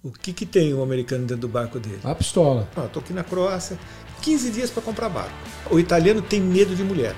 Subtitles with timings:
[0.00, 2.00] O que, que tem o americano dentro do barco dele?
[2.04, 2.68] A pistola.
[2.76, 3.76] Ah, tô aqui na Croácia,
[4.22, 5.34] 15 dias para comprar barco.
[5.72, 7.16] O italiano tem medo de mulher.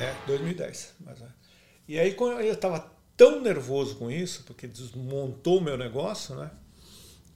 [0.00, 0.94] É, 2010.
[1.04, 1.18] Mas.
[1.86, 6.50] E aí eu estava tão nervoso com isso, porque desmontou o meu negócio, né?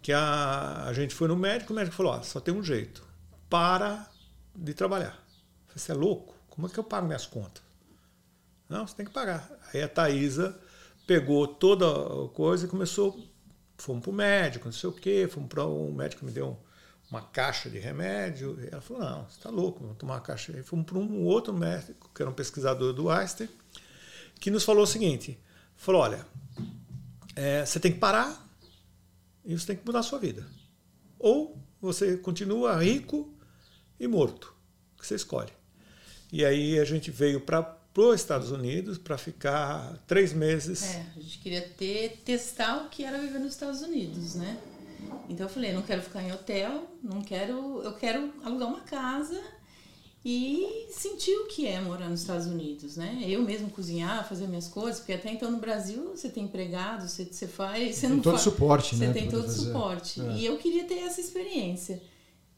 [0.00, 3.06] Que a, a gente foi no médico, o médico falou, ó, só tem um jeito.
[3.50, 4.08] Para
[4.56, 5.22] de trabalhar.
[5.76, 6.34] Você é louco?
[6.48, 7.71] Como é que eu pago minhas contas?
[8.72, 9.50] Não, você tem que pagar.
[9.72, 10.58] Aí a Thaisa
[11.06, 13.22] pegou toda a coisa e começou.
[13.76, 16.58] Fomos para o médico, não sei o quê, fomos para um médico me deu
[17.10, 18.58] uma caixa de remédio.
[18.72, 20.56] Ela falou: não, você está louco, vamos tomar uma caixa.
[20.56, 23.50] Aí fomos para um outro médico, que era um pesquisador do Einstein,
[24.40, 25.38] que nos falou o seguinte:
[25.76, 26.26] falou, olha,
[27.36, 28.48] é, você tem que parar
[29.44, 30.46] e você tem que mudar a sua vida.
[31.18, 33.36] Ou você continua rico
[34.00, 34.54] e morto,
[34.98, 35.52] que você escolhe.
[36.32, 40.82] E aí a gente veio para os Estados Unidos para ficar três meses.
[40.94, 44.58] É, a gente queria ter, testar o que era viver nos Estados Unidos, né?
[45.28, 49.40] Então eu falei, não quero ficar em hotel, não quero, eu quero alugar uma casa
[50.24, 53.22] e sentir o que é morar nos Estados Unidos, né?
[53.26, 57.24] Eu mesmo cozinhar, fazer minhas coisas, porque até então no Brasil você tem empregado, você,
[57.24, 59.12] você faz, você tem não todo faz, suporte, você né?
[59.12, 59.66] tem todo fazer.
[59.66, 60.20] suporte.
[60.20, 60.32] É.
[60.32, 62.00] E eu queria ter essa experiência.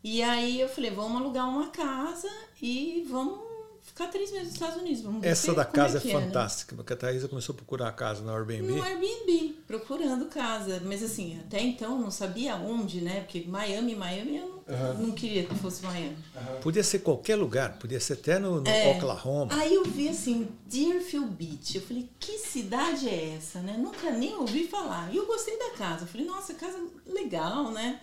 [0.02, 2.28] E aí eu falei, vamos alugar uma casa
[2.60, 3.38] e vamos
[3.84, 5.02] ficar três meses nos Estados Unidos.
[5.02, 6.20] Vamos ver Essa se- da como casa é, que né?
[6.20, 8.72] fantástica, porque a Thaisa começou a procurar a casa no Airbnb.
[8.72, 10.82] No Airbnb, procurando casa.
[10.84, 13.20] Mas assim, até então eu não sabia onde, né?
[13.20, 14.94] Porque Miami, Miami, eu não, Aham.
[14.94, 16.16] não queria que fosse Miami.
[16.62, 18.96] Podia ser qualquer lugar, podia ser até no, no É.
[18.96, 19.54] Oklahoma.
[19.54, 21.76] Aí eu vi assim, Deerfield Beach.
[21.76, 23.76] Eu falei, que cidade é essa, né?
[23.78, 25.12] Nunca nem ouvi falar.
[25.12, 26.04] E eu gostei da casa.
[26.04, 28.00] Eu falei, nossa, casa legal, né?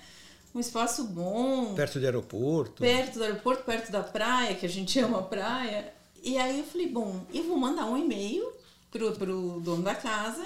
[0.53, 2.81] Um espaço bom, Perto do aeroporto.
[2.81, 5.93] perto do aeroporto, perto da praia, que a gente ama praia.
[6.21, 8.51] E aí eu falei, bom, eu vou mandar um e-mail
[8.91, 10.45] pro, pro dono da casa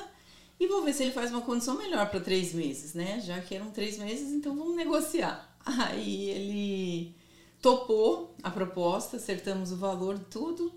[0.59, 3.19] e vou ver se ele faz uma condição melhor para três meses, né?
[3.19, 5.53] Já que eram três meses, então vamos negociar.
[5.65, 7.15] Aí ele
[7.61, 10.71] topou a proposta, acertamos o valor de tudo.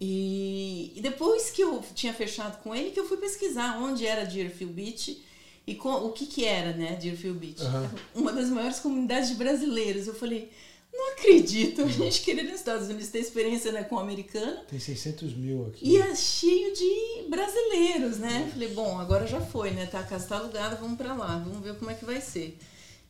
[0.00, 4.24] E, e depois que eu tinha fechado com ele, que eu fui pesquisar onde era
[4.24, 5.22] Deerfield Beach
[5.66, 7.62] e co- o que que era, né, Deerfield Beach.
[7.62, 7.90] Aham.
[8.14, 10.06] Uma das maiores comunidades de brasileiros.
[10.06, 10.50] Eu falei,
[10.92, 14.60] não acredito, a gente querer nos Estados Unidos ter experiência né, com o americano.
[14.68, 15.88] Tem 600 mil aqui.
[15.88, 18.48] E é cheio de brasileiros, né?
[18.52, 19.86] Falei, bom, agora já foi, né?
[19.86, 22.58] Tá, a casa tá alugada, vamos pra lá, vamos ver como é que vai ser.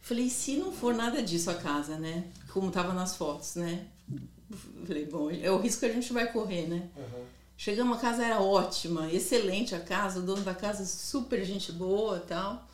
[0.01, 2.25] Falei, se não for nada disso a casa, né?
[2.53, 3.87] Como tava nas fotos, né?
[4.87, 6.89] Falei, bom, é o risco que a gente vai correr, né?
[6.97, 7.25] Aham.
[7.65, 12.17] Chegamos, a casa era ótima, excelente a casa, o dono da casa super gente boa
[12.17, 12.69] e tal.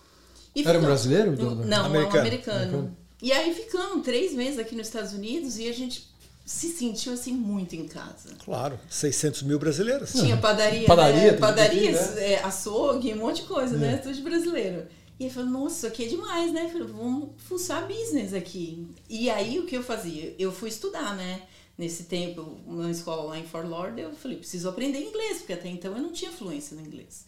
[0.57, 1.33] E Era um brasileiro?
[1.33, 2.17] o dono da- Não, Americano.
[2.17, 2.59] um americano.
[2.63, 2.97] Americano.
[3.21, 6.09] E aí ficamos três meses aqui nos Estados Unidos e a gente
[6.47, 8.31] se sentiu assim muito em casa.
[8.43, 10.11] Claro, 600 mil brasileiros.
[10.13, 11.37] Tinha padaria, Padaria, né?
[11.39, 13.79] padaria, aqui, é, açougue, um monte de coisa, É.
[13.79, 13.97] né?
[13.99, 14.87] Tudo de brasileiro.
[15.21, 16.65] E ele falou, nossa, isso aqui é demais, né?
[16.65, 18.87] Eu falei, vamos fuçar business aqui.
[19.07, 20.35] E aí o que eu fazia?
[20.39, 21.43] Eu fui estudar, né?
[21.79, 25.69] Nesse tempo, uma escola lá em Fort Lauderdale, eu falei, preciso aprender inglês, porque até
[25.69, 27.25] então eu não tinha fluência no inglês.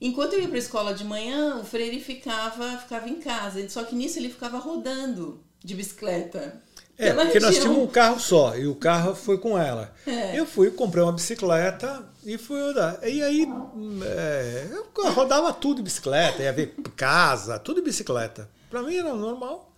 [0.00, 3.66] Enquanto eu ia para a escola de manhã, o Freire ficava, ficava em casa.
[3.70, 6.62] Só que nisso ele ficava rodando de bicicleta.
[6.98, 7.72] É, porque nós região.
[7.72, 9.94] tínhamos um carro só e o carro foi com ela.
[10.06, 10.38] É.
[10.38, 13.00] Eu fui, comprei uma bicicleta e fui andar.
[13.02, 13.48] E aí
[14.04, 18.48] é, eu rodava tudo de bicicleta, ia ver casa, tudo de bicicleta.
[18.68, 19.72] Para mim era normal.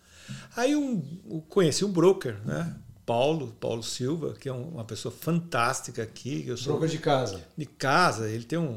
[0.56, 2.74] Aí um, eu conheci um broker, né?
[3.06, 6.42] Paulo, Paulo Silva, que é um- uma pessoa fantástica aqui.
[6.42, 7.46] que Eu sou Broker de casa.
[7.56, 8.68] de casa, ele tem um,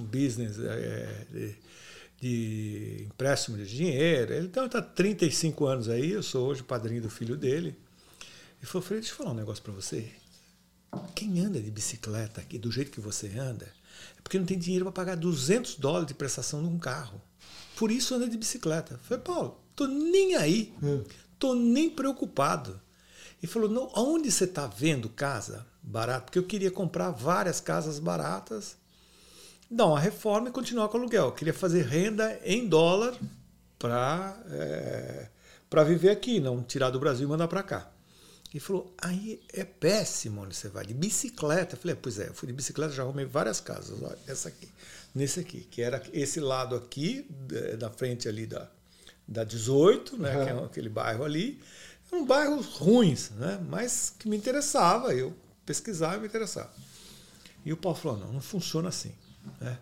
[0.00, 1.54] um business é, de,
[2.20, 4.32] de empréstimo de dinheiro.
[4.32, 7.76] Ele está há 35 anos aí, eu sou hoje padrinho do filho dele.
[8.58, 10.08] Ele falou, Freire, deixa eu falar um negócio para você.
[11.14, 13.66] Quem anda de bicicleta aqui do jeito que você anda,
[14.18, 17.20] é porque não tem dinheiro para pagar 200 dólares de prestação num carro.
[17.76, 18.94] Por isso anda de bicicleta.
[18.94, 21.04] Eu falei, Paulo, tô nem aí, Hum.
[21.38, 22.80] tô nem preocupado.
[23.46, 26.22] Ele falou, não, aonde você está vendo casa barata?
[26.22, 28.76] Porque eu queria comprar várias casas baratas,
[29.70, 31.26] dar uma reforma e continuar com o aluguel.
[31.26, 33.16] Eu queria fazer renda em dólar
[33.78, 35.28] para é,
[35.70, 37.88] para viver aqui, não tirar do Brasil e mandar para cá.
[38.50, 41.76] Ele falou, aí é péssimo onde você vai, de bicicleta.
[41.76, 44.48] Eu falei, "É, pois é, eu fui de bicicleta, já arrumei várias casas, olha, essa
[44.48, 44.68] aqui,
[45.14, 48.68] nesse aqui, que era esse lado aqui, eh, da frente ali da,
[49.28, 51.60] da 18, né, que é aquele bairro ali.
[52.10, 56.72] Eram bairros ruins, né, mas que me interessava, eu pesquisava e me interessava.
[57.64, 59.12] E o Paulo falou, não, não funciona assim.
[59.60, 59.78] Né?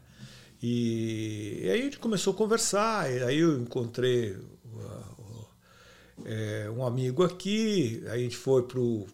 [0.62, 4.38] E, e aí a gente começou a conversar, e aí eu encontrei
[6.24, 9.06] é, um amigo aqui, aí a gente foi pro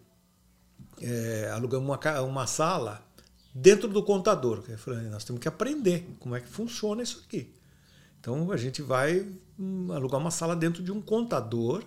[1.00, 3.04] é, alugamos uma, uma sala
[3.54, 4.62] dentro do contador.
[4.68, 7.52] Eu falei, nós temos que aprender como é que funciona isso aqui.
[8.20, 9.26] Então a gente vai
[9.58, 11.82] hum, alugar uma sala dentro de um contador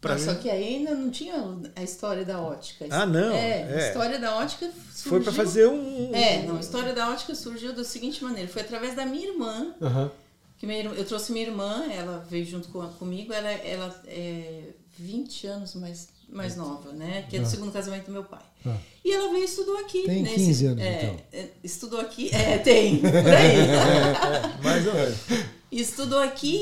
[0.00, 1.34] para Não, só que aí ainda não tinha
[1.74, 2.86] a história da ótica.
[2.90, 3.74] Ah, não, É, é.
[3.84, 5.10] a história da ótica surgiu...
[5.10, 8.48] foi para fazer um É, não, a história da ótica surgiu da seguinte maneira.
[8.48, 10.10] Foi através da minha irmã, Aham.
[10.56, 14.62] que minha irmã- eu trouxe minha irmã, ela veio junto com, comigo, ela, ela é
[14.96, 17.24] 20 anos mais, mais nova, né?
[17.28, 17.48] Que é do Ah.
[17.50, 18.42] segundo casamento do meu pai.
[18.66, 18.76] Ah.
[19.04, 20.02] E ela veio e estudou aqui.
[20.04, 21.16] Tem nesse- 15 anos, é, então.
[21.32, 23.56] é, Estudou aqui, é, tem, por aí.
[24.62, 25.16] mais ou menos.
[25.70, 26.56] estudou aqui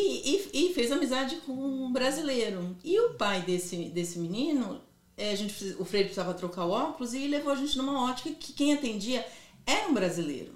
[0.52, 2.76] e, e fez amizade com um brasileiro.
[2.84, 4.80] E o pai desse, desse menino,
[5.16, 8.30] é, a gente, o Freire precisava trocar o óculos e levou a gente numa ótica
[8.30, 9.24] que quem atendia
[9.66, 10.52] era um brasileiro,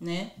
[0.00, 0.32] né?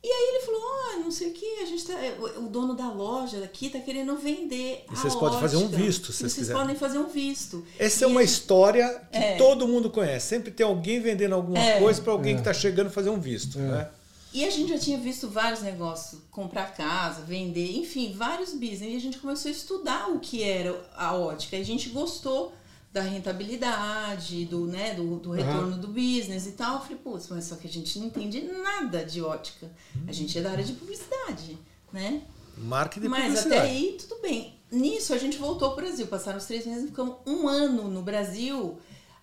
[0.00, 1.94] E aí ele falou, ah, não sei o que, a gente tá,
[2.38, 6.12] o dono da loja aqui tá querendo vender E a vocês podem fazer um visto,
[6.12, 6.62] se vocês vocês quiserem.
[6.62, 7.66] podem fazer um visto.
[7.76, 9.36] Essa é E uma a- história que É.
[9.36, 10.28] todo mundo conhece.
[10.28, 11.80] Sempre tem alguém vendendo alguma É.
[11.80, 12.34] coisa para alguém É.
[12.36, 13.58] que está chegando fazer um visto.
[13.58, 13.90] Né?
[14.32, 18.92] E a gente já tinha visto vários negócios, comprar casa, vender, enfim, vários business.
[18.92, 21.56] E a gente começou a estudar o que era a ótica.
[21.56, 22.52] E a gente gostou
[22.92, 26.74] da rentabilidade, do, né, do, do retorno do business e tal.
[26.74, 29.70] Eu falei, putz, mas só que a gente não entende nada de ótica.
[30.06, 31.58] A gente é da área de publicidade,
[31.92, 32.22] né?
[32.56, 33.56] Marketing Mas publicidade.
[33.56, 34.54] até aí, tudo bem.
[34.70, 36.06] Nisso, a gente voltou para o Brasil.
[36.06, 38.78] Passaram os três meses e ficamos um ano no Brasil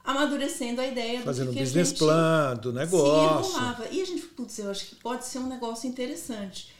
[0.06, 3.52] amadurecendo a ideia Fazendo do um que, que business a gente plan do se negócio.
[3.52, 3.88] enrolava.
[3.92, 6.74] E a gente, putz, eu acho que pode ser um negócio interessante.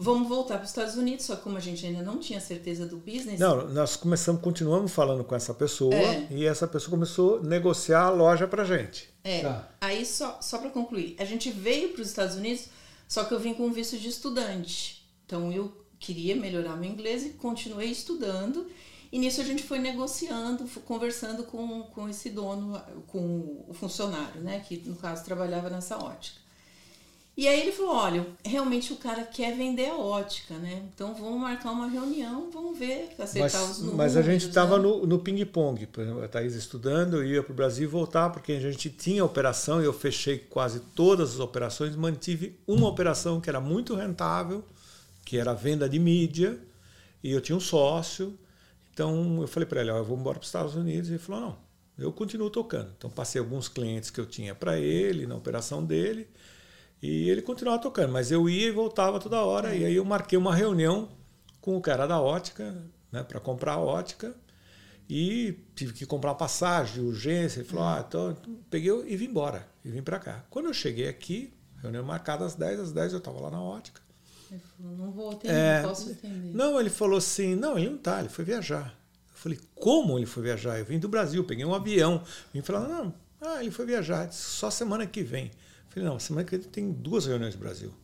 [0.00, 2.86] Vamos voltar para os Estados Unidos, só que como a gente ainda não tinha certeza
[2.86, 3.40] do business.
[3.40, 6.28] Não, nós começamos, continuamos falando com essa pessoa É.
[6.30, 9.08] e essa pessoa começou a negociar a loja pra gente.
[9.24, 9.40] É.
[9.40, 9.68] Tá.
[9.80, 12.66] Aí, só, só para concluir, a gente veio para os Estados Unidos,
[13.08, 15.02] só que eu vim com um visto de estudante.
[15.26, 18.68] Então, eu queria melhorar meu inglês e continuei estudando.
[19.10, 24.60] E nisso a gente foi negociando, conversando com, com esse dono, com o funcionário, né?
[24.60, 26.48] Que no caso trabalhava nessa ótica.
[27.38, 30.82] E aí ele falou, olha, realmente o cara quer vender a ótica, né?
[30.92, 33.96] Então vamos marcar uma reunião, vamos ver, acertar os Mas, números.
[33.96, 34.48] mas a gente né?
[34.48, 35.86] estava no, no ping-pong.
[35.86, 38.90] Por exemplo, a Thaís estudando, eu ia para o Brasil e voltar, porque a gente
[38.90, 44.64] tinha operação eu fechei quase todas as operações, mantive uma operação que era muito rentável,
[45.24, 46.58] que era a venda de mídia,
[47.22, 48.36] e eu tinha um sócio.
[48.98, 51.08] Então eu falei para ele, eu vou embora para os Estados Unidos.
[51.08, 51.58] Ele falou, não,
[51.96, 52.92] eu continuo tocando.
[52.98, 56.28] Então passei alguns clientes que eu tinha para ele, na operação dele,
[57.00, 58.12] e ele continuava tocando.
[58.12, 59.72] Mas eu ia e voltava toda hora.
[59.72, 61.10] E aí eu marquei uma reunião
[61.60, 62.74] com o cara da ótica,
[63.12, 64.34] né, para comprar a ótica.
[65.08, 67.60] E tive que comprar passagem de urgência.
[67.60, 68.36] Ele falou, ah, então
[68.68, 69.64] peguei e vim embora.
[69.84, 70.44] E vim para cá.
[70.50, 74.07] Quando eu cheguei aqui, reunião marcada às 10, às 10 eu estava lá na ótica.
[74.50, 76.54] Ele falou, não vou atender, É, não posso atender.
[76.54, 78.94] Não, ele falou assim, não, ele não tá, ele foi viajar.
[79.30, 80.78] Eu falei, como ele foi viajar?
[80.78, 82.22] Eu vim do Brasil, peguei um avião.
[82.52, 85.46] Vim falar, não, ah, ele foi viajar, disse, só semana que vem.
[85.46, 85.50] Eu
[85.90, 87.94] falei, não, semana que vem tem duas reuniões no Brasil.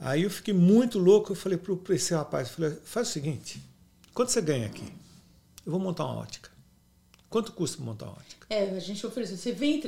[0.00, 3.62] Aí eu fiquei muito louco, eu falei para esse rapaz, eu falei, faz o seguinte,
[4.14, 4.92] quanto você ganha aqui?
[5.66, 6.47] Eu vou montar uma ótica.
[7.30, 8.46] Quanto custa montar uma ótica?
[8.48, 9.36] É, a gente ofereceu.
[9.36, 9.82] Você vem,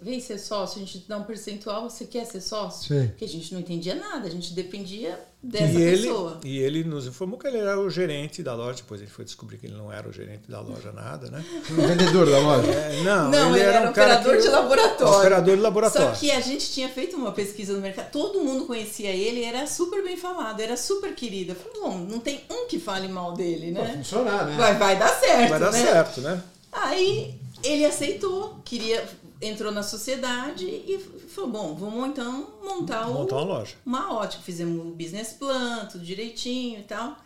[0.00, 2.88] vem ser- sócio, a gente te dá um percentual, você quer ser sócio?
[2.88, 3.08] Sim.
[3.08, 6.40] Porque a gente não entendia nada, a gente dependia dessa e ele, pessoa.
[6.42, 9.58] E ele nos informou que ele era o gerente da loja, depois ele foi descobrir
[9.58, 11.44] que ele não era o gerente da loja, nada, né?
[11.70, 12.72] O vendedor da loja.
[12.72, 15.18] É, não, Não, ele era um cara operador que- de laboratório.
[15.18, 16.14] Operador de laboratório.
[16.14, 19.66] Só que a gente tinha feito uma pesquisa no mercado, todo mundo conhecia ele, era
[19.66, 21.52] super bem falado, era super querido.
[21.52, 23.96] Eu falei, bom, não tem um que fale mal dele, Vai né?
[23.98, 24.56] funcionar, né?
[24.56, 25.50] Vai, vai dar certo.
[25.50, 25.82] Vai dar né?
[25.84, 26.42] certo, né?
[26.82, 29.06] Aí ele aceitou, queria,
[29.40, 33.74] entrou na sociedade e falou, bom, vamos então montar, o- Montar uma loja.
[33.84, 34.42] uma ótica.
[34.42, 37.16] Fizemos o business plan, tudo direitinho e tal.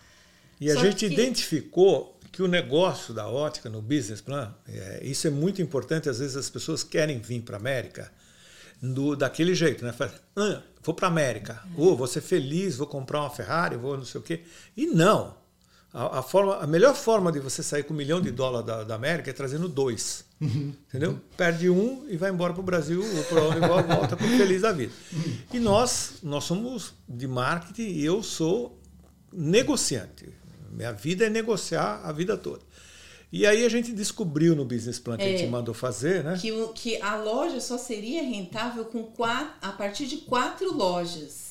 [0.60, 5.00] E a Só gente que- identificou que o negócio da ótica no business plan, é,
[5.02, 6.08] isso é muito importante.
[6.08, 8.10] Às vezes as pessoas querem vir para a América
[8.80, 9.92] do, daquele jeito, né?
[9.92, 13.96] Fala, ah, vou para a América, ou vou ser feliz, vou comprar uma Ferrari, vou
[13.96, 14.42] não sei o quê.
[14.76, 15.34] E não.
[15.92, 18.84] A, a forma, a melhor forma de você sair com um milhão de dólares da,
[18.84, 20.24] da América é trazendo dois.
[20.40, 21.18] Entendeu?
[21.36, 24.72] Perde um e vai embora para o Brasil, ou para onde volta com feliz da
[24.72, 24.92] vida.
[25.52, 28.78] E nós, nós somos de marketing e eu sou
[29.32, 30.28] negociante.
[30.70, 32.60] Minha vida é negociar a vida toda.
[33.32, 35.36] E aí a gente descobriu no business plan que a É.
[35.36, 36.36] gente mandou fazer, né?
[36.40, 41.49] Que, o- que a loja só seria rentável com quatro, a partir de quatro lojas.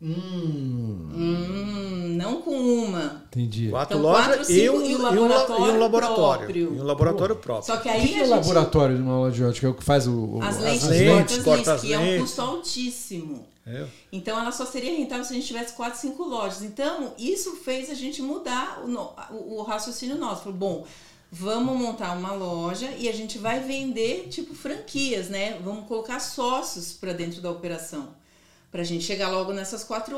[0.00, 3.24] Hum, Hum, não com uma.
[3.26, 3.68] entendi.
[3.68, 5.78] Quatro Então, lojas quatro, e, cinco, um, e o e um la- laboratório e um
[5.80, 6.38] laboratório.
[6.46, 6.74] próprio.
[6.76, 7.66] E um laboratório próprio.
[7.66, 8.36] Só que O aí que, que é a o gente...
[8.36, 9.66] laboratório de uma loja de ótica?
[9.66, 11.98] É o que faz o, o- As as- lentes, as lentes, corta lentes, que é
[11.98, 13.46] um custo altíssimo.
[13.66, 13.88] Entendeu?
[14.12, 16.62] Então ela só seria rentável se a gente tivesse quatro, cinco lojas.
[16.62, 20.44] Então isso fez a gente mudar o, o- o raciocínio nosso.
[20.44, 20.86] Falou, bom,
[21.30, 25.58] vamos montar uma loja e a gente vai vender tipo franquias, né?
[25.62, 28.08] Vamos colocar sócios para dentro da operação.
[28.70, 30.16] Para a gente chegar logo nessas quatro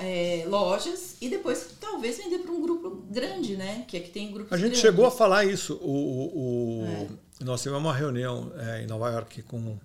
[0.00, 3.84] é, lojas e depois talvez vender para um grupo grande, né?
[3.86, 4.80] Que aqui tem grupos A gente grandes.
[4.80, 5.74] chegou a falar isso.
[5.82, 7.44] O, o- o- É.
[7.44, 9.76] Nós tivemos uma reunião é, em Nova York com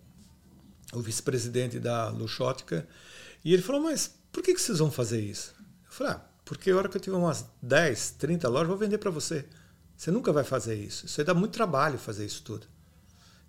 [0.94, 2.88] o vice-presidente da Luxótica
[3.44, 5.54] e ele falou, mas por que, que vocês vão fazer isso?
[5.60, 8.78] Eu falei, ah, porque a hora que eu tiver umas 10, 30 lojas, eu vou
[8.78, 9.46] vender para você.
[9.98, 11.06] Você nunca vai fazer isso.
[11.06, 12.66] Isso aí dá muito trabalho fazer isso tudo.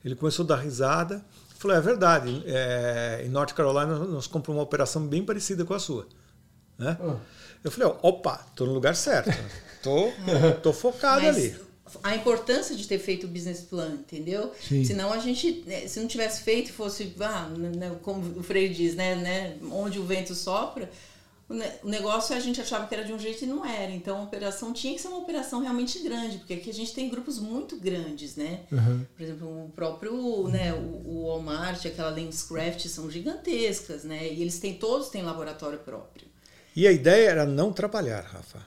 [0.04, 1.24] Ele começou a dar risada.
[1.62, 5.78] Falou, é verdade, é, em North Carolina nós compramos uma operação bem parecida com a
[5.78, 6.08] sua.
[6.76, 6.98] Né?
[7.00, 7.16] Ah.
[7.62, 9.30] Eu falei, opa, tô no lugar certo.
[9.80, 10.12] Tô,
[10.62, 11.56] tô focado Mas ali.
[12.04, 14.52] A importância de ter feito o business plan, entendeu?
[14.60, 14.84] Sim.
[14.84, 18.94] Senão a gente, né, se não tivesse feito fosse, ah, né, como o Freire diz,
[18.94, 20.88] né, né, onde o vento sopra,
[21.52, 23.90] o ne- o negócio a gente achava que era de um jeito e não era.
[23.92, 27.08] Então a operação tinha que ser uma operação realmente grande, porque aqui a gente tem
[27.08, 28.60] grupos muito grandes, né?
[28.72, 29.04] Uhum.
[29.16, 34.32] Por exemplo, o próprio, né, o, o Walmart, aquela Lenscraft são gigantescas, né?
[34.32, 36.26] E eles têm todos têm laboratório próprio.
[36.74, 38.60] E a ideia era não trabalhar, Rafa.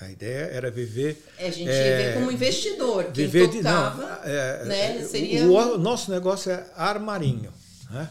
[0.00, 1.22] A ideia era viver.
[1.38, 3.58] É, a gente é, como investidor, quem viver de.
[3.58, 5.46] tocava, Não, é, né, é, seria...
[5.46, 7.52] o, o nosso negócio é armarinho.
[7.88, 8.10] Né?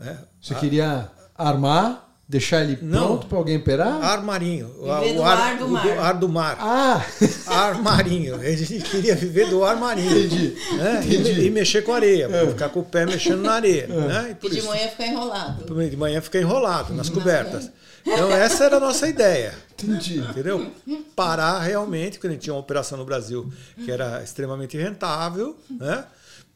[0.00, 3.06] É, Você queria armar, deixar ele Não.
[3.06, 4.02] pronto para alguém operar?
[4.04, 4.68] Armarinho.
[5.00, 5.98] Viver do ar do o mar.
[5.98, 6.56] ar do mar.
[6.60, 7.02] Ah,
[7.46, 8.34] Armarinho.
[8.34, 10.10] A gente queria viver do armarinho.
[10.10, 10.56] Entendi.
[10.76, 11.02] Né?
[11.04, 11.40] Entendi.
[11.40, 12.28] E, e mexer com areia.
[12.48, 13.86] Ficar com o pé mexendo na areia.
[13.86, 14.36] Né?
[14.42, 15.88] E E de isso, manhã ficar enrolado.
[15.88, 17.70] de manhã fica enrolado nas cobertas.
[18.06, 19.52] Então, essa era a nossa ideia.
[19.72, 20.18] entendi.
[20.18, 20.70] Entendeu?
[21.16, 23.50] Parar realmente, porque a gente tinha uma operação no Brasil
[23.84, 26.04] que era extremamente rentável, né?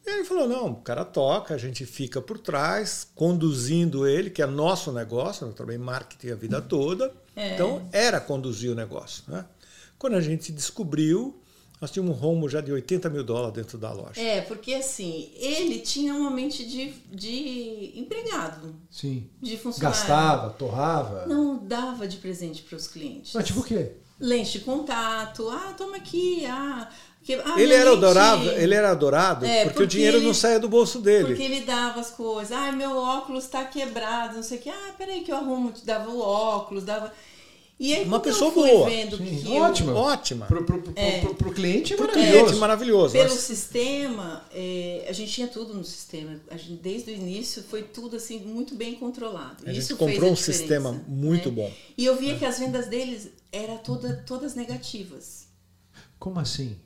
[0.05, 4.41] E ele falou: não, o cara toca, a gente fica por trás, conduzindo ele, que
[4.41, 7.13] é nosso negócio, eu trabalhei marketing a vida toda.
[7.35, 7.53] É.
[7.53, 9.23] Então, era conduzir o negócio.
[9.27, 9.45] Né?
[9.97, 11.41] Quando a gente descobriu,
[11.83, 14.21] nós tínhamos um rombo já de 80 mil dólares dentro da loja.
[14.21, 19.29] É, porque assim, ele tinha uma mente de, de empregado, Sim.
[19.41, 19.99] de funcionário.
[19.99, 21.25] Gastava, torrava.
[21.25, 23.33] Não dava de presente para os clientes.
[23.33, 23.93] Mas tipo o quê?
[24.19, 26.89] Lente de contato, ah, toma aqui, ah.
[27.23, 30.33] Que, ah Ele era, adorado, ele era adorado É, porque, porque o dinheiro ele- não
[30.33, 31.27] saía do bolso dele.
[31.27, 32.51] Porque ele dava as coisas.
[32.51, 34.69] Ah, meu óculos está quebrado, não sei o que.
[34.69, 35.71] Ah, peraí que eu arrumo.
[35.71, 37.13] Te dava o óculos, dava.
[37.79, 38.89] E aí, Uma eu pessoa fui boa.
[38.89, 39.91] Que ótima.
[39.91, 40.45] eu- Ótima.
[40.45, 41.21] Pro, pro, pro, É.
[41.21, 42.39] pro, pro cliente é Pro maravilhoso.
[42.43, 43.13] cliente maravilhoso.
[43.13, 46.39] Pelo Nós- sistema, é, a gente tinha tudo no sistema.
[46.51, 49.63] A gente, desde o início foi tudo assim muito bem controlado.
[49.65, 51.55] A gente Isso comprou fez a um sistema muito né?
[51.55, 51.71] bom.
[51.97, 55.47] E eu via que as vendas deles eram toda, todas negativas.
[56.19, 56.77] Como assim?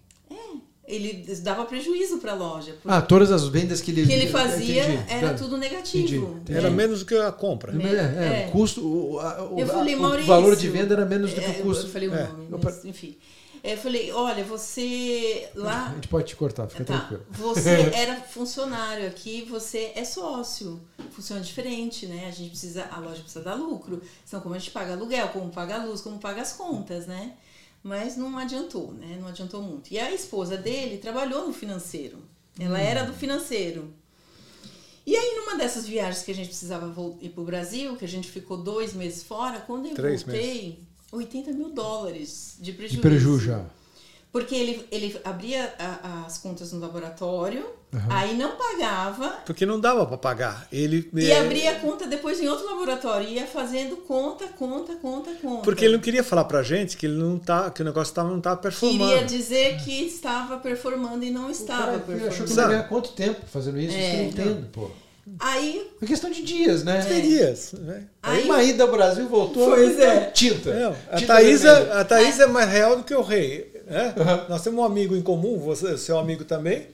[0.85, 2.73] Ele dava prejuízo para a loja.
[2.85, 5.03] Ah, todas as vendas que ele, que ele fazia Entendi.
[5.11, 5.33] era Tá.
[5.33, 6.05] tudo negativo.
[6.07, 6.57] Entendi, entendi.
[6.57, 7.73] Era menos do que a compra.
[7.73, 8.47] É, é, É.
[8.47, 11.41] o custo, o, a- o, Eu falei, a- o valor de venda era menos do
[11.41, 11.87] que É, o custo.
[11.87, 12.27] Eu falei o É.
[12.27, 13.17] nome, mas, enfim.
[13.61, 15.91] É, Eu falei, olha, você A lá.
[15.95, 17.25] gente pode te cortar, fica Tá, tranquilo.
[17.31, 20.79] você era funcionário aqui, você é sócio.
[21.11, 22.27] Funciona diferente, né?
[22.29, 24.01] A gente precisa, a loja precisa dar lucro.
[24.25, 27.33] Então, como a gente paga aluguel, como paga a luz, como paga as contas, né?
[27.87, 29.17] Mas não adiantou, né?
[29.17, 29.89] Não adiantou muito.
[29.93, 32.17] E a esposa dele trabalhou no financeiro.
[32.59, 33.93] Ela era do financeiro.
[35.05, 38.29] E aí, numa dessas viagens que a gente precisava ir pro Brasil, que a gente
[38.29, 40.79] ficou dois meses fora, quando eu Três voltei,
[41.13, 43.01] 80 mil dólares de prejuízo.
[43.01, 43.65] De prejuízo já.
[44.31, 47.65] Porque ele, ele abria a- as contas no laboratório,
[48.09, 50.67] aí não pagava Porque não dava para pagar.
[50.71, 53.27] Ele, e é, abria a conta depois em outro laboratório.
[53.27, 55.63] Ia fazendo conta, conta, conta, conta.
[55.63, 58.29] Porque ele não queria falar pra gente que, ele não tá, que o negócio tava,
[58.29, 59.09] não estava performando.
[59.11, 62.67] Queria dizer que estava performando e não O estava cara achou que performando.
[62.67, 63.95] não ia quanto tempo fazendo isso?
[63.95, 63.99] É.
[63.99, 64.91] Isso eu não entendo, pô.
[65.39, 67.01] Aí, É questão de dias, né?
[67.03, 67.73] Tem dias.
[67.73, 68.03] Né?
[68.23, 69.69] Aí aí uma ida ao Brasil voltou.
[69.71, 70.25] Pois é.
[70.31, 70.73] Tinta.
[70.73, 73.76] Não, a Tinta Thaísa, a Thaísa é mais real do que o rei.
[73.87, 74.13] Né?
[74.49, 76.87] Nós temos um amigo em comum, você, seu amigo também,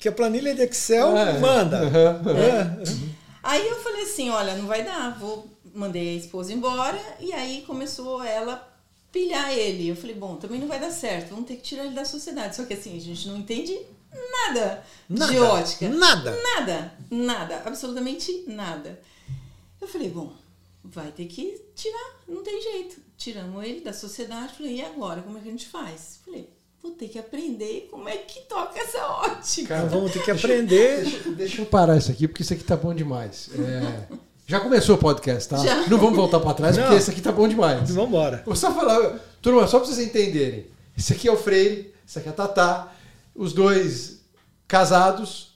[0.00, 1.38] que a planilha de Excel É.
[1.38, 1.78] manda.
[1.84, 2.82] É.
[3.42, 7.62] aí eu falei assim, olha, não vai dar, vou mandei a esposa embora e aí
[7.66, 8.68] começou ela
[9.12, 9.88] pilhar ele.
[9.88, 12.56] Eu falei, bom, também não vai dar certo, vamos ter que tirar ele da sociedade.
[12.56, 13.78] Só que assim, a gente não entende
[14.32, 15.88] nada, Nada, de ótica.
[15.88, 16.36] nada.
[16.42, 19.00] Nada, nada, absolutamente nada.
[19.80, 20.32] Eu falei, bom,
[20.82, 22.96] vai ter que tirar, não tem jeito.
[23.20, 26.20] Tiramos ele da sociedade, falei, e agora, como é que a gente faz?
[26.24, 26.48] Falei,
[26.82, 28.98] vou ter que aprender como é que toca essa
[29.28, 29.76] ótica.
[29.76, 31.02] Então vamos ter que aprender.
[31.02, 33.50] Deixa, deixa eu parar isso aqui, porque isso aqui tá bom demais.
[33.58, 35.58] É, Já começou o podcast, tá?
[35.58, 35.86] Já.
[35.86, 36.84] Não vamos voltar pra trás, Não.
[36.84, 37.90] porque esse aqui tá bom demais.
[37.90, 38.42] Vamos embora.
[38.46, 40.66] Vou só falar, turma, só pra vocês entenderem.
[40.96, 42.90] Esse aqui é o Freire, esse aqui é a Tatá.
[43.34, 44.20] Os dois
[44.66, 45.49] casados,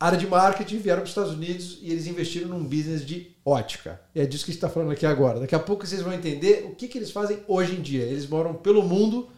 [0.00, 4.00] área de marketing, vieram para os Estados Unidos e eles investiram num business de ótica.
[4.14, 5.38] E é disso que a gente está falando aqui agora.
[5.40, 8.02] Daqui a pouco vocês vão entender o que, que eles fazem hoje em dia.
[8.02, 9.28] Eles moram pelo mundo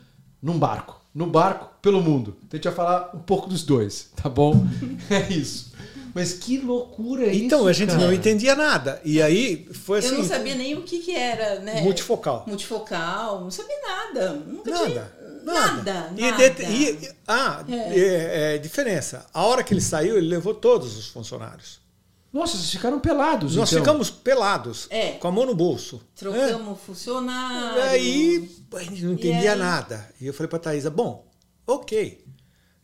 [0.41, 1.01] num barco.
[1.15, 2.37] no barco pelo mundo.
[2.47, 4.65] Então a gente vai falar um pouco dos dois, tá bom?
[5.11, 5.73] é isso.
[6.15, 8.03] Mas que loucura é Então, isso, a gente cara.
[8.05, 9.01] não entendia nada.
[9.05, 10.09] E aí foi assim.
[10.09, 11.81] eu não sabia nem o que, que era, né?
[11.81, 12.45] Multifocal.
[12.47, 14.33] Multifocal, não sabia nada.
[14.35, 14.87] Nunca Nada.
[14.91, 15.13] tinha.
[15.45, 15.83] Nada.
[15.93, 16.15] Nada.
[16.17, 16.51] E, nada.
[16.51, 17.75] de- e- ah, É.
[17.75, 18.55] é.
[18.55, 19.27] é, diferença.
[19.33, 21.81] A hora que ele saiu, ele levou todos os funcionários.
[22.33, 23.85] Nossa, vocês ficaram pelados, Nós então.
[23.85, 25.13] ficamos pelados, É.
[25.13, 26.01] com a mão no bolso.
[26.17, 26.87] Trocamos É.
[26.87, 27.79] funcionário.
[27.79, 29.59] E aí, a gente não entendia aí?
[29.59, 30.09] nada.
[30.19, 31.27] E eu falei para a Thaisa, bom,
[31.67, 32.25] ok.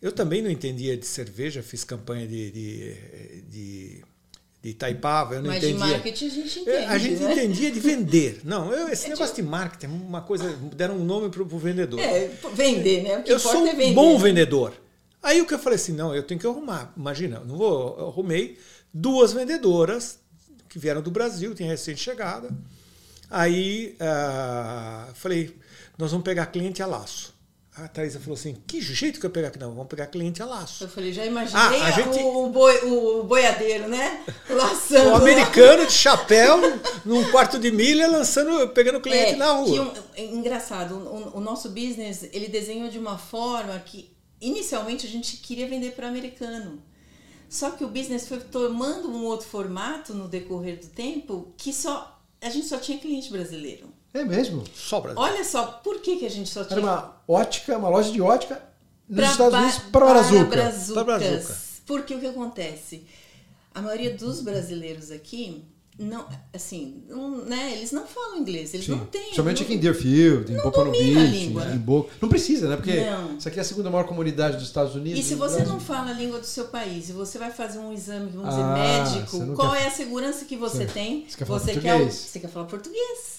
[0.02, 4.04] Eu também não entendia de cerveja, fiz campanha de, de, de,
[4.62, 5.86] de Itaipava, eu não Mas de entendia.
[5.86, 6.76] marketing a gente entende.
[6.76, 7.32] É, a gente né?
[7.32, 8.40] entendia de vender.
[8.44, 10.50] Não, eu, esse É negócio de marketing é uma coisa.
[10.74, 12.00] Deram um nome para o vendedor.
[12.00, 13.22] É, vender, né?
[13.26, 14.74] Eu sou é um bom vendedor.
[15.22, 16.92] Aí o que eu falei assim, não, eu tenho que arrumar.
[16.96, 18.58] Imagina, eu não vou, eu arrumei
[18.92, 20.18] duas vendedoras
[20.68, 22.50] que vieram do Brasil, tinha recém-chegada.
[23.30, 25.56] Aí ah, falei,
[25.96, 27.34] nós vamos pegar cliente a laço.
[27.80, 29.58] A Thaisa falou assim, que jeito que eu pegar aqui?
[29.58, 30.82] Não, vamos pegar cliente a laço.
[30.84, 34.24] Eu falei, já imaginei Ah, a gente- o, boi, o boiadeiro, né?
[34.50, 35.10] Laçando.
[35.10, 36.58] O americano de chapéu,
[37.04, 39.66] num quarto de milha, lançando, pegando cliente É, na rua.
[39.92, 45.06] que um- é engraçado, o, o nosso business, ele desenhou de uma forma que inicialmente
[45.06, 46.82] a gente queria vender para americano.
[47.48, 52.20] Só que o business foi tomando um outro formato no decorrer do tempo que só
[52.40, 53.88] a gente só tinha cliente brasileiro.
[54.18, 54.64] É mesmo?
[54.74, 55.20] Só Brasil.
[55.20, 58.20] Olha só, por que, que a gente só tinha Era uma ótica, uma loja de
[58.20, 58.60] ótica
[59.08, 60.44] nos pra Estados Unidos para Brazuca.
[60.44, 60.92] brazucas.
[60.94, 61.56] Para Brazuca.
[61.86, 63.04] Porque o que acontece?
[63.74, 65.64] A maioria dos brasileiros aqui
[66.00, 68.92] não, assim, não, né, eles não falam inglês, eles Sim.
[68.92, 69.34] não têm.
[69.34, 71.64] Somente aqui em Deerfield, em não Pompano domina a Beach, língua.
[71.72, 72.10] em Boca.
[72.22, 72.76] Não precisa, né?
[72.76, 73.36] Porque Não.
[73.36, 75.18] isso aqui é a segunda maior comunidade dos Estados Unidos.
[75.18, 75.72] E se você Brasil.
[75.72, 79.02] não fala a língua do seu país e você vai fazer um exame, vamos Ah,
[79.02, 80.92] dizer, você médico, qual quer- é a segurança que você Sim.
[80.92, 81.26] tem?
[81.28, 82.14] Você quer falar você português.
[82.14, 83.37] você quer falar português.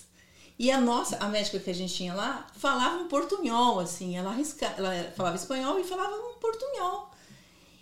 [0.60, 4.30] E a nossa, a médica que a gente tinha lá, falava um portunhol, assim, ela,
[4.32, 7.10] arrisca, ela falava espanhol e falava um portunhol.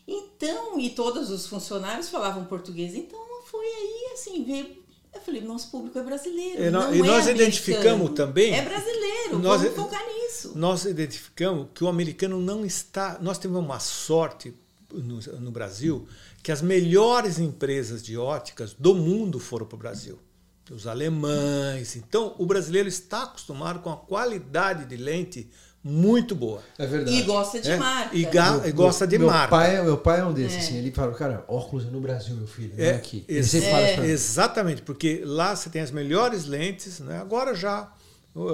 [0.08, 4.78] Então, e todos os funcionários falavam português, então foi aí, assim, veio,
[5.14, 7.36] eu falei, nosso público é brasileiro, E não e é nós americano.
[7.36, 10.54] identificamos também- É brasileiro, Nós- vamos focar nisso.
[10.56, 13.18] nós identificamos que o americano não está.
[13.20, 14.54] Nós tivemos uma sorte
[14.94, 16.08] no, no Brasil
[16.44, 20.20] que as melhores empresas de óticas do mundo foram para o Brasil.
[20.72, 21.96] Os alemães.
[21.96, 25.50] Então, o brasileiro está acostumado com a qualidade de lente
[25.84, 26.62] muito boa.
[26.78, 27.18] É verdade.
[27.18, 28.16] E gosta de É, marca.
[28.16, 29.48] e ga- Meu- gosta de meu marca.
[29.50, 30.60] Pai, meu pai é um desses, É.
[30.60, 30.78] assim.
[30.78, 33.24] Ele fala, cara, óculos é no Brasil, meu filho, é, É, aqui.
[33.28, 34.10] Ele sempre fala pra mim.
[34.10, 37.20] Exatamente, porque lá você tem as melhores lentes, né?
[37.20, 37.90] agora já.
[38.36, 38.50] uh,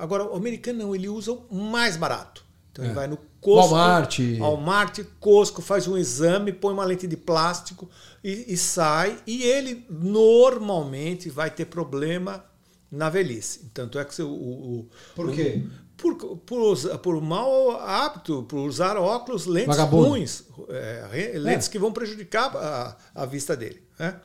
[0.00, 2.42] agora, o americano não, ele usa o mais barato.
[2.76, 2.88] Então É.
[2.88, 4.18] ele vai no Costco, Walmart.
[4.38, 7.88] Walmart, Costco, faz um exame, põe uma lente de plástico
[8.22, 9.18] e, e sai.
[9.26, 12.44] E ele normalmente vai ter problema
[12.90, 13.70] na velhice.
[13.72, 14.28] Tanto é que o.
[14.28, 15.62] o- o- Por o- quê?
[15.96, 20.08] Por, por, usa- por mau hábito, por usar óculos, lentes Vagabundo.
[20.10, 23.82] ruins, é, re- lentes que vão prejudicar a, a vista dele.
[23.98, 24.20] Né?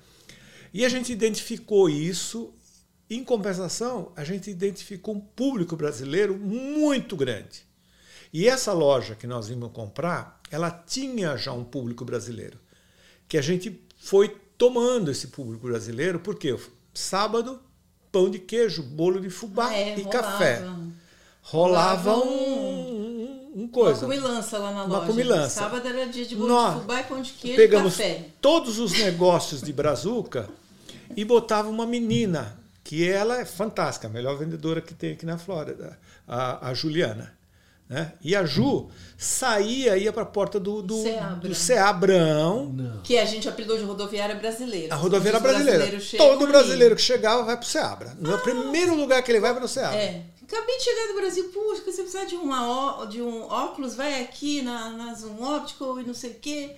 [0.74, 2.54] E a gente identificou isso.
[3.10, 7.64] Em compensação, a gente identificou um público brasileiro muito grande.
[8.34, 12.58] E essa loja que nós vimos comprar, ela tinha já um público brasileiro.
[13.28, 16.56] Que a gente foi tomando esse público brasileiro, porque
[16.94, 17.60] sábado,
[18.12, 20.12] pão de queijo, bolo de fubá Ah, é, e rolava.
[20.12, 20.62] café.
[21.44, 24.02] Rolava Rolava um, um, um Uma coisa.
[24.02, 25.08] comilança lá na Uma loja.
[25.08, 25.60] comilança.
[25.62, 28.26] Sábado era dia de bolo Nós de fubá e pão de queijo Pegamos e café.
[28.40, 30.48] todos os negócios de Brazuca
[31.16, 35.38] e botava uma menina, que ela é fantástica, a melhor vendedora que tem aqui na
[35.38, 37.34] Flórida, a, a Juliana.
[37.92, 38.14] Né?
[38.24, 41.50] E a Ju saía, ia para a porta do, do, Seabra.
[41.50, 43.02] do Seabrão, Não.
[43.04, 44.94] Que a gente apelidou de rodoviária brasileira.
[44.94, 45.78] a rodoviária brasileira.
[45.80, 46.52] brasileiros chegam Todo ali.
[46.54, 48.16] brasileiro que chegava vai para o Seabra.
[48.18, 49.98] No primeiro lugar que ele vai é para o Seabra.
[50.00, 50.24] É.
[50.42, 54.62] Acabei de chegar do Brasil, puxa, você precisa de, uma, de um óculos, vai aqui
[54.62, 56.76] na, na Zoom Optical e não sei o quê.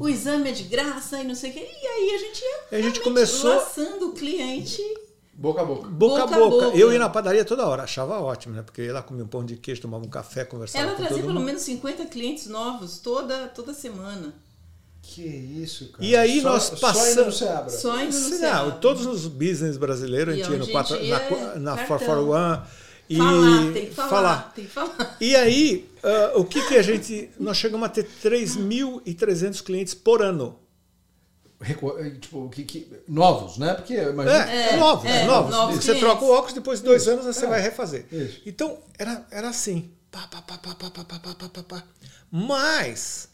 [0.00, 1.60] O exame é de graça e não sei o quê.
[1.82, 2.42] E aí a gente
[2.72, 4.82] ia a gente começou- laçando o cliente.
[5.38, 5.88] Boca a boca.
[5.88, 6.64] Boca, a Boca a boca.
[6.66, 6.76] boca.
[6.78, 8.62] Eu ia na padaria toda hora, achava ótimo, né?
[8.62, 11.16] Porque ia lá comia um pão de queijo, tomava um café, conversava Ela com trazia
[11.18, 11.44] todo pelo mundo.
[11.46, 14.34] menos 50 clientes novos toda, toda semana.
[15.02, 16.04] Que isso, cara.
[16.04, 17.70] E aí Só- nós Só passamos- no Seabra.
[17.70, 18.70] Só indo no Sim, Seabra.
[18.72, 21.76] não, todos os business brasileiros, a gente ia no quatro, a gente na, ia, na
[21.76, 21.86] cartão.
[21.98, 22.62] 441
[23.08, 25.16] e Falar, tem que falar, tem que falar.
[25.20, 27.30] E aí, ah, o que, que a gente.
[27.38, 30.58] Nós chegamos a ter 3.300 clientes por ano.
[31.60, 33.72] Eh, Tipo, que, que- novos, né?
[33.74, 34.36] Porque eu imagino.
[34.36, 35.50] É, É, novos, é, novos.
[35.50, 37.48] novos Você troca o óculos, depois de dois Isso, anos você é.
[37.48, 38.06] vai refazer.
[38.12, 38.42] Isso.
[38.44, 39.90] Então, era, era assim.
[40.10, 41.82] Pá, pá, pá, pá, pá, pá, pá, pá, pá, pá, pá.
[42.30, 43.28] Mas,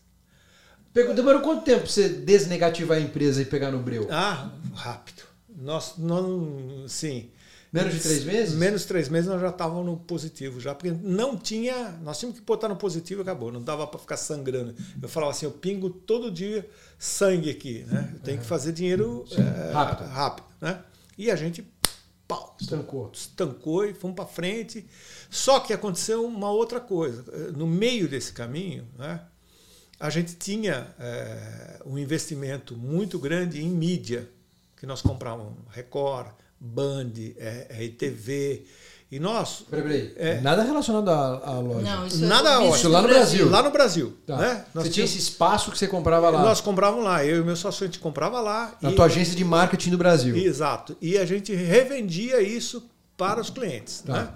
[0.93, 4.07] Pegou- Demorou quanto tempo pra você desnegativar a empresa e pegar no breu?
[4.11, 5.23] ah, rápido.
[5.57, 6.85] Nós não.
[6.87, 7.31] Sim.
[7.73, 8.55] Menos de três meses?
[8.55, 11.93] Menos de três meses nós já estávamos no positivo, já, porque não tinha.
[12.03, 14.75] Nós tínhamos que botar no positivo e acabou, não dava para ficar sangrando.
[15.01, 18.11] Eu falava assim: eu pingo todo dia sangue aqui, né?
[18.15, 20.07] Eu tenho que fazer dinheiro é, Rápido.
[20.09, 20.81] rápido, né?
[21.17, 21.67] E a gente
[22.29, 23.11] pau, Estancou.
[23.13, 24.87] estancou e fomos para frente.
[25.31, 27.25] Só que aconteceu uma outra coisa.
[27.57, 29.23] No meio desse caminho, né,
[29.99, 34.29] a gente tinha é, um investimento muito grande em mídia,
[34.77, 36.33] que nós comprávamos Record,
[36.65, 38.65] Band, é, RTV.
[39.11, 39.65] E nós.
[39.69, 40.13] Peraí, peraí.
[40.17, 40.41] É.
[40.41, 41.83] Nada relacionado à, à loja.
[41.83, 42.71] Não, isso Nada é.
[42.71, 43.51] Isso lá no Brasil.
[43.51, 44.17] Lá no Brasil.
[44.27, 44.37] Tá.
[44.39, 44.65] Né?
[44.73, 46.41] Nós Você tinha esse espaço que você comprava lá.
[46.41, 48.75] Nós comprávamos lá, eu e meu sócio, a gente comprava lá.
[48.81, 50.35] Na e- tua agência de marketing do Brasil.
[50.37, 50.97] Exato.
[51.01, 54.03] E a gente revendia isso para os clientes.
[54.07, 54.13] Tá.
[54.15, 54.29] Né?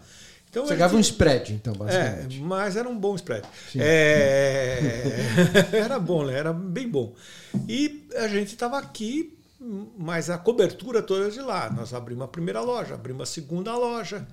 [0.51, 2.41] Então, Você ganhava um spread, então, É, basicamente.
[2.41, 3.47] mas era um bom spread.
[3.73, 3.79] Sim.
[3.81, 4.79] É,
[5.73, 6.35] era bom, né?
[6.39, 7.15] Era bem bom.
[7.69, 9.36] E a gente estava aqui,
[9.99, 11.71] mas a cobertura toda de lá.
[11.71, 14.27] Nós abrimos a primeira loja, abrimos a segunda loja.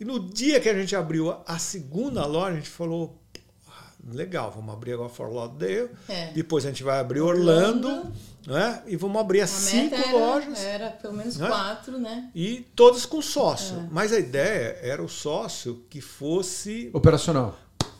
[0.00, 3.20] E no dia que a gente abriu a segunda loja, a gente falou:
[3.68, 5.90] "Ah, legal, vamos abrir agora Fort Lauderdale.
[6.08, 6.32] É.
[6.32, 8.12] Depois a gente vai abrir Orlando, Orlando.
[8.46, 8.82] né?
[8.86, 10.64] E vamos abrir as cinco meta era, lojas.
[10.64, 11.48] era pelo menos Né?
[11.48, 12.30] quatro, né?
[12.34, 13.76] E todas com sócio.
[13.76, 13.88] É.
[13.90, 16.90] Mas a ideia era o sócio que fosse.
[16.92, 17.56] Operacional.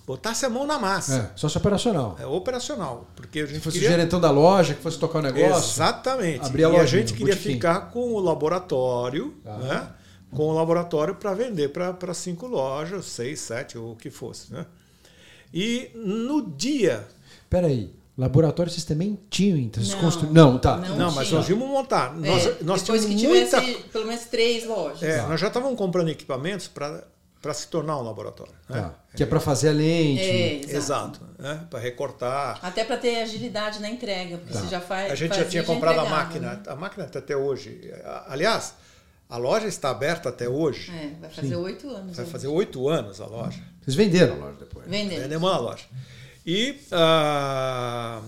[0.09, 1.31] Botasse a mão na massa.
[1.35, 2.17] É, sócio operacional.
[2.19, 3.07] É, operacional.
[3.15, 3.95] Porque a Se gente fosse o queria.
[3.97, 5.71] gerentão da loja, que fosse tocar o negócio.
[5.71, 6.47] Exatamente.
[6.47, 7.55] abrir a e a gente queria botequim.
[7.55, 9.57] ficar com o laboratório, Tá.
[9.59, 9.89] né?
[10.35, 14.53] Com o laboratório para vender para cinco lojas, seis, sete, ou o que fosse.
[14.53, 14.65] Né?
[15.53, 17.07] E no dia.
[17.49, 17.95] Peraí.
[18.17, 20.35] Laboratório vocês também tinham, então vocês Não, construíram.
[20.35, 20.77] Não, tá.
[20.79, 20.97] não.
[20.97, 22.15] Não, mas nós íamos montar.
[22.17, 23.61] Nós, É, nós depois tínhamos que muita.
[23.61, 25.03] tivesse pelo menos três lojas.
[25.03, 27.05] É, Nós já estávamos comprando equipamentos para
[27.55, 28.53] se tornar um laboratório.
[28.69, 28.81] né?
[28.83, 28.95] Tá.
[29.17, 30.21] Que é pra fazer a lente.
[30.23, 30.77] É, exato.
[30.77, 31.21] Exato.
[31.39, 31.67] Né?
[31.71, 32.59] Para recortar.
[32.63, 34.61] Até para ter agilidade na entrega, porque Tá.
[34.61, 35.13] você já faz.
[35.13, 36.55] A gente já tinha comprado a máquina.
[36.55, 36.63] né?
[36.67, 37.93] A máquina está até hoje.
[38.27, 38.75] Aliás,
[39.29, 40.91] a loja está aberta até hoje.
[40.91, 42.17] É, vai fazer oito anos.
[42.17, 42.33] Vai hoje.
[42.33, 43.63] fazer oito anos a loja.
[43.83, 44.87] Vocês venderam a loja depois.
[44.89, 45.21] Vendendo.
[45.23, 45.85] Vendemos a loja.
[46.47, 48.21] E ah,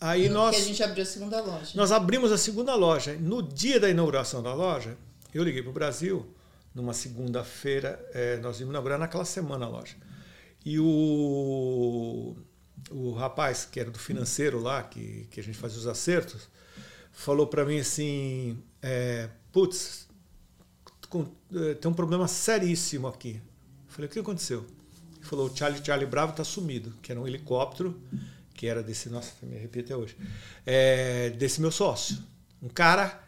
[0.00, 1.70] aí Que nós, a gente abriu a segunda loja.
[1.74, 3.16] nós abrimos a segunda loja.
[3.20, 4.96] No dia da inauguração da loja,
[5.34, 6.26] eu liguei para o Brasil.
[6.74, 9.96] Numa segunda-feira, eh, nós íamos inaugurar naquela semana a loja.
[10.64, 12.36] E o,
[12.90, 16.48] o rapaz, que era do financeiro lá, que, que a gente fazia os acertos,
[17.12, 20.08] falou para mim assim: é, putz,
[21.54, 23.40] eh, tem um problema seríssimo aqui.
[23.86, 24.64] Eu falei: o que aconteceu?
[25.16, 28.00] Ele falou: o Charlie Charlie Bravo está sumido, que era um helicóptero,
[28.54, 30.16] que era desse, nossa, me arrepio até hoje,
[30.66, 32.18] é, desse meu sócio.
[32.62, 33.22] Um cara,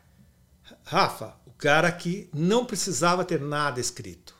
[0.84, 4.34] Rafa, cara que não precisava ter nada escrito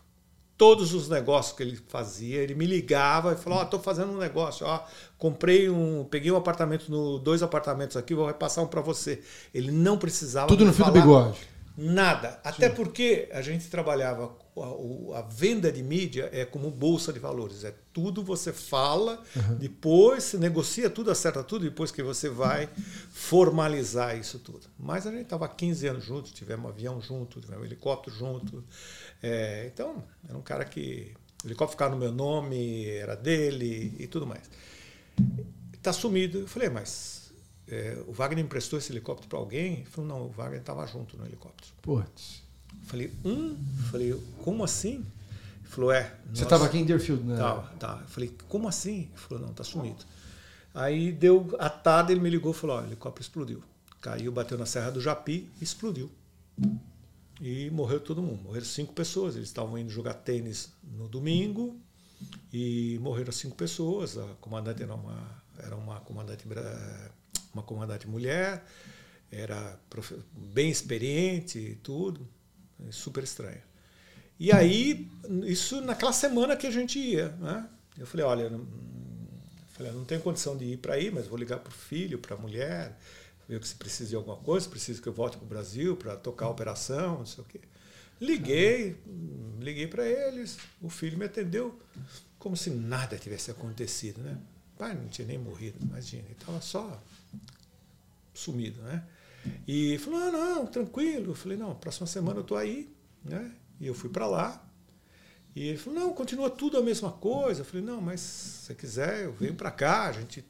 [0.59, 4.19] todos os negócios que ele fazia, ele me ligava e falou: Ó, tô fazendo um
[4.19, 4.85] negócio, ó,
[5.17, 9.23] comprei um, peguei um apartamento no dois apartamentos aqui, vou repassar um para você.
[9.55, 11.39] Ele não precisava Tudo no fio do bigode.
[11.77, 17.19] Nada, até porque a gente trabalhava a, a venda de mídia é como bolsa de
[17.19, 19.23] valores, é tudo você fala,
[19.59, 22.69] depois você negocia tudo, acerta tudo, depois que você vai
[23.11, 24.67] formalizar isso tudo.
[24.79, 28.65] Mas a gente estava 15 anos juntos, tivemos um avião junto, tivemos um helicóptero junto.
[29.23, 31.15] É, então, era um cara que.
[31.45, 34.49] O helicóptero ficava no meu nome, era dele e tudo mais.
[35.73, 36.41] Está sumido.
[36.41, 37.33] Eu falei, mas
[37.67, 39.75] é, o Wagner emprestou esse helicóptero para alguém?
[39.79, 41.73] Ele falou, não, o Wagner estava junto no helicóptero.
[41.83, 42.43] Putz.
[42.85, 43.57] Falei, hum?
[43.91, 45.05] Falei, como assim?
[45.61, 46.15] Ele falou, é.
[46.33, 47.37] Você estava aqui em Deerfield, né?
[47.37, 47.99] Tava, tá.
[48.03, 49.01] Eu falei, como assim?
[49.03, 50.05] Ele falou, não, tá sumido.
[50.75, 53.63] Aí deu a tarde, ele me ligou e falou, ó, o helicóptero explodiu.
[54.01, 56.11] Caiu, bateu na Serra do Japi e explodiu.
[57.41, 58.43] E morreu todo mundo.
[58.43, 59.37] Morreram cinco pessoas.
[59.37, 61.77] Eles estavam indo jogar tênis no domingo
[62.53, 64.17] e morreram cinco pessoas.
[64.17, 67.11] A comandante era uma, era uma comandante bra-
[67.53, 68.65] uma comandante mulher,
[69.31, 69.79] era
[70.53, 72.27] bem experiente e tudo.
[72.91, 73.61] Super estranho.
[74.39, 75.09] E aí,
[75.45, 77.69] isso naquela semana que a gente ia, né?
[77.97, 78.67] Eu falei, olha, não, eu
[79.71, 82.35] falei, não tenho condição de ir para aí, mas vou ligar para o filho, para
[82.35, 82.99] a mulher,
[83.49, 86.47] ver se precisa de alguma coisa, precisa que eu volte para o Brasil para tocar
[86.47, 87.61] a operação, não sei o quê.
[88.21, 88.97] Liguei,
[89.61, 91.79] liguei para eles, o filho me atendeu
[92.39, 94.39] como se nada tivesse acontecido, né?
[94.79, 97.01] Pai não tinha nem morrido, imagina, ele estava só
[98.33, 99.05] sumido, né?
[99.67, 101.33] E falou, ah, não, tranquilo.
[101.33, 103.53] Eu falei, não, próxima semana eu tô aí, né?
[103.81, 104.65] E eu fui para lá.
[105.55, 107.61] E ele falou, não, continua tudo a mesma coisa.
[107.61, 110.45] Eu falei, não, mas se você quiser, eu venho para cá, a gente,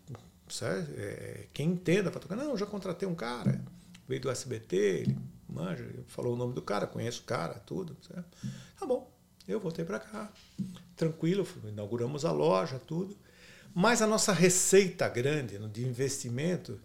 [0.49, 2.37] sabe, é, quem entenda para tocar.
[2.37, 3.61] Não, eu já contratei um cara,
[4.07, 7.97] veio do SBT, ele manja, falou o nome do cara, conheço o cara, tudo.
[8.07, 8.25] Sabe?
[8.79, 9.11] Tá bom,
[9.49, 10.31] eu voltei para cá,
[10.97, 13.17] tranquilo, inauguramos a loja, tudo.
[13.75, 16.79] Mas a nossa receita grande de investimento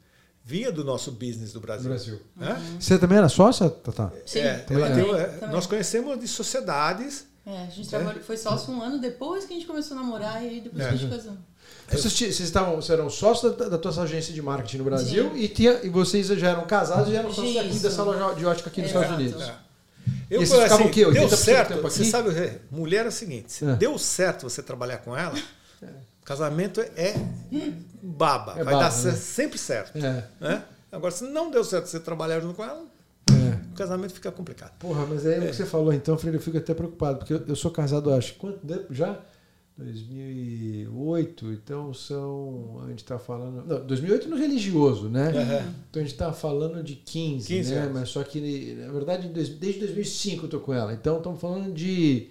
[0.47, 1.89] vinha do nosso business do Brasil.
[1.89, 2.21] Brasil.
[2.36, 2.77] né?
[2.79, 4.10] Você também era sócia, Tatá?
[4.25, 5.53] Sim, É, também, é, também.
[5.53, 7.25] nós conhecemos de sociedades.
[7.45, 10.41] É, a gente trabalhou, foi sócio um ano depois que a gente começou a namorar
[10.45, 11.33] e depois que a gente casou.
[11.89, 15.36] Vocês, ti- vocês, estavam, vocês eram sócios da, da tua agência de marketing no Brasil
[15.36, 17.83] e, tinha, e vocês já eram casados e já eram sócios aqui Isso.
[17.83, 19.05] dessa loja de ótica aqui nos Exato.
[19.05, 19.43] Estados Unidos.
[19.49, 19.55] É.
[20.29, 21.05] Eu E vocês assim, o quê?
[21.05, 21.81] 80% deu certo.
[21.81, 22.12] Você aqui?
[22.12, 23.75] sabe, é, mulher é o seguinte: se É.
[23.75, 25.36] deu certo você trabalhar com ela,
[26.27, 27.15] casamento é
[28.03, 28.51] baba.
[28.57, 29.11] É vai baba, dar né?
[29.13, 29.97] sempre certo.
[29.97, 30.25] É.
[30.41, 30.63] né?
[30.91, 32.85] Agora, se não deu certo você trabalhar junto com ela,
[33.31, 33.71] É.
[33.71, 34.77] o casamento fica complicado.
[34.77, 37.43] Porra, mas é, o que você falou então, Freire, eu fico até preocupado, porque eu,
[37.47, 39.17] eu sou casado, acho, quanto tempo já?
[39.77, 42.81] 2008, então são.
[42.83, 43.63] A gente está falando.
[43.65, 45.29] Não, 2008 no religioso, né?
[45.29, 45.73] Aham.
[45.89, 47.81] Então a gente está falando de 15, 15 né?
[47.81, 47.93] anos.
[47.93, 50.93] Mas só que, na verdade, desde desde 2005 eu tô com ela.
[50.93, 52.27] Então estamos falando de.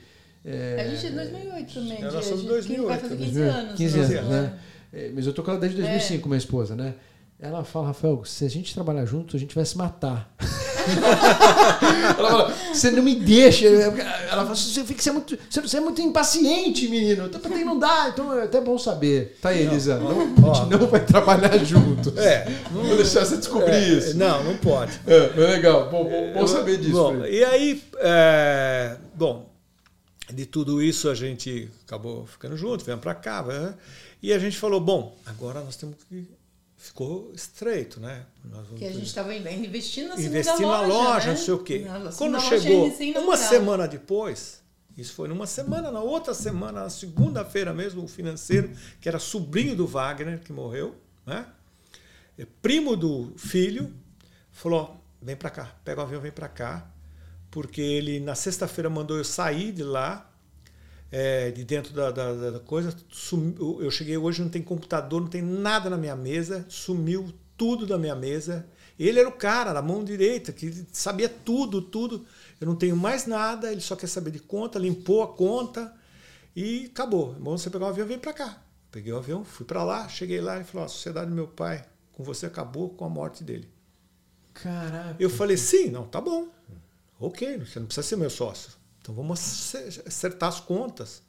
[0.46, 2.00] É, A gente é 2008 também.
[2.02, 3.74] nós de- somos de- 2008, Vai fazer 15 2000, anos.
[3.76, 4.18] 15 né?
[4.18, 4.52] anos, né?
[4.92, 6.94] É, mas eu tô com ela desde 2005, minha esposa, né?
[7.38, 10.32] Ela fala, Rafael, se a gente trabalhar juntos, a gente vai se matar.
[12.18, 13.66] ela fala, você não me deixa.
[13.66, 17.26] Ela fala, você fica você é muito, você você é muito impaciente, menino.
[17.26, 19.37] Então, Também não dá, então é até bom saber.
[19.42, 19.98] Tá aí, Elisa.
[19.98, 22.16] Não, a gente não vai trabalhar juntos.
[22.16, 22.46] É.
[22.70, 24.16] Vou deixar você descobrir É, isso.
[24.16, 24.92] Não, não pode.
[25.06, 26.92] É, mas legal, bom, bom, bom saber disso.
[26.92, 29.46] Bom, e aí, é, bom,
[30.32, 33.74] de tudo isso a gente acabou ficando junto, viemos para cá, né?
[34.22, 36.28] e a gente falou, bom, agora nós temos que
[36.76, 38.26] ficou estreito, né?
[38.76, 41.32] Que a gente estava investindo na segunda investir na loja, loja, né?
[41.32, 41.86] não sei o quê.
[42.16, 44.62] Quando chegou uma semana depois,
[44.96, 49.74] isso foi numa semana, na outra semana, na segunda-feira mesmo, o financeiro, que era sobrinho
[49.76, 51.46] do Wagner, que morreu, né?
[52.38, 53.92] É primo do filho,
[54.50, 56.90] falou: "Ó, vem para cá, pega o avião, vem para cá,
[57.57, 60.31] porque ele na sexta-feira mandou eu sair de lá,
[61.11, 62.95] é, de dentro da, da- da- coisa.
[63.81, 67.97] Eu cheguei hoje, não tem computador, não tem nada na minha mesa, sumiu tudo da
[67.97, 68.66] minha mesa.
[68.99, 72.27] Ele era o cara, da mão direita, que sabia tudo, tudo.
[72.61, 75.95] Eu não tenho mais nada, ele só quer saber de conta, limpou a conta
[76.55, 77.33] e acabou.
[77.40, 78.62] Bom, você pegar o avião, vem para cá.
[78.90, 81.87] Peguei o avião, fui para lá, cheguei lá e falou: a sociedade do meu pai
[82.12, 83.66] com você acabou com a morte dele.
[84.55, 85.16] Caraca.
[85.19, 86.49] Eu falei, sim, não, tá bom.
[87.18, 88.72] Ok, você não precisa ser meu sócio.
[89.00, 89.40] Então vamos
[89.74, 91.22] ace- acertar as contas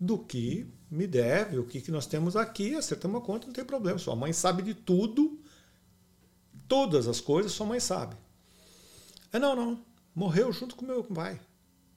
[0.00, 3.64] do que me deve, o que, que nós temos aqui, acertamos a conta, não tem
[3.64, 3.98] problema.
[3.98, 5.38] Sua mãe sabe de tudo,
[6.66, 8.16] todas as coisas, sua mãe sabe.
[9.32, 11.38] É, não, não, morreu junto com meu pai.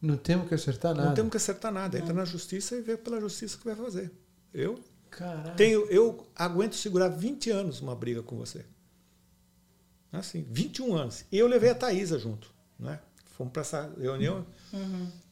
[0.02, 1.08] Não temos que acertar nada.
[1.10, 1.98] Não temos que acertar nada.
[1.98, 4.12] Entra na justiça e vê pela justiça o que vai fazer.
[4.52, 4.80] Eu
[5.12, 5.52] Caraca.
[5.52, 8.66] tenho, eu aguento segurar 20 anos uma briga com você.
[10.12, 11.24] Assim, 21 anos.
[11.32, 12.52] E eu levei a Thaisa junto.
[12.80, 13.00] Né?
[13.42, 14.46] Fomos para essa reunião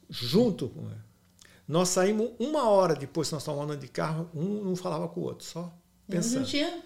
[0.09, 1.05] junto com ela.
[1.67, 5.19] Nós saímos uma hora depois que nós estávamos andando de carro, um não falava com
[5.21, 5.71] o outro, só
[6.09, 6.39] pensando.
[6.39, 6.81] gente tinha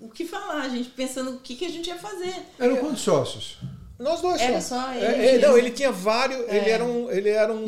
[0.00, 2.34] o que falar, a gente pensando o que, que a gente ia fazer.
[2.58, 3.58] Eram quantos sócios?
[3.98, 4.80] Nós dois Era só.
[4.82, 7.08] só ele É, é, não, ele tinha vários, ele era um.
[7.10, 7.64] Ele era um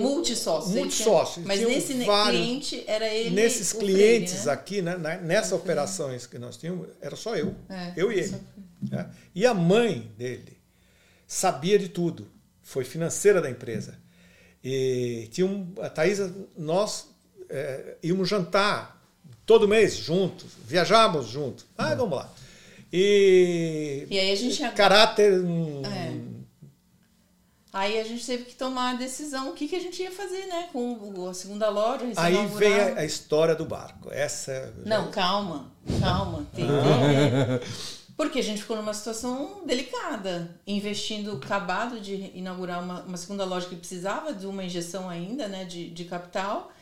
[0.72, 1.44] tinha- Multisócios.
[1.46, 2.40] Mas nesse ne- vários.
[2.42, 3.30] cliente era ele.
[3.30, 4.52] Nesses clientes né?
[4.52, 7.54] aqui, né, na- nessa operações que nós tínhamos, era só eu.
[7.68, 8.28] É, eu e ele.
[8.28, 8.38] só-
[8.90, 9.10] né?
[9.34, 10.56] E a mãe dele
[11.28, 12.26] sabia de tudo.
[12.66, 13.96] Foi financeira da empresa.
[14.62, 17.06] E tinha um, a Thaisa, nós
[17.48, 19.00] é, íamos jantar
[19.46, 21.64] todo mês juntos, viajávamos juntos.
[21.78, 22.28] Ah, vamos lá.
[22.92, 26.36] E, E aí a gente caráter hum, É.
[27.72, 30.46] Aí a gente teve que tomar a decisão, o que, que a gente ia fazer,
[30.46, 30.68] né?
[30.72, 32.58] Com a segunda loja, Aí recém-inaugurada.
[32.58, 34.08] vem a, a história do barco.
[34.10, 36.44] Essa Não, calma, calma.
[36.52, 37.60] Tem, né?
[38.16, 43.68] Porque a gente ficou numa situação delicada, investindo, acabado de inaugurar uma, uma segunda loja
[43.68, 46.72] que precisava de uma injeção ainda, né, de, de capital,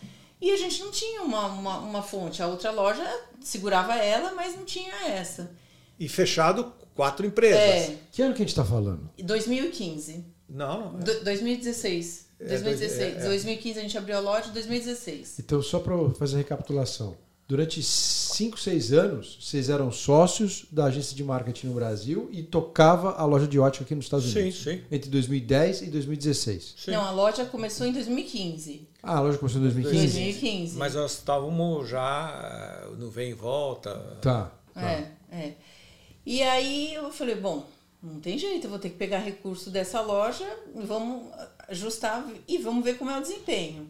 [0.40, 2.40] e a gente não tinha uma, uma, uma fonte.
[2.42, 3.05] A outra loja
[3.40, 5.51] segurava ela, mas não tinha essa.
[5.99, 7.59] E fechado quatro empresas.
[7.61, 9.11] É, Que ano que a gente está falando?
[9.18, 10.25] 2015.
[10.49, 11.01] Não, não.
[11.01, 12.29] Do- 2016.
[12.38, 12.99] É, 2016.
[13.12, 13.29] dois- é, é.
[13.29, 15.38] 2015 a gente abriu a loja, 2016.
[15.40, 17.16] Então, só para fazer a recapitulação.
[17.47, 23.13] Durante 5, 6 anos, vocês eram sócios da agência de marketing no Brasil e tocava
[23.17, 24.63] a loja de ótica aqui nos Estados Sim, Unidos.
[24.63, 24.81] sim.
[24.91, 26.75] Entre 2010 e 2016.
[26.79, 26.91] sim.
[26.91, 28.89] Não, a loja começou em 2015.
[29.03, 30.07] Ah, a loja começou em 2015?
[30.07, 30.79] 2015.
[30.79, 33.95] Mas nós estávamos já eh, no vem e volta.
[34.23, 34.51] Tá.
[34.73, 34.81] tá.
[34.81, 35.53] É, é.
[36.25, 37.67] E aí eu falei, bom,
[38.03, 41.31] não tem jeito, eu vou ter que pegar recurso dessa loja, vamos
[41.69, 43.87] ajustar e vamos ver como é o desempenho.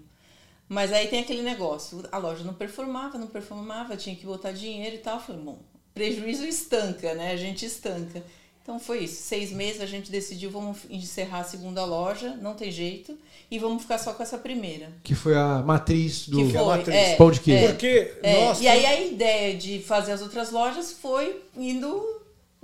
[0.68, 4.96] Mas aí tem aquele negócio, a loja não performava, não performava, tinha que botar dinheiro
[4.96, 5.16] e tal.
[5.16, 5.58] Eu falei, bom,
[5.92, 7.32] prejuízo estanca, né?
[7.32, 8.22] A gente estanca.
[8.62, 9.22] Então foi isso.
[9.22, 13.16] Seis meses a gente decidiu, vamos encerrar a segunda loja, não tem jeito,
[13.50, 14.90] e vamos ficar só com essa primeira.
[15.04, 16.96] Que foi a matriz do Que é a foi, matriz.
[16.96, 17.64] é, pão de queijo.
[17.64, 17.68] é.
[17.68, 18.60] Porque É, nós.
[18.62, 22.02] e aí a ideia de fazer as outras lojas foi indo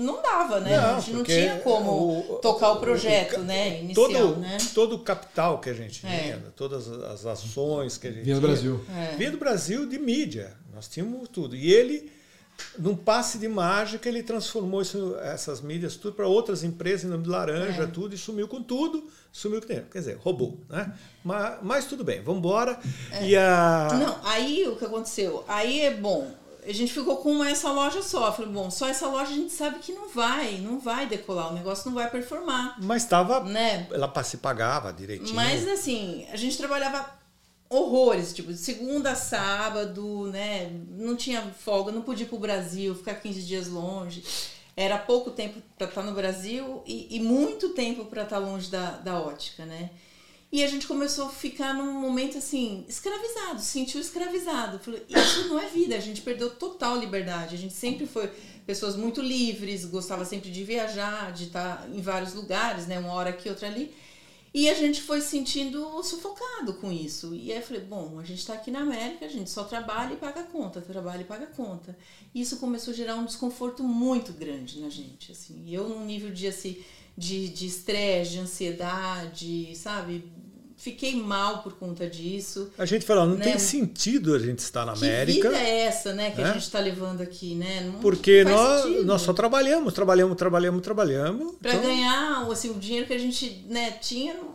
[0.03, 0.77] não dava, né?
[0.77, 3.81] Não, a gente não tinha como o- tocar o o- projeto, o- né?
[3.81, 4.59] Inicial, todo, né?
[4.75, 6.19] todo o capital que a gente É.
[6.23, 8.81] tinha, todas as ações que a gente Vinha do Brasil.
[8.97, 9.17] É.
[9.17, 10.55] Vinha do Brasil de mídia.
[10.75, 11.55] Nós tínhamos tudo.
[11.57, 12.11] E ele,
[12.79, 17.25] num passe de mágica, ele transformou isso- essas mídias tudo para outras empresas, em nome
[17.25, 17.87] de laranja, É.
[17.87, 19.91] tudo, e sumiu com tudo, sumiu com tempo.
[19.91, 20.59] Quer dizer, roubou.
[20.69, 20.93] Né?
[21.25, 22.79] Mas, mas tudo bem, vamos embora.
[23.23, 23.89] E a.
[23.93, 25.45] Não, aí o que aconteceu?
[25.49, 26.31] Aí é bom.
[26.67, 28.33] A gente ficou com essa loja só.
[28.33, 31.55] Falei, bom, só essa loja a gente sabe que não vai, não vai decolar, o
[31.55, 33.43] negócio não vai performar, Mas estava.
[33.45, 33.89] né?
[33.91, 35.35] Ela se pagava direitinho.
[35.35, 37.19] Mas assim, a gente trabalhava
[37.69, 40.71] horrores, tipo, de segunda a sábado, né?
[40.91, 44.25] Não tinha folga, não podia ir pro Brasil, ficar 15 dias longe.
[44.77, 48.93] Era pouco tempo para estar no Brasil e, e muito tempo para estar longe da,
[48.93, 49.91] da ótica, né?
[50.53, 54.81] E a gente começou a ficar num momento assim, escravizado, se sentiu escravizado.
[54.81, 57.55] Falei, isso não é vida, a gente perdeu total liberdade.
[57.55, 58.29] A gente sempre foi
[58.67, 62.99] pessoas muito livres, gostava sempre de viajar, de estar em vários lugares, né?
[62.99, 63.95] Uma hora aqui, outra ali.
[64.53, 67.33] E a gente foi se sentindo sufocado com isso.
[67.33, 70.15] E aí eu falei, bom, a gente está aqui na América, a gente só trabalha
[70.15, 71.97] e paga conta, trabalha e paga conta.
[72.35, 75.73] E isso começou a gerar um desconforto muito grande na gente, assim.
[75.73, 76.77] Eu num nível de assim
[77.17, 80.25] de de estresse, de ansiedade, sabe?
[80.81, 82.71] Fiquei mal por conta disso.
[82.79, 83.45] A gente falou, não Né?
[83.45, 85.51] tem sentido a gente estar na Que América.
[85.51, 86.49] vida é essa, né, que né?
[86.49, 87.83] a gente está levando aqui, né?
[87.93, 89.05] Não Porque faz nós, sentido.
[89.05, 91.55] nós só trabalhamos, trabalhamos, trabalhamos, trabalhamos.
[91.61, 94.55] Pra Então, ganhar assim, o dinheiro que a gente né, tinha, não,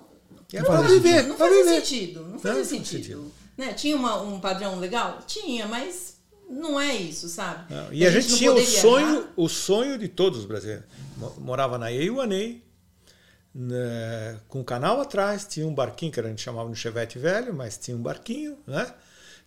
[0.52, 1.76] é não fazia- viver, não fazia viver.
[1.86, 2.20] sentido.
[2.22, 3.04] Não Não, fazia não faz sentido.
[3.04, 3.32] sentido.
[3.56, 3.74] Né?
[3.74, 5.20] Tinha uma- um padrão legal?
[5.28, 6.16] Tinha, mas
[6.50, 7.72] não é isso, sabe?
[7.72, 10.86] Não, E a, gente, não tinha o sonho, o sonho de todos os brasileiros.
[11.18, 12.65] Mo- Morava na Eiuanei,
[13.58, 17.54] né, com o canal atrás, tinha um barquinho que a gente chamava de Chevette velho,
[17.54, 18.94] mas tinha um barquinho, né?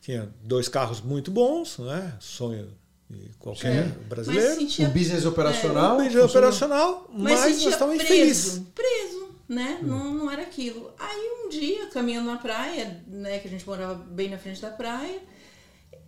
[0.00, 2.14] Tinha dois carros muito bons, né?
[2.18, 2.68] Sonho
[3.10, 3.88] de qualquer É.
[4.08, 4.54] brasileiro.
[4.54, 5.96] Sentia Um business operacional.
[5.98, 6.26] Um funcionou.
[6.26, 8.62] operacional, Mas, mas, estávamos preso, infelizes.
[8.74, 9.78] preso, né?
[9.82, 9.86] Hum.
[9.86, 10.90] Não, não era aquilo.
[10.98, 14.70] Aí um dia, caminhando na praia, né, que a gente morava bem na frente da
[14.70, 15.20] praia,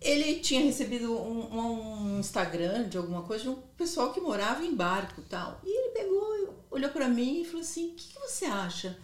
[0.01, 1.59] ele tinha recebido um,
[2.15, 5.61] um Instagram de alguma coisa de um pessoal que morava em barco e tal.
[5.63, 8.97] E ele pegou, olhou pra mim e falou assim, o que, que você acha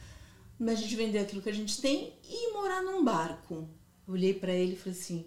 [0.59, 3.69] da gente vender aquilo que a gente tem e morar num barco?
[4.07, 5.25] Olhei pra ele e falei assim,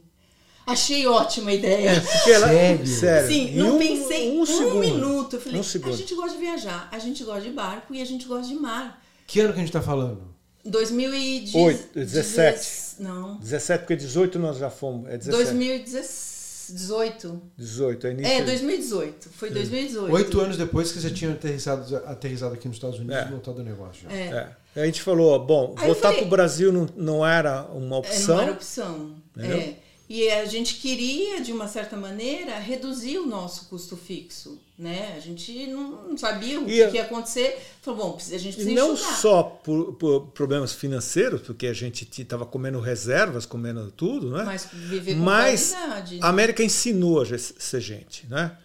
[0.66, 2.00] achei ótima ideia.
[2.00, 2.86] Porque ela- Sério?
[2.86, 3.28] sério.
[3.28, 4.78] Sim, não um- pensei um, segundo.
[4.80, 5.36] minuto.
[5.36, 5.92] Eu falei, Um segundo.
[5.94, 8.54] a gente gosta de viajar, a gente gosta de barco e a gente gosta de
[8.58, 9.00] mar.
[9.26, 10.34] Que ano que a gente tá falando?
[10.64, 11.88] 2017.
[11.94, 12.80] 17.
[13.00, 13.36] Não.
[13.38, 15.08] 17, porque 18 nós já fomos.
[15.08, 15.44] É 17.
[15.44, 17.42] 2018.
[17.56, 18.32] 18, é início.
[18.32, 19.28] É, 2018.
[19.30, 20.12] Foi 2018.
[20.14, 23.26] Oito anos depois que você tinha aterrissado, aterrissado aqui nos Estados Unidos É.
[23.26, 24.02] e montado o negócio.
[24.08, 24.14] já.
[24.16, 24.54] É.
[24.76, 24.82] É.
[24.82, 28.36] A gente falou, bom, Aí voltar para o Brasil não, não era uma É, opção.
[28.36, 29.16] não era opção.
[29.36, 29.56] Entendeu?
[29.58, 29.74] É.
[30.12, 34.58] E a gente queria, de uma certa maneira, reduzir o nosso custo fixo.
[34.76, 35.14] Né?
[35.16, 37.62] A gente não sabia o E que, ia acontecer.
[37.80, 39.16] Falou, bom, a gente E precisa não enxugar.
[39.20, 44.42] só por, por problemas financeiros, porque a gente estava comendo reservas, comendo tudo, né?
[44.42, 46.18] Mas viver com Mas qualidade.
[46.20, 48.56] a América ensinou a ser gente, né?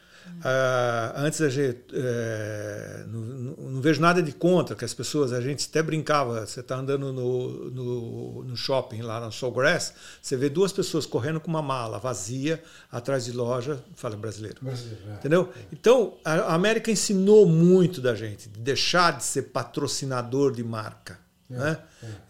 [0.44, 5.42] Ah, antes a gente eh, não, não- vejo nada de contra que as pessoas a
[5.42, 10.50] gente até brincava você está andando no, no, no shopping lá na Soulgrass você vê
[10.50, 12.62] duas pessoas correndo com uma mala vazia
[12.92, 15.14] atrás de loja fala brasileiro Brasileiro, é.
[15.16, 15.54] Entendeu?
[15.72, 21.20] Então, a América ensinou muito da gente, de deixar de ser patrocinador de marca.
[21.50, 21.78] né?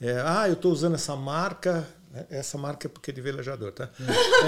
[0.01, 2.25] É, ah, eu estou usando essa marca, né?
[2.29, 3.89] essa marca é porque é de velejador, tá?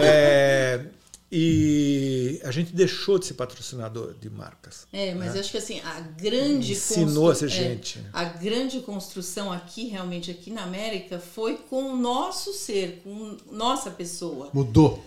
[0.01, 0.85] É,
[1.31, 4.87] e a gente deixou de ser patrocinador de marcas.
[4.93, 7.99] É, mas eu acho que assim, a grande Ensinou a ser constru- é, gente.
[8.13, 13.91] a grande construção aqui, realmente aqui na América, foi com o nosso ser, com nossa
[13.91, 14.49] pessoa.
[14.53, 15.03] Mudou.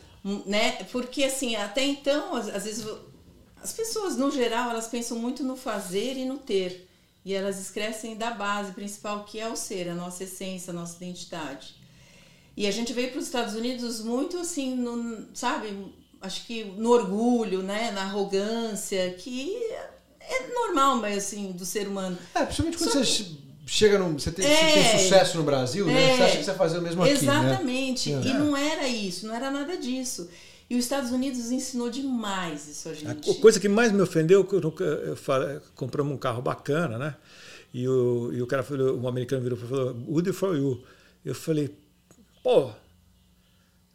[0.46, 0.84] Né?
[0.92, 2.86] Porque assim, até então, às, às vezes,
[3.62, 6.86] as pessoas, no geral, elas pensam muito no fazer e no ter.
[7.24, 10.96] E elas esquecem da base principal, que é o ser, a nossa essência, a nossa
[10.96, 11.74] identidade.
[12.56, 15.94] E a gente veio para os Estados Unidos muito assim, no, sabe?
[16.20, 17.90] Acho que no orgulho, né?
[17.92, 19.56] Na arrogância, que
[20.20, 22.16] é normal, mas assim, do ser humano.
[22.34, 23.26] É, principalmente quando Só você
[23.66, 24.12] chega no.
[24.18, 24.56] Você tem, É.
[24.56, 26.10] você tem sucesso no Brasil, né?
[26.12, 26.16] É.
[26.16, 27.18] Você acha que você vai fazer o mesmo aqui, né?
[27.18, 28.12] Exatamente.
[28.12, 28.20] É.
[28.20, 30.28] E não era isso, não era nada disso.
[30.68, 33.26] E os Estados Unidos ensinou demais isso a A gente.
[33.26, 36.96] co- coisa que mais me ofendeu, que eu, nunca- eu falei, compramos um carro bacana,
[36.98, 37.16] né?
[37.74, 40.80] E o, e o cara falou, um americano virou e falou, good for you.
[41.24, 41.74] Eu falei,
[42.42, 42.70] pô,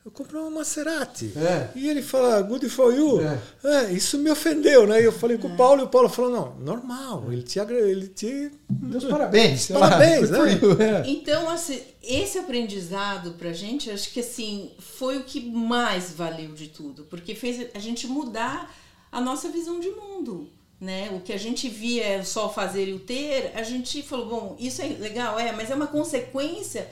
[0.06, 1.34] eu comprei uma Maserati.
[1.36, 1.70] É.
[1.76, 3.20] E ele fala, good for you.
[3.22, 3.40] É.
[3.64, 5.02] É, isso me ofendeu, né?
[5.02, 7.60] E eu falei com o Paulo, e o Paulo falou, não, normal, ele te...
[7.60, 9.68] agra- Ele te Meus parabéns.
[9.74, 11.02] Parabéns, for né?
[11.04, 11.10] é.
[11.10, 16.68] Então, assim, esse aprendizado pra gente, acho que assim, foi o que mais valeu de
[16.68, 18.72] tudo, porque fez a gente mudar
[19.12, 20.48] a nossa visão de mundo,
[20.80, 21.10] né?
[21.16, 24.28] O que a gente via é só o fazer e o ter, a gente falou,
[24.28, 26.88] bom, isso é legal, é, mas é uma consequência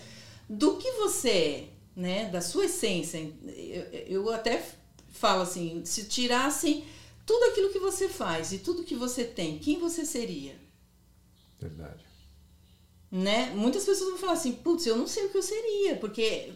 [0.49, 1.63] do que você é,
[1.95, 2.29] né?
[2.29, 3.19] Da sua essência.
[3.45, 3.83] Eu,
[4.25, 4.63] eu até
[5.09, 6.83] falo assim, se tirassem
[7.25, 10.55] tudo aquilo que você faz e tudo que você tem, quem você seria?
[11.59, 12.03] Verdade.
[13.11, 13.51] Né?
[13.55, 16.51] Muitas pessoas vão falar assim, putz, eu não sei o que eu seria, porque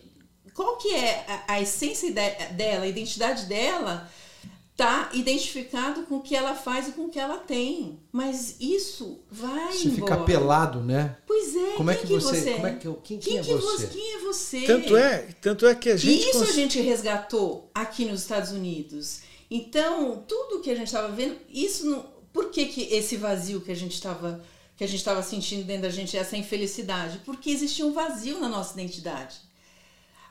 [0.54, 4.12] qual que é a, a essência de, dela, a identidade dela,
[4.78, 8.00] tá identificado com o que ela faz e com o que ela tem.
[8.12, 10.14] Mas isso vai Você embora.
[10.14, 11.18] fica pelado, né?
[11.26, 11.72] Pois é.
[11.76, 12.54] Como é quem que você- é?
[12.54, 13.88] como é que quem- quem, quem é que você?
[13.88, 14.62] Quem é você?
[14.62, 16.30] Tanto é, tanto é que a E gente.
[16.30, 19.22] isso cons- a gente resgatou aqui nos Estados Unidos.
[19.50, 23.72] Então, tudo que a gente estava vendo, isso não, por que, que esse vazio que
[23.72, 24.44] a gente estava
[24.78, 27.20] que a gente estava sentindo dentro da gente, essa infelicidade?
[27.26, 29.38] Porque existia um vazio na nossa identidade.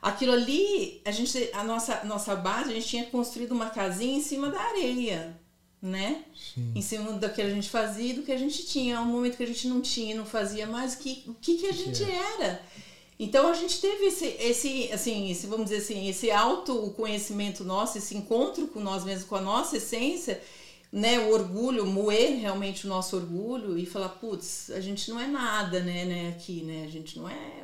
[0.07, 4.21] Aquilo ali, a gente a nossa nossa base, a gente tinha construído uma casinha em
[4.21, 5.37] cima da areia,
[5.81, 6.23] né?
[6.75, 9.01] Em cima do que a gente fazia e do que a gente tinha.
[9.01, 11.67] Um momento que a gente não tinha, não fazia mais, o que, o que, que
[11.67, 12.61] a gente era?
[13.19, 18.15] Então a gente teve esse, esse, assim, esse, vamos dizer assim, esse autoconhecimento nosso, esse
[18.15, 20.39] encontro com nós mesmos, com a nossa essência,
[20.91, 25.27] né, o orgulho, moer realmente o nosso orgulho e falar, putz, a gente não é
[25.27, 27.63] nada, né, né, aqui, né, a gente não é.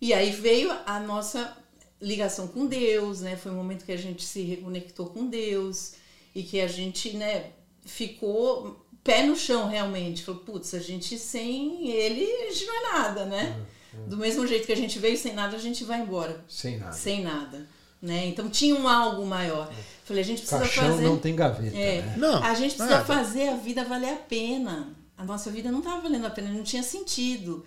[0.00, 1.56] E aí veio a nossa
[2.02, 5.94] ligação com Deus, né, foi um momento que a gente se reconectou com Deus
[6.34, 7.50] e que a gente, né,
[7.86, 12.92] ficou pé no chão realmente, falou, putz, a gente sem ele, a gente não é
[12.92, 13.60] nada, né?
[14.06, 16.92] Do mesmo jeito que a gente veio sem nada, a gente vai embora Sem nada.
[16.92, 17.68] sem nada,
[18.00, 18.26] né?
[18.26, 19.70] Então tinha um algo maior.
[20.04, 22.14] Falei, a gente precisa Caixão fazer não tem gaveta, é, né?
[22.16, 23.04] Não, a gente precisa nada.
[23.04, 24.94] fazer a vida valer a pena.
[25.16, 27.64] A nossa vida não estava valendo a pena, não tinha sentido.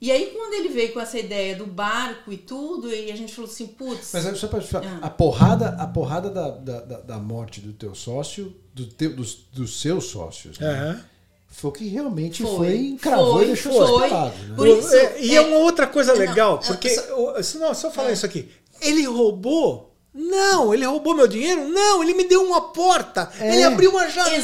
[0.00, 3.34] E aí quando ele veio com essa ideia do barco e tudo, e a gente
[3.34, 5.06] falou assim, putz, Mas só pra falar, Ah.
[5.06, 9.78] a porrada, a porrada da, da, da- morte do teu sócio, do teu, dos, dos
[9.80, 10.68] seus sócios, né?
[10.70, 11.04] Aham.
[11.48, 12.56] foi o que realmente Foi.
[12.56, 13.86] foi, encravou Foi, e deixou foi.
[13.86, 14.54] você pelado, né?
[14.56, 16.88] Por isso, É, e é, é- uma outra coisa Não, legal, é, porque.
[16.88, 18.12] só- Não, só falar É.
[18.14, 18.48] isso aqui.
[18.80, 19.89] Ele roubou?
[20.12, 21.68] Não, ele roubou meu dinheiro?
[21.68, 23.32] Não, ele me deu uma porta.
[23.38, 23.54] É.
[23.54, 24.36] Ele abriu uma janela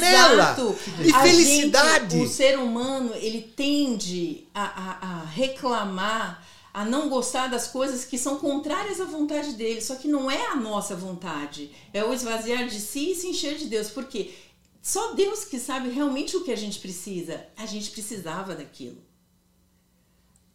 [0.52, 0.76] Exato.
[1.02, 2.16] de A felicidade.
[2.16, 8.04] gente, o ser humano, ele tende a, a- a reclamar, a não gostar das coisas
[8.04, 9.80] que são contrárias à vontade dele.
[9.80, 11.72] Só que não é a nossa vontade.
[11.92, 13.90] É o esvaziar de si e se encher de Deus.
[13.90, 14.32] Porque
[14.80, 17.44] só Deus que sabe realmente o que a gente precisa.
[17.56, 18.98] A gente precisava daquilo.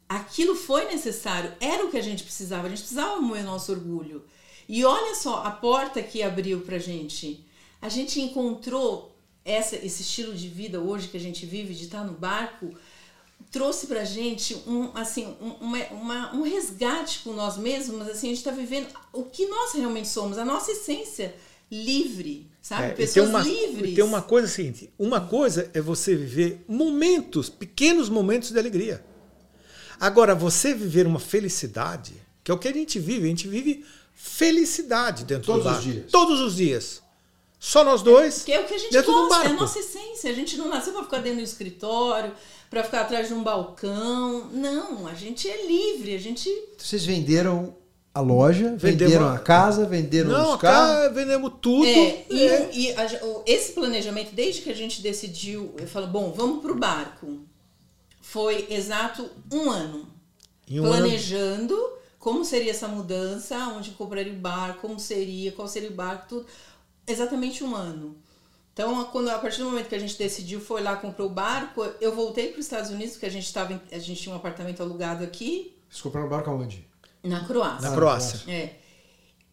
[0.08, 4.24] Aquilo foi necessário, era o que a gente precisava, a gente precisava moer nosso orgulho.
[4.74, 7.44] E olha só a porta que abriu pra gente.
[7.82, 9.14] A gente encontrou
[9.44, 12.74] essa, esse estilo de vida hoje que a gente vive, de estar no barco,
[13.52, 18.28] trouxe pra gente um, assim, um, uma- uma- um resgate com nós mesmos, mas assim,
[18.28, 21.36] a gente está vivendo o que nós realmente somos, a nossa essência
[21.70, 22.84] livre, sabe?
[22.84, 23.96] É, e tem Pessoas uma, livres.
[23.96, 29.04] Tem uma coisa seguinte: uma coisa é você viver momentos, pequenos momentos de alegria.
[30.00, 32.14] Agora, você viver uma felicidade,
[32.44, 35.76] que é o que a gente vive, a gente vive felicidade dentro Todos do os
[35.76, 35.90] barco.
[35.92, 36.12] dias.
[36.12, 37.02] Todos os dias.
[37.60, 38.44] Só nós dois.
[38.44, 39.62] Que é o que a gente dentro de gosta, é a barco.
[39.62, 40.32] nossa essência.
[40.32, 42.34] A gente não nasceu para ficar dentro do escritório,
[42.70, 44.48] para ficar atrás de um balcão.
[44.52, 46.50] Não, a gente é livre, a gente.
[46.78, 47.76] Vocês venderam
[48.14, 51.06] a loja, Vendemos venderam a- casa, venderam Não, os carros.
[51.06, 51.86] cá vendemos tudo.
[51.86, 52.60] É, e, É.
[52.62, 56.62] o- e a- o- esse planejamento, desde que a gente decidiu, eu falo, bom, vamos
[56.62, 57.40] pro barco.
[58.20, 60.08] Foi exato um ano.
[60.70, 61.78] Um ano- planejando
[62.22, 66.46] como seria essa mudança, onde compraria o barco, como seria, qual seria o barco, tudo.
[67.08, 68.16] Exatamente um ano.
[68.74, 71.84] Então, quando, a partir do momento que a gente decidiu, foi lá, comprou o barco,
[72.00, 74.38] eu voltei para os Estados Unidos, porque a gente, tava, em- a gente tinha um
[74.38, 76.88] apartamento alugado aqui, Vocês compraram o barco aonde?
[77.24, 77.90] na Croácia.
[77.90, 78.40] Na Croácia.
[78.52, 78.76] É.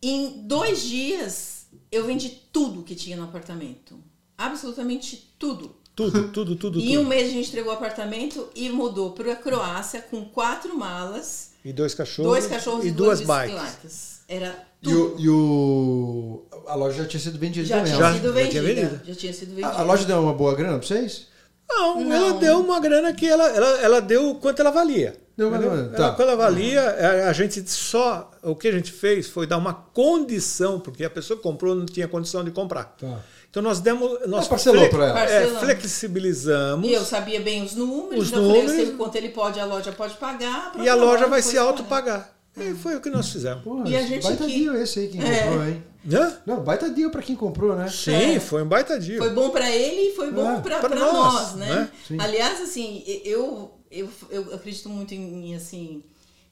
[0.02, 3.98] Em dois dias, eu vendi tudo que tinha no apartamento.
[4.36, 5.74] Absolutamente tudo.
[5.96, 7.00] Tudo, tudo, tudo, Em tudo.
[7.00, 11.47] um mês a gente entregou o apartamento e mudou para a Croácia com quatro malas,
[11.68, 12.30] E dois cachorros.
[12.32, 13.54] dois cachorros e e duas duas bikes.
[13.60, 14.18] bicicletas.
[14.28, 15.14] Era E tudo.
[15.16, 17.92] o, e o- A loja já tinha sido vendida Já também.
[17.92, 18.88] tinha Já- sido já tinha vendida.
[18.88, 19.06] vendido.
[19.06, 19.68] Já tinha sido vendida.
[19.68, 21.26] A, a loja deu uma boa grana pra vocês?
[21.68, 22.12] Não, Não.
[22.14, 25.14] ela deu uma grana que ela, ela, ela deu quanto ela valia.
[25.36, 26.16] Deu uma grana, Ela, tá.
[26.16, 28.30] quando ela valia, a, a gente só.
[28.42, 31.86] O que a gente fez foi dar uma condição, porque a pessoa que comprou não
[31.86, 32.84] tinha condição de comprar.
[32.98, 33.20] Tá.
[33.50, 34.26] Então nós demos.
[34.26, 35.20] Nós parcelou pra ela.
[35.24, 36.88] É, flexibilizamos.
[36.88, 38.84] E eu sabia bem os números, Os então eu falei, eu números.
[38.86, 40.72] sei o quanto ele pode, a loja pode pagar.
[40.78, 42.34] E a loja vai se autopagar.
[42.56, 43.62] E foi o que nós fizemos.
[43.62, 45.42] Porra, E a esse gente baita que- deal esse aí quem É.
[45.44, 45.82] comprou, hein?
[46.12, 46.36] Hã?
[46.46, 47.88] Não, baita deal pra quem comprou, né?
[47.88, 48.40] Sim, É.
[48.40, 49.18] foi um baita deal.
[49.18, 51.90] Foi bom para ele e foi bom É, para nós, nós, né?
[52.10, 52.18] né?
[52.20, 56.02] Aliás, assim, eu, eu, eu acredito muito em, em, assim,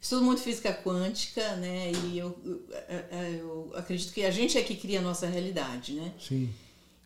[0.00, 1.90] estudo muito física quântica, né?
[2.04, 6.12] E eu, eu, eu acredito que a gente é que cria a nossa realidade, né?
[6.20, 6.48] Sim.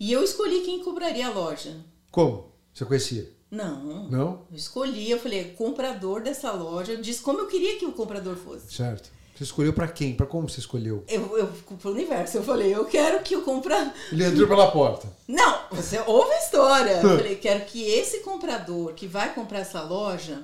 [0.00, 1.76] E eu escolhi quem compraria a loja.
[2.10, 2.54] Como?
[2.72, 3.30] Você conhecia?
[3.50, 4.08] Não.
[4.08, 4.46] Não?
[4.50, 6.92] Eu escolhi, eu falei, comprador dessa loja.
[6.92, 8.72] Eu disse como eu queria que o comprador fosse.
[8.72, 9.10] Certo.
[9.36, 10.14] Você escolheu pra quem?
[10.14, 11.04] Pra como você escolheu?
[11.06, 11.46] Eu, eu
[11.76, 13.92] pro universo, eu falei, eu quero que o comprador.
[14.10, 15.06] Ele entrou pela porta.
[15.28, 16.92] Não, você ouve a história.
[17.02, 20.42] Eu falei, quero que esse comprador que vai comprar essa loja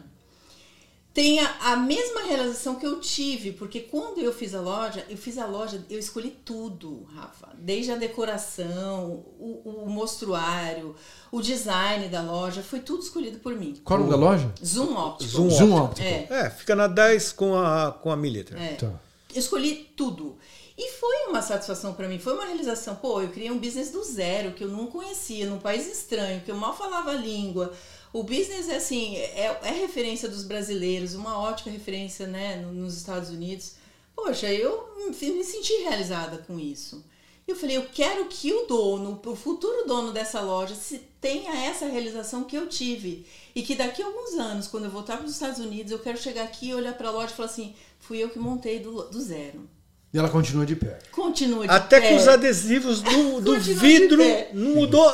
[1.17, 5.39] tenha a mesma realização que eu tive, porque quando eu fiz a loja, eu fiz
[5.39, 10.95] a loja, eu escolhi tudo, Rafa, desde a decoração, o, o mostruário,
[11.33, 13.81] o design da loja, foi tudo escolhido por mim.
[13.83, 14.53] Qual o nome da loja?
[14.63, 15.31] Zoom óptico.
[15.31, 16.07] Zoom Zoom óptico.
[16.07, 16.35] óptico.
[16.35, 16.41] É.
[16.41, 18.61] É, fica na 10 com a, com a Militer.
[18.61, 18.75] É.
[18.75, 18.93] Tá.
[19.35, 20.37] Eu escolhi tudo.
[20.77, 22.95] E foi uma satisfação para mim, foi uma realização.
[22.97, 26.51] Pô, eu criei um business do zero, que eu não conhecia, num país estranho, que
[26.51, 27.73] eu mal falava a língua.
[28.13, 32.97] O business é assim, é, é referência dos brasileiros, uma ótima referência né, no- nos
[32.97, 33.73] Estados Unidos.
[34.15, 37.05] Poxa, eu me senti realizada com isso.
[37.47, 41.55] E eu falei, eu quero que o dono, o futuro dono dessa loja, se tenha
[41.67, 43.25] essa realização que eu tive.
[43.55, 46.19] E que daqui a alguns anos, quando eu voltar para os Estados Unidos, eu quero
[46.19, 49.21] chegar aqui, olhar para a loja e falar assim, fui eu que montei do, do
[49.21, 49.69] zero.
[50.13, 50.99] E ela continua de pé.
[51.13, 52.09] Continua de Até pé.
[52.09, 54.23] que os adesivos do, do vidro
[54.55, 55.05] não mudou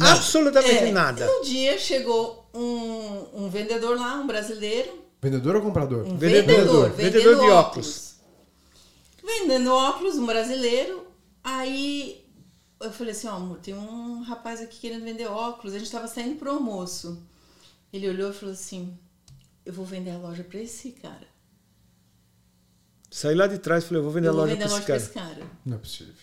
[0.00, 1.28] absolutamente É, nada.
[1.30, 6.04] Um dia chegou um, um vendedor lá, um brasileiro, Vendedor ou comprador?
[6.04, 8.14] um Vendedor, vendedor, vendedor de óculos.
[9.24, 11.06] Vendendo óculos, um brasileiro.
[11.44, 12.24] Aí
[12.80, 15.74] eu falei assim, ó, amor, tem um rapaz aqui querendo vender óculos.
[15.74, 17.22] A gente tava saindo pro almoço.
[17.92, 18.98] Ele olhou e falou assim,
[19.64, 21.28] eu vou vender a loja pra esse cara.
[23.10, 24.74] Saí lá de trás e falei, eu vou vender Eu a vou loja vender pra
[24.74, 25.36] a esse loja pra cara.
[25.36, 25.50] esse cara.
[25.64, 26.14] Não é possível.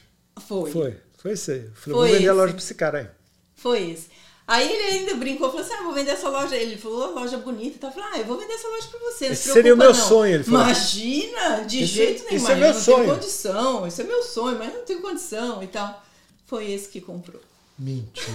[0.42, 0.72] Foi.
[0.72, 1.60] Foi, foi isso aí.
[1.66, 2.32] Eu falei, Foi vou vender a esse.
[2.32, 3.08] loja pra esse cara aí.
[3.62, 4.08] Foi esse.
[4.48, 6.56] Aí ele ainda brincou, falou assim: ah, vou vender essa loja.
[6.56, 7.86] Ele falou, "Ô, loja bonita.
[7.88, 9.26] Eu falei, ah, eu vou vender essa loja pra você.
[9.28, 10.62] Esse se seria o meu não." sonho, ele falou.
[10.62, 12.36] Imagina, de jeito nenhum.
[12.38, 12.98] esse é eu meu não sonho.
[13.04, 16.04] tenho condição, esse é meu sonho, mas não tenho condição e tal.
[16.48, 17.42] Foi esse que comprou.
[17.78, 18.34] Mentira.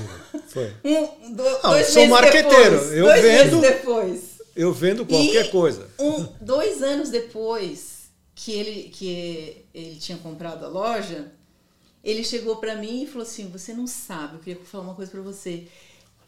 [0.48, 0.72] Foi.
[0.84, 4.20] Um, do, Não, dois eu sou marqueteiro, depois, eu dois vendo- depois.
[4.56, 5.88] Eu vendo qualquer E coisa.
[5.98, 8.04] Um, dois anos depois
[8.36, 11.26] que ele, que ele tinha comprado a loja,
[12.04, 15.10] ele chegou pra mim e falou assim: Você não sabe, eu queria falar uma coisa
[15.10, 15.66] pra você.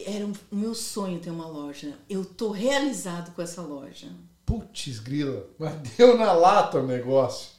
[0.00, 1.96] Era um- o meu sonho ter uma loja.
[2.08, 4.08] Eu tô realizado com essa loja.
[4.44, 5.46] Putz, grila.
[5.58, 7.54] Mas deu na lata o negócio.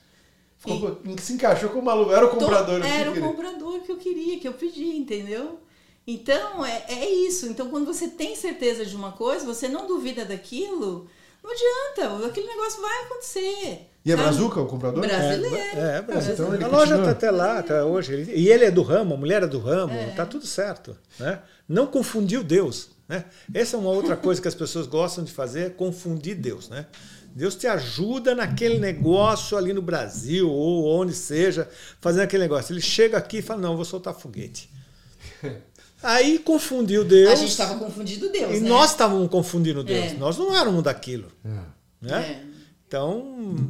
[0.57, 2.11] Ficou, se encaixou com o maluco.
[2.11, 2.79] Era o comprador.
[2.79, 5.59] Não era o comprador que eu queria, que eu pedi, entendeu?
[6.05, 7.45] Então, é, é isso.
[7.47, 11.07] Então, quando você tem certeza de uma coisa, você não duvida daquilo,
[11.43, 12.25] não adianta.
[12.27, 13.89] Aquele negócio vai acontecer.
[14.07, 14.15] E é?
[14.15, 15.05] Brazuca o comprador?
[15.05, 15.55] Brasileiro.
[15.55, 16.33] É, Brasil.
[16.33, 18.31] então ele a loja está até lá, até hoje.
[18.33, 20.07] E ele é do ramo, a mulher é do ramo, É.
[20.15, 20.95] tá tudo certo.
[21.19, 21.39] Né?
[21.67, 22.89] Não confundiu Deus.
[23.07, 23.25] Né?
[23.53, 26.69] Essa é uma outra coisa que as pessoas gostam de fazer, é confundir Deus.
[26.69, 26.85] Né?
[27.35, 31.69] Deus te ajuda naquele negócio ali no Brasil, ou onde seja,
[32.01, 32.73] fazendo aquele negócio.
[32.73, 34.69] Ele chega aqui e fala, não, eu vou soltar foguete.
[36.01, 37.31] Aí confundiu Deus.
[37.31, 38.69] A gente estava confundindo Deus, E né?
[38.69, 40.13] nós estávamos confundindo Deus.
[40.13, 40.15] É.
[40.15, 41.27] Nós não éramos daquilo.
[41.43, 41.49] É.
[42.01, 42.41] Né?
[42.43, 42.46] É.
[42.87, 43.21] Então,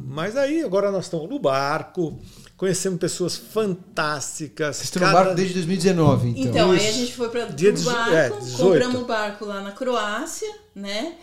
[0.06, 2.16] mas aí agora nós estamos no barco,
[2.56, 4.76] conhecemos pessoas fantásticas.
[4.76, 6.42] Vocês estão no cada- barco desde 2019, então.
[6.44, 8.62] Então, aí a gente foi para Dia o barco, é, 18.
[8.62, 11.14] compramos o barco lá na Croácia, né?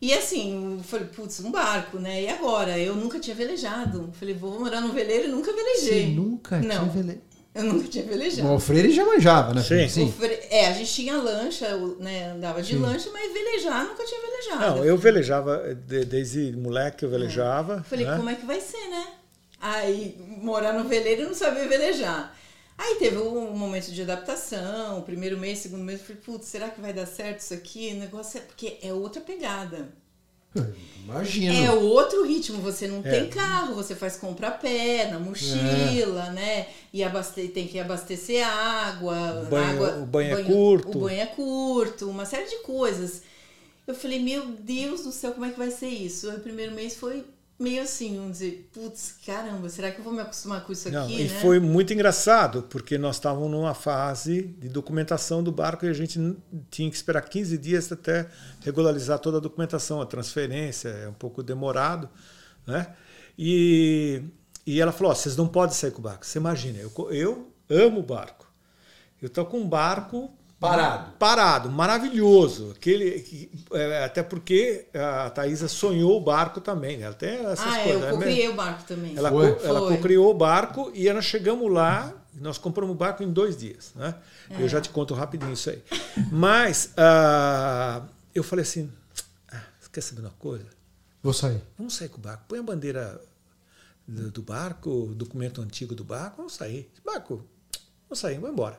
[0.00, 2.22] E assim, eu falei, putz, um barco, né?
[2.22, 2.76] E agora?
[2.78, 4.10] Eu nunca tinha velejado.
[4.18, 6.06] Falei, vou morar num veleiro e nunca velejei.
[6.06, 7.20] Você nunca Não, tinha vele...
[7.54, 8.50] Eu nunca tinha velejado.
[8.50, 9.60] O Freire já manjava, né?
[9.62, 10.10] Sim.
[10.12, 12.30] Fre- É, a gente tinha lancha, né?
[12.32, 12.78] Andava de Sim.
[12.80, 14.76] lancha, mas velejar nunca tinha velejado.
[14.78, 17.82] Não, eu velejava, de- desde moleque eu velejava.
[17.82, 18.16] Falei, né?
[18.16, 19.06] como é que vai ser, né?
[19.60, 22.34] Aí, morar no veleiro e não sabia velejar.
[22.78, 26.68] Aí teve um momento de adaptação, o primeiro mês, segundo mês, eu falei, putz, será
[26.70, 27.92] que vai dar certo isso aqui?
[27.94, 28.40] O negócio é.
[28.40, 29.88] Porque é outra pegada.
[31.04, 31.54] Imagina.
[31.54, 33.10] É outro ritmo, você não É.
[33.10, 36.68] tem carro, você faz compra a pé, na mochila, né?
[36.92, 39.96] E abaste tem que abastecer água, O banho- água.
[40.02, 40.96] o banho é curto.
[40.98, 43.22] O banho é curto, uma série de coisas.
[43.86, 46.30] Eu falei, meu Deus do céu, como é que vai ser isso?
[46.30, 47.24] O primeiro mês foi
[47.62, 51.04] meio assim, vamos dizer, putz, caramba, será que eu vou me acostumar com isso Não,
[51.04, 51.40] aqui, e né?
[51.40, 56.18] foi muito engraçado, porque nós estávamos numa fase de documentação do barco e a gente
[56.70, 58.28] tinha que esperar 15 dias até
[58.60, 62.08] regularizar toda a documentação, a transferência, é um pouco demorado.
[62.66, 62.94] Né?
[63.38, 64.22] E,
[64.66, 66.26] e ela falou: "Ó, vocês não podem sair com o barco.
[66.26, 68.50] Você imagina, eu, eu amo o barco.
[69.20, 70.30] Eu estou com um barco
[70.62, 71.12] Parado.
[71.18, 72.70] Parado, maravilhoso.
[72.70, 76.96] Aquele, que- é, até porque a Thaisa sonhou o barco também.
[76.98, 77.06] né?
[77.06, 78.10] Ela tem essas ah, é, coisas.
[78.10, 78.24] eu né?
[78.24, 79.16] criei o barco também.
[79.16, 79.54] Ela, Foi?
[79.54, 79.96] co- ela Foi.
[79.96, 83.92] co-criou o barco e nós chegamos lá, nós compramos o barco em dois dias.
[83.96, 84.14] Né?
[84.50, 84.62] É.
[84.62, 85.82] Eu já te conto rapidinho isso aí.
[86.30, 88.02] Mas ah,
[88.34, 88.88] eu falei assim:
[89.50, 90.66] ah, você quer saber uma coisa?
[91.22, 91.60] Vou sair.
[91.76, 92.44] Vamos sair com o barco.
[92.46, 93.20] Põe a bandeira
[94.06, 96.90] do, do barco, o documento antigo do barco, vamos sair.
[97.04, 97.44] Barco,
[98.08, 98.78] vamos sair, vamos embora.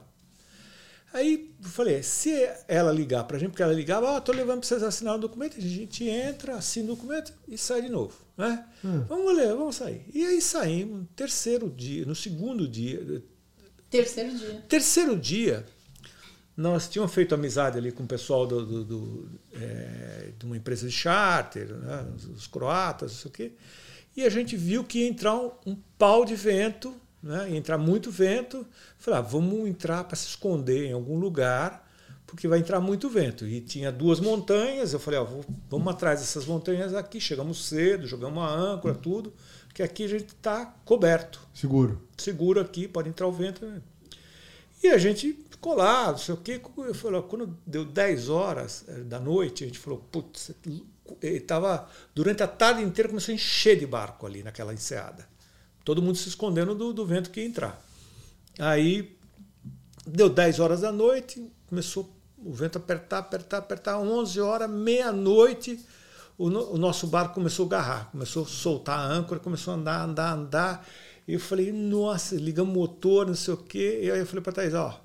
[1.13, 2.33] Aí eu falei, se
[2.67, 5.15] ela ligar para a gente, porque ela ligava, ó, oh, estou levando para vocês assinar
[5.15, 8.15] o documento, a gente entra, assina o documento e sai de novo.
[8.35, 8.65] Né?
[8.83, 9.03] Hum.
[9.07, 10.03] Vamos ler, vamos sair.
[10.11, 13.23] E aí saímos no terceiro dia, no segundo dia.
[13.91, 14.65] Terceiro dia.
[14.67, 15.63] Terceiro dia,
[16.57, 20.87] nós tínhamos feito amizade ali com o pessoal do, do, do é, de uma empresa
[20.87, 23.51] de charter, né, os croatas, não sei o quê.
[24.17, 27.55] E a gente viu que ia entrar um, um pau de vento né?
[27.55, 28.67] entrar muito vento.
[28.99, 31.89] Falei, ah, vamos entrar para se esconder em algum lugar,
[32.27, 33.47] porque vai entrar muito vento.
[33.47, 35.27] E tinha duas montanhas, eu falei, ah,
[35.69, 39.33] vamos atrás dessas montanhas aqui, chegamos cedo, jogamos a âncora, tudo,
[39.67, 41.39] porque aqui a gente está coberto.
[41.53, 42.01] Seguro.
[42.17, 43.65] Seguro aqui, pode entrar o vento.
[43.65, 43.81] Né?
[44.83, 46.59] E a gente ficou lá, não sei o quê.
[46.77, 50.51] Eu falei, quando deu 10 horas eh, da noite, a gente falou, putz,
[51.21, 55.32] estava durante a tarde inteira começou a encher de barco ali naquela enseada
[55.83, 57.81] todo mundo se escondendo do, do vento que ia entrar.
[58.59, 59.17] Aí
[60.05, 65.79] deu 10 horas da noite, começou o vento a apertar, apertar, apertar, 11 horas, meia-noite,
[66.37, 70.01] o, o, nosso barco começou a agarrar, começou a soltar a âncora, começou a andar,
[70.01, 70.87] andar, andar.
[71.27, 74.01] E eu falei, nossa, ligamos o motor, não sei o quê.
[74.03, 74.99] E aí eu falei para Thaís, ó,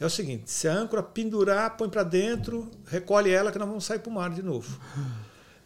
[0.00, 3.84] é o seguinte, se a âncora pendurar, põe para dentro, recolhe ela que nós vamos
[3.84, 4.80] sair para o mar de novo.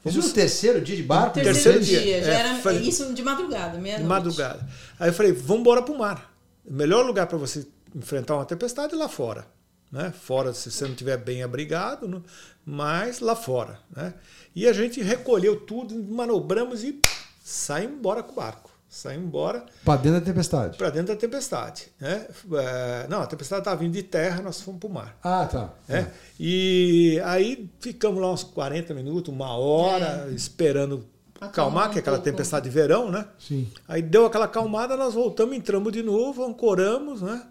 [0.09, 1.35] Isso no terceiro dia de barco?
[1.35, 2.01] Terceiro, terceiro dia.
[2.01, 2.25] dia.
[2.25, 4.03] Já é, era falei, isso de madrugada, meia-noite.
[4.03, 4.69] De madrugada.
[4.99, 6.33] Aí eu falei, vamos embora para o mar.
[6.65, 9.47] O melhor lugar para você enfrentar uma tempestade é lá fora.
[9.91, 10.13] Né?
[10.13, 12.25] Fora, se você não estiver bem abrigado,
[12.65, 13.79] mas lá fora.
[13.95, 14.15] Né?
[14.55, 17.01] E a gente recolheu tudo, manobramos e
[17.45, 19.65] saímos embora com o barco saímos embora.
[19.85, 20.79] Para dentro da tempestade?
[20.79, 21.89] Para dentro da tempestade.
[22.01, 22.27] Né?
[22.55, 25.19] É, não, a tempestade estava vindo de terra, nós fomos para o mar.
[25.23, 25.71] Ah, tá.
[25.89, 25.99] É.
[25.99, 26.11] É.
[26.39, 30.33] E aí ficamos lá uns 40 minutos, uma hora, é.
[30.33, 31.07] esperando
[31.41, 33.27] acalmar, que é aquela tempestade de verão, né?
[33.39, 33.71] Sim.
[33.87, 37.43] Aí deu aquela acalmada, nós voltamos, entramos de novo, ancoramos, né?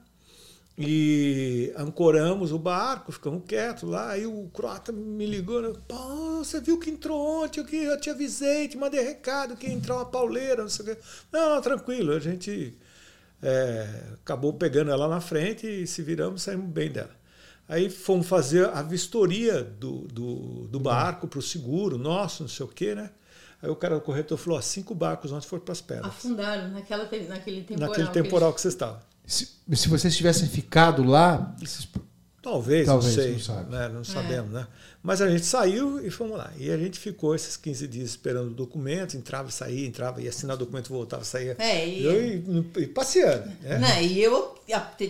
[0.78, 4.10] E ancoramos o barco, ficamos quietos lá.
[4.10, 5.74] Aí o croata me ligou: né?
[5.88, 7.62] Pô, você viu que entrou ontem?
[7.62, 10.96] Eu, eu te avisei, te mandei recado que ia entrar uma pauleira, não sei o
[10.96, 11.02] quê.
[11.32, 12.78] Não, não tranquilo, a gente
[13.42, 17.16] é, acabou pegando ela na frente e se viramos saímos bem dela.
[17.70, 22.66] Aí fomos fazer a vistoria do, do, do barco para o seguro nosso, não sei
[22.66, 23.12] o quê, né?
[23.62, 26.08] Aí o cara do corretor falou: ó, cinco barcos ontem foram para as pedras.
[26.08, 27.90] Afundaram naquela, naquele temporal.
[27.90, 29.15] Naquele temporal que, que você estava.
[29.26, 31.56] Se, se vocês tivessem ficado lá.
[32.42, 33.32] Talvez, Talvez, não sei.
[33.32, 33.72] Não, sabe.
[33.72, 33.90] né?
[33.90, 34.04] não é.
[34.04, 34.68] sabemos, né?
[35.02, 36.52] Mas a gente saiu e fomos lá.
[36.60, 40.28] E a gente ficou esses 15 dias esperando o documento, entrava e saía, entrava e
[40.28, 41.56] assinava o documento, voltava, saía.
[41.58, 43.52] É, e, eu, e, e passeando.
[43.64, 43.80] É.
[43.80, 44.56] Não, e eu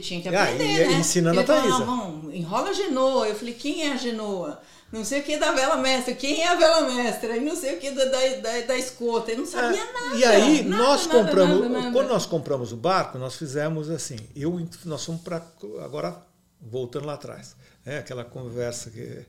[0.02, 0.94] tinha que aprender, ah, e, né?
[0.94, 1.86] Ensinando Ele a Thaisa.
[1.86, 3.28] Falou, enrola a genoa.
[3.28, 4.62] Eu falei, quem é a genoa?
[4.96, 7.76] Não sei o que da vela mestra, quem é a vela mestra, e não sei
[7.76, 10.16] o que da, da, da escota, eu não sabia é, nada.
[10.16, 14.18] E aí, nada, nós nada, compramos, nada, quando nós compramos o barco, nós fizemos assim,
[14.34, 15.46] eu, nós fomos para,
[15.84, 16.26] agora
[16.62, 19.26] voltando lá atrás, é aquela conversa que...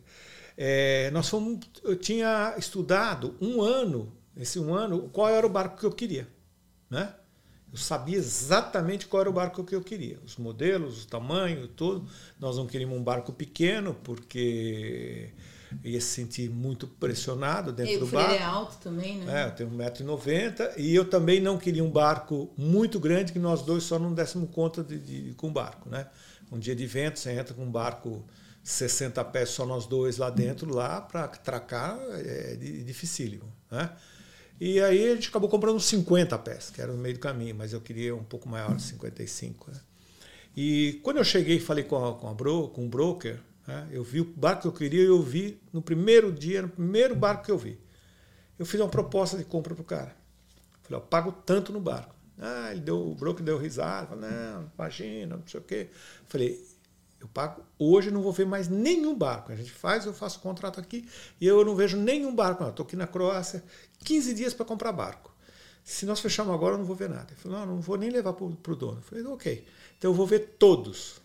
[0.56, 5.78] É, nós fomos, eu tinha estudado um ano, esse um ano, qual era o barco
[5.78, 6.28] que eu queria,
[6.88, 7.12] né?
[7.72, 12.08] Eu sabia exatamente qual era o barco que eu queria, os modelos, o tamanho, tudo.
[12.38, 15.30] Nós não queríamos um barco pequeno porque
[15.84, 18.32] ia se sentir muito pressionado dentro e do barco.
[18.32, 19.42] é alto também, né?
[19.42, 23.62] É, eu tenho 1,90m e eu também não queria um barco muito grande que nós
[23.62, 26.06] dois só não dessemos conta de, de, com o barco, né?
[26.50, 28.24] Um dia de vento, você entra com um barco
[28.62, 33.90] 60 pés só nós dois lá dentro, lá para atracar é dificílimo, né?
[34.60, 37.72] E aí a gente acabou comprando 50 pés, que era no meio do caminho, mas
[37.72, 39.70] eu queria um pouco maior, 55.
[39.70, 39.80] Né?
[40.56, 43.38] E quando eu cheguei e falei com, a, com, a bro, com o broker,
[43.90, 47.14] eu vi o barco que eu queria e eu vi no primeiro dia, no primeiro
[47.16, 47.78] barco que eu vi.
[48.58, 50.16] Eu fiz uma proposta de compra para o cara.
[50.82, 52.14] Falei, eu pago tanto no barco.
[52.38, 55.88] Ah, ele deu, o broker deu risada, falou, não, imagina, não sei o quê.
[56.26, 56.64] Falei,
[57.18, 59.50] eu pago hoje, não vou ver mais nenhum barco.
[59.50, 61.08] A gente faz, eu faço contrato aqui
[61.40, 62.62] e eu não vejo nenhum barco.
[62.64, 63.64] Estou aqui na Croácia,
[64.04, 65.34] 15 dias para comprar barco.
[65.82, 67.26] Se nós fecharmos agora, eu não vou ver nada.
[67.30, 68.98] Ele falou, não, não vou nem levar para o dono.
[68.98, 69.66] Eu falei, ok.
[69.96, 71.22] Então eu vou ver todos os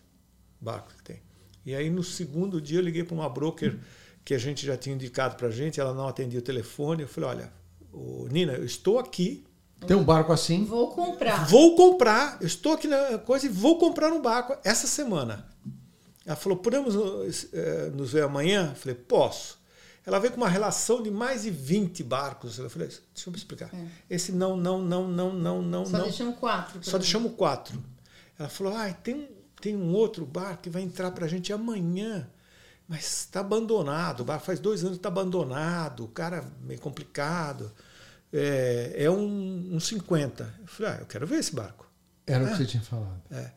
[0.60, 1.31] barcos que tem.
[1.64, 3.78] E aí no segundo dia eu liguei para uma broker
[4.24, 7.02] que a gente já tinha indicado para a gente, ela não atendia o telefone.
[7.02, 7.52] Eu falei, olha,
[8.30, 9.44] Nina, eu estou aqui.
[9.86, 10.64] Tem um barco assim?
[10.64, 11.46] Vou comprar.
[11.48, 12.38] Vou comprar.
[12.40, 15.48] Eu estou aqui na coisa e vou comprar um barco essa semana.
[16.24, 18.68] Ela falou, podemos uh, nos ver amanhã?
[18.70, 19.60] Eu falei, posso.
[20.06, 22.58] Ela veio com uma relação de mais de 20 barcos.
[22.58, 23.70] Eu falei, deixa eu me explicar.
[23.74, 23.86] É.
[24.14, 26.04] Esse não, não, não, não, não, não, Só não.
[26.04, 26.80] deixamos quatro.
[26.82, 27.82] Só deixamos quatro.
[28.38, 29.28] Ela falou, ah, tem,
[29.62, 32.28] tem um outro barco que vai entrar para a gente amanhã.
[32.88, 37.72] Mas está abandonado, o barco faz dois anos que está abandonado, o cara meio complicado.
[38.32, 40.54] É, é um, um 50.
[40.60, 41.88] Eu falei, ah, eu quero ver esse barco.
[42.26, 42.46] Era é.
[42.46, 43.22] o que você tinha falado.
[43.30, 43.52] É.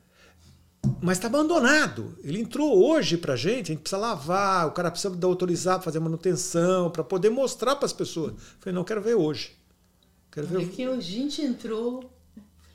[1.02, 2.18] mas está abandonado.
[2.24, 5.86] Ele entrou hoje para a gente, a gente precisa lavar, o cara precisa autorizar para
[5.86, 8.34] fazer manutenção, para poder mostrar para as pessoas.
[8.34, 9.56] Eu falei, não, eu quero ver hoje.
[10.32, 10.70] Quero ver.
[10.70, 12.12] Que a gente entrou.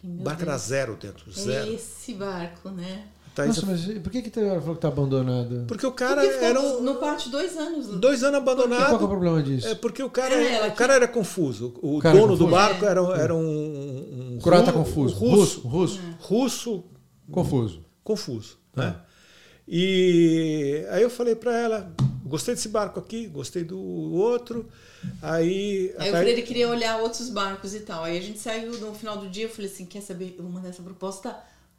[0.03, 1.73] O barco era zero dentro, zero.
[1.73, 3.07] Esse barco, né?
[3.39, 5.65] Nossa, mas por que, que você falou que tá abandonado?
[5.67, 7.87] Porque o cara Porque era um, no pátio dois anos.
[7.87, 9.09] dois anos Qual que é o abandonado.
[9.09, 9.69] problema disso?
[9.69, 11.75] É porque o cara, É, ela o cara era confuso.
[11.81, 12.51] O cara dono do confuso.
[12.51, 12.89] barco É.
[12.89, 15.15] era, era um, um Croata confuso.
[15.15, 15.69] russo, Russo.
[15.69, 16.01] Russo.
[16.19, 16.85] russo
[17.31, 17.85] Confuso.
[18.05, 18.59] confuso.
[18.77, 18.81] É.
[18.81, 18.97] Né?
[19.73, 21.93] E aí eu falei para ela,
[22.25, 24.69] gostei desse barco aqui, gostei do outro.
[25.23, 28.03] Aí, Aí o até- Freire queria olhar outros barcos e tal.
[28.05, 30.53] Aí a gente saiu no final do dia, eu falei assim, quer saber, eu vou
[30.53, 31.37] mandar essa proposta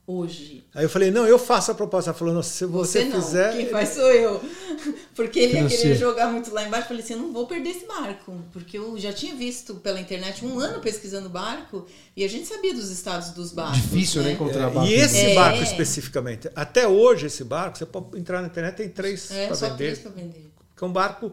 [0.08, 0.64] hoje.
[0.74, 2.10] aí eu falei, não, eu faço a proposta.
[2.10, 3.56] Ela falou, não, se você, Você, não, fizer.
[3.56, 4.41] quem faz sou eu.
[5.16, 6.86] Porque ele ia querer jogar muito lá embaixo.
[6.86, 8.36] Eu falei assim, eu não vou perder esse barco.
[8.52, 11.86] Porque eu já tinha visto pela internet um ano pesquisando barco
[12.16, 13.82] e a gente sabia dos estados dos barcos.
[13.82, 14.32] Difícil, né?
[14.34, 14.89] Encontrar barco.
[14.89, 15.36] E esse É.
[15.36, 19.56] barco especificamente, até hoje esse barco, você pode entrar na internet, tem três É, para
[19.56, 19.97] só vender.
[19.97, 20.52] três vender.
[20.76, 21.32] Que é um barco,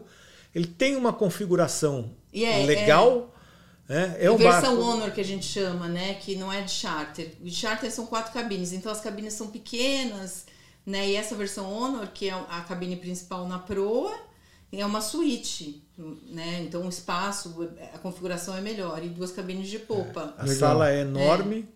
[0.53, 3.17] ele tem uma configuração E é- legal.
[3.21, 3.38] né?
[3.89, 4.91] É, um versão barco.
[4.91, 6.13] Honor que a gente chama, né?
[6.13, 7.35] Que não é de charter.
[7.41, 10.45] De charter são quatro cabines, então as cabines são pequenas,
[10.85, 11.09] né?
[11.09, 14.15] E essa versão Honor, que é a cabine principal na proa,
[14.71, 16.61] é uma suíte, né?
[16.61, 20.35] Então o espaço, a configuração é melhor e duas cabines de popa.
[20.37, 20.55] A Legal.
[20.55, 21.67] sala é enorme.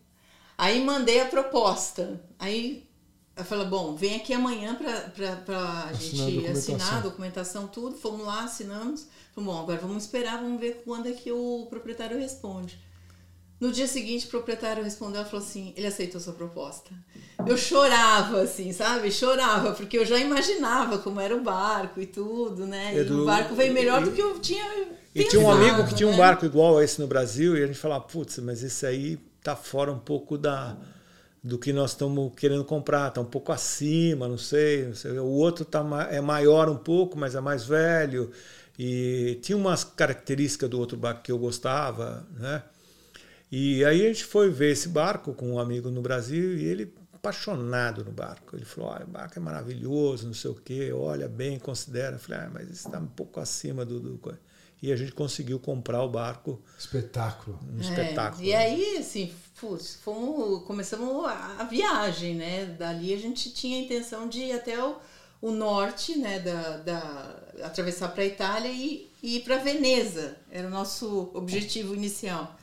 [0.56, 2.22] Aí mandei a proposta.
[2.38, 2.88] Aí
[3.36, 7.96] eu falei, bom, vem aqui amanhã Assinar a gente assinar a documentação, tudo.
[7.96, 9.08] Fomos lá, assinamos.
[9.36, 12.78] Bom, agora vamos esperar, vamos ver quando é que o proprietário responde.
[13.60, 16.92] No dia seguinte, o proprietário respondeu e falou assim: ele aceitou sua proposta.
[17.46, 19.10] Eu chorava, assim, sabe?
[19.12, 22.94] Chorava, porque eu já imaginava como era o barco e tudo, né?
[22.94, 24.66] E Edu, o barco veio melhor e- do que eu tinha.
[25.16, 26.18] E tinha um amigo que tinha um né?
[26.18, 29.56] barco igual a esse no Brasil, e a gente falava, putz, mas esse aí tá
[29.56, 30.76] fora um pouco da
[31.44, 35.12] do que nós estamos querendo comprar, tá um pouco acima, não sei, não sei.
[35.20, 38.32] O outro tá é maior um pouco, mas é mais velho.
[38.78, 42.64] E tinha umas características do outro barco que eu gostava, né?
[43.52, 46.94] E aí a gente foi ver esse barco com um amigo no Brasil e ele
[47.14, 48.56] apaixonado no barco.
[48.56, 52.16] Ele falou: olha, o barco é maravilhoso, não sei o quê, olha bem, considera.
[52.16, 54.18] Eu falei: ah, mas isso está um pouco acima do, do.
[54.18, 54.34] co-".
[54.82, 57.58] E a gente conseguiu comprar o barco, Espetáculo.
[57.72, 58.44] um É, espetáculo.
[58.44, 62.66] E aí, assim, putz, fomos, começamos a, a viagem, né?
[62.66, 64.98] Dali a gente tinha a intenção de ir até o,
[65.42, 66.40] o norte, né?
[66.40, 70.38] Da, da, atravessar para a Itália e, e ir para Veneza.
[70.52, 72.56] Era o nosso objetivo inicial.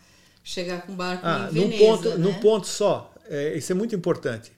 [0.42, 1.84] Chegar com o barco Ah, em num Veneza.
[1.84, 2.16] ponto, né?
[2.16, 4.52] num ponto só, é, isso é muito importante.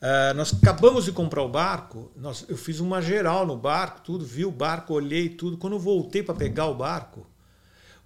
[0.00, 4.24] Ah, nós acabamos de comprar o barco, nós, eu fiz uma geral no barco, tudo,
[4.24, 5.56] vi o barco, olhei tudo.
[5.58, 7.26] Quando eu voltei para pegar o barco,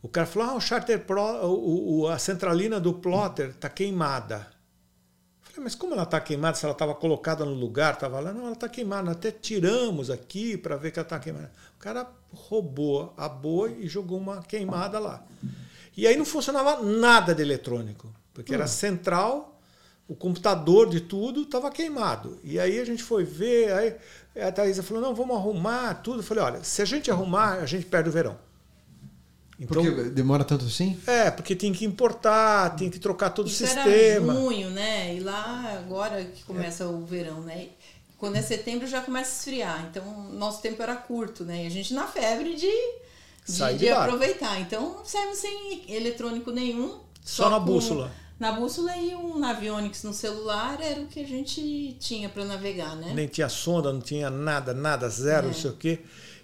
[0.00, 4.46] o cara falou: ah, o charter pro, o, o- a centralina do plotter está queimada.
[5.58, 6.56] Falei, mas como ela está queimada?
[6.56, 9.10] Se ela estava colocada no lugar, estava lá, não, ela está queimada.
[9.10, 11.50] Até tiramos aqui para ver que ela está queimada.
[11.76, 15.24] O cara roubou a boa e jogou uma queimada lá.
[15.96, 19.60] E aí não funcionava nada de eletrônico, porque era central,
[20.06, 22.38] o computador de tudo estava queimado.
[22.44, 23.96] E aí a gente foi ver, aí
[24.40, 26.20] a Thaisa falou, não, vamos arrumar tudo.
[26.20, 28.38] Eu falei, olha, se a gente arrumar, a gente perde o verão.
[29.60, 30.96] Então, Porque demora tanto assim?
[31.06, 34.32] é, porque tem que importar, tem que trocar todo Isso o era sistema.
[34.34, 35.14] junho, né?
[35.16, 37.66] E lá agora que começa o verão, né?
[38.18, 39.88] Quando é setembro já começa a esfriar.
[39.90, 41.64] Então nosso tempo era curto, né?
[41.64, 42.70] E a gente na febre de,
[43.46, 44.60] de, de de aproveitar.
[44.60, 47.00] Então saímos sem eletrônico nenhum.
[47.24, 48.12] Só na com- bússola.
[48.38, 52.94] Na bússola e um Navionics no celular era o que a gente tinha para navegar,
[52.94, 53.10] né?
[53.12, 55.48] Nem tinha sonda, não tinha nada, nada, zero, É.
[55.48, 55.98] não sei o quê.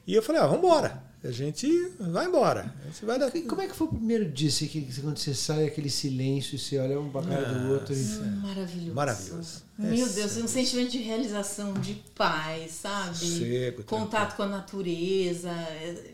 [0.05, 1.01] E eu falei, ah, vamos embora.
[1.25, 1.67] A gente
[1.99, 2.75] vai embora.
[2.83, 3.31] A gente vai dar...
[3.31, 6.59] Como é que foi o primeiro dia assim, que quando você sai aquele silêncio e
[6.59, 7.95] você olha um pra cara do outro?
[7.95, 7.97] E...
[8.43, 8.95] Maravilhoso.
[8.95, 9.63] Maravilhoso.
[9.79, 13.17] Meu É Deus, um sentimento de realização, de paz, sabe?
[13.17, 15.51] Sossego, Contato com a natureza.
[15.51, 16.05] É,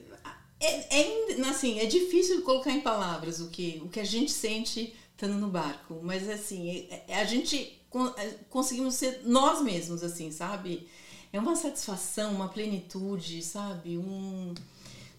[0.60, 1.00] é,
[1.40, 5.34] é, assim, é difícil colocar em palavras o que, o que a gente sente estando
[5.34, 5.98] no barco.
[6.02, 8.14] Mas assim, é- é- a gente con-
[8.48, 10.86] conseguimos ser nós mesmos, assim, sabe?
[11.32, 13.96] É uma satisfação, uma plenitude, sabe?
[13.98, 14.52] Um.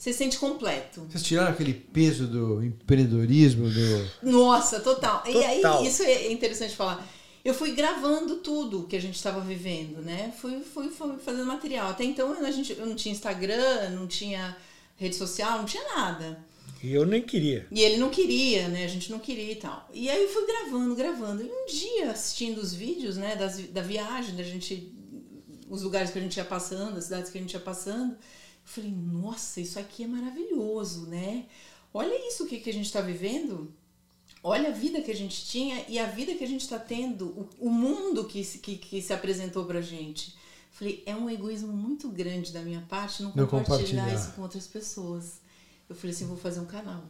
[0.01, 1.05] Você se sente completo.
[1.07, 4.11] Vocês tiraram aquele peso do empreendedorismo, do.
[4.23, 5.21] Nossa, total.
[5.27, 5.77] E Total.
[5.77, 7.07] aí, isso é interessante falar.
[7.45, 10.33] Eu fui gravando tudo que a gente estava vivendo, né?
[10.41, 11.91] Fui, fui, fui fazendo material.
[11.91, 14.57] Até então a gente, eu não tinha Instagram, não tinha
[14.95, 16.43] rede social, não tinha nada.
[16.83, 17.67] E eu nem queria.
[17.69, 18.85] E ele não queria, né?
[18.85, 19.87] A gente não queria e tal.
[19.93, 21.43] E aí eu fui gravando, gravando.
[21.43, 24.91] E um dia, assistindo os vídeos, né, das, da viagem, da gente.
[25.69, 28.17] Os lugares que a gente ia passando, as cidades que a gente ia passando.
[28.73, 31.45] Falei, nossa, isso aqui é maravilhoso, né?
[31.93, 33.71] Olha isso que, que a gente está vivendo.
[34.43, 37.25] olha a vida que a gente tinha e a vida que a gente está tendo,
[37.27, 40.33] o, o mundo que, se- que, que se apresentou pra gente.
[40.71, 44.13] Falei, é um egoísmo muito grande da minha parte não, Não compartilhar, compartilhar.
[44.15, 45.41] isso com outras pessoas.
[45.89, 47.03] Eu falei assim, vou fazer um canal.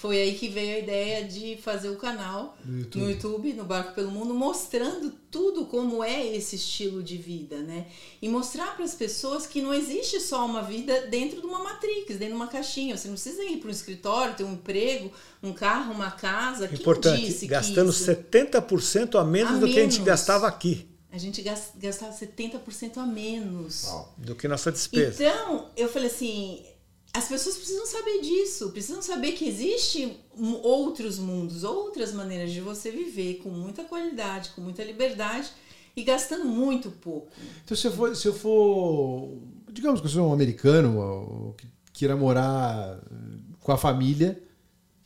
[0.00, 3.02] Foi aí que veio a ideia de fazer o canal No YouTube.
[3.04, 7.86] no YouTube, no Barco pelo Mundo, mostrando tudo como é esse estilo de vida, né?
[8.22, 12.16] E mostrar para as pessoas que não existe só uma vida dentro de uma matrix,
[12.16, 12.96] dentro de uma caixinha.
[12.96, 16.64] Você não precisa ir para um escritório, ter um emprego, um carro, uma casa.
[16.72, 20.88] Importante, disse que gastando isso- 70% a menos A do que a gente gastava aqui,
[21.12, 23.86] A gente gas- gastava 70% a menos.
[24.16, 25.22] Do que nossa despesa.
[25.24, 26.64] Então, eu falei assim,
[27.12, 32.60] as pessoas precisam saber disso, precisam saber que existe um- outros mundos, outras maneiras de
[32.60, 35.48] você viver com muita qualidade, com muita liberdade
[35.96, 37.28] e gastando muito pouco.
[37.64, 39.36] Então, se eu for, se eu for
[39.72, 44.40] digamos que eu sou um americano ou que queira morar eh, com a família,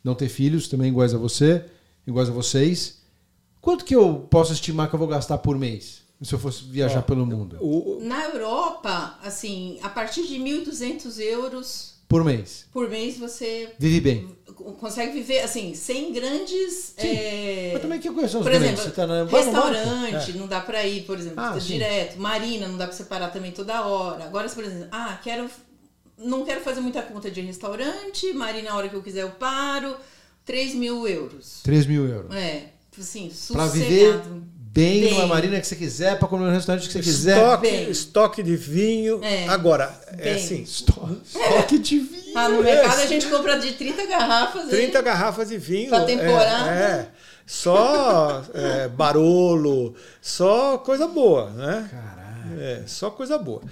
[0.03, 1.65] não ter filhos, também iguais a você,
[2.07, 2.99] iguais a vocês,
[3.61, 6.03] quanto que eu posso estimar que eu vou gastar por mês?
[6.23, 7.59] Se eu fosse viajar pelo mundo.
[8.01, 12.65] Na Europa, assim, a partir de 1.200 euros Por mês.
[12.73, 14.37] por mês você Vive bem.
[14.79, 16.95] consegue viver, assim, sem grandes...
[16.97, 17.09] Sim.
[17.09, 21.03] é, Mas também que conheço Por exemplo, Você tá na, restaurante, não dá pra ir,
[21.07, 22.17] por exemplo, Ah, direto.
[22.21, 24.27] Marina, não dá pra separar também toda hora.
[24.27, 25.51] Agora, por exemplo, ah, quero.
[26.17, 29.97] Não quero fazer muita conta de restaurante, Marina, a hora que eu quiser eu paro.
[30.45, 31.63] 3 mil euros.
[31.65, 32.33] 3 mil euros.
[32.33, 33.73] É, assim, Pra sossegado.
[33.73, 34.23] viver
[34.75, 35.15] bem, Bem.
[35.15, 37.39] numa marina que você quiser, pra comer no restaurante que você quiser.
[37.89, 39.21] estoque, de vinho.
[39.23, 39.47] É.
[39.49, 40.35] Agora, é Bem.
[40.35, 42.25] assim, Esto- Estoque de vinho.
[42.35, 44.69] Ah, no mercado a gente compra de 30 garrafas.
[44.69, 45.05] 30 aí.
[45.05, 45.89] garrafas de vinho.
[45.91, 46.71] Pra temporada.
[46.71, 47.07] É, é.
[47.47, 51.89] Só é, barolo, só coisa boa, né?
[51.91, 52.61] Caralho.
[52.61, 53.63] É, só coisa boa.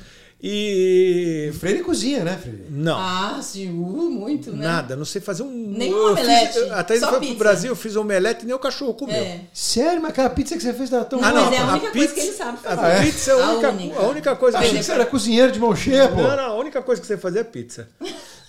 [0.43, 1.51] E.
[1.51, 2.65] O Freire cozinha, né, Freire?
[2.69, 2.99] Não.
[2.99, 4.67] Ah, sim, uh, muito, né?
[4.67, 5.51] Nada, não sei fazer um.
[5.53, 7.35] Nem um omelete, Fiz, a Thaís foi pizza.
[7.35, 9.15] pro Brasil, eu fiz omelete e nem o cachorro comeu.
[9.15, 9.43] É.
[9.53, 11.45] Sério, mas aquela pizza que você fez tá tão Não, boa.
[11.45, 12.87] mas é a única coisa que ele sabe A fazer.
[12.93, 13.01] é?
[13.05, 13.99] pizza é a A única, única.
[14.01, 16.17] a única coisa que Achei que você era cozinheiro de mão cheia, pô.
[16.23, 17.89] Não, não, a única coisa que você fazia é pizza.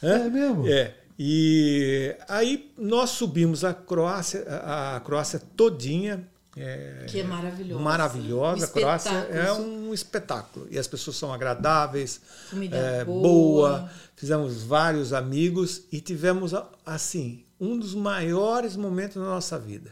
[0.02, 0.68] É mesmo?
[0.68, 0.96] É.
[1.20, 6.28] E aí nós subimos a Croácia, a a Croácia todinha.
[6.56, 7.82] É, Que é maravilhosa.
[7.82, 8.62] Maravilhosa.
[8.62, 10.68] Um a Croácia é um espetáculo.
[10.70, 13.22] E as pessoas são agradáveis, Comida é, boa.
[13.22, 13.91] boa.
[14.16, 16.54] Fizemos vários amigos e tivemos,
[16.86, 19.91] assim, um dos maiores momentos da nossa vida.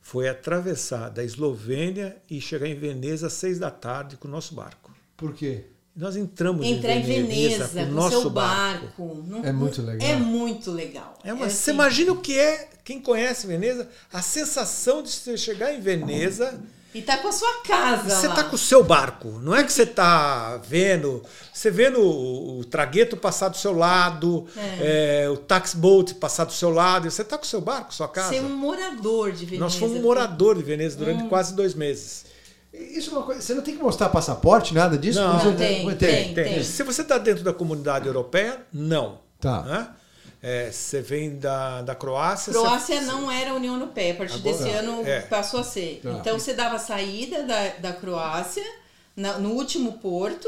[0.00, 4.54] Foi atravessar da Eslovênia e chegar em Veneza às seis da tarde com o nosso
[4.54, 4.94] barco.
[5.16, 5.66] Por quê?
[5.98, 8.86] Nós entramos Entrar em Veneza com o nosso seu barco.
[8.86, 9.24] barco.
[9.26, 10.08] Não- É muito legal.
[10.08, 11.18] É muito legal.
[11.24, 15.10] É uma, É Você assim, imagina o que é, quem conhece Veneza, a sensação de
[15.10, 16.60] você chegar em Veneza
[16.94, 18.34] E tá com a sua casa você lá.
[18.36, 19.28] tá com o seu barco.
[19.42, 21.20] Não é que você tá vendo,
[21.52, 24.46] você vendo o, o tragueto passar do seu lado,
[24.80, 28.06] é, o tax boat passar do seu lado, você tá com o seu barco, sua
[28.08, 28.30] casa.
[28.34, 29.64] Ser um morador de Veneza.
[29.64, 32.24] Nós fomos um morador de Veneza durante quase dois meses.
[32.72, 33.40] Isso é uma coisa.
[33.40, 35.18] Você não tem que mostrar passaporte, nada disso?
[35.20, 36.34] Não, não, eu- tem, eu- tem.
[36.34, 36.62] Tem.
[36.62, 39.20] Se você está dentro da comunidade europeia, não.
[39.40, 39.62] Tá.
[39.62, 39.88] Né?
[40.42, 42.52] É, você vem da, da Croácia.
[42.52, 45.20] Croácia você- não era União Europeia, a partir Agora- desse ano É.
[45.22, 46.00] passou a ser.
[46.02, 46.10] Tá.
[46.10, 48.64] Então você dava saída da, da Croácia
[49.16, 50.46] na- no último porto,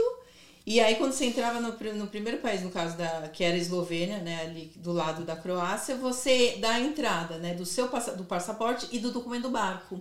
[0.66, 3.59] e aí quando você entrava no, no primeiro país, no caso da que era a
[3.59, 8.12] Eslovênia, né, ali do lado da Croácia, você dá a entrada né, do seu passa-
[8.12, 10.01] do passaporte e do documento do barco.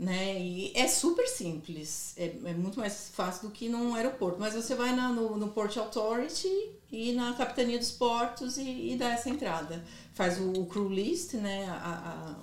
[0.00, 0.40] Né?
[0.40, 4.38] E é super simples, é, é muito mais fácil do que num aeroporto.
[4.40, 6.48] Mas você vai na- no, no Port Authority
[6.90, 9.84] e na Capitania dos Portos e, e dá essa entrada.
[10.14, 11.66] Faz o, o crew list, né?
[11.68, 12.36] A, a-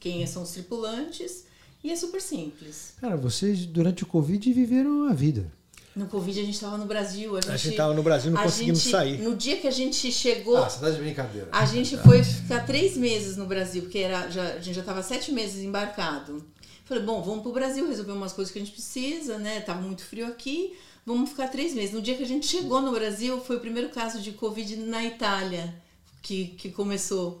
[0.00, 1.44] quem são os tripulantes,
[1.84, 2.94] e é super simples.
[3.00, 5.52] Cara, vocês durante o Covid viveram a vida.
[5.94, 7.36] No Covid a gente estava no Brasil.
[7.36, 9.18] A gente, A gente estava no Brasil, não conseguimos gente- sair.
[9.20, 10.56] No dia que a gente chegou.
[10.56, 11.48] Ah, você tá de brincadeira.
[11.52, 15.02] A gente foi ficar três meses no Brasil, porque era, já, a gente já estava
[15.02, 16.42] sete meses embarcado.
[16.88, 19.60] Falei, bom, vamos pro Brasil resolver umas coisas que a gente precisa, né?
[19.60, 20.74] Tá muito frio aqui,
[21.04, 21.92] vamos ficar três meses.
[21.92, 25.04] No dia que a gente chegou no Brasil, foi o primeiro caso de Covid na
[25.04, 25.74] Itália
[26.22, 27.40] que, que começou.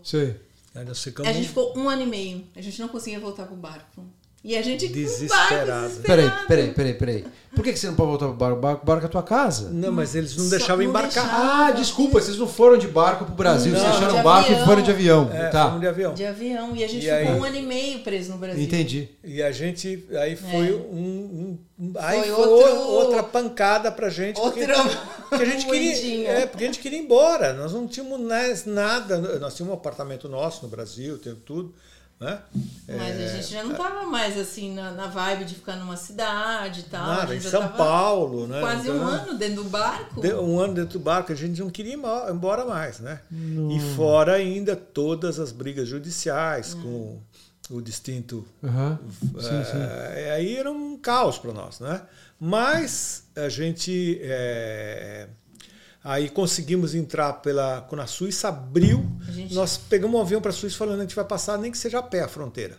[1.12, 4.04] Ficamos A gente ficou um ano e meio, a gente não conseguia voltar pro barco.
[4.44, 5.94] E a gente Desesperado.
[6.02, 7.24] Peraí, peraí, peraí, peraí.
[7.54, 8.56] Por que que você não pode voltar pro barco?
[8.56, 9.68] O barco, barco é a tua casa?
[9.70, 11.24] Não, mas eles não Só deixavam não embarcar.
[11.24, 11.50] deixavam.
[11.66, 14.48] Ah, desculpa, vocês não foram de barco pro Brasil, Não, vocês deixaram de o barco
[14.50, 14.62] avião.
[14.62, 15.30] e foram de avião.
[15.32, 15.64] É, tá.
[15.66, 16.14] fomos de avião.
[16.14, 16.76] De avião.
[16.76, 17.40] E a gente E ficou aí?
[17.40, 18.62] um ano e meio preso no Brasil.
[18.62, 19.08] Entendi.
[19.24, 20.72] E a gente, aí foi É.
[20.72, 24.40] um, um- aí Foi foi, outro- outra pancada pra gente.
[24.40, 24.84] Porque, Outra
[25.28, 27.54] porque a gente queria, é, porque a gente queria ir embora.
[27.54, 29.18] Nós não tínhamos mais nada.
[29.40, 31.74] Nós tínhamos um apartamento nosso no Brasil, temos tudo.
[32.20, 32.40] Né?
[32.88, 36.80] Mas a gente já não tava mais assim na, na vibe de ficar numa cidade
[36.80, 37.04] e tal.
[37.04, 38.60] a Nada, em São tava Paulo, né?
[38.60, 40.20] Quase um Então, ano dentro do barco.
[40.20, 42.00] de- Um ano dentro do barco, a gente não queria ir
[42.30, 43.20] embora mais, né?
[43.30, 47.20] E fora ainda todas as brigas judiciais com
[47.70, 48.98] o distinto Aham.
[49.34, 49.82] Sim, sim.
[50.16, 52.02] É, aí era um caos para nós, né?
[52.40, 55.28] Mas a gente é,
[56.02, 61.00] aí conseguimos entrar pela Suíça abriu, gente- nós pegamos um avião para a Suíça falando
[61.00, 62.78] a gente vai passar nem que seja a pé a fronteira.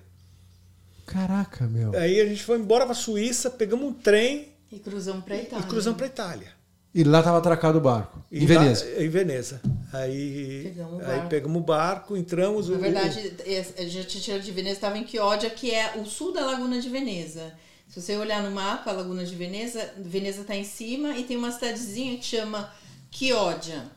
[1.06, 1.98] Caraca, meu.
[1.98, 5.66] Aí a gente foi embora para a Suíça, pegamos um trem E cruzamos pra Itália.
[5.66, 6.48] e cruzamos para Itália.
[6.94, 8.20] E lá tava atracado o barco.
[8.32, 8.86] E em Veneza.
[8.86, 9.62] lá- em Veneza.
[9.94, 11.30] Aí Pegamos o aí barco.
[11.30, 12.70] pegamos o barco, entramos.
[12.70, 13.34] Na o- verdade,
[13.78, 16.90] a gente tinha de Veneza, estava em Chioggia, que é o sul da Laguna de
[16.90, 17.54] Veneza.
[17.88, 21.38] Se você olhar no mapa, a Laguna de Veneza, Veneza está em cima e tem
[21.38, 22.72] uma cidadezinha que chama
[23.12, 23.90] Chioggia,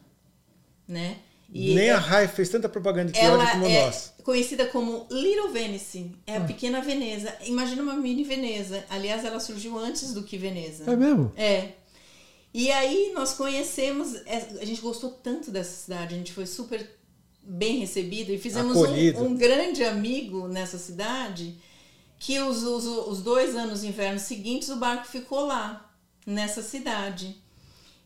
[0.86, 1.18] né?
[1.52, 4.12] E nem é- a Rai fez tanta propaganda de ela Chioggia como é nós.
[4.24, 7.34] conhecida como Little Venice, é a pequena Veneza.
[7.44, 8.84] Imagina uma mini Veneza.
[8.88, 10.90] Aliás, ela surgiu antes do que Veneza.
[10.90, 11.32] É mesmo?
[11.36, 11.72] É.
[12.54, 16.86] E aí nós conhecemos, é, a gente gostou tanto dessa cidade, a gente foi super
[17.42, 21.58] bem recebido e fizemos um, um grande amigo nessa cidade
[22.18, 25.92] que os, os, os dois anos de inverno seguintes o barco ficou lá,
[26.24, 27.41] nessa cidade.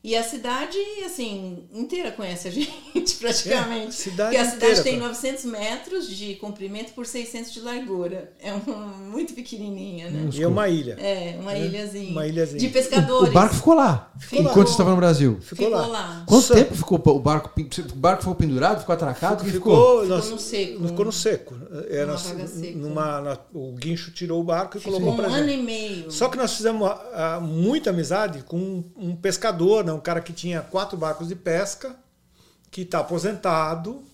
[0.08, 3.88] E a cidade, assim, inteira conhece a gente, praticamente.
[3.88, 5.08] É, cidade Porque a cidade inteira, tem cara.
[5.08, 8.30] 900 metros de comprimento por 600 de largura.
[8.40, 10.30] É uma, muito pequenininha, né?
[10.32, 10.92] E é uma ilha.
[11.00, 12.12] É, uma ilhazinha.
[12.12, 12.60] uma ilhazinha.
[12.60, 13.30] De O, pescadores.
[13.30, 14.12] o barco ficou lá.
[14.16, 14.64] Ficou enquanto lá.
[14.66, 15.38] você estava no Brasil.
[15.40, 16.22] Ficou, lá.
[16.24, 17.50] Quanto Só- tempo ficou o barco?
[17.58, 19.42] O barco ficou pendurado, ficou atracado?
[19.42, 20.86] O Ficou, Ficou nós- no seco.
[20.86, 21.54] Ficou no seco.
[21.90, 22.78] Era Numa vaga seca.
[22.78, 25.58] numa- na- o guincho tirou o barco e Ficou colocou um pra ano gente.
[25.58, 26.10] e meio.
[26.12, 29.95] Só que nós fizemos ah, muita amizade com um, um pescador, né?
[29.96, 31.96] Um cara que tinha quatro barcos de pesca,
[32.70, 34.04] que está aposentado,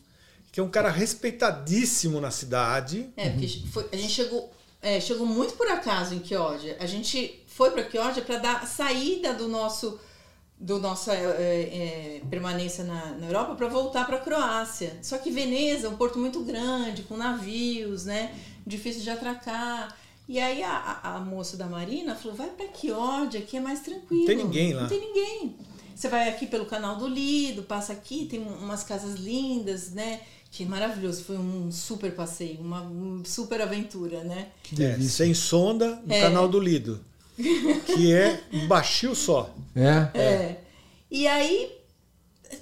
[0.50, 3.10] que é um cara respeitadíssimo na cidade.
[3.16, 6.76] É, porque foi- a gente chegou, é, chegou muito por acaso em Chioggia.
[6.80, 9.98] A gente foi para Chioggia para dar saída do nosso
[10.58, 14.96] do nossa é, é, permanência na, na Europa para voltar para a Croácia.
[15.02, 18.32] Só que Veneza é um porto muito grande, com navios, né?
[18.64, 19.92] Difícil de atracar.
[20.28, 20.70] E aí a,
[21.02, 24.20] a- a moça da Marina falou: vai para Chioggia, aqui é mais tranquilo.
[24.20, 24.82] Não tem ninguém lá.
[24.82, 25.56] Não tem ninguém.
[25.94, 30.20] Você vai aqui pelo canal do Lido, passa aqui, tem um- umas casas lindas, né?
[30.50, 34.48] Que maravilhoso, foi um super passeio, uma um super aventura, né?
[34.62, 36.20] Que É, sem sonda no É.
[36.20, 37.00] canal do Lido.
[37.86, 39.54] Que é um baixio só.
[39.74, 40.18] É.
[40.18, 40.56] É.
[41.10, 41.70] E aí,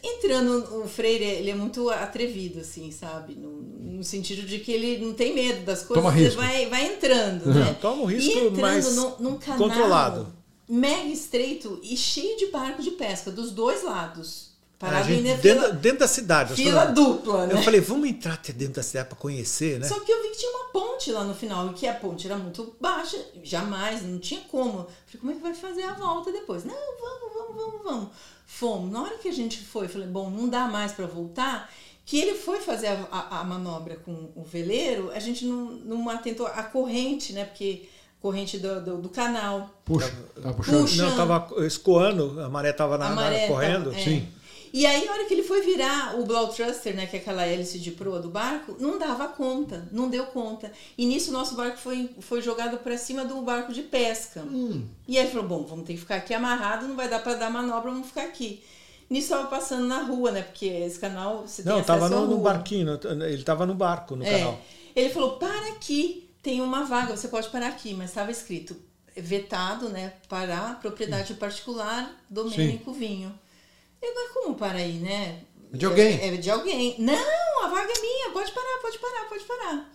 [0.03, 3.35] entrando, o Freire, ele é muito atrevido, assim, sabe?
[3.35, 6.41] No, no sentido de que ele não tem medo das coisas, Toma ele risco.
[6.41, 7.77] vai, vai entrando, né?
[7.81, 10.33] Toma um E risco entrando mais num, num canal controlado.
[10.71, 14.49] Mega estreito e cheio de barco de pesca, dos dois lados.
[14.83, 16.55] A Parado gente, dentro, fila, dentro da cidade.
[16.55, 17.53] fila dupla, né?
[17.53, 19.87] Eu falei, vamos entrar até dentro da cidade para conhecer, né?
[19.87, 22.27] Só que eu vi que tinha uma ponte lá no final, e que a ponte
[22.27, 24.87] era muito baixa, jamais, não tinha como.
[25.07, 26.65] Falei, como é que vai fazer a volta depois?
[26.65, 28.09] Não, vamos, vamos, vamos, vamos.
[28.47, 28.91] Fomos.
[28.91, 31.71] Na hora que a gente foi, falei, bom, não dá mais para voltar.
[32.07, 36.09] Que ele foi fazer a, a- a manobra com o veleiro, a gente não, não
[36.09, 37.45] atentou a corrente, né?
[37.45, 37.87] Porque
[38.21, 39.71] corrente do, do, do canal.
[39.85, 40.13] Puxa,
[40.43, 40.83] tá puxando.
[40.83, 41.03] Puxa.
[41.03, 43.85] Não, tava escoando, a maré tava na, a na- maré correndo.
[43.91, 44.05] tava- é.
[44.05, 44.29] sim.
[44.73, 47.45] E aí, a hora que ele foi virar o Blow Thruster, né, que é aquela
[47.45, 50.71] hélice de proa do barco, não dava conta, não deu conta.
[50.97, 54.45] E nisso o nosso barco foi, foi jogado para cima do barco de pesca.
[55.09, 57.35] E aí ele falou: bom, vamos ter que ficar aqui amarrado, não vai dar para
[57.35, 58.63] dar manobra, vamos ficar aqui.
[59.11, 60.43] Nisso estava passando na rua, né?
[60.43, 62.97] Porque esse canal você tem Não, acesso tava à no, no barquinho,
[63.29, 64.39] ele tava no barco, no É.
[64.39, 64.61] canal.
[64.95, 68.77] Ele falou: para aqui, tem uma vaga, você pode parar aqui, mas estava escrito
[69.17, 70.15] vetado, né?
[70.29, 73.39] Parar, propriedade particular, Domênico Vinho.
[74.01, 75.43] Eu, mas como para aí, né?
[75.73, 76.19] De alguém.
[76.19, 76.97] É, é de alguém.
[76.99, 79.93] Não, a vaga é minha, pode parar, pode parar, pode parar.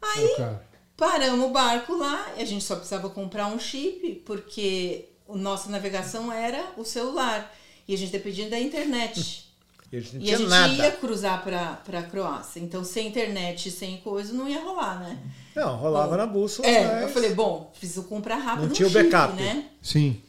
[0.00, 0.68] Aí cara.
[0.96, 6.72] paramos o barco lá, a gente só precisava comprar um chip, porque nossa navegação era
[6.76, 7.54] o celular.
[7.86, 9.47] E a gente dependia da internet.
[9.90, 10.74] E a gente não E a tinha gente nada.
[10.74, 12.60] ia cruzar pra, pra Croácia.
[12.60, 15.18] Então, sem internet, sem coisa, não ia rolar, né?
[15.56, 16.68] Não, rolava Bom, na bússola.
[16.68, 19.34] É, mas eu falei, bom, preciso comprar rápido Não um tinha o backup.
[19.34, 19.70] né?
[19.82, 20.20] Sim.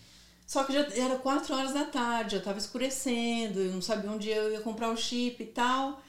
[0.48, 4.30] Só que já era 4 horas da tarde, já tava escurecendo, eu não sabia onde
[4.30, 6.02] eu ia comprar o chip e tal.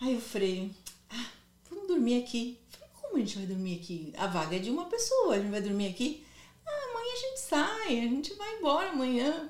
[0.00, 0.70] Aí eu falei,
[1.10, 1.26] ah,
[1.70, 2.58] vamos dormir aqui.
[2.60, 4.12] Eu Falei, como a gente vai dormir aqui?
[4.16, 6.24] A vaga é de uma pessoa, a gente vai dormir aqui?
[6.64, 9.48] Ah, amanhã a gente sai, a gente vai embora amanhã.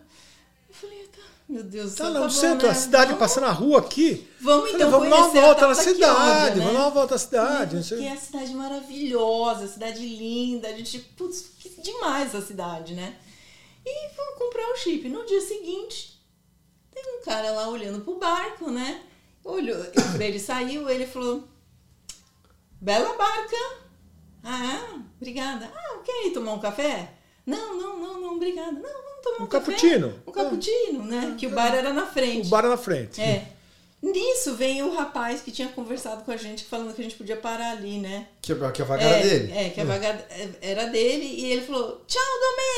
[0.69, 2.73] Eu falei, tá, meu Deus do Tá céu, lá tá no bom, centro, né?
[2.73, 4.29] a cidade Vamos- passando na rua aqui.
[4.41, 6.65] Vamos Falei, então vamos dar uma a volta na cidade, né?
[6.65, 7.77] vamos dar uma volta na cidade.
[7.77, 12.43] não sei- Que é a cidade maravilhosa, cidade linda, a gente, putz, que demais a
[12.43, 13.17] cidade, né?
[13.87, 15.09] E vamos comprar o chip.
[15.09, 16.21] No dia seguinte,
[16.93, 19.03] tem um cara lá olhando pro barco, né?
[19.43, 19.79] Olhou,
[20.21, 21.45] ele saiu, ele falou:
[22.81, 23.57] Bela barca.
[24.45, 24.95] Ah, é?
[25.17, 25.73] obrigada.
[25.75, 27.15] Ah, quer ir tomar um café?
[27.47, 28.73] Não, não, não, não, obrigada.
[28.73, 29.73] Não, tomar um, Um café.
[29.73, 30.15] cappuccino.
[30.27, 31.35] Um cappuccino, né?
[31.39, 32.47] Que o bar era na frente.
[32.47, 33.21] O bar na frente.
[33.21, 33.47] É.
[34.01, 37.37] Nisso vem o rapaz que tinha conversado com a gente, falando que a gente podia
[37.37, 38.27] parar ali, né?
[38.41, 39.53] Que, a- que a vaga era é, dele.
[39.57, 40.27] É, que a vaga
[40.61, 41.25] era dele.
[41.25, 42.23] E ele falou, tchau,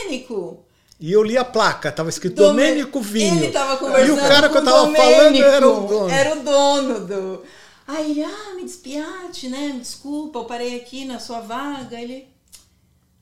[0.06, 0.64] Domênico.
[0.98, 3.42] E eu li a placa, tava escrito Domê- Domênico Vinho.
[3.44, 6.10] Ele tava conversando E o cara que eu tava Domênico, falando era o dono.
[6.10, 7.42] Era o dono do...
[7.86, 9.72] Aí ah, me despiate, né?
[9.74, 12.00] Me desculpa, eu parei aqui na sua vaga.
[12.00, 12.28] Ele...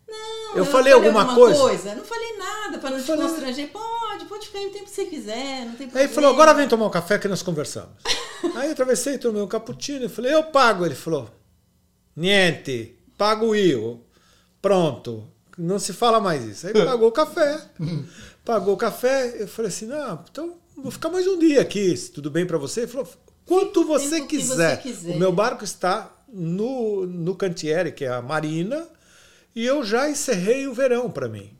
[0.09, 1.94] Não, Eu falei alguma coisa?
[1.94, 3.68] Não falei nada pra não te Falei- constranger.
[3.70, 5.98] Pode, pode ficar aí o tempo que você quiser, não tem problema.
[5.98, 7.90] Aí ele falou, agora vem tomar um café que nós conversamos.
[8.56, 10.86] Aí eu atravessei, tomei um cappuccino e falei, eu pago.
[10.86, 11.30] Ele falou,
[12.16, 14.02] niente, pago eu.
[14.61, 15.24] Pronto,
[15.56, 16.66] não se fala mais isso.
[16.66, 17.61] Aí pagou o café.
[18.44, 22.11] Pagou o café, eu falei assim, não, então vou ficar mais um dia aqui, se
[22.11, 22.80] tudo bem para você.
[22.80, 23.09] Ele falou,
[23.44, 24.82] quanto você que você quiser.
[24.82, 25.14] quiser.
[25.14, 28.88] O meu barco está no, no Cantiere, que é a marina,
[29.55, 31.51] e eu já encerrei o verão para mim.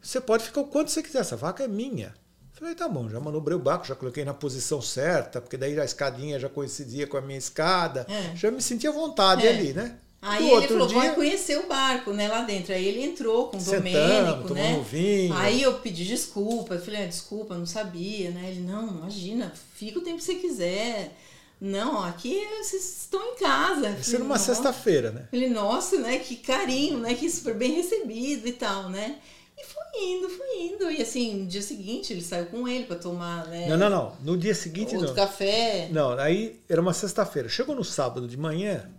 [0.00, 2.12] Você pode ficar o quanto você quiser, essa vaca é minha.
[2.52, 5.84] Falei, tá bom, já manobrei o barco, já coloquei na posição certa, porque daí a
[5.84, 8.06] escadinha já coincidia com a minha escada.
[8.08, 8.36] É.
[8.36, 9.50] Já me sentia à vontade É.
[9.50, 9.96] ali, né?
[10.24, 12.72] Aí ele falou, dia- vai conhecer o barco, né, lá dentro.
[12.72, 14.62] Aí ele entrou com o Sentamos, Domênico, né?
[14.62, 15.34] tomamos um vinho.
[15.34, 18.50] Aí eu pedi desculpa, eu falei, ah, desculpa, não sabia, né?
[18.50, 21.16] Ele, não, imagina, fica o tempo que você quiser.
[21.64, 23.90] Não, aqui vocês estão em casa.
[23.90, 25.28] Isso numa sexta-feira, né?
[25.30, 26.18] Falei, nossa, né?
[26.18, 27.14] Que carinho, né?
[27.14, 29.20] Que super bem recebido e tal, né?
[29.56, 30.90] E foi indo, foi indo.
[30.90, 33.68] E assim, no dia seguinte ele saiu com ele pra tomar, né?
[33.68, 34.16] Não, não, não.
[34.24, 35.14] No dia seguinte, Outro não.
[35.14, 35.88] café.
[35.92, 37.48] Não, aí era uma sexta-feira.
[37.48, 38.90] Chegou no sábado de manhã,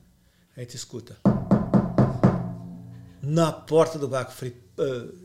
[0.55, 1.18] a gente escuta.
[3.22, 4.62] Na porta do barco, falei, "Ah,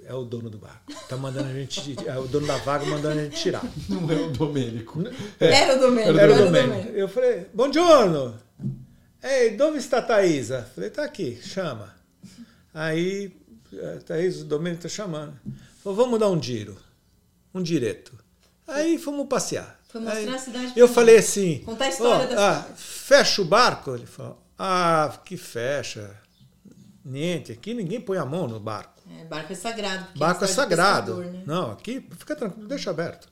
[0.04, 0.92] é o dono do barco.
[1.08, 1.96] Tá mandando a gente.
[2.06, 3.64] É o dono da vaga mandando a gente tirar.
[3.88, 5.02] Não é o Domênico.
[5.40, 6.18] Era o Domênico.
[6.18, 6.88] Era o Domênico.
[6.90, 8.38] Eu falei, buongiorno.
[9.22, 10.70] Ei, dove está a Thaisa?
[10.74, 11.94] Falei, tá aqui, chama.
[12.72, 13.32] Aí,
[13.72, 15.34] a Thaís, o Domênico tá chamando.
[15.82, 16.76] Falou, vamos dar um giro.
[17.52, 18.12] Um direto.
[18.66, 19.80] Aí fomos passear.
[19.88, 22.80] Foi mostrar Aí, a cidade Eu falei assim, Contar a história ó, da ah, cidade.
[22.80, 23.94] fecha o barco?
[23.94, 26.14] Ele falou, ah, que fecha.
[27.04, 28.97] Niente, aqui ninguém põe a mão no barco.
[29.10, 30.06] É, barco é sagrado.
[30.18, 31.14] Barco é sagrado.
[31.16, 31.42] pescador, né?
[31.46, 33.28] Não, aqui fica tranquilo, deixa aberto.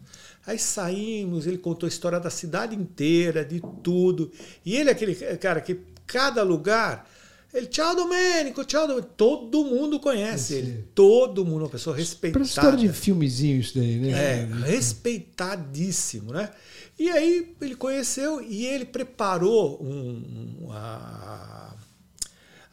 [0.47, 4.31] Aí saímos, ele contou a história da cidade inteira, de tudo.
[4.65, 7.09] E ele é aquele cara que cada lugar.
[7.53, 9.13] Ele, tchau, Domênico, tchau, Domênico.
[9.17, 10.59] Todo mundo conhece Sim.
[10.59, 10.85] ele.
[10.95, 12.39] Todo mundo, uma pessoa respeitada.
[12.45, 14.11] Parece história de filmezinho isso daí, né?
[14.11, 16.51] É, respeitadíssimo, né?
[16.99, 21.75] E aí ele conheceu e ele preparou um, um- a,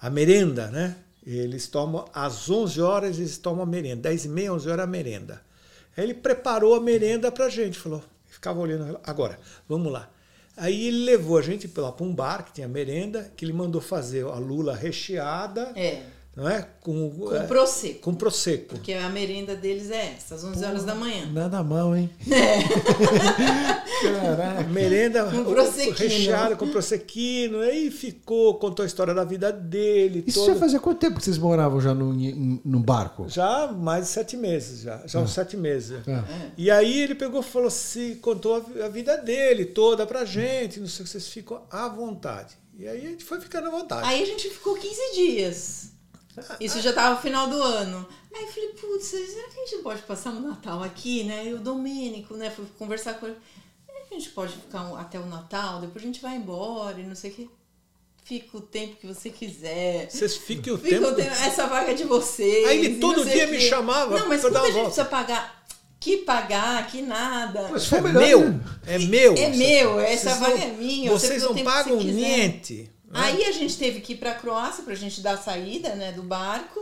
[0.02, 0.96] a merenda, né?
[1.26, 4.88] Eles tomam às 11 horas, eles tomam a merenda, 10 e meia, 11 horas a
[4.88, 5.42] merenda.
[5.96, 10.10] Aí ele preparou a merenda pra gente, falou, ficava olhando, agora, vamos lá.
[10.56, 14.26] Aí ele levou a gente para um bar que tinha merenda, que ele mandou fazer
[14.26, 16.04] a lula recheada, É,
[16.36, 16.68] não é?
[16.82, 18.00] Com, com é, prosecco.
[18.02, 18.70] com prosecco.
[18.70, 21.28] Porque a merenda deles é essa, às 11 horas da manhã.
[21.32, 22.10] Nada mal, hein?
[24.02, 24.64] Caraca.
[24.70, 25.44] merenda Com
[25.92, 27.60] recheada com prosecquino.
[27.60, 30.24] Aí ficou, contou a história da vida dele.
[30.26, 30.54] Isso toda.
[30.54, 33.30] já fazia quanto tempo que vocês moravam já no, no barco?
[33.30, 35.02] Já mais de sete meses, já.
[35.06, 36.00] Já uns sete meses.
[36.08, 36.24] Ah.
[36.58, 40.88] E aí ele pegou e falou assim, contou a vida dele toda pra gente, não
[40.88, 42.56] sei o que, vocês ficam à vontade.
[42.76, 44.08] E aí a gente foi ficando à vontade.
[44.08, 45.93] Aí a gente ficou 15 dias.
[46.60, 48.08] Isso já tava no final do ano.
[48.36, 51.46] Aí eu falei, putz, será que a gente pode passar o Natal aqui, né?
[51.48, 52.50] E o Domênico, né?
[52.50, 53.38] Fui conversar com ele.
[53.86, 55.82] Será que a gente pode ficar até o Natal?
[55.82, 57.50] Depois a gente vai embora e não sei o que.
[58.26, 60.10] Fica o tempo que você quiser.
[60.10, 61.08] Vocês fiquem o Fica tempo.
[61.10, 61.30] o tempo.
[61.30, 62.68] Essa vaga é de vocês.
[62.68, 63.68] Aí ele todo dia me quê.
[63.70, 64.86] chamava Não, mas quando a gente volta.
[64.88, 65.66] precisa pagar,
[66.00, 67.68] que pagar, que nada.
[67.70, 68.60] Mas É foi melhor, meu, né?
[68.88, 69.36] é meu.
[69.36, 72.90] É meu, essa vaga não- é minha, você Vocês não pagam niente.
[73.14, 73.20] Né?
[73.26, 76.24] Aí a gente teve que ir pra Croácia pra gente dar a saída, né, do
[76.24, 76.80] barco.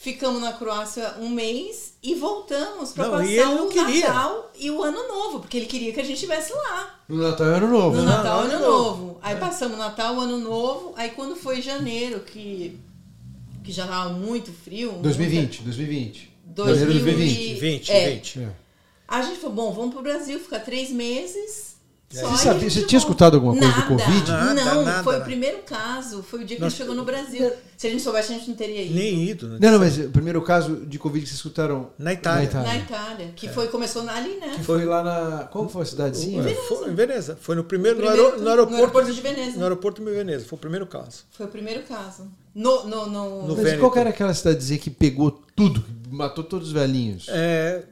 [0.00, 4.06] Ficamos na Croácia um mês e voltamos pra Não, passar o queria.
[4.06, 7.00] Natal e o Ano Novo, porque ele queria que a gente estivesse lá.
[7.08, 7.96] No Natal e Ano Novo.
[7.96, 8.08] No né?
[8.12, 9.02] Natal e Ano Ano Novo.
[9.06, 9.18] Novo.
[9.20, 10.94] Aí passamos o Natal, o Ano Novo.
[10.96, 12.78] Aí quando foi janeiro, que,
[13.64, 14.92] que já tava muito frio.
[15.02, 16.32] 2020, 2020.
[16.46, 17.54] muita- Janeiro de 2020.
[17.60, 18.10] 20, É.
[18.10, 18.38] 20.
[18.40, 18.48] É.
[19.08, 21.76] A gente falou, bom, vamos pro Brasil, ficar três meses.
[22.10, 24.30] Você só sabia- você tinha escutado alguma coisa do Nada, Covid?
[24.30, 25.24] Nada, não, nada, foi nada.
[25.24, 26.22] o primeiro caso.
[26.22, 27.52] Foi o dia que Nós- ele chegou no Brasil.
[27.76, 28.94] Se a gente soubesse, a gente não teria ido.
[28.94, 29.46] Nem ido.
[29.48, 29.58] né?
[29.60, 32.38] Não, não, mas o primeiro caso de Covid que vocês escutaram Na Itália.
[32.44, 32.68] Na Itália.
[32.72, 34.54] Na Itália, que foi, começou ali, né?
[34.56, 35.44] que foi lá na.
[35.52, 36.42] Qual foi a cidadezinha?
[36.48, 37.36] É, Foi, em Veneza.
[37.38, 39.56] Foi no primeiro, no, Primeiro- aero- no aeroporto, no aeroporto de Veneza.
[39.58, 40.46] No aeroporto de Veneza.
[40.46, 41.24] Foi o primeiro caso.
[41.30, 42.26] Foi o primeiro caso.
[42.54, 43.80] No, no, no, No Mas Vêneto.
[43.80, 47.26] qual que era aquela cidadezinha que pegou tudo, que matou todos os velhinhos?
[47.28, 47.84] É,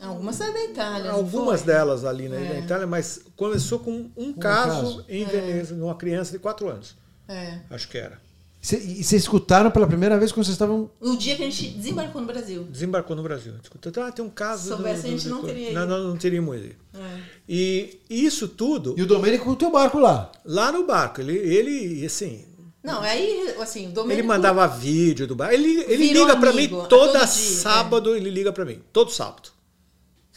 [0.00, 1.10] Algumas saíram da Itália.
[1.10, 2.52] não algumas delas ali né, É.
[2.54, 5.04] na Itália, mas começou com um caso, caso.
[5.08, 6.96] em Veneza, numa criança de 4 anos.
[7.28, 7.58] É.
[7.70, 8.18] Acho que era.
[8.62, 10.90] Cê- E vocês escutaram pela primeira vez quando vocês estavam.
[11.00, 12.64] No dia que a gente desembarcou no Brasil.
[12.64, 13.54] Desembarcou no Brasil.
[13.62, 14.62] Escuta, ah, tem um caso.
[14.64, 16.74] Se soubesse, a gente não de- teria Não, não, não teríamos ido.
[16.94, 17.20] É.
[17.48, 20.30] E isso tudo, E o Domênico com o teu barco lá.
[20.44, 22.44] lá no barco, ele, ele assim,
[22.82, 24.20] Não, aí, assim, o Domênico...
[24.20, 25.54] ele mandava vídeo do barco.
[25.54, 28.80] Ele, ele liga pra mim toda todo dia, sábado, ele liga pra mim.
[28.92, 29.50] Todo sábado.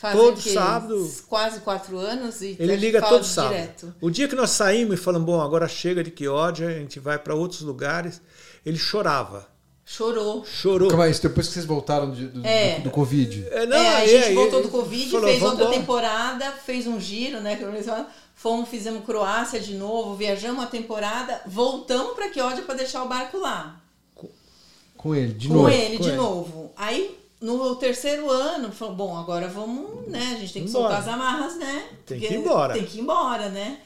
[0.04, 0.50] Fazem todo o quê?
[0.54, 1.12] sábado.
[1.28, 3.54] Quase quatro anos e Ele liga todo sábado.
[3.54, 3.96] direto.
[4.02, 7.18] O dia que nós saímos e falamos, bom, agora chega de Quiódia, a gente vai
[7.18, 8.22] para outros lugares,
[8.66, 9.48] ele chorava.
[9.86, 10.46] Chorou.
[10.46, 10.88] Chorou.
[10.90, 12.78] Calma aí, isso depois que vocês voltaram de- do, É.
[12.78, 13.48] do, do Covid.
[13.52, 17.00] É, é, a aí- gente aí voltou do Covid, falou, fez outra temporada, fez um
[17.00, 17.56] giro, né?
[17.58, 18.08] Que falam.
[18.36, 23.38] Fomos, fizemos Croácia de novo, viajamos uma temporada, voltamos para Quiódia para deixar o barco
[23.38, 23.80] lá.
[24.98, 25.70] Com ele, de com novo.
[25.70, 26.18] ele com de ele.
[26.18, 26.72] novo.
[26.78, 30.34] Aí, no terceiro ano, falou, bom, agora vamos, né?
[30.36, 30.96] A gente tem que Embora.
[30.96, 31.84] soltar as amarras, né?
[32.06, 32.74] Tem Porque que ir embora.
[32.74, 33.80] Tem que ir embora, né?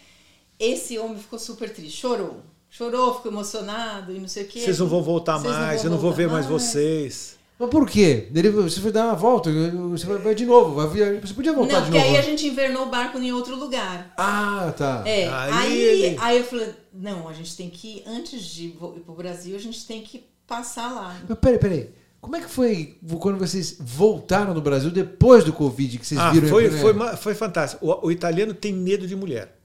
[0.60, 2.38] Esse homem ficou super triste, chorou.
[2.70, 4.60] Chorou, ficou emocionado e não sei o quê.
[4.60, 7.38] Vocês não vão voltar Vocês mais, eu não vou voltar ver mais vocês.
[7.60, 8.28] Mas por quê?
[8.36, 9.50] Ele, você foi dar uma volta,
[9.90, 10.76] você vai- vai de novo.
[10.76, 10.88] vai
[11.20, 12.12] você podia voltar Não, de porque novo.
[12.12, 14.14] aí a gente invernou o barco em outro lugar.
[14.18, 15.02] Ah, tá.
[15.06, 18.78] É, Aí aí, ele- aí eu falei, não, a gente tem que, antes de ir
[19.04, 21.16] pro Brasil, a gente tem que passar lá.
[21.28, 21.90] Mas peraí, peraí.
[22.20, 26.32] Como é que foi quando vocês voltaram no Brasil depois do Covid, que vocês Ah,
[26.32, 26.48] viram?
[26.50, 27.86] foi, foi, foi fantástico.
[27.86, 29.58] O, o italiano tem medo de mulher.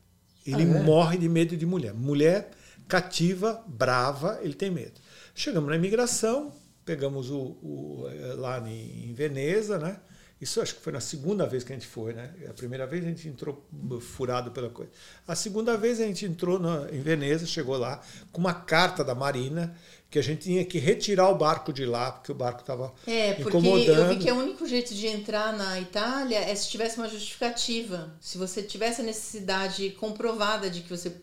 [0.47, 0.83] Ele Ah, é?
[0.83, 1.95] morre de medo de mulher.
[1.95, 2.51] Mulher
[2.87, 5.01] cativa, brava, ele tem medo.
[5.35, 6.53] Chegamos na imigração,
[6.85, 9.97] pegamos o, o, eh, lá em, em Veneza, né?
[10.41, 12.31] Isso acho que foi na segunda vez que a gente foi, né?
[12.51, 13.65] A primeira vez a gente entrou
[14.01, 14.91] furado pela coisa.
[15.27, 18.01] A segunda vez a gente entrou na- em Veneza, chegou lá
[18.33, 19.73] com uma carta da Marina
[20.12, 23.32] que a gente tinha que retirar o barco de lá porque o barco estava É,
[23.32, 23.98] porque incomodando.
[23.98, 28.12] eu vi que o único jeito de entrar na Itália é se tivesse uma justificativa.
[28.20, 31.16] Se você tivesse a necessidade comprovada de que você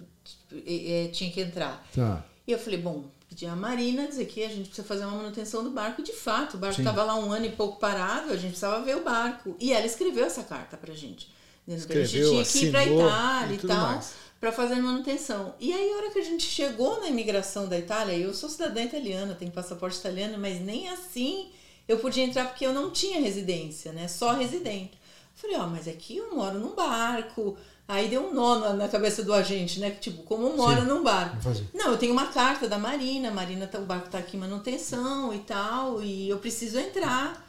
[0.51, 1.87] eh, eh, tinha que entrar.
[1.95, 2.25] Tá.
[2.47, 5.63] E eu falei, bom, pedi a Marina dizer que a gente precisa fazer uma manutenção
[5.63, 6.01] do barco.
[6.01, 8.83] E de fato, o barco estava lá um ano e pouco parado, a gente precisava
[8.83, 9.55] ver o barco.
[9.59, 11.31] E ela escreveu essa carta pra gente.
[11.67, 13.77] Dizendo que a gente Escreveu, tinha que ir pra Itália e e tal.
[13.91, 14.13] mais.
[14.39, 15.53] Pra fazer manutenção.
[15.59, 18.81] E aí, a hora que a gente chegou na imigração da Itália, eu sou cidadã
[18.81, 21.49] italiana, tenho passaporte italiano, mas nem assim
[21.89, 24.07] eu podia entrar porque eu não tinha residência, né?
[24.07, 24.97] Só residente.
[25.33, 27.57] Falei, ó, mas aqui eu moro num barco.
[27.87, 29.89] Aí deu um nó na, na cabeça do agente, né?
[29.89, 30.87] Tipo, como mora Sim.
[30.87, 31.37] num barco?
[31.73, 35.33] Não, eu tenho uma carta da Marina, Marina, tá, o barco tá aqui em manutenção
[35.33, 37.43] e tal, e eu preciso entrar.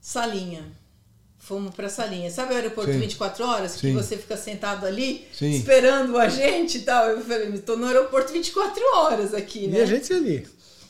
[0.00, 0.72] Salinha.
[1.48, 2.30] Fomos pra salinha.
[2.30, 2.98] Sabe o aeroporto Sim.
[2.98, 3.74] 24 horas?
[3.76, 3.94] Que Sim.
[3.94, 5.50] você fica sentado ali, Sim.
[5.52, 7.06] esperando o agente e tal.
[7.08, 9.80] Eu falei, tô no aeroporto 24 horas aqui, E né?
[9.80, 10.46] a gente ali.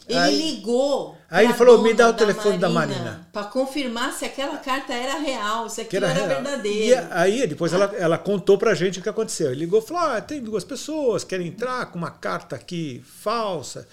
[0.08, 1.16] Ele Aí- ligou.
[1.30, 5.18] Aí ele falou, "Me dá o telefone da Marina." Pra confirmar se aquela carta era
[5.18, 7.02] real, se que aquilo era, era, verdadeiro.
[7.02, 9.50] E aí, depois ela, ela contou pra gente o que aconteceu.
[9.50, 13.04] Ele ligou e falou: ah, tem duas pessoas que querem entrar com uma carta aqui
[13.22, 13.86] falsa.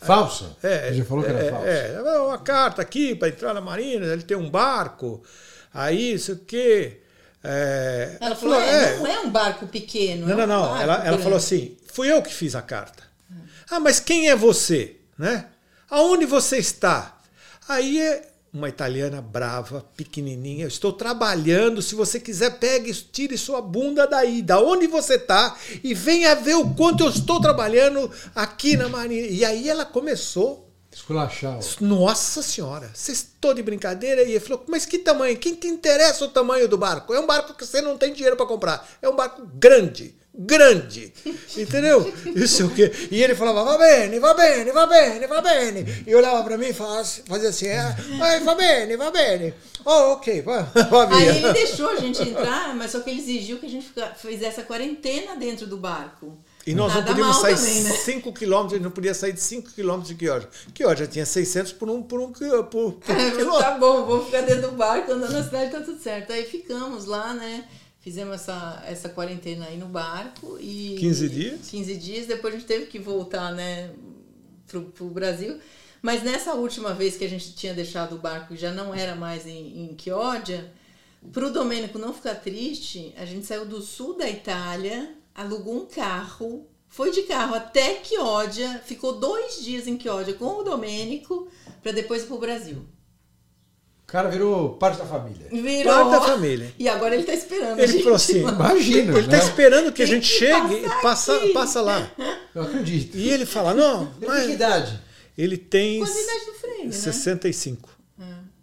[0.00, 0.56] Falsa?
[0.62, 1.66] É, Ele já falou que era é, falsa.
[1.68, 5.20] É, uma carta aqui para entrar na Marina, ele tem um barco,
[5.72, 7.00] aí isso o quê?
[7.42, 10.26] É, Ela falou, é, é, não é um barco pequeno.
[10.26, 10.80] Não, é não, um não.
[10.80, 13.04] Ela, ela falou assim: fui eu que fiz a carta.
[13.70, 14.96] Ah, mas quem é você?
[15.16, 15.46] Né?
[15.90, 17.18] Aonde você está?
[17.68, 20.64] Aí é uma italiana brava, pequenininha.
[20.64, 21.82] Eu estou trabalhando.
[21.82, 26.54] Se você quiser, pegue, tire sua bunda daí, da onde você está, e venha ver
[26.54, 29.26] o quanto eu estou trabalhando aqui na Marinha.
[29.26, 30.67] E aí ela começou
[30.98, 31.60] Esculachar.
[31.80, 34.22] nossa senhora, vocês estão de brincadeira?
[34.24, 35.38] E ele falou, mas que tamanho?
[35.38, 37.14] Quem te interessa o tamanho do barco?
[37.14, 38.86] É um barco que você não tem dinheiro para comprar.
[39.00, 41.12] É um barco grande, grande.
[41.56, 42.12] Entendeu?
[42.34, 42.90] Isso é o quê?
[43.12, 46.04] E ele falava, va bene, va bene, va bene, va bene.
[46.04, 49.54] E olhava para mim e fazia assim, ah, "Ai, va bene, va bene.
[49.84, 53.58] Oh, ok, va, va Aí ele deixou a gente entrar, mas só que ele exigiu
[53.58, 56.36] que a gente fizesse a quarentena dentro do barco.
[56.66, 57.90] E nós não Nada podíamos mal sair também, né?
[57.92, 60.48] 5 quilômetros, a gente não podia sair de 5 quilômetros de Quioja.
[60.74, 63.58] Quioja tinha 600 por um, por um, por, por É, quilômetro.
[63.58, 66.32] tá bom, vou ficar dentro do barco, andando na cidade, tá tudo certo.
[66.32, 67.64] Aí ficamos lá, né?
[68.00, 70.96] Fizemos essa, essa quarentena aí no barco e.
[70.98, 71.68] 15 dias?
[71.68, 73.90] 15 dias, depois a gente teve que voltar, né,
[74.66, 75.58] pro, pro Brasil.
[76.00, 79.16] Mas nessa última vez que a gente tinha deixado o barco e já não era
[79.16, 79.96] mais em, em
[81.32, 86.66] pro Domênico não ficar triste, a gente saiu do sul da Itália, alugou um carro,
[86.88, 91.48] foi de carro até Chioggia, ficou dois dias em Chioggia com o Domênico,
[91.82, 92.84] para depois ir pro Brasil.
[94.02, 95.48] O cara virou parte da família.
[95.52, 95.92] Virou.
[95.94, 96.74] Parte da família.
[96.78, 97.78] E agora ele tá esperando.
[97.78, 98.40] a Ele gente falou assim.
[98.40, 99.36] Imagina, Ele né?
[99.36, 101.52] está esperando que a Tem gente que chegue e passar passa, aqui.
[101.52, 102.10] passa lá.
[102.54, 103.16] Eu acredito.
[103.16, 105.00] E ele fala, não, Ele tem que mas idade?
[105.36, 106.92] ele tem Quase a idade do Freire, né?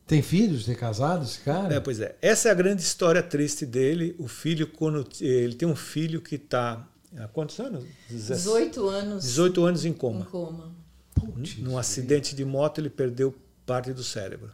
[0.06, 0.07] 65.
[0.07, 0.65] Tem filhos?
[0.65, 1.73] Tem casado esse cara?
[1.76, 2.15] É, pois é.
[2.22, 4.15] Essa é a grande história triste dele.
[4.19, 6.88] O filho, quando ele tem um filho que está
[7.18, 7.84] há quantos anos?
[8.10, 10.26] 18 anos 18 anos em em coma.
[10.26, 10.72] coma.
[11.14, 13.34] Putz, Num acidente de moto, ele perdeu
[13.65, 14.52] parte do cérebro.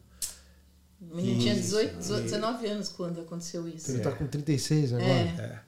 [1.01, 3.91] O menino tinha 18, 18, 19 anos quando aconteceu isso.
[3.91, 5.09] Ele tá com 36 agora.
[5.09, 5.59] É,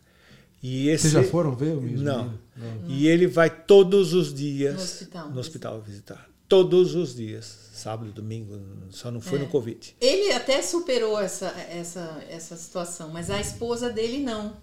[0.61, 2.03] E esse, Vocês já foram ver o mesmo?
[2.03, 2.39] Não.
[2.55, 2.87] Não.
[2.87, 5.29] E ele vai todos os dias No hospital.
[5.31, 6.29] no hospital visitar.
[6.47, 7.62] Todos os dias.
[7.75, 8.59] Sábado, domingo,
[8.91, 9.41] só não foi É.
[9.41, 9.95] no Covid.
[9.99, 14.55] Ele até superou essa, essa, essa situação, mas a esposa dele não.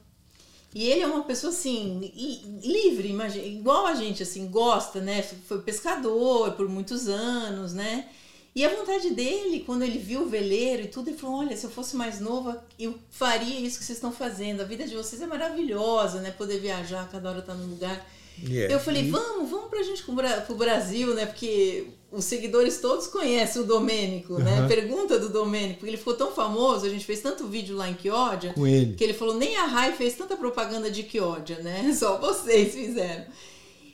[0.73, 5.23] E ele é uma pessoa assim, li- livre, imagina, igual a gente, assim, gosta, né?
[5.49, 8.09] Foi pescador por muitos anos, né?
[8.55, 11.65] E a vontade dele, quando ele viu o veleiro e tudo, ele falou: Olha, se
[11.65, 14.61] eu fosse mais nova, eu faria isso que vocês estão fazendo.
[14.61, 16.31] A vida de vocês é maravilhosa, né?
[16.31, 18.09] Poder viajar, cada hora tá num lugar.
[18.49, 18.73] É.
[18.73, 21.27] Eu falei, vamos, vamos pra gente pro Brasil, né?
[21.27, 24.59] Porque os seguidores todos conhecem o Domênico, né?
[24.59, 24.69] Aham.
[24.69, 27.97] Pergunta do Domênico, porque ele ficou tão famoso, a gente fez tanto vídeo lá em
[27.97, 28.95] Chioggia, Com ele.
[28.95, 31.93] que ele falou, nem a Rai fez tanta propaganda de Chioggia, né?
[31.99, 33.27] Só vocês fizeram.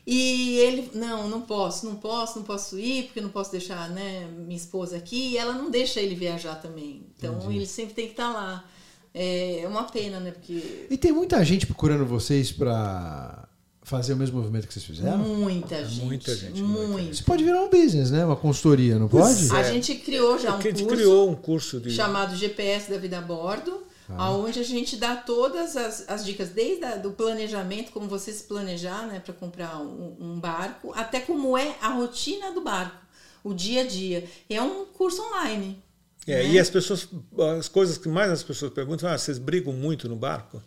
[0.07, 4.29] E ele, não, não posso, não posso, não posso ir, porque não posso deixar, né,
[4.47, 7.05] minha esposa aqui, e ela não deixa ele viajar também.
[7.19, 8.65] Então ele sempre tem que estar lá.
[9.13, 10.31] É uma pena, né?
[10.31, 13.49] Porque E tem muita gente procurando vocês pra
[13.87, 15.19] fazer o mesmo movimento que vocês fizeram?
[15.19, 16.05] muita gente.
[16.05, 16.89] muita gente, Muito.
[16.91, 18.25] muita Isso pode virar um business, né?
[18.25, 19.49] Uma consultoria, não pode?
[19.55, 21.93] A gente criou já um Porque a gente curso criou um curso de.
[21.93, 24.33] chamado GPS da Vida a Bordo, Ah.
[24.33, 28.43] onde a gente dá todas as, as dicas, desde a, do planejamento, como você se
[28.43, 33.01] planejar né, para comprar um, um barco, até como é a rotina do barco,
[33.45, 34.25] o dia a dia.
[34.51, 35.81] E é um curso online.
[36.27, 36.49] É, né?
[36.55, 37.09] E as pessoas,
[37.57, 40.61] as coisas que mais as pessoas perguntam, ah, vocês brigam muito no barco?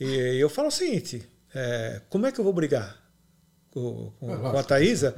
[0.00, 1.22] E eu falo o seguinte:
[1.54, 2.96] é, como é que eu vou brigar
[3.70, 5.14] com, com- É, com a Thaisa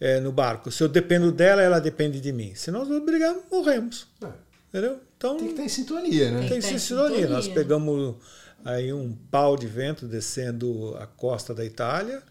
[0.00, 0.70] é, no barco?
[0.70, 2.54] Se eu dependo dela, ela depende de mim.
[2.54, 4.06] Se nós vamos brigar, morremos.
[4.22, 4.28] É.
[4.68, 5.00] Entendeu?
[5.16, 6.38] Então, Tem que estar em sintonia, né?
[6.40, 6.48] Tem.
[6.48, 7.08] que estar em sintonia.
[7.16, 7.28] sintonia.
[7.28, 8.16] Nós pegamos
[8.64, 12.22] aí um pau de vento descendo a costa da Itália,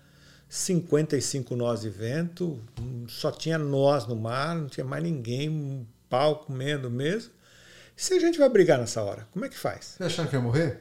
[0.49, 2.59] 55 nós de vento,
[3.07, 7.31] só tinha nós no mar, não tinha mais ninguém, um pau comendo mesmo.
[7.95, 9.95] Se a gente vai brigar nessa hora, como é que faz?
[9.97, 10.79] Vocês acharam que ia morrer?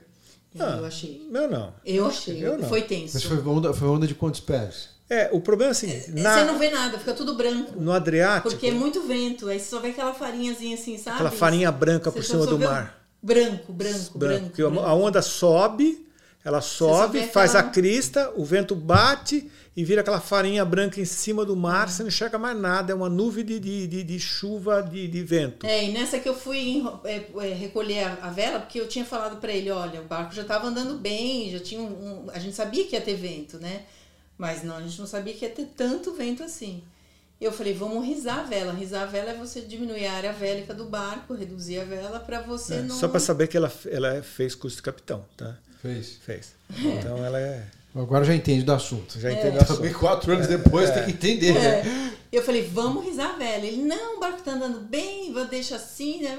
[0.58, 1.28] Ah, eu achei.
[1.32, 1.72] Eu não.
[1.84, 2.44] Eu achei.
[2.44, 2.68] Eu não.
[2.68, 3.14] Foi tenso.
[3.14, 4.88] Mas foi onda, foi onda de quantos pés?
[5.08, 7.72] É, o problema é o seguinte, na- Você não vê nada, fica tudo branco.
[7.80, 11.14] no Adriático, Porque é muito vento, aí você só vê aquela farinhazinha assim, sabe?
[11.16, 13.00] aquela farinha branca por cima do mar.
[13.22, 14.18] Branco, branco, branco.
[14.18, 14.80] branco, porque branco.
[14.80, 16.06] a onda sobe,
[16.44, 21.04] ela sobe, faz a aquela- crista, o vento bate e vira aquela farinha branca em
[21.04, 24.18] cima do mar, você não enxerga mais nada, é uma nuvem de, de, de, de
[24.20, 25.64] chuva, de, de vento.
[25.66, 29.04] É, e nessa que eu fui é, é, recolher a, a vela, porque eu tinha
[29.04, 32.38] falado pra ele, olha, o barco já estava andando bem, já tinha um, um- a
[32.38, 33.82] gente sabia que ia ter vento, né?
[34.36, 36.82] Mas não, a gente não sabia que ia ter tanto vento assim.
[37.40, 38.72] Eu falei, vamos risar a vela.
[38.72, 42.40] Risar a vela é você diminuir a área vélica do barco, reduzir a vela pra
[42.42, 45.56] você É, não Só para saber que ela, ela fez curso de capitão, tá?
[45.80, 46.18] Fez.
[46.24, 46.54] Fez.
[46.98, 47.66] Então ela é.
[47.94, 49.18] Agora já entende do assunto.
[49.18, 49.98] Já entendeu a Também sua.
[50.00, 51.80] quatro anos depois tem que entender, né?
[51.80, 52.10] É.
[52.30, 53.64] Eu falei, vamos risar a vela.
[53.66, 56.38] Ele, não, o barco tá andando bem, vou deixar assim, né?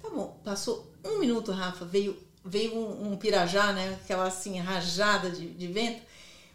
[0.00, 0.38] Tá bom.
[0.44, 3.96] Passou um minuto, Rafa, veio, veio um, um pirajá, né?
[4.04, 6.00] Aquela assim, rajada de, de vento,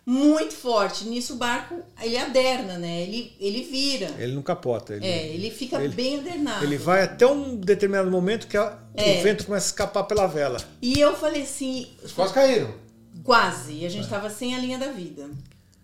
[0.06, 1.04] muito forte.
[1.04, 3.02] Nisso o barco, ele aderna, né?
[3.02, 4.10] Ele, ele vira.
[4.18, 4.94] Ele não capota.
[4.96, 6.64] Ele, É, ele fica ele- bem adernado.
[6.64, 9.20] ele vai até um determinado momento que, a- que É.
[9.20, 10.62] o vento começa a escapar pela vela.
[10.82, 12.74] E eu falei assim, Eles quase caíram.
[13.24, 13.74] Quase.
[13.74, 13.90] E a É.
[13.90, 15.30] gente tava sem a linha da vida.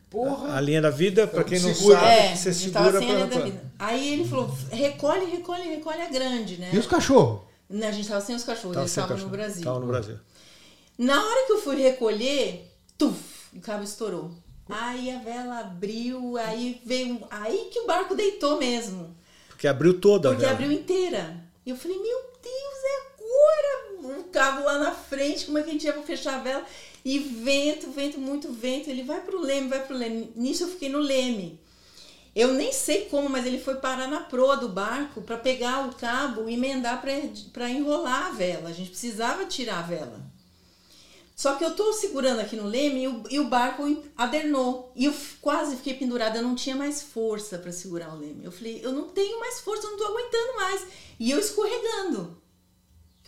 [0.10, 0.56] Porra.
[0.56, 1.99] A linha da vida, para quem não Segura.
[1.99, 3.72] sabe, É, você a gente tava segura sem a linha vida.
[3.77, 6.69] Aí ele falou, recolhe, recolhe, recolhe a grande, né?
[6.73, 7.41] E os cachorros?
[7.69, 9.64] Né, A gente tava sem os cachorros, eles estavam no Brasil.
[9.64, 10.18] Tava no Brasil.
[10.97, 13.19] Na hora que eu fui recolher, tuf,
[13.56, 14.31] o cabo estourou.
[14.68, 17.19] Aí a vela abriu, aí veio.
[17.30, 19.15] Aí que o barco deitou mesmo.
[19.47, 20.60] Porque abriu toda Porque a vela.
[20.60, 21.38] abriu inteira.
[21.65, 23.09] E eu falei, meu Deus, é
[24.30, 26.65] cabo lá na frente, como é que a gente ia fechar a vela?
[27.03, 28.89] E vento, vento, muito vento.
[28.89, 30.31] Ele vai pro leme, vai pro leme.
[30.35, 31.60] Nisso eu fiquei no leme.
[32.35, 35.95] Eu nem sei como, mas ele foi parar na proa do barco para pegar o
[35.95, 37.01] cabo e emendar
[37.51, 38.69] para enrolar a vela.
[38.69, 40.30] A gente precisava tirar a vela.
[41.35, 44.91] Só que eu tô segurando aqui no leme e o, e o barco adernou.
[44.93, 48.43] E eu quase fiquei pendurada, eu não tinha mais força para segurar o leme.
[48.43, 50.85] Eu falei, eu não tenho mais força, eu não tô aguentando mais.
[51.18, 52.38] E eu escorregando.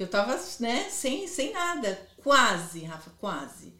[0.03, 1.99] Eu tava, né, sem, sem nada.
[2.23, 3.73] Quase, Rafa, quase.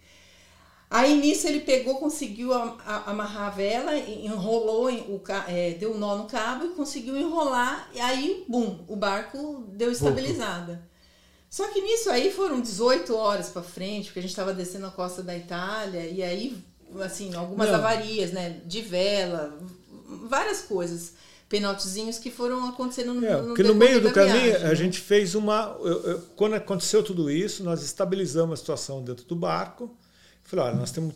[0.90, 6.18] Aí nisso ele pegou, conseguiu amarrar a vela, enrolou, em- o, é, deu um nó
[6.18, 7.90] no cabo e conseguiu enrolar.
[7.94, 10.86] E aí, bum, o barco deu estabilizada.
[11.50, 14.92] Só que nisso aí foram 18 horas para frente, porque a gente estava descendo a
[14.92, 16.58] costa da Itália, e aí,
[17.02, 17.76] assim, algumas Não.
[17.76, 19.58] avarias, né, de vela,
[20.28, 21.14] várias coisas,
[21.52, 24.70] penaltizinhos que foram acontecendo no, É, no porque no meio do da caminho viagem, a
[24.70, 24.76] né?
[24.76, 25.78] gente fez uma.
[25.82, 29.96] eu- eu- quando aconteceu tudo isso, nós estabilizamos a situação dentro do barco.
[30.44, 31.14] Falei, olha, nós temos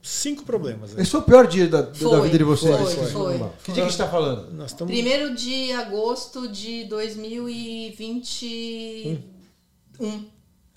[0.00, 0.96] cinco problemas.
[0.96, 2.74] Esse foi o pior dia da, da Foi, vida de vocês.
[2.76, 3.38] foi, Esse foi.
[3.38, 4.52] Que dia que a gente está falando?
[4.54, 9.20] Nós estamos Primeiro de agosto de 2021.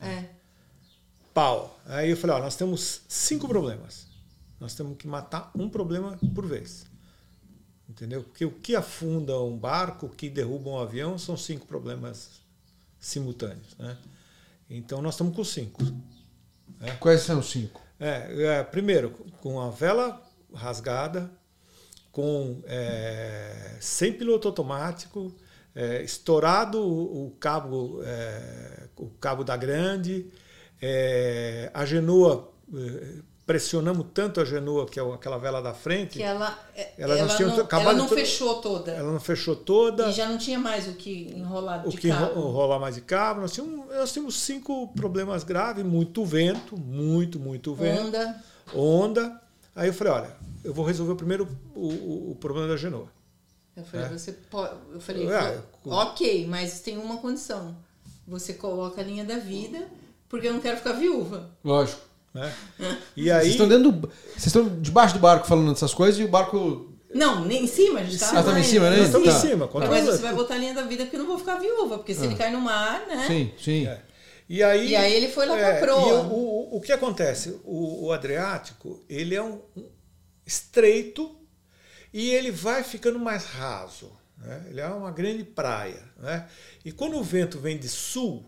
[0.02, 0.26] É.
[1.34, 1.80] pau.
[1.86, 4.06] Aí eu falei, ó, nós temos cinco problemas.
[4.60, 6.86] Nós temos que matar um problema por vez.
[7.88, 8.24] Entendeu?
[8.24, 12.42] Porque o que afunda um barco, o que derruba um avião, são cinco problemas
[13.00, 13.76] simultâneos.
[13.78, 13.98] Né?
[14.70, 15.82] Então nós estamos com cinco.
[17.00, 17.82] Quais são os cinco?
[18.00, 20.22] É, é, primeiro, com a vela
[20.54, 21.32] rasgada,
[22.12, 25.34] com é, sem piloto automático,
[25.74, 30.32] é, estourado o, o cabo, é, o cabo da grande,
[30.82, 36.24] é, a genoa, é, pressionamos tanto a genoa, que é aquela vela da frente, Que
[36.24, 38.92] ela, é- Ela ela, não tinha não, acabado ela não todo- fechou toda.
[38.92, 40.10] ela não fechou toda.
[40.10, 42.42] E já não tinha mais o que enrolar o de que enro- cabo.
[42.50, 43.42] rolar mais de cabo.
[43.42, 48.08] Nós tínhamos, nós tínhamos cinco problemas graves, muito vento, muito, muito vento.
[48.08, 48.44] Onda.
[48.74, 49.42] onda.
[49.76, 53.08] Aí eu falei, olha, eu vou resolver primeiro o, o, o problema da Genoa.
[53.78, 54.10] Eu falei, É.
[54.10, 54.74] você pode.
[54.94, 57.76] Eu falei, É, "Vo- ok, mas tem uma condição.
[58.28, 59.86] Você coloca a linha da vida,
[60.30, 61.52] porque eu não quero ficar viúva.
[61.64, 62.02] Lógico.
[62.36, 62.54] Né?
[63.16, 66.24] E Vocês aí, estão dentro do, Vocês estão debaixo do barco falando dessas coisas e
[66.26, 66.94] o barco.
[67.14, 68.98] Não, nem em cima, a gente tá Ah, tava em cima, né?
[68.98, 69.38] nós estamos Tá.
[69.38, 69.58] em cima.
[69.66, 71.98] Mas controla- você vai botar a linha da vida porque eu não vou ficar viúva,
[71.98, 73.26] porque se ele cai no mar, né?
[73.26, 73.88] Sim, sim.
[73.88, 74.02] É.
[74.50, 76.08] E aí, E aí ele foi lá pra é, proa.
[76.10, 77.58] e o, o, o que acontece?
[77.64, 79.86] O, o Adriático, ele é um, um
[80.46, 81.36] estreito
[82.14, 84.12] e ele vai ficando mais raso.
[84.38, 84.66] Né?
[84.70, 86.04] Ele é uma grande praia.
[86.20, 86.46] Né?
[86.84, 88.46] E quando o vento vem de sul,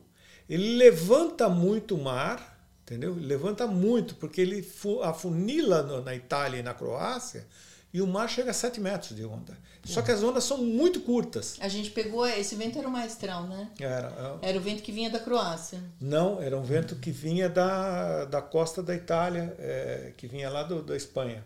[0.50, 2.57] ele levanta muito o mar,
[2.88, 3.14] entendeu?
[3.20, 7.46] Levanta muito, porque ele fu- afunila no- na Itália e na Croácia
[7.94, 9.58] e o mar chega a 7 metros de onda.
[9.84, 11.56] Só que as ondas são muito curtas.
[11.62, 12.26] A gente pegou.
[12.28, 13.70] Esse vento era o maestral, né?
[13.80, 15.82] Era, Era o vento que vinha da Croácia.
[16.00, 20.64] Não, era um vento que vinha da, da costa da Itália, é, que vinha lá
[20.64, 21.42] do, da Espanha.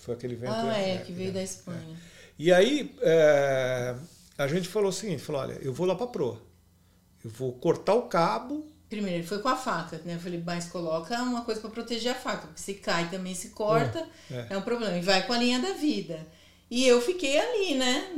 [0.00, 0.52] Foi aquele vento.
[0.54, 1.96] Ah, é, é, que veio da Espanha.
[2.38, 3.96] E aí é,
[4.38, 6.40] a gente falou o seguinte, falou, olha, eu vou lá para proa.
[7.24, 8.64] Eu vou cortar o cabo.
[8.94, 10.14] Primeiro, ele foi com a faca, né?
[10.14, 13.48] Eu falei, mas coloca uma coisa para proteger a faca, porque se cai também se
[13.50, 14.96] corta, É, é, um problema.
[14.96, 16.24] E vai com a linha da vida.
[16.70, 18.08] E eu fiquei ali, né?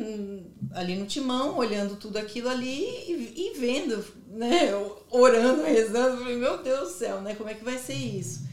[0.73, 4.71] Ali no timão, olhando tudo aquilo ali e, e vendo, né?
[5.11, 6.19] Orando, rezando.
[6.19, 7.35] Falei, meu Deus do céu, né?
[7.35, 8.47] Como é que vai ser isso?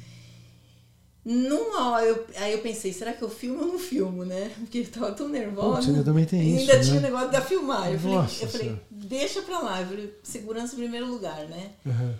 [1.26, 4.52] Numa hora, eu, aí eu pensei, será que eu filmo ou não filmo, né?
[4.60, 5.76] Porque eu tava tão nervosa.
[5.78, 7.08] Putz, ainda também tem Ainda isso, tinha o né?
[7.08, 7.94] negócio da filmagem.
[7.94, 9.82] Eu falei, Nossa eu falei deixa pra lá.
[9.82, 11.72] Eu falei, segurança em primeiro lugar, né?
[11.86, 12.14] Uhum.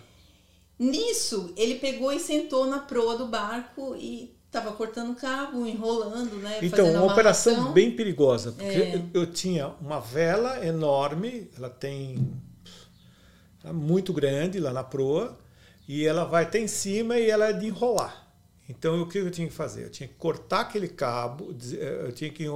[0.78, 6.58] Nisso, ele pegou e sentou na proa do barco e tava cortando cabo, enrolando, né?
[6.62, 8.94] Então, uma operação bem perigosa, porque É.
[8.96, 12.32] eu, eu tinha uma vela enorme, ela tem
[13.62, 15.36] ela é muito grande lá na proa,
[15.88, 18.23] e ela vai até em cima e ela é de enrolar.
[18.68, 19.84] Então, o que eu tinha que fazer?
[19.84, 22.46] Eu tinha que cortar aquele cabo, eh, eu tinha que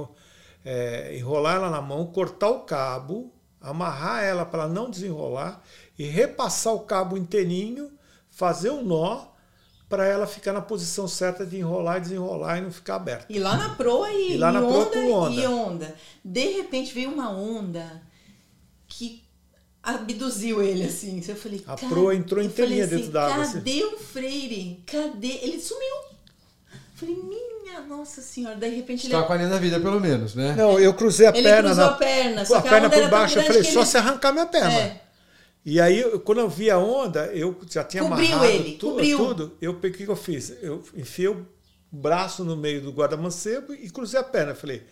[0.65, 3.31] eh, enrolar ela na mão, cortar o cabo,
[3.61, 5.61] amarrar ela para ela não desenrolar
[5.97, 7.91] e repassar o cabo inteirinho,
[8.29, 9.27] fazer um nó
[9.87, 13.25] para ela ficar na posição certa de enrolar e desenrolar e não ficar aberta.
[13.29, 15.41] E lá na proa e, E lá na e proa onda, com onda.
[15.41, 15.95] e onda.
[16.23, 18.01] De repente veio uma onda
[19.81, 21.21] abduziu ele, assim.
[21.27, 23.53] Eu falei, A proa entrou eu inteirinha dentro d'água, assim.
[23.55, 24.83] Cadê o Freire?
[24.85, 25.39] Cadê?
[25.41, 25.95] Ele sumiu.
[26.73, 28.55] Eu falei, minha nossa senhora.
[28.55, 30.53] Daí, de repente, Você ele, tava com a linha da vida, pelo menos, né?
[30.55, 32.41] Não, eu cruzei a ele perna cruzou na a perna.
[32.41, 34.45] com Só a que a perna por baixo, eu falei, só ele- se arrancar minha
[34.45, 34.71] perna.
[34.73, 35.01] É.
[35.65, 38.89] E aí, eu- quando eu vi a onda, eu já tinha Cobriu amarrado ele, tu-
[38.91, 39.17] cobriu.
[39.17, 39.57] tudo.
[39.61, 40.51] Eu peguei, o que eu fiz?
[40.61, 41.45] Eu enfiei o
[41.91, 44.55] braço no meio do guarda-mancebo e cruzei a perna.
[44.55, 44.83] Falei,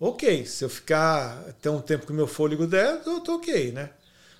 [0.00, 3.90] ok, se eu ficar até um tempo que meu fôlego der, eu tô ok, né?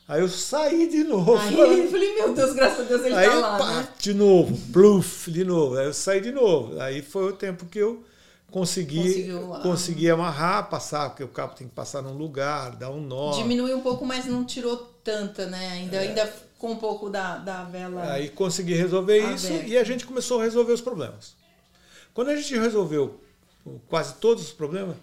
[0.07, 1.37] Aí eu saí de novo.
[1.37, 3.89] Aí eu falei, meu Deus, graças a Deus ele Aí, tá lá, pá, né?
[3.99, 5.79] de novo, pluf, de novo.
[5.79, 6.79] Aí eu saí de novo.
[6.79, 8.05] Aí foi o tempo que eu
[8.51, 9.61] consegui, ah.
[9.63, 13.33] consegui amarrar, passar, porque o cabo tem que passar num lugar, dar um nó.
[13.33, 15.71] Diminuiu um pouco, mas não tirou tanta, né?
[15.73, 18.07] Ainda, ainda com um pouco da, da vela.
[18.07, 18.11] É.
[18.13, 21.35] Aí consegui resolver isso e a gente começou a resolver os problemas.
[22.13, 23.21] Quando a gente resolveu
[23.89, 24.97] quase todos os problemas,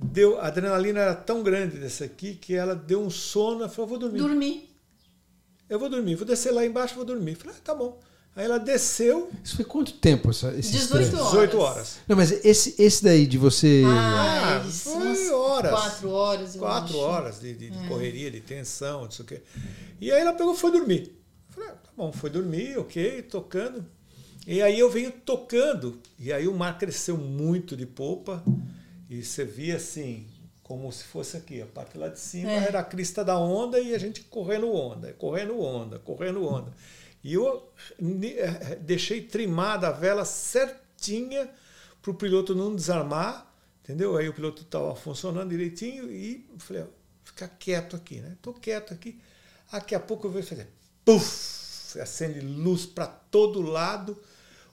[0.00, 3.60] deu, a adrenalina era tão grande dessa aqui que ela deu um sono.
[3.60, 4.18] Ela falou, vou dormir.
[4.18, 4.70] Dormir.
[5.68, 7.32] Eu vou dormir, vou descer lá embaixo, vou dormir.
[7.32, 7.98] Eu Falei, ah, tá bom.
[8.36, 11.14] Aí ela desceu Isso foi quanto tempo essa, esse 18 estresse?
[11.16, 11.30] horas.
[11.30, 11.96] 18 horas.
[12.06, 13.82] Não, mas esse, esse daí de você.
[13.86, 15.70] Ah, Ah, isso, foi horas.
[15.72, 16.98] Quatro horas, eu quatro acho.
[16.98, 19.40] horas de, de- de correria, de tensão, não sei o quê.
[20.00, 21.16] E aí ela pegou e foi dormir.
[21.48, 23.82] Eu falei, ah, tá bom, foi dormir, ok, tocando.
[24.46, 28.44] E aí eu venho tocando, e aí o mar cresceu muito de popa,
[29.08, 30.26] e você via assim,
[30.62, 32.64] como se fosse aqui, a parte lá de cima É.
[32.68, 36.72] era a crista da onda e a gente correndo onda, correndo onda, correndo onda.
[37.22, 37.68] E eu
[38.00, 41.48] ni- eh, deixei trimada a vela certinha
[42.02, 43.52] para o piloto não desarmar,
[43.82, 44.16] entendeu?
[44.16, 46.86] Aí o piloto estava funcionando direitinho e falei, ó,
[47.24, 48.36] ficar quieto aqui, né?
[48.42, 49.18] Tô quieto aqui.
[49.72, 50.68] Daqui a pouco eu vejo fazer,
[51.04, 54.16] puf, acende luz para todo lado.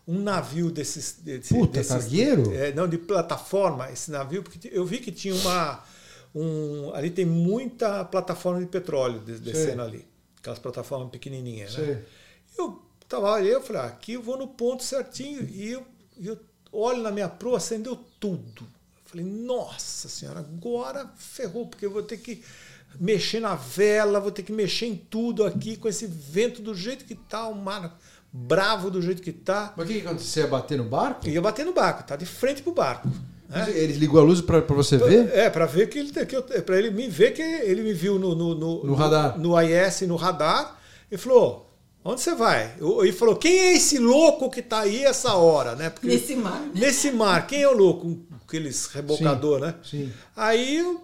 [0.08, 1.18] Um navio desses.
[1.22, 2.54] Desse, Puta, desses cargueiro?
[2.54, 5.84] é, não, de plataforma, esse navio, porque eu vi que tinha uma.
[6.36, 10.06] Um, ali tem muita plataforma de petróleo des- descendo ali.
[10.40, 12.02] Aquelas plataformas pequenininhas, né?
[12.58, 15.48] Eu tava ali, eu falei, ah, aqui eu vou no ponto certinho.
[15.50, 15.86] E eu,
[16.22, 16.38] eu
[16.72, 18.62] olho na minha proa, acendeu tudo.
[18.64, 22.44] Eu falei, nossa senhora, agora ferrou, porque eu vou ter que
[23.00, 27.06] mexer na vela, vou ter que mexer em tudo aqui, com esse vento do jeito
[27.06, 27.98] que tá, o mar
[28.36, 29.72] bravo do jeito que tá.
[29.78, 30.28] Mas o que, que aconteceu?
[30.28, 31.28] Você ia bater no barco?
[31.28, 33.08] E ia bater no barco, tá de frente pro barco.
[33.48, 33.66] né?
[33.70, 35.30] Ele ligou a luz pra você ver?
[35.34, 38.18] É, para ver que ele que eu, para ele me ver que ele me viu
[38.18, 39.38] no no, no, No radar.
[39.40, 40.80] no IS no radar
[41.12, 41.70] e falou:
[42.04, 45.92] "Onde você vai?" Ele falou: "Quem é esse louco que tá aí essa hora, né?
[45.92, 46.60] Porque Nesse mar.
[46.60, 46.72] né?
[46.74, 48.20] nesse mar, quem é o louco?
[48.48, 49.76] Aqueles rebocador, né?
[49.84, 50.12] Sim.
[50.36, 51.02] Aí eu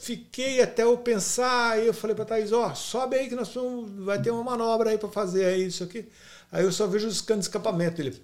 [0.00, 4.04] fiquei até eu pensar, aí eu falei pra Thaís, ó, sobe aí que nós vamos,
[4.04, 6.04] vai ter uma manobra aí pra fazer aí isso aqui.
[6.52, 8.14] Aí eu só vejo os canos de escapamento, ele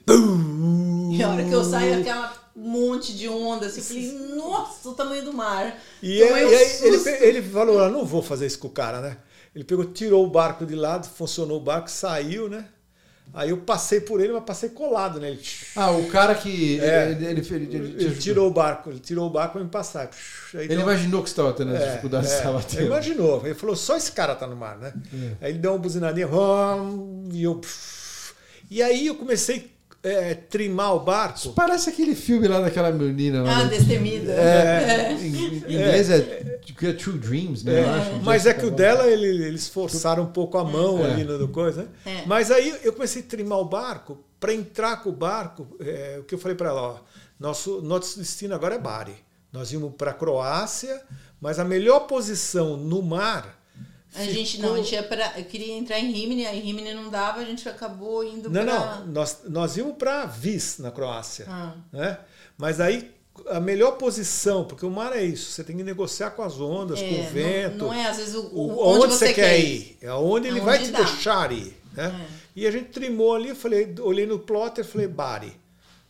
[1.17, 5.25] E a hora que eu saio, aquela monte de onda, assim, falei, nossa, o tamanho
[5.25, 5.75] do mar.
[6.03, 8.69] E, Tomei aí, um e aí ele, ele falou, eu não vou fazer isso com
[8.69, 9.17] o cara, né?
[9.55, 12.67] Ele pegou, tirou o barco de lado, funcionou o barco, saiu, né?
[13.35, 15.39] Aí eu passei por ele, mas passei colado nele.
[15.77, 16.81] Ah, o cara que.
[16.81, 17.11] É.
[17.11, 20.11] Ele, ele, ele, ele- Ele tirou o barco, ele tirou o barco para me passar.
[20.55, 22.59] Aí Ele deu- imaginou que você estava tendo as É, dificuldades é, que você estava
[22.59, 22.87] ele tendo.
[22.87, 23.45] imaginou.
[23.45, 24.95] Ele falou, só esse cara tá no mar, né?
[25.41, 25.45] É.
[25.47, 27.61] Aí ele deu uma buzinadinha, vum, e eu.
[28.71, 29.71] E aí eu comecei
[30.05, 31.39] a trimar o barco.
[31.39, 33.43] Isso parece aquele filme lá daquela menina.
[33.43, 33.71] Lá, Ah, né?
[33.71, 34.33] destemida.
[34.33, 37.81] É, Em, em inglês é, é True Dreams, né?
[37.81, 38.21] É, acho.
[38.23, 41.13] mas é que o Jessica dela, ele- eles forçaram um pouco a mão É.
[41.13, 41.89] ali no coisa, né?
[42.07, 42.23] É.
[42.27, 46.23] Mas aí eu comecei a trimar o barco, para entrar com o barco, é, o
[46.25, 46.97] que eu falei para ela, ó,
[47.41, 49.15] nosso, nosso destino agora é Bari.
[49.53, 51.03] Nós íamos para a Croácia,
[51.41, 53.58] mas a melhor posição no mar.
[54.15, 57.11] A gente não, a gente ia pra, eu queria entrar em Rimini, aí Rimini não
[57.11, 58.97] dava, a gente acabou indo Não, pra...
[59.01, 61.45] não, nós, nós íamos para Vis, na Croácia.
[61.49, 61.75] Ah.
[61.93, 62.19] Né?
[62.57, 63.11] Mas aí
[63.49, 66.99] a melhor posição, porque o mar é isso, você tem que negociar com as ondas,
[66.99, 67.77] É, com o não- vento.
[67.79, 70.83] Não, é às vezes o, o- o- onde, você quer ir, é onde ele vai
[70.83, 70.99] te dá.
[71.03, 71.77] deixar ir.
[71.93, 72.27] Né?
[72.29, 72.39] É.
[72.57, 75.53] E a gente trimou ali, eu falei, olhei no plotter e falei, Bari.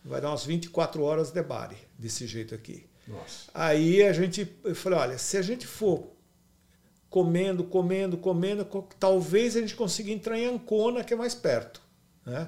[0.03, 2.85] Vai dar umas 24 horas de Bari, desse jeito aqui.
[3.07, 3.49] Nossa.
[3.53, 6.07] Aí a gente, eu falei, olha, se a gente for
[7.09, 11.81] comendo, comendo, comendo, co- talvez a gente consiga entrar em Ancona, que é mais perto.
[12.25, 12.47] Né?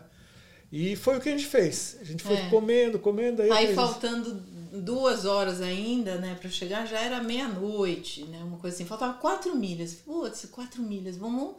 [0.71, 1.97] E foi o que a gente fez.
[1.99, 2.49] A gente foi É.
[2.49, 3.41] comendo, comendo.
[3.41, 4.35] Aí, Aí faltando
[4.71, 8.85] duas horas ainda, né, para chegar, já era meia-noite, né, uma coisa assim.
[8.85, 9.93] Faltava quatro milhas.
[9.95, 11.17] Putz, quatro milhas.
[11.17, 11.55] Vamos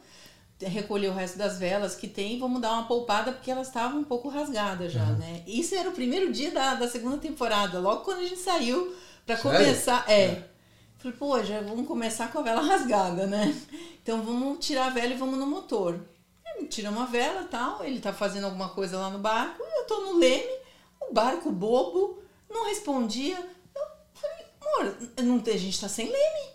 [0.60, 4.04] recolher o resto das velas que tem vamos dar uma poupada porque elas estavam um
[4.04, 5.42] pouco rasgadas já, né.
[5.44, 8.94] Isso era o primeiro dia da, da segunda temporada, logo quando a gente saiu
[9.26, 10.04] para começar.
[10.08, 10.44] É.
[11.02, 13.52] Falei, pô, já vamos começar com a vela rasgada, né?
[14.00, 15.98] Então vamos tirar a vela e vamos no motor.
[16.46, 19.84] Aí, Tiramos a vela e tal, ele tá fazendo alguma coisa lá no barco, eu
[19.84, 20.52] tô no leme,
[21.00, 23.36] o barco bobo, não respondia.
[23.74, 23.82] Eu
[24.14, 26.52] falei, amor, não tem, a gente tá sem leme.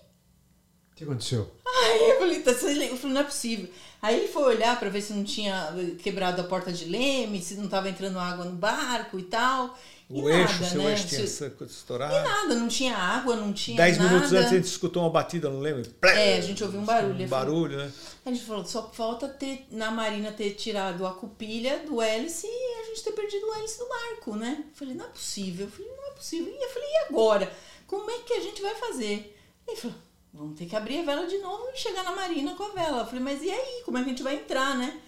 [0.94, 1.52] O que aconteceu?
[1.66, 2.92] Aí eu falei, tá sem leme.
[2.92, 3.70] Eu falei, não é possível.
[4.02, 7.56] Aí ele foi olhar para ver se não tinha quebrado a porta de leme, se
[7.56, 9.78] não tava entrando água no barco e tal.
[10.10, 10.92] E o nada, eixo, seu né?
[10.92, 12.16] eixo tinha Se- estourado.
[12.16, 14.10] E nada, não tinha água, não tinha Dez nada.
[14.10, 15.84] minutos antes a gente escutou uma batida, não lembro?
[16.04, 17.26] É, a gente ouviu um barulho.
[17.26, 17.92] Um barulho, né?
[18.26, 22.82] A gente falou, só falta ter na Marina ter tirado a cupilha do hélice e
[22.82, 24.64] a gente ter perdido o hélice do barco, né?
[24.70, 25.66] Eu falei, não é possível.
[25.66, 26.54] Eu falei, não é possível.
[26.58, 27.52] E eu falei, e agora?
[27.86, 29.38] Como é que a gente vai fazer?
[29.68, 29.98] Ele falou,
[30.34, 33.00] vamos ter que abrir a vela de novo e chegar na Marina com a vela.
[33.02, 33.82] Eu falei, mas e aí?
[33.84, 35.02] Como é que a gente vai entrar, né?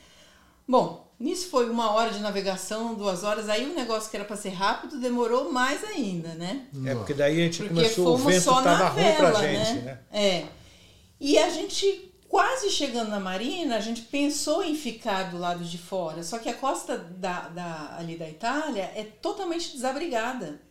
[0.68, 3.50] Bom, nisso foi uma hora de navegação, duas horas.
[3.50, 6.68] Aí o negócio que era para ser rápido demorou mais ainda, né?
[6.86, 9.74] É, porque daí a gente Porque começou, o vento só tava na ruim pra gente,
[9.74, 9.82] né?
[9.82, 10.00] né?
[10.12, 10.46] É.
[11.20, 15.78] E a gente, quase chegando na marina, a gente pensou em ficar do lado de
[15.78, 16.24] fora.
[16.24, 20.62] Só que a costa da, da- ali da Itália é totalmente desabrigada.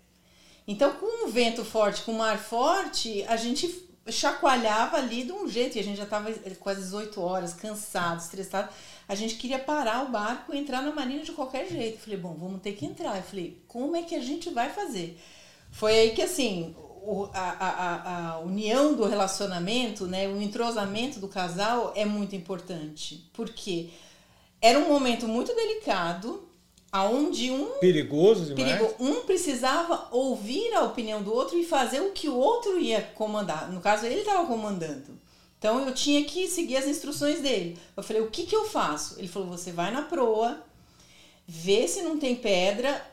[0.67, 5.47] Então, com um vento forte, com um mar forte, a gente chacoalhava ali de um
[5.49, 5.77] jeito.
[5.77, 6.31] E a gente já estava
[6.61, 8.69] quase 18 horas, cansado, estressado.
[9.09, 11.95] A gente queria parar o barco e entrar na marina de qualquer jeito.
[11.97, 13.17] Eu falei, bom, vamos ter que entrar.
[13.17, 15.19] Eu falei, como é que a gente vai fazer?
[15.73, 21.19] Foi aí que, assim, o- a, a, a- a união do relacionamento, né, o entrosamento
[21.21, 23.29] do casal é muito importante.
[23.33, 23.89] Porque
[24.61, 26.47] era um momento muito delicado,
[26.93, 28.79] aonde um Perigoso demais.
[28.79, 33.01] perigo, um precisava ouvir a opinião do outro e fazer o que o outro ia
[33.15, 33.71] comandar.
[33.73, 35.19] No caso, ele estava comandando.
[35.59, 37.79] Então eu tinha que seguir as instruções dele.
[37.97, 39.17] Eu falei, o que, que eu faço?
[39.19, 40.63] Ele falou, você vai na proa,
[41.47, 43.05] vê se não tem pedra,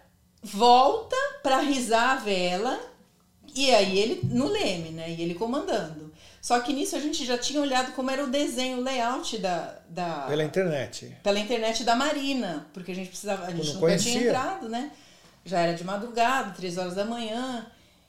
[0.44, 2.80] volta para risar a vela
[3.56, 5.10] e aí ele no leme, né?
[5.10, 6.14] E ele comandando.
[6.42, 9.80] Só que nisso a gente já tinha olhado como era o desenho, o layout da,
[9.90, 11.18] da Pela internet.
[11.24, 14.12] pela internet da Marina, porque a gente precisava, a gente não nunca conhecia.
[14.12, 14.92] tinha entrado, né?
[15.44, 17.66] Já era de madrugada, três horas da manhã.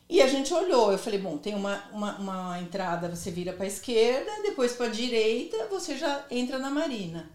[0.08, 3.64] E a gente olhou, eu falei, bom, tem uma, uma, uma entrada, você vira para
[3.64, 7.28] a esquerda, depois para a direita, você já entra na Marina.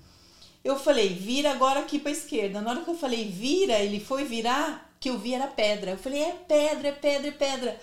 [0.64, 2.62] Eu falei, vira agora aqui para a esquerda.
[2.62, 5.92] Na hora que eu falei vira, ele foi virar, que eu vi era pedra.
[5.92, 7.80] Eu falei, é pedra, é pedra, é pedra.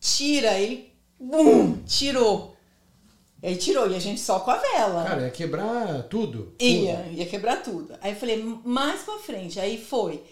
[0.00, 2.56] Tira, ele, bum, tirou.
[3.42, 5.04] Aí tirou, e a gente só com a vela.
[5.04, 6.54] Cara, ia quebrar tudo.
[6.60, 7.96] Ia, ia quebrar tudo.
[8.00, 9.60] Aí eu falei, mais pra frente.
[9.60, 10.22] Aí foi.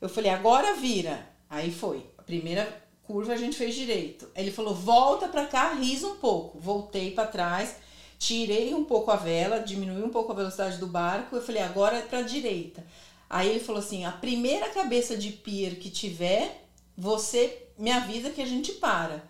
[0.00, 1.28] Eu falei, agora vira.
[1.50, 2.06] Aí foi.
[2.16, 4.26] A primeira curva a gente fez direito.
[4.34, 6.58] Ele falou, volta pra cá, risa um pouco.
[6.58, 7.76] Voltei pra trás,
[8.18, 11.36] tirei um pouco a vela, diminui um pouco a velocidade do barco.
[11.36, 12.82] Eu falei, agora é pra direita.
[13.28, 16.64] Aí ele falou assim, a primeira cabeça de pier que tiver,
[16.96, 19.22] você me avisa que a gente para.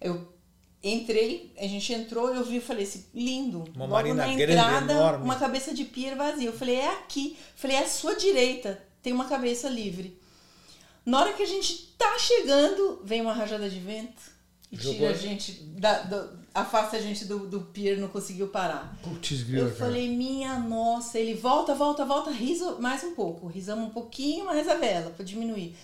[0.00, 0.32] Eu
[0.82, 3.64] entrei, a gente entrou, eu vi falei assim, lindo.
[3.74, 5.24] Uma Logo marina na grande, entrada, enorme.
[5.24, 6.48] uma cabeça de pier vazia.
[6.48, 7.36] Eu falei, é aqui.
[7.38, 10.19] Eu falei, é à sua direita, tem uma cabeça livre.
[11.10, 14.22] Na hora que a gente tá chegando, vem uma rajada de vento
[14.70, 14.94] e Jogou.
[14.98, 18.96] tira a gente, da, do- afasta a gente do, do pier, não conseguiu parar.
[19.02, 19.78] Putz, grila, Eu cara.
[19.86, 23.46] falei, minha nossa, ele volta, volta, volta, risa mais um pouco.
[23.48, 25.76] Risamos um pouquinho mais a vela para diminuir.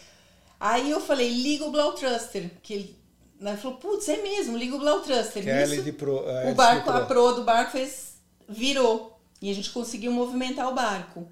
[0.61, 2.97] Aí eu falei, liga o Blau Thruster, que ele,
[3.41, 5.43] ele falou, putz, é mesmo, liga o Blau Thruster.
[5.43, 7.07] Que é o barco, a Pro.
[7.07, 8.15] proa do barco fez,
[8.49, 9.19] virou.
[9.43, 11.29] E a gente conseguiu movimentar o barco.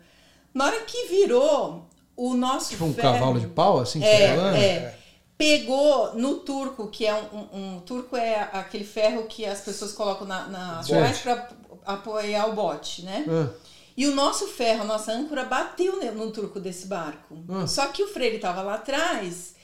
[0.53, 4.37] Na hora que virou, o nosso Tipo um ferro- cavalo de pau, assim, que é,
[4.37, 4.99] tá é.
[5.37, 9.93] Pegou no turco, que é um, um- um- turco é aquele ferro que as pessoas
[9.93, 11.49] colocam na, nas praias para
[11.85, 13.25] apoiar o bote, né?
[13.29, 13.49] Ah,
[13.97, 17.37] E o nosso ferro, a nossa âncora, bateu no turco desse barco.
[17.49, 17.67] Ah.
[17.67, 19.55] Só que o freire estava lá atrás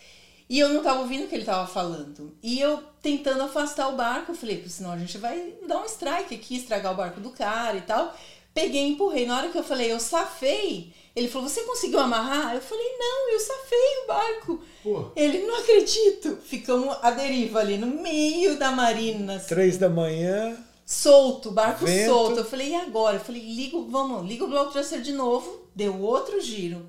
[0.49, 2.37] e eu não estava ouvindo o que ele estava falando.
[2.43, 5.85] E eu tentando afastar o barco, eu falei, "Pô, senão a gente vai dar um
[5.85, 8.15] strike aqui, estragar o barco do cara e tal.
[8.53, 9.25] Peguei e empurrei.
[9.27, 12.55] Na hora que eu falei, eu safei, ele falou, você conseguiu amarrar?
[12.55, 14.61] Eu falei, não, eu safei o barco.
[14.83, 15.07] Pô.
[15.17, 16.39] Ele, não acredito.
[16.45, 19.37] Ficamos à deriva ali, no meio da marina.
[19.37, 20.57] assim Três da manhã.
[20.87, 22.09] solto, barco Vento.
[22.11, 22.39] solto.
[22.39, 23.17] Eu falei, e agora?
[23.17, 25.61] Eu falei, liga, o- vamos, liga o bloco tracer de novo.
[25.75, 26.87] Deu outro giro.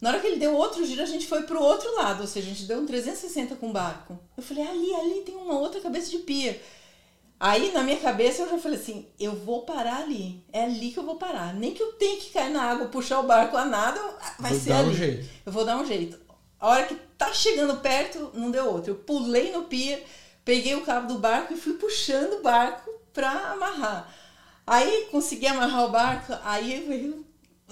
[0.00, 2.46] Na hora que ele deu outro giro, a gente foi pro outro lado, ou seja,
[2.46, 4.18] a gente deu um 360 com o barco.
[4.36, 6.60] Eu falei, ali, ali tem uma outra cabeça de pia.
[7.46, 10.42] Aí, na minha cabeça, eu já falei assim, eu vou parar ali.
[10.50, 11.52] É ali que eu vou parar.
[11.52, 14.00] Nem que eu tenha que cair na água, puxar o barco a nada,
[14.38, 14.94] vai Vou ser dar um ali.
[14.94, 15.28] jeito.
[15.44, 16.18] Eu vou dar um jeito.
[16.58, 18.92] A hora que tá chegando perto, não deu outro.
[18.92, 20.02] Eu pulei no pia,
[20.42, 24.10] peguei o cabo do barco e fui puxando o barco pra amarrar.
[24.66, 27.26] Aí consegui amarrar o barco, aí veio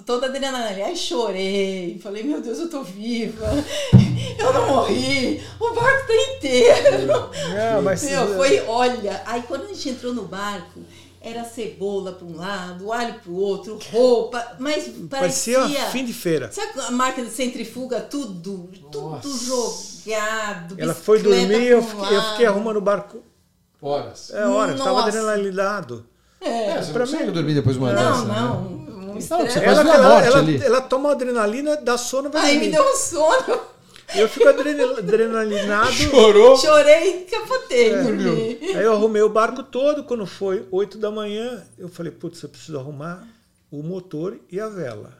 [0.05, 0.85] toda a adrenalina.
[0.87, 3.45] Aí chorei, falei, meu Deus, eu tô viva.
[4.39, 7.07] Eu não morri, o barco tá inteiro.
[7.53, 10.79] Não, mas Meu, foi, olha, aí quando a gente entrou no barco,
[11.21, 15.85] era cebola para um lado, alho para o outro, roupa, mas parecia, parecia.
[15.87, 16.51] fim de feira.
[16.51, 18.01] Sabe a máquina de centrifuga?
[18.01, 19.27] Tudo, tudo Nossa.
[20.03, 20.75] jogado.
[20.79, 23.19] Ela foi dormir, eu um fiquei, eu fiquei arrumando o barco.
[23.81, 24.31] Horas.
[24.33, 26.05] É hora, estava adrenalinado.
[26.41, 28.61] É, você não pra consegue mim- dormir depois de uma Não, dessa, não.
[28.61, 28.82] né?
[29.13, 32.95] Um Não, Ela, ela, ela, ela toma adrenalina, dá sono, vai Aí me deu um
[32.95, 33.59] sono,
[34.15, 35.91] Eu fico adrenal- adrenalinado.
[35.93, 36.57] Chorou.
[36.57, 38.59] chorei e capotei, É, dormi.
[38.75, 40.03] Aí eu arrumei o barco todo.
[40.03, 43.27] Quando foi 8 da manhã, eu falei, putz, eu preciso arrumar
[43.71, 45.17] o motor e a vela.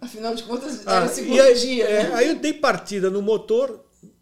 [0.00, 1.84] Afinal de contas, era Ah, o segundo e aí, dia.
[1.84, 2.14] é, né?
[2.14, 3.80] aí eu dei partida no motor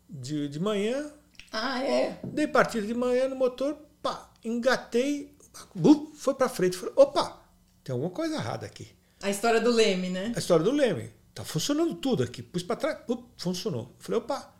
[0.09, 1.11] de, de manhã,
[1.53, 2.19] Ah, é.
[2.25, 5.35] dei partida de manhã no motor, pá, engatei,
[6.17, 6.77] foi pra frente.
[6.79, 7.39] Falei, opa,
[7.85, 8.89] tem alguma coisa errada aqui.
[9.23, 10.33] A história do Leme, né?
[10.35, 11.11] A história do Leme.
[11.35, 12.43] Tá funcionando tudo aqui.
[12.43, 13.95] Pus pra trás, pum, funcionou.
[13.99, 14.55] Falei, opa.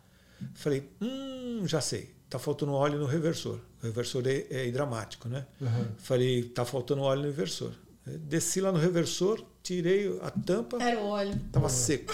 [0.55, 2.13] Falei, hum, já sei.
[2.29, 3.59] Tá faltando óleo no reversor.
[3.81, 5.45] O reversor é, é hidramático, né?
[5.61, 5.85] Uhum.
[5.97, 7.71] Falei, tá faltando óleo no reversor.
[8.05, 11.39] Desci lá no reversor, tirei a tampa, Era o óleo.
[11.51, 12.13] tava seco.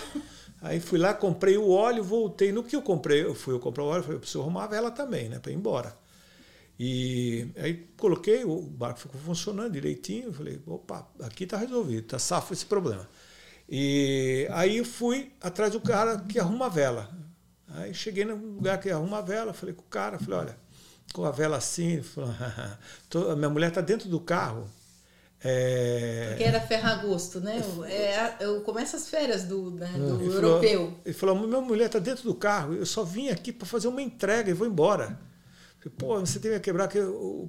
[0.61, 2.51] Aí fui lá, comprei o óleo, voltei.
[2.51, 4.67] No que eu comprei, eu fui eu comprar o óleo, falei, eu preciso arrumar a
[4.67, 5.39] vela também, né?
[5.39, 5.95] Para ir embora.
[6.79, 10.31] E aí coloquei, o barco ficou funcionando direitinho.
[10.31, 13.07] Falei, opa, aqui tá resolvido, tá safo esse problema.
[13.67, 17.09] E aí eu fui atrás do cara que arruma a vela.
[17.67, 20.57] Aí cheguei no lugar que arruma a vela, falei com o cara, falei, olha,
[21.13, 22.33] com a vela assim, falou,
[23.09, 24.67] "Tô- a minha mulher tá dentro do carro.
[25.41, 27.61] É, Porque era ferragosto, né?
[27.87, 30.93] É, eu começo as férias do, né, do Ele falou- europeu.
[31.05, 34.01] Ele falou: minha mulher está dentro do carro, eu só vim aqui para fazer uma
[34.01, 35.17] entrega e vou embora.
[35.97, 36.99] Pô, você tem que quebrar, que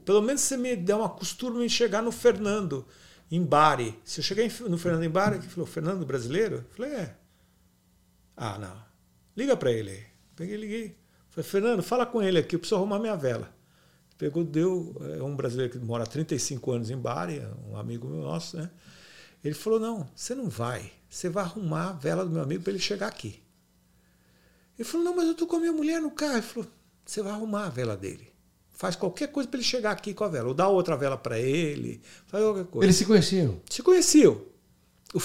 [0.04, 2.86] pelo menos você me dá uma costura para chegar no Fernando,
[3.30, 3.98] em Bari.
[4.04, 6.56] Se eu chegar em- no Fernando em Bari, ele falou: Fernando brasileiro?
[6.56, 7.16] Eu falei: é.
[8.36, 8.76] Ah, não.
[9.36, 10.04] Liga para ele.
[10.36, 10.96] Peguei, liguei.
[11.30, 13.52] Falei, Fernando, fala com ele aqui, eu preciso arrumar minha vela.
[14.18, 14.94] Pegou, deu.
[15.18, 18.70] É um brasileiro que mora há 35 anos em Bari, um amigo meu nosso, né?
[19.42, 20.92] Ele falou: não, você não vai.
[21.08, 23.42] Você vai arrumar a vela do meu amigo para ele chegar aqui.
[24.78, 26.34] Ele falou: não, mas eu tô com a minha mulher no carro.
[26.34, 26.68] Ele falou:
[27.10, 28.28] você vai arrumar a vela dele.
[28.70, 30.48] Faz qualquer coisa para ele chegar aqui com a vela.
[30.48, 32.00] Ou dá outra vela para ele.
[32.26, 32.86] Faz qualquer coisa.
[32.86, 33.60] Eles se conheciam?
[33.68, 34.40] Se conheciam.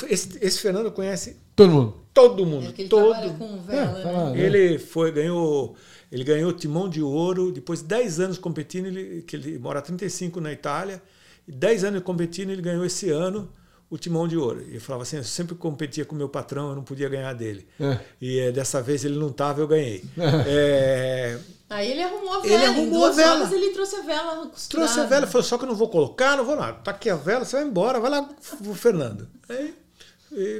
[0.09, 1.93] Esse, esse Fernando conhece Todo mundo.
[2.13, 2.65] todo mundo.
[2.65, 3.11] É ele todo.
[3.11, 4.17] trabalha com vela, É, tá né?
[4.23, 4.37] lá.
[4.37, 5.75] Ele foi, ganhou,
[6.11, 9.81] ele ganhou timão de ouro, depois de 10 anos competindo, ele, que ele mora há
[9.83, 11.01] 35 na Itália,
[11.47, 13.47] e 10 anos competindo, ele ganhou esse ano
[13.95, 14.61] o timão de ouro.
[14.61, 17.67] E ele falava assim, eu sempre competia com meu patrão, eu não podia ganhar dele.
[17.79, 17.99] É.
[18.21, 20.03] E eh, dessa vez ele não estava, eu ganhei.
[20.47, 21.37] É,
[21.69, 22.63] Aí ele arrumou a Ele vela.
[22.65, 23.35] arrumou em duas a vela.
[23.39, 24.67] horas ele trouxe a vela costurada.
[24.69, 26.73] trouxe a vela, falou, só que eu não vou colocar, não vou lá.
[26.73, 28.21] Tá aqui a vela, você vai embora, vai lá
[28.63, 29.27] pro Fernando.
[29.49, 29.73] Aí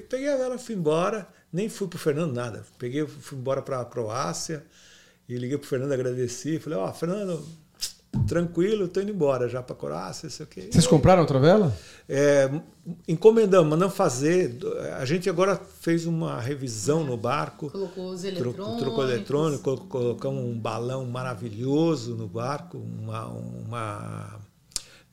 [0.09, 2.65] peguei a vela, fui embora, nem fui pro Fernando nada.
[2.79, 4.65] Peguei, fui embora pra Croácia
[5.27, 7.45] e liguei pro Fernando, agradeci, falei, ó, Fernando,
[8.27, 10.69] tranquilo, tô indo embora já pra Croácia, sei o quê.
[10.71, 11.75] Vocês compraram outra vela?
[12.07, 12.49] É,
[13.07, 14.57] encomendamos, mandamos fazer.
[14.99, 17.69] A gente agora fez uma revisão no barco.
[17.69, 18.81] Colocou os Trocou, eletrônicos.
[18.81, 24.39] trocou eletrônico, colo- colocamos um balão maravilhoso no barco, uma, uma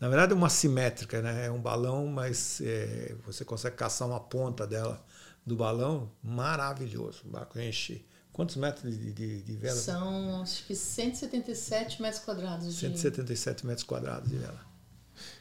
[0.00, 1.46] na verdade uma simétrica, né?
[1.46, 5.02] É um balão, mas é, você consegue caçar uma ponta dela
[5.46, 7.22] do balão, maravilhoso.
[7.24, 8.04] O barco enche.
[8.32, 9.76] Quantos metros de, de, de vela?
[9.76, 12.72] São, acho que 177 metros quadrados de...
[12.80, 14.60] 177 metros quadrados de vela.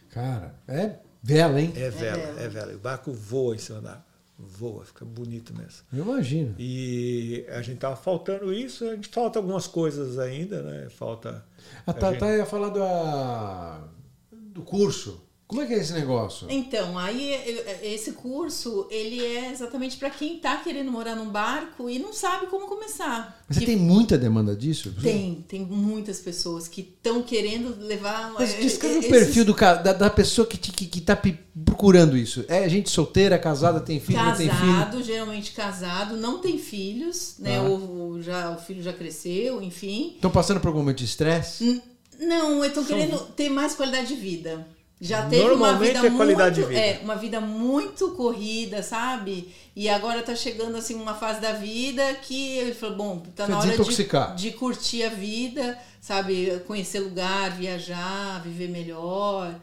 [0.10, 1.72] Cara, é vela, hein?
[1.76, 2.42] É vela, vela.
[2.42, 2.74] é vela.
[2.74, 4.12] O barco voa em cima da água.
[4.38, 5.84] Voa, fica bonito mesmo.
[5.94, 6.56] Eu imagino.
[6.58, 10.90] E a gente tava faltando isso, a gente falta algumas coisas ainda, né?
[10.90, 11.46] Falta.
[11.86, 13.88] A a Tata gente- ia falar da,
[14.32, 15.24] do curso.
[15.52, 16.48] Como é que é esse negócio?
[16.50, 21.90] Então, aí eh, esse curso, ele é exatamente para quem tá querendo morar num barco
[21.90, 23.44] e não sabe como começar.
[23.50, 24.94] Mas você Que tem muita demanda disso?
[25.02, 28.32] Tem, tem muitas pessoas que estão querendo levar.
[28.32, 31.22] Mas eh, descreve o perfil do, da, da pessoa que, te- que, que tá
[31.66, 32.46] procurando isso.
[32.48, 34.74] É gente solteira, casada, tem filho, não tem filho?
[34.74, 37.58] Casado, geralmente casado, não tem filhos, né?
[37.58, 37.64] Ah.
[37.64, 40.14] Ou já, o filho já cresceu, enfim.
[40.16, 41.82] Estão passando por algum momento de estresse?
[42.18, 44.66] Não, estão querendo ter mais qualidade de vida.
[45.02, 46.88] Já teve uma Normalmente vida é qualidade muito, de vida.
[46.88, 49.52] É, uma vida muito corrida, sabe?
[49.76, 53.58] E agora tá chegando assim uma fase da vida que ele falou, bom, tá na
[53.58, 56.62] hora de, de curtir a vida, sabe?
[56.68, 59.56] Conhecer lugar, viajar, viver melhor.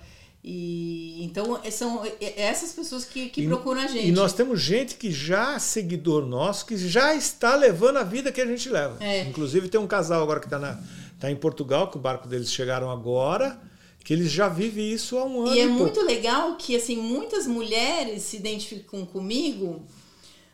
[0.43, 4.09] E então é- são é- essas pessoas que, que E- procuram a gente.
[4.09, 8.33] E nós temos gente que já é seguidor nosso, que já está levando a vida
[8.33, 8.97] que a gente leva.
[8.99, 9.23] É.
[9.23, 10.81] Inclusive tem um casal agora que está
[11.21, 13.61] tá em Portugal, que o barco deles chegaram agora,
[14.09, 15.55] que eles já vivem isso há um ano.
[15.55, 19.83] E é muito legal que assim muitas mulheres se identificam comigo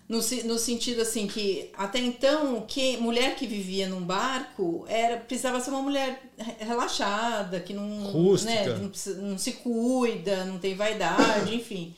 [0.08, 5.60] no, no sentido assim que até então que mulher que vivia num barco era precisava
[5.60, 8.50] ser uma mulher re- relaxada que não Rústica.
[8.52, 8.66] né,
[9.16, 11.94] não, não se cuida não tem vaidade enfim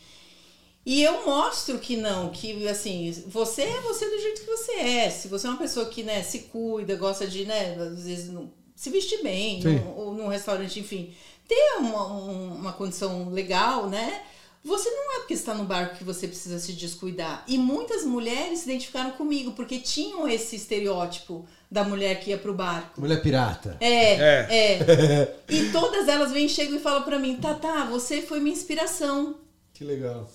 [0.85, 5.11] e eu mostro que não, que assim, você é você do jeito que você é.
[5.11, 8.53] Se você é uma pessoa que, né, se cuida, gosta de, né, às vezes não-
[8.77, 11.12] se vestir bem, num, ou num restaurante, enfim,
[11.48, 14.23] ter uma, um- uma condição legal, né?
[14.64, 17.44] Você não é porque está no barco que você precisa se descuidar.
[17.47, 22.52] E muitas mulheres se identificaram comigo, porque tinham esse estereótipo da mulher que ia pro
[22.52, 23.01] barco.
[23.01, 23.77] Mulher pirata.
[23.81, 24.47] É, É.
[24.51, 25.36] é.
[25.48, 29.36] E todas elas vêm, chegam e falam pra mim, Tata, você foi minha inspiração
[29.73, 30.28] Que legal.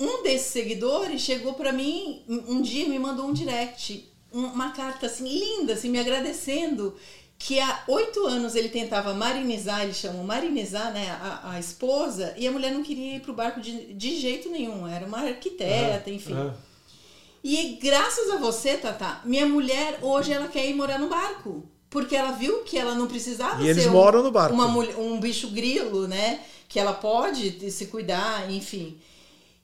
[0.00, 4.70] um desses seguidores chegou pra mim um dia e me mandou um direct, um- uma
[4.72, 6.96] carta assim linda, assim me agradecendo
[7.38, 12.46] que há oito anos ele tentava marinizar, eles chamam marinizar, né, a, a esposa e
[12.46, 16.34] a mulher não queria ir pro barco de, de jeito nenhum, era uma arquiteta, enfim.
[16.34, 16.54] Ah,
[17.42, 21.68] E graças a você, Tata, minha mulher hoje ela quer ir morar no barco.
[21.90, 24.52] Porque ela viu que ela não precisava E eles ser um- moram no barco.
[24.54, 26.40] uma um bicho grilo, né?
[26.68, 28.98] Que ela pode se cuidar, enfim.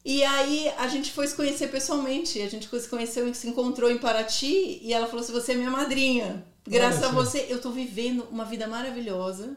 [0.05, 2.41] E aí a gente foi se conhecer pessoalmente.
[2.41, 5.55] A gente se conheceu e se encontrou em Paraty e ela falou assim: você é
[5.57, 6.47] minha madrinha.
[6.71, 9.51] Graças a você, eu tô vivendo uma vida maravilhosa.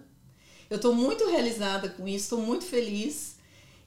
[0.70, 3.34] Eu tô muito realizada com isso, tô muito feliz.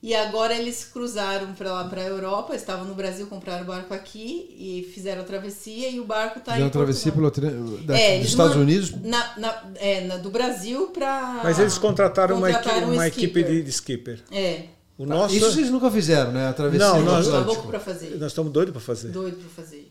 [0.03, 3.93] E agora eles cruzaram para lá para a Europa, estavam no Brasil, compraram o barco
[3.94, 8.09] aqui e fizeram a travessia e o barco tá Fizeram em travessia pelo, da- É,
[8.11, 8.93] dos eles Estados Unidos.
[9.03, 11.40] Na, na- é, na- do Brasil para.
[11.43, 14.23] Mas eles contrataram, uma, equipe, Contrataram um uma equipe de, de skipper.
[14.31, 14.66] É,
[14.98, 15.35] O nosso.
[15.35, 16.48] Isso vocês nunca fizeram, né?
[16.48, 17.53] A travessia Não, nós- tô Atlântico.
[17.55, 18.16] louco para fazer.
[18.19, 19.09] Nós estamos doidos para fazer.
[19.09, 19.85] Doido para fazer.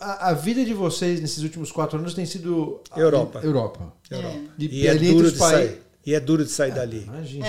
[0.00, 3.40] A, a vida de vocês nesses últimos quatro anos tem sido a- Europa.
[3.42, 3.92] Europa.
[4.10, 4.42] Europa.
[4.58, 5.70] E, E é duro de países.
[5.70, 5.82] sair.
[6.06, 7.02] E é duro de sair dali.
[7.04, 7.46] Imagina.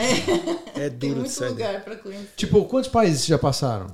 [0.75, 1.63] É Tem duro de muito sair dali.
[1.63, 2.29] lugar para conhecer.
[2.35, 3.87] Tipo, quantos países já passaram?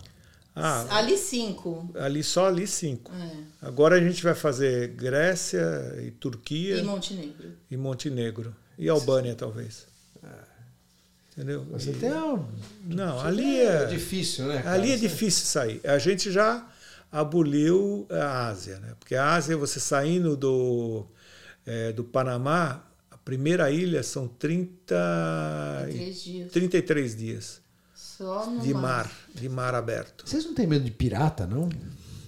[0.56, 1.88] Ah, Ali cinco.
[1.96, 3.12] ali só ali cinco.
[3.14, 3.32] É.
[3.62, 5.62] Agora a gente vai fazer Grécia
[6.02, 7.50] e Turquia E Montenegro.
[7.70, 8.56] e Montenegro.
[8.78, 9.86] E Albânia, talvez.
[11.38, 11.64] Entendeu?
[11.72, 12.44] Você E- tem um...
[12.84, 13.86] Não, ali é é.
[13.86, 14.60] difícil, né?
[14.64, 14.76] cara?
[14.76, 15.80] Ali é difícil sair.
[15.84, 16.66] A gente já
[17.12, 18.94] aboliu a Ásia, né?
[19.00, 21.06] Porque a Ásia, você saindo do,
[21.66, 24.96] eh, do Panamá, a primeira ilha são 30,
[25.90, 26.52] e- Três dias.
[26.52, 27.62] 33 dias
[27.94, 30.28] Só no de mar, de mar aberto.
[30.28, 31.70] Vocês não têm medo de pirata, não?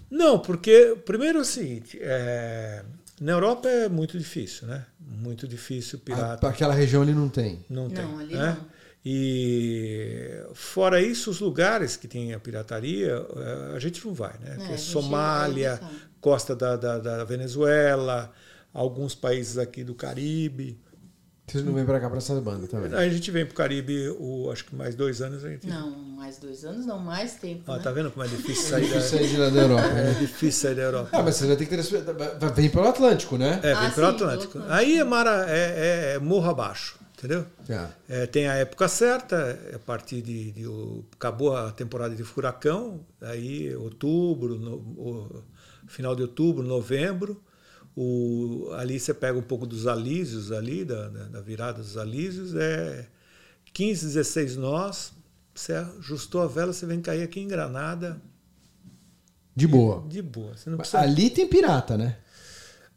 [0.10, 2.84] Não, porque, primeiro é o seguinte, eh,
[3.22, 4.86] na Europa é muito difícil, né?
[5.00, 6.48] Muito difícil pirata.
[6.48, 7.64] A- Aquela região ali não tem.
[7.70, 8.04] Não tem.
[8.06, 8.58] Não, ali né?
[8.60, 8.79] não.
[9.06, 14.58] E fora isso, os lugares que tem a pirataria, eh, a gente não vai, né?
[14.74, 16.10] É Somália, vai evitar.
[16.20, 18.32] costa da, da, da Venezuela,
[18.74, 20.78] alguns países aqui do Caribe.
[21.48, 22.94] Vocês não vêm pra cá pra essa banda também.
[22.94, 25.66] A gente vem para o Caribe, o, acho que mais dois anos a gente.
[25.66, 27.64] Não, mais dois anos, não, mais tempo.
[27.66, 27.82] Ó, né?
[27.82, 29.88] tá vendo como é difícil sair da, Isso aí de lá da Europa.
[29.88, 30.16] é né?
[30.20, 31.10] difícil sair da Europa.
[31.12, 31.84] Ah, mas você vai ter que ter.
[32.54, 33.60] Vem pelo Atlântico, né?
[33.64, 34.60] É, vem Ah, pelo sim, Atlântico.
[34.68, 37.46] Aí é, mara, é, é- é morro abaixo, entendeu?
[37.68, 37.90] É.
[38.08, 39.36] É, tem a época certa,
[39.72, 40.64] é a partir de, de
[41.14, 45.44] acabou a temporada de furacão, aí outubro, no, o-
[45.88, 47.44] final de outubro, novembro,
[47.96, 52.56] o, ali você pega um pouco dos alísios ali, da, da, da virada dos alísios,
[52.56, 53.08] é
[53.74, 55.12] 15, 16 nós,
[55.54, 58.22] você ajustou a vela, você vem cair aqui em Granada
[59.56, 60.06] De boa.
[60.08, 60.54] de boa.
[60.66, 61.00] Não Mas precisa...
[61.00, 62.18] Ali tem pirata, né?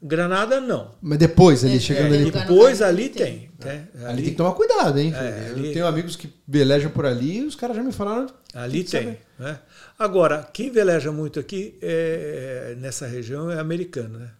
[0.02, 0.90] Granada não.
[1.00, 2.30] Mas depois, ali, É, chegando é, ali.
[2.30, 3.50] Depois ali tem.
[3.60, 3.70] tem.
[3.70, 3.88] né?
[4.04, 5.12] Ali tem que tomar cuidado, hein?
[5.14, 8.26] É, ali- Eu tenho amigos que velejam por ali e os caras já me falaram.
[8.52, 9.16] Ali tem.
[9.38, 9.58] Né?
[9.98, 14.18] Agora, quem veleja muito aqui é, nessa região é americano.
[14.18, 14.30] Né?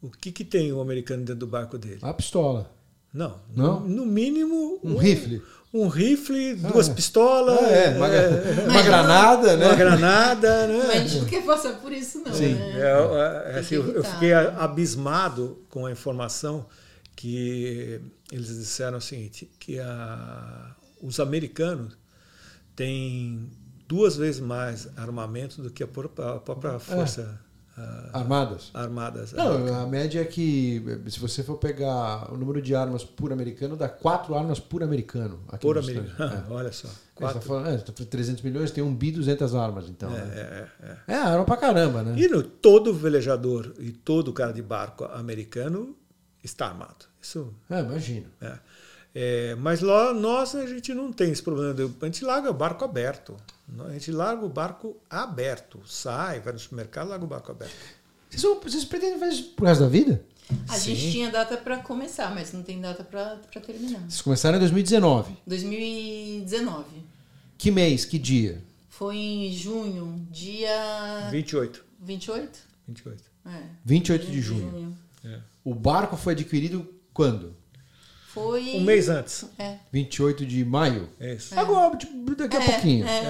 [0.00, 1.98] O que, que tem o americano dentro do barco dele?
[2.00, 2.70] A pistola.
[3.12, 3.40] Não.
[3.54, 3.80] Não?
[3.80, 4.78] No, no mínimo.
[4.82, 5.42] Um rifle.
[5.72, 6.94] Um rifle, duas é.
[6.94, 7.58] pistolas.
[7.60, 9.66] Ah, é, uma, é, uma granada, né?
[9.66, 10.66] uma granada.
[10.66, 10.78] Né?
[10.86, 12.32] Mas a gente não quer passar por isso, não.
[12.32, 12.80] Sim, né?
[12.80, 16.66] é, é, assim, eu, eu fiquei abismado com a informação
[17.14, 18.00] que
[18.32, 21.98] eles disseram o seguinte, que a, os americanos
[22.74, 23.50] têm
[23.86, 27.47] duas vezes mais armamento do que a própria, a própria força ah,
[28.12, 28.70] Armadas.
[28.74, 29.32] armadas.
[29.32, 33.76] Não, a média é que, se você for pegar o número de armas por americano,
[33.76, 35.40] dá quatro armas por americano.
[35.48, 36.32] Aqui por americano.
[36.32, 36.50] Unidos.
[36.50, 36.88] Olha só.
[36.88, 36.90] É.
[36.90, 37.40] Você Quatro.
[37.40, 40.08] tá falando, é, tá falando 300 milhões, tem um bi 200 armas, então.
[40.10, 40.34] É, né?
[40.36, 40.68] é,
[41.08, 41.14] é.
[41.14, 42.14] É, arma pra caramba, né?
[42.18, 45.96] E no, todo velejador e todo cara de barco americano
[46.42, 47.06] está armado.
[47.20, 48.26] Isso É, imagino.
[48.40, 48.58] É.
[49.14, 51.74] É, mas lá nós a gente não tem esse problema.
[51.74, 53.36] de- A gente larga o barco aberto.
[53.86, 55.80] A gente larga o barco aberto.
[55.86, 57.74] Sai, vai no supermercado, larga o barco aberto.
[58.30, 60.22] Vocês, vão- vocês pretendem fazer isso pro resto da vida?
[60.68, 60.94] A Sim.
[60.94, 64.00] gente tinha data para começar, mas não tem data para terminar.
[64.00, 65.36] Vocês começaram em 2019.
[65.46, 66.86] 2019.
[67.56, 68.04] Que mês?
[68.04, 68.62] Que dia?
[68.88, 71.84] Foi em junho, dia 28.
[72.00, 72.58] 28?
[72.86, 73.24] 28.
[73.46, 73.62] É.
[73.84, 74.96] 28 de junho.
[75.24, 75.38] É.
[75.64, 77.54] O barco foi adquirido quando?
[78.32, 78.74] Foi.
[78.76, 79.46] Um mês antes.
[79.58, 79.76] É.
[79.90, 81.08] 28 de maio?
[81.18, 81.58] É isso.
[81.58, 83.06] Agora, tipo, daqui a É, pouquinho.
[83.06, 83.18] é.
[83.18, 83.28] É,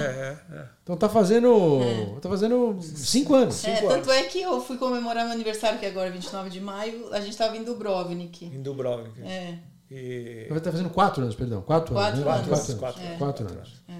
[0.51, 0.65] é, é.
[0.83, 1.79] Então tá fazendo.
[2.21, 3.63] Tá fazendo cinco anos.
[3.63, 6.59] É, Cinco tanto é que eu fui comemorar meu aniversário, que é agora 29 de
[6.59, 8.45] maio, a gente tava em Dubrovnik.
[8.45, 9.21] Em Dubrovnik.
[9.21, 9.57] É,
[9.89, 11.61] E, Vai estar fazendo quatro anos, perdão.
[11.61, 12.25] Quatro, Quatro anos.
[12.25, 12.31] né?
[12.33, 12.47] anos.
[12.49, 12.79] Quatro anos.
[12.79, 13.17] Quatro É.
[13.17, 13.83] Quatro anos.
[13.87, 13.93] é,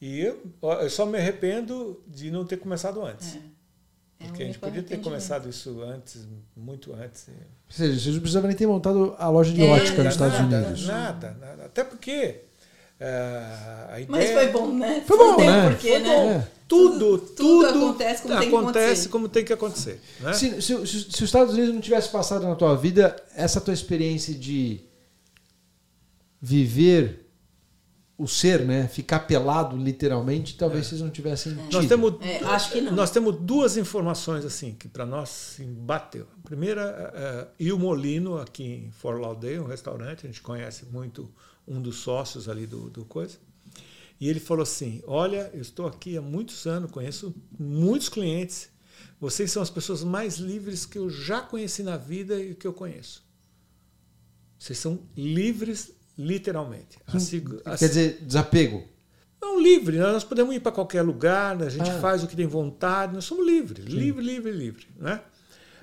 [0.00, 3.36] e eu, eu só me arrependo de não ter começado antes.
[3.36, 3.55] é.
[4.18, 6.26] É Porque a um gente podia ter começado isso antes,
[6.56, 7.26] muito antes.
[7.28, 7.34] Ou
[7.68, 10.56] seja, vocês não precisavam nem ter montado a loja de É, ótica nos Estados nada,
[10.66, 10.86] Unidos.
[10.86, 11.64] Nada, nada.
[11.66, 12.40] Até porque
[12.98, 14.06] eh, a ideia...
[14.08, 15.04] Mas foi bom, né?
[15.06, 15.68] Foi bom, né?
[15.70, 16.08] Porquê, Foi né?
[16.14, 16.30] bom.
[16.30, 16.48] É.
[16.66, 19.08] Tudo, Tudo- tudo, acontece como tem que acontece acontecer.
[19.10, 20.00] como tem que acontecer.
[20.20, 20.32] né?
[20.32, 23.74] Se, se- se- se os Estados Unidos não tivesse passado na tua vida, essa tua
[23.74, 24.80] experiência de
[26.40, 27.25] viver
[28.18, 28.88] o ser, né?
[28.88, 31.72] Ficar pelado literalmente, talvez vocês não tivessem tido.
[31.72, 32.92] Nós temos, É, acho que não.
[32.92, 36.26] nós temos duas informações assim que para nós assim, bateu.
[36.42, 40.86] A primeira, é, e o Molino aqui em Fort Lauderdale, um restaurante, a gente conhece
[40.86, 41.30] muito
[41.68, 43.36] um dos sócios ali do, do coisa.
[44.18, 48.70] E ele falou assim: Olha, eu estou aqui há muitos anos, conheço muitos clientes.
[49.20, 52.72] Vocês são as pessoas mais livres que eu já conheci na vida e que eu
[52.72, 53.24] conheço.
[54.58, 56.98] Vocês são livres, literalmente.
[57.06, 57.42] Assim,
[57.78, 58.84] Quer dizer, desapego.
[59.40, 59.98] não, livre.
[59.98, 60.12] né?
[60.12, 62.00] Nós podemos ir para qualquer lugar, a gente Ah.
[62.00, 63.84] faz o que tem vontade, nós somos livres.
[63.84, 64.86] Livre, livre, livre.
[64.96, 65.20] Né?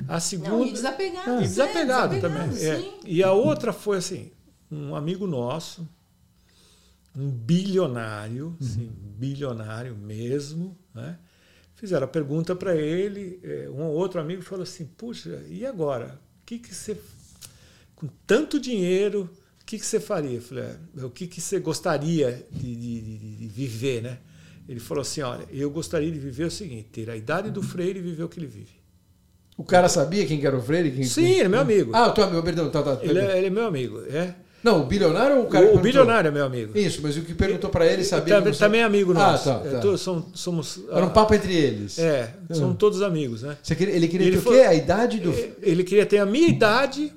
[0.07, 0.49] A segunda.
[0.49, 1.39] Não, e desapegado.
[1.39, 2.49] E desapegado é, também.
[2.49, 2.91] desapegado, é.
[2.91, 2.99] sim.
[3.05, 4.31] E a outra foi assim:
[4.71, 5.87] um amigo nosso,
[7.15, 8.57] um bilionário, Uhum.
[8.59, 11.17] assim, bilionário mesmo, né?
[11.75, 13.39] fizeram a pergunta para ele.
[13.43, 16.19] eh, Um outro amigo falou assim: Puxa, e agora?
[16.41, 16.97] O que, que você.
[17.95, 19.29] Com tanto dinheiro,
[19.63, 20.35] o que, que você faria?
[20.37, 23.01] Eu falei: "É, O que, que você gostaria de, de-
[23.37, 24.17] de- viver, né?
[24.67, 27.99] Ele falou assim: olha, eu gostaria de viver o seguinte: ter a idade do Freire
[27.99, 28.81] e viver o que ele vive.
[29.57, 30.91] O cara sabia quem que era o Freire?
[30.91, 31.91] Quem, Sim, ele é meu amigo.
[31.93, 32.69] Ah, o teu amigo, perdão.
[32.69, 34.35] Tá, tá, ele, é, ele é meu amigo, é.
[34.63, 36.77] Não, o bilionário ou o cara O, o bilionário é meu amigo.
[36.77, 39.15] Isso, mas o que perguntou pra ele sabia Também, que você- também é amigo Ah,
[39.33, 39.43] nosso.
[39.49, 39.79] tá, É, tá.
[39.81, 40.79] todos são- somos.
[40.89, 41.99] Era um ah, papo entre eles.
[41.99, 43.57] É, somos todos amigos, né?
[43.63, 44.59] Queria- ele queria Ele ter o quê?
[44.61, 45.33] A idade do...
[45.61, 47.11] Ele queria ter a minha idade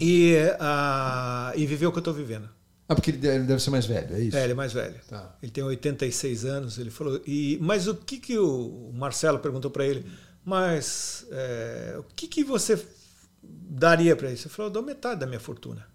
[0.00, 2.48] e, ah, e viver o que eu estou vivendo.
[2.88, 4.36] Ah, porque ele deve ele deve ser mais velho, é isso?
[4.36, 4.94] É, ele é mais velho.
[5.08, 5.36] Tá.
[5.42, 7.20] Ele tem 86 anos, ele falou.
[7.26, 10.06] E, mas o que, que o Marcelo perguntou para ele?
[10.44, 12.80] Mas é, o que, que você
[13.42, 14.46] daria para isso?
[14.46, 15.86] Ele falou, eu dou metade da minha fortuna.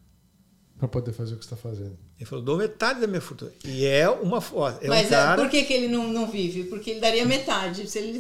[0.82, 1.96] Pra poder fazer o que você está fazendo.
[2.18, 3.52] Ele falou, dou metade da minha fortuna.
[3.64, 5.40] E é uma ó, é Mas um é, cara.
[5.40, 6.64] por que, que ele não, não vive?
[6.64, 7.88] Porque ele daria metade.
[7.88, 8.20] Se ele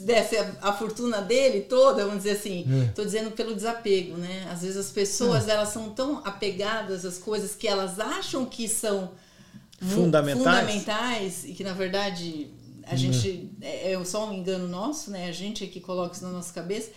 [0.00, 2.88] desse a, a fortuna dele toda, vamos dizer assim, É.
[2.90, 4.46] estou dizendo pelo desapego, né?
[4.52, 9.12] Às vezes as pessoas elas são tão apegadas às coisas que elas acham que são
[9.80, 10.38] Fundamentais.
[10.38, 12.48] fundamentais e que na verdade
[12.84, 15.28] a gente é, é só um engano nosso, né?
[15.28, 16.90] A gente é que coloca isso na nossa cabeça,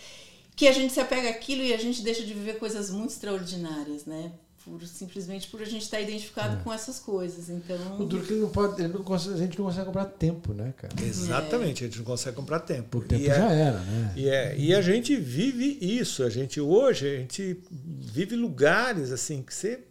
[0.54, 4.04] que a gente se apega àquilo e a gente deixa de viver coisas muito extraordinárias,
[4.04, 4.30] né?
[4.66, 7.48] Por, simplesmente por a gente estar identificado com essas coisas.
[7.48, 9.86] Então, O duro é que ele não pode, ele não consegue, a gente não consegue
[9.86, 10.92] comprar tempo, né, cara?
[11.00, 12.98] Exatamente, a gente não consegue comprar tempo.
[12.98, 14.12] O tempo E é- já era, né?
[14.16, 16.24] E, é, e a gente vive isso.
[16.24, 19.84] A gente hoje, a gente vive lugares assim que você.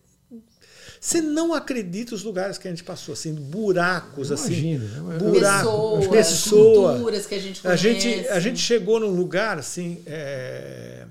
[1.00, 4.74] Você não acredita os lugares que a gente passou, assim, buracos, assim.
[4.74, 6.94] Eu- eu- Buracos, pessoas, pessoa.
[6.96, 11.06] culturas que a gente A gente, a gente chegou num lugar assim, é,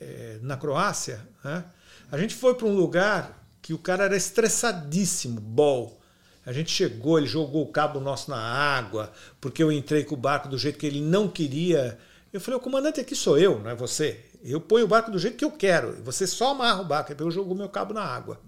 [0.00, 1.64] é, na Croácia, né?
[2.10, 6.00] A gente foi para um lugar que o cara era estressadíssimo, bol.
[6.46, 10.18] A gente chegou, ele jogou o cabo nosso na água, porque eu entrei com o
[10.18, 11.98] barco do jeito que ele não queria.
[12.32, 14.24] Eu falei, o comandante aqui sou eu, não é você.
[14.42, 17.12] Eu ponho o barco do jeito que eu quero, você só amarra o barco.
[17.18, 18.40] Eu jogou meu cabo na água.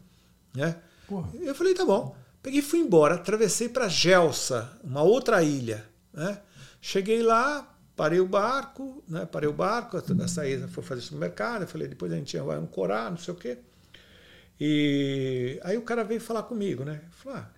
[0.55, 0.77] Né?
[1.07, 1.29] Porra.
[1.39, 2.17] Eu falei, tá bom.
[2.43, 5.85] Peguei e fui embora, atravessei para Gelsa, uma outra ilha.
[6.13, 6.41] Né?
[6.81, 7.70] Cheguei lá,
[8.01, 9.27] parei o barco, né?
[9.27, 13.11] parei o barco, a saída foi fazer supermercado, eu falei, depois a gente vai ancorar,
[13.11, 13.59] não sei o quê.
[14.59, 17.01] E aí o cara veio falar comigo, né?
[17.11, 17.51] Falou, ah,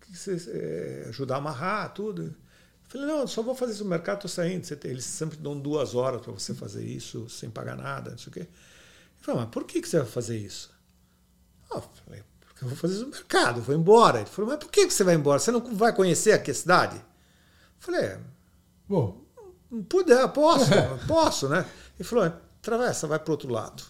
[0.00, 2.34] que você eh, ajudar a amarrar tudo.
[2.88, 4.66] Falei, não, só vou fazer supermercado, estou saindo.
[4.76, 8.30] Tem- Eles sempre dão duas horas para você fazer isso sem pagar nada, não sei
[8.30, 8.40] o quê.
[8.40, 8.48] Ele
[9.20, 10.70] falou, mas por que, que você vai fazer isso?
[11.70, 14.18] Ah, eu falei, porque eu vou fazer supermercado, eu vou embora.
[14.20, 15.38] Ele falou, mas por que que você vai embora?
[15.38, 16.96] Você não vai conhecer aqui a cidade?
[16.96, 17.02] Eu
[17.80, 18.20] falei, é,
[18.88, 19.24] Bom,
[19.88, 20.70] puder, posso,
[21.06, 21.64] posso, né?
[21.98, 23.82] Ele falou, atravessa, vai para outro lado.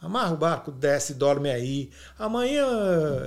[0.00, 1.90] Amarra o barco, desce, dorme aí.
[2.18, 2.66] Amanhã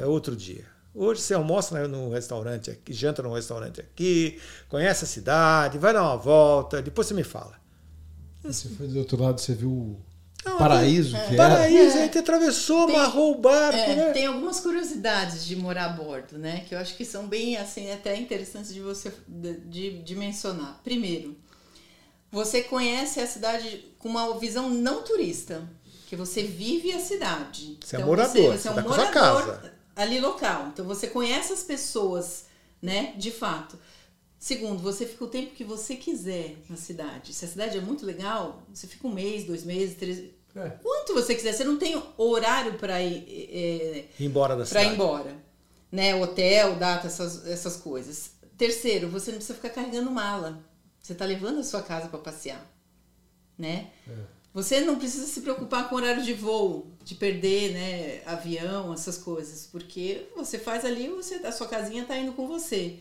[0.02, 0.66] é outro dia.
[0.94, 6.04] Hoje você almoça no restaurante aqui, janta no restaurante aqui, conhece a cidade, vai dar
[6.04, 7.56] uma volta, depois você me fala.
[8.44, 10.02] você foi do outro lado, você viu o
[10.44, 11.38] Não, paraíso que era.
[11.38, 14.12] Paraíso, a gente atravessou, Tem- amarrou o barco, É, né?
[14.12, 16.66] tem algumas curiosidades de morar a bordo, né?
[16.68, 20.82] Que eu acho que são bem, assim, até interessantes de você de, de- de mencionar.
[20.84, 21.38] Primeiro,
[22.32, 25.68] você conhece a cidade com uma visão não turista,
[26.08, 27.78] que você vive a cidade.
[27.84, 29.74] Você é morador, Você, é você um tá morador casa.
[29.96, 30.68] ali local.
[30.74, 32.46] Então você conhece as pessoas,
[32.82, 33.14] né?
[33.18, 33.78] De fato.
[34.40, 37.34] Segundo, você fica o tempo que você quiser na cidade.
[37.34, 40.24] Se a cidade é muito legal, você fica um mês, dois meses, três.
[40.56, 40.70] É.
[40.82, 41.54] Quanto você quiser.
[41.54, 43.26] Você não tem horário para ir.
[43.52, 44.90] é, Ir embora da para cidade.
[44.90, 45.36] ir embora.
[45.92, 46.16] Né?
[46.16, 48.32] Hotel, data, essas, essas coisas.
[48.58, 50.64] Terceiro, você não precisa ficar carregando mala.
[51.10, 52.64] Você está levando a sua casa para passear.
[53.57, 53.88] Né?
[54.53, 59.18] Você não precisa se preocupar com o horário de voo, de perder né, avião, essas
[59.18, 59.68] coisas.
[59.72, 62.99] Porque você faz ali, você, a sua casinha está indo com você.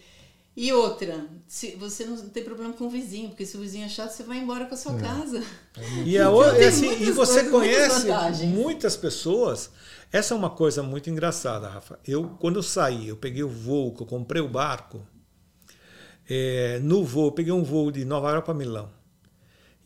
[0.56, 3.90] E outra, se, você não tem problema com o vizinho, porque se o vizinho é
[3.90, 5.44] chato, você vai embora com a sua casa.
[6.06, 8.54] E, a Então, outra, tem e assim, e muitas você coisas, muitas conhece vantagens.
[8.54, 9.70] muitas pessoas.
[10.10, 11.98] Essa é uma coisa muito engraçada, Rafa.
[12.08, 15.06] Eu, quando eu saí, eu peguei o voo, que eu comprei o barco.
[16.28, 18.90] É, no voo, peguei um voo de Nova York para Milão.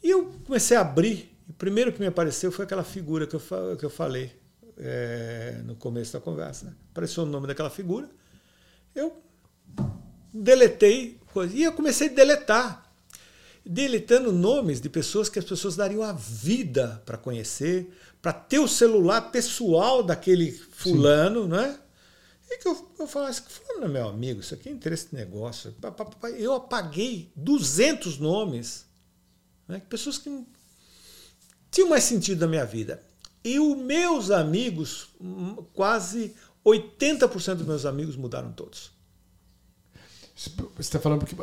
[0.02, 1.31] E eu comecei a abrir.
[1.48, 3.43] O primeiro que me apareceu foi aquela figura que eu,
[3.78, 4.32] que eu falei
[4.77, 6.66] é, no começo da conversa.
[6.66, 6.74] né?
[6.90, 8.10] Apareceu o nome daquela figura.
[8.94, 9.23] Eu
[10.35, 11.55] deletei coisa.
[11.55, 12.93] E eu comecei a deletar.
[13.64, 17.89] Deletando nomes de pessoas que as pessoas dariam a vida para conhecer,
[18.20, 21.78] para ter o celular pessoal daquele fulano, não é?
[22.52, 23.08] E que eu, eu
[23.78, 25.74] não é meu amigo, isso aqui é interesse de negócio.
[26.36, 28.84] Eu apaguei 200 nomes,
[29.66, 29.80] né?
[29.88, 30.44] pessoas que
[31.70, 33.02] tinham mais sentido na minha vida.
[33.42, 38.92] E os meus amigos, hum, quase 80% dos meus amigos mudaram todos.
[40.34, 41.34] Você está falando porque.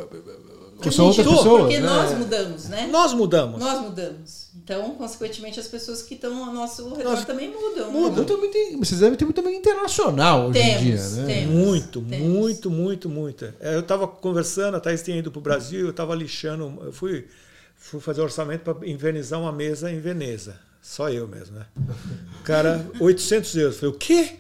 [0.80, 1.62] Porque são outras pessoas.
[1.64, 1.86] Porque né?
[1.88, 2.88] nós mudamos, né?
[2.90, 3.60] Nós mudamos.
[3.60, 4.48] Nós mudamos.
[4.64, 7.92] Então, consequentemente, as pessoas que estão ao nosso redor Nós- também mudam.
[7.92, 8.22] Muda.
[8.22, 8.28] né?
[8.28, 11.26] Também tem- vocês devem ter muito também internacional hoje em Temos, dia, né?
[11.26, 11.54] temos.
[11.56, 12.28] Muito, Temos.
[12.28, 13.46] muito, muito, muito.
[13.60, 16.94] É, Eu estava conversando, a Thaís tinha ido para o Brasil, eu estava lixando, eu
[16.94, 17.28] fui,
[17.76, 20.56] fui fazer orçamento para invernizar uma mesa em Veneza.
[20.82, 21.66] Só eu mesmo, né?
[22.46, 23.76] Cara, 800 euros.
[23.76, 24.36] Eu falei, o quê?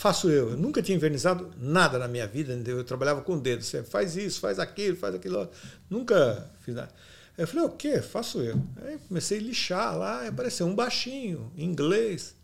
[0.00, 0.52] Faço eu.
[0.52, 2.78] Eu nunca tinha invernizado nada na minha vida, entendeu?
[2.78, 3.62] eu trabalhava com o dedo.
[3.62, 5.46] Você faz isso, faz aquilo, faz aquilo.
[5.90, 6.88] Nunca fiz nada.
[7.36, 8.00] Aí eu falei, o quê?
[8.00, 8.58] Faço eu.
[8.82, 12.34] Aí comecei a lixar lá, apareceu um baixinho, em inglês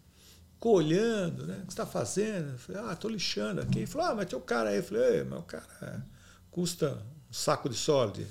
[0.53, 1.55] ficou olhando, né?
[1.55, 2.53] O que você está fazendo?
[2.53, 3.79] Eu falei, ah, estou lixando aqui.
[3.79, 4.77] Ele falou, ah, mas tem o cara aí.
[4.77, 6.07] Eu falei, "Ei, mas o cara
[6.51, 8.27] custa um saco de sólido,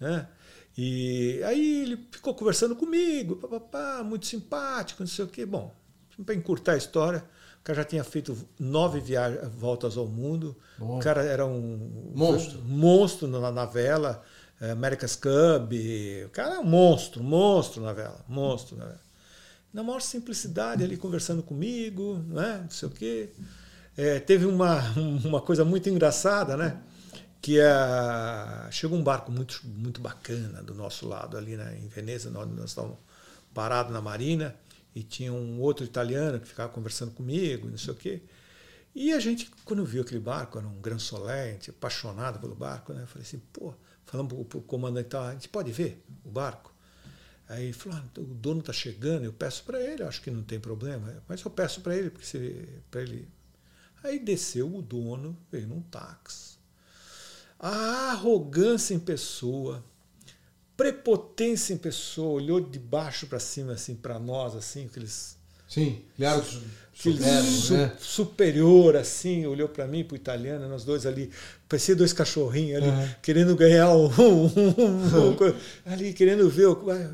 [0.00, 0.26] né?
[0.76, 5.46] E aí ele ficou conversando comigo, papapá, muito simpático, não sei o quê.
[5.46, 5.72] Bom,
[6.26, 7.24] para encurtar a história,
[7.64, 10.54] o cara já tinha feito nove viagens, voltas ao mundo.
[10.76, 10.98] Bom.
[10.98, 12.60] O cara era um Monstro.
[12.62, 14.22] monstro na, na vela,
[14.60, 15.72] eh, America's Cup.
[16.26, 19.00] O cara é um monstro, monstro na vela, monstro na vela
[19.72, 22.60] na maior simplicidade ali conversando comigo, né?
[22.64, 23.30] não sei o quê.
[23.96, 24.82] É, teve uma,
[25.24, 26.82] uma coisa muito engraçada, né?
[27.40, 31.78] Que é, chegou um barco muito, muito bacana do nosso lado ali né?
[31.82, 32.98] em Veneza, nós, nós estávamos
[33.54, 34.54] parados na marina
[34.94, 38.22] e tinha um outro italiano que ficava conversando comigo, não sei o quê.
[38.94, 43.02] E a gente, quando viu aquele barco, era um Gran Solente, apaixonado pelo barco, né?
[43.02, 43.74] Eu falei assim, pô,
[44.06, 46.72] falando pro, pro comandante, tá, a gente pode ver o barco?
[47.48, 50.60] Aí falou, ah, o dono está chegando, eu peço para ele, acho que não tem
[50.60, 53.28] problema, mas eu peço para ele, porque se para ele.
[54.02, 56.56] Aí desceu o dono, veio num táxi.
[57.58, 59.84] A arrogância em pessoa,
[60.76, 65.36] prepotência em pessoa, olhou de baixo para cima, assim, para nós, assim, aqueles
[65.68, 66.02] Sim,
[66.92, 67.96] Superior, su- né?
[67.98, 71.30] superior, assim, olhou para mim, para o italiano, nós dois ali,
[71.68, 73.08] parecia dois cachorrinhos ali, Uhum.
[73.20, 75.30] querendo ganhar um, um- um-
[75.86, 77.12] um ali, querendo ver, o, ah,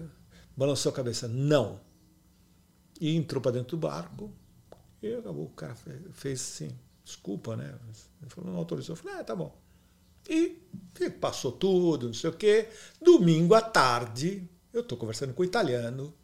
[0.57, 1.81] balançou a cabeça, não.
[3.01, 4.31] E entrou para dentro do barco,
[5.03, 6.71] e acabou, o cara fe- fez assim,
[7.03, 7.75] desculpa, né?
[8.21, 9.57] Ele falou, não autorizou, eu falei, ah, tá bom.
[10.31, 12.69] E passou tudo, não sei o quê.
[13.03, 16.15] Domingo à tarde, eu estou conversando com o italiano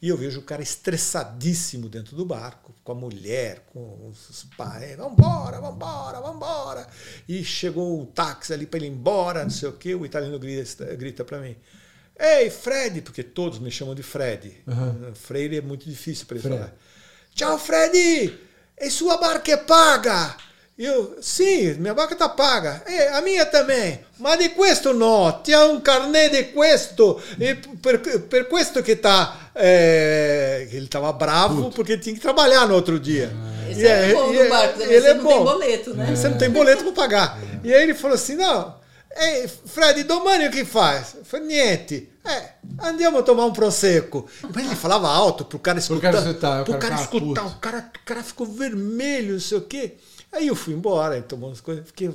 [0.00, 4.96] e eu vejo o cara estressadíssimo dentro do barco, com a mulher, com os pais.
[4.96, 6.86] Vambora, vambora, vambora.
[7.26, 9.94] E chegou o táxi ali para ele ir embora, não sei o quê.
[9.94, 11.56] O italiano grita, grita para mim.
[12.18, 14.62] Ei, Fred, porque todos me chamam de Fred.
[14.66, 15.14] Uhum.
[15.14, 16.58] Freire é muito difícil para ele Fred.
[16.58, 16.76] falar.
[17.34, 18.38] Ciao Freddy,
[18.78, 20.36] e sua barca é paga?
[20.78, 22.82] Eu, sim, minha barca está paga.
[22.86, 23.98] E a minha também.
[24.18, 27.20] Ma di questo no, ti ha un carnet di questo.
[27.38, 29.46] E per, per questo che tá.
[29.54, 33.32] eh, ele estava bravo porque tinha que trabalhar no outro dia.
[33.68, 35.28] Esse E é, o bom do barco, ele você é não bom.
[35.30, 36.14] tem boleto, né?
[36.14, 37.38] Você não tem boleto para pagar.
[37.64, 38.74] E aí ele falou assim: não,
[39.16, 41.14] ei, Fred, domani o que faz?
[41.16, 42.10] Eu falei, niente.
[42.24, 42.50] É,
[42.82, 44.26] andiamo a tomar um prosecco.
[44.52, 46.12] Mas ele falava alto pro cara escutar.
[46.12, 47.42] cara escutar, o pro cara cara escutar.
[47.42, 47.56] puto.
[47.56, 49.94] O cara, o cara ficou vermelho, não sei o quê.
[50.36, 52.10] Aí eu fui embora, tomou umas coisas, fiquei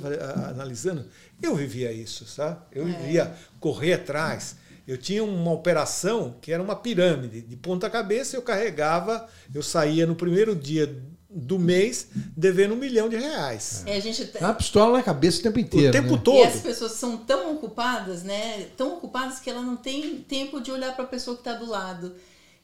[0.48, 1.04] analisando.
[1.42, 2.60] Eu vivia isso, sabe?
[2.70, 4.54] Eu vivia correr atrás.
[4.86, 7.40] Eu tinha uma operação que era uma pirâmide.
[7.40, 13.08] De ponta cabeça eu carregava, eu saía no primeiro dia do mês devendo um milhão
[13.08, 13.82] de reais.
[13.86, 15.88] É, a gente É uma pistola na cabeça o tempo inteiro.
[15.88, 16.20] O tempo né?
[16.22, 16.36] todo.
[16.36, 18.66] E as pessoas são tão ocupadas, né?
[18.76, 21.66] Tão ocupadas que ela não tem tempo de olhar para a pessoa que está do
[21.66, 22.14] lado.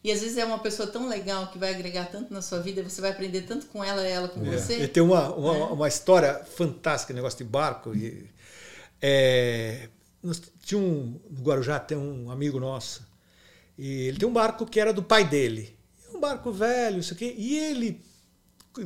[0.02, 2.82] E às vezes é uma pessoa tão legal que vai agregar tanto na sua vida,
[2.82, 4.86] você vai aprender tanto com ela e ela com E você.
[4.86, 5.62] tem uma, uma, É.
[5.64, 7.94] uma história fantástica, negócio de barco.
[7.94, 8.28] E,
[9.02, 9.88] é,
[10.22, 13.06] nós tinha um, no Guarujá tem um amigo nosso.
[13.76, 15.76] E ele tem um barco que era do pai dele.
[16.14, 17.34] Um barco velho, isso aqui.
[17.36, 18.00] E ele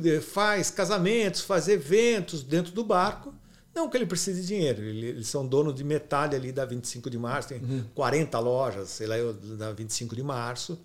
[0.05, 3.33] eh, faz casamentos, faz eventos dentro do barco.
[3.73, 4.83] Não que ele precise de dinheiro.
[4.83, 7.61] Ele- Eles são donos de metade ali da 25 de março, tem
[7.95, 10.79] 40 lojas, sei lá, eu, da 25 de março.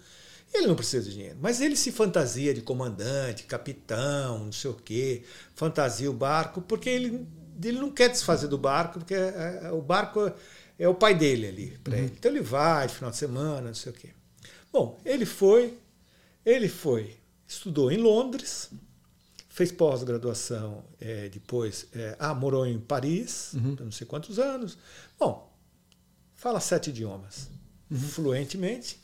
[0.52, 1.36] Ele não precisa de dinheiro.
[1.40, 5.22] Mas ele se fantasia de comandante, capitão, não sei o quê,
[5.54, 7.26] fantasia o barco, porque ele,
[7.62, 10.32] ele não quer desfazer do barco, porque é- é- o barco
[10.78, 12.12] é o pai dele ali para ele.
[12.16, 14.10] Então ele vai de final de semana, não sei o quê.
[14.72, 15.76] Bom, ele foi,
[16.44, 17.16] ele foi,
[17.46, 18.70] estudou em Londres,
[19.48, 24.78] fez pós-graduação eh, depois, eh, ah, morou em Paris, não sei quantos anos.
[25.18, 25.52] Bom,
[26.34, 27.48] fala sete idiomas
[28.10, 28.98] fluentemente.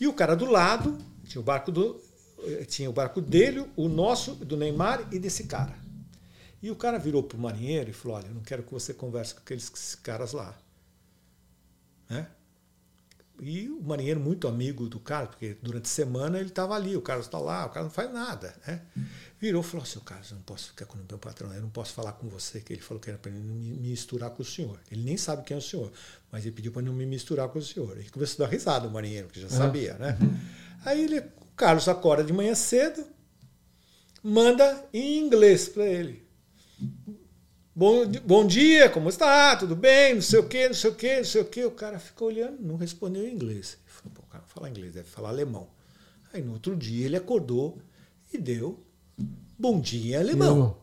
[0.00, 2.00] E o cara do lado tinha o barco do
[2.42, 5.78] eh, tinha o barco dele, o nosso, do Neymar e desse cara.
[6.62, 8.92] E o cara virou para o marinheiro e falou: Olha, eu não quero que você
[8.92, 10.56] converse com aqueles caras lá.
[12.08, 12.26] Né?
[13.42, 17.00] E o marinheiro, muito amigo do cara, porque durante a semana ele estava ali, o
[17.00, 18.54] Carlos está lá, o Carlos não faz nada.
[18.66, 18.82] Né?
[19.38, 21.70] Virou e falou assim: Carlos, eu não posso ficar com o meu patrão, eu não
[21.70, 24.78] posso falar com você, que ele falou que era para me misturar com o senhor.
[24.90, 25.90] Ele nem sabe quem é o senhor,
[26.30, 27.98] mas ele pediu para não me misturar com o senhor.
[27.98, 29.94] Ele começou a dar risada, o marinheiro, que já sabia.
[29.94, 30.16] Né?
[30.84, 33.04] Aí ele, o Carlos acorda de manhã cedo,
[34.22, 36.24] manda em inglês para ele.
[37.74, 39.56] Bom, bom dia, como está?
[39.56, 40.14] Tudo bem?
[40.14, 41.64] Não sei o quê, não sei o quê, não sei o quê.
[41.64, 43.78] O cara ficou olhando, não respondeu em inglês.
[43.82, 45.68] Ele falou, pô, o cara não fala inglês, deve falar alemão.
[46.32, 47.78] Aí no outro dia ele acordou
[48.32, 48.84] e deu
[49.58, 50.56] bom dia em alemão.
[50.56, 50.80] Não.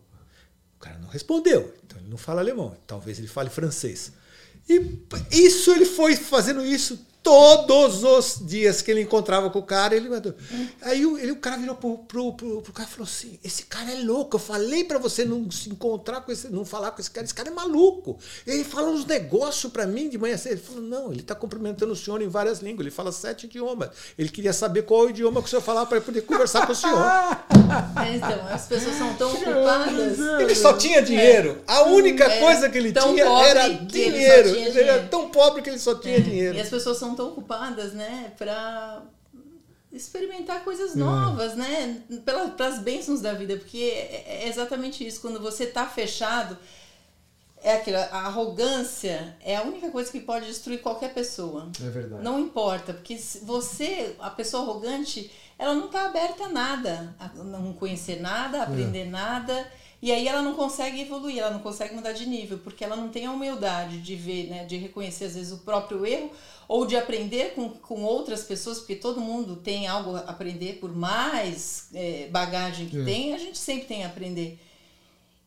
[0.76, 2.76] O cara não respondeu, então ele não fala alemão.
[2.86, 4.12] Talvez ele fale francês.
[4.70, 5.00] E
[5.32, 10.08] isso ele foi fazendo isso todos os dias que ele encontrava com o cara, ele
[10.08, 10.34] mandou.
[10.82, 13.92] Aí ele, o cara virou pro, pro, pro, pro cara e falou assim: esse cara
[13.92, 17.12] é louco, eu falei para você não se encontrar com esse, não falar com esse
[17.12, 18.18] cara, esse cara é maluco.
[18.46, 20.54] Ele fala uns negócios para mim de manhã cedo.
[20.54, 23.90] Ele falou: não, ele tá cumprimentando o senhor em várias línguas, ele fala sete idiomas.
[24.18, 26.76] Ele queria saber qual o idioma que o senhor falava para poder conversar com o
[26.76, 26.98] senhor.
[27.98, 30.18] É, então, as pessoas são tão ocupadas.
[30.40, 31.62] Ele só tinha dinheiro.
[31.68, 31.74] É.
[31.74, 34.50] A única é, coisa que ele tinha era dinheiro.
[34.50, 36.22] Ele, ele era tão pobre que ele só tinha é.
[36.22, 36.58] dinheiro.
[36.58, 39.04] E as pessoas são tão ocupadas, né, para
[39.92, 41.58] experimentar coisas novas, hum.
[41.58, 42.04] né,
[42.56, 46.58] pelas bênçãos da vida, porque é, é exatamente isso, quando você está fechado,
[47.62, 51.70] é aquilo, a arrogância é a única coisa que pode destruir qualquer pessoa.
[51.84, 52.24] É verdade.
[52.24, 57.74] Não importa, porque você, a pessoa arrogante, ela não está aberta a nada, a não
[57.74, 59.06] conhecer nada, a aprender é.
[59.06, 59.72] nada.
[60.02, 63.10] E aí ela não consegue evoluir, ela não consegue mudar de nível, porque ela não
[63.10, 66.32] tem a humildade de ver, né, de reconhecer às vezes o próprio erro
[66.68, 70.94] ou de aprender com, com outras pessoas, porque todo mundo tem algo a aprender, por
[70.96, 73.04] mais é, bagagem que é.
[73.04, 74.60] tem, a gente sempre tem a aprender.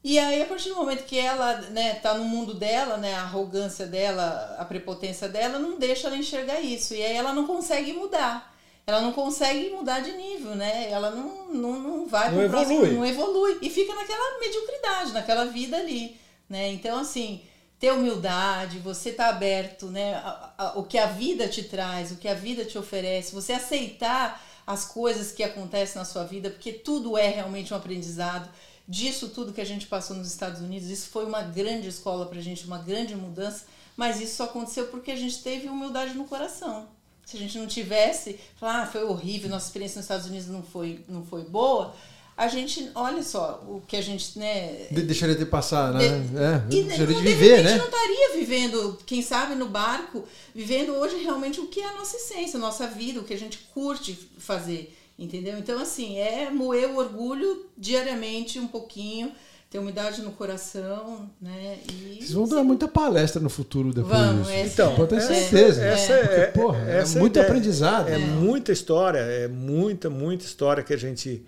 [0.03, 3.23] E aí, a partir do momento que ela né, tá no mundo dela, né, a
[3.23, 6.95] arrogância dela, a prepotência dela, não deixa ela enxergar isso.
[6.95, 8.51] E aí ela não consegue mudar.
[8.87, 10.91] Ela não consegue mudar de nível, né?
[10.91, 13.59] Ela não, não, não vai para o próximo, não evolui.
[13.63, 16.17] E fica naquela mediocridade, naquela vida ali.
[16.49, 16.73] Né?
[16.73, 17.43] Então, assim,
[17.79, 20.15] ter humildade, você tá aberto, né?
[20.15, 23.53] A, a, o que a vida te traz, o que a vida te oferece, você
[23.53, 28.49] aceitar as coisas que acontecem na sua vida, porque tudo é realmente um aprendizado.
[28.87, 32.41] Disso tudo que a gente passou nos Estados Unidos, isso foi uma grande escola pra
[32.41, 33.65] gente, uma grande mudança,
[33.97, 36.89] mas isso só aconteceu porque a gente teve humildade no coração.
[37.31, 40.65] Se a gente não tivesse, falar, ah, foi horrível, nossa experiência nos Estados Unidos não
[40.65, 41.95] foi, não foi boa,
[42.37, 44.89] a gente, olha só, o que a gente, né?
[44.91, 46.09] De, deixaria de passar, né?
[46.09, 47.69] De, é, e, deixaria de viver, né?
[47.69, 51.89] A gente não estaria vivendo, quem sabe, no barco, vivendo hoje realmente o que é
[51.89, 55.57] a nossa essência, a nossa vida, o que a gente curte fazer, entendeu?
[55.57, 59.31] Então, assim, é moer o orgulho diariamente um pouquinho,
[59.71, 61.79] ter umidade no coração, né?
[61.89, 64.59] E, Vocês vão dar muita palestra no futuro depois Vamos, disso.
[64.59, 65.85] Essa, então, pode ter certeza.
[65.85, 68.09] Essa é, Porque, porra, essa é muito ideia, aprendizado.
[68.09, 71.47] É, é muita história, é muita, muita história que a gente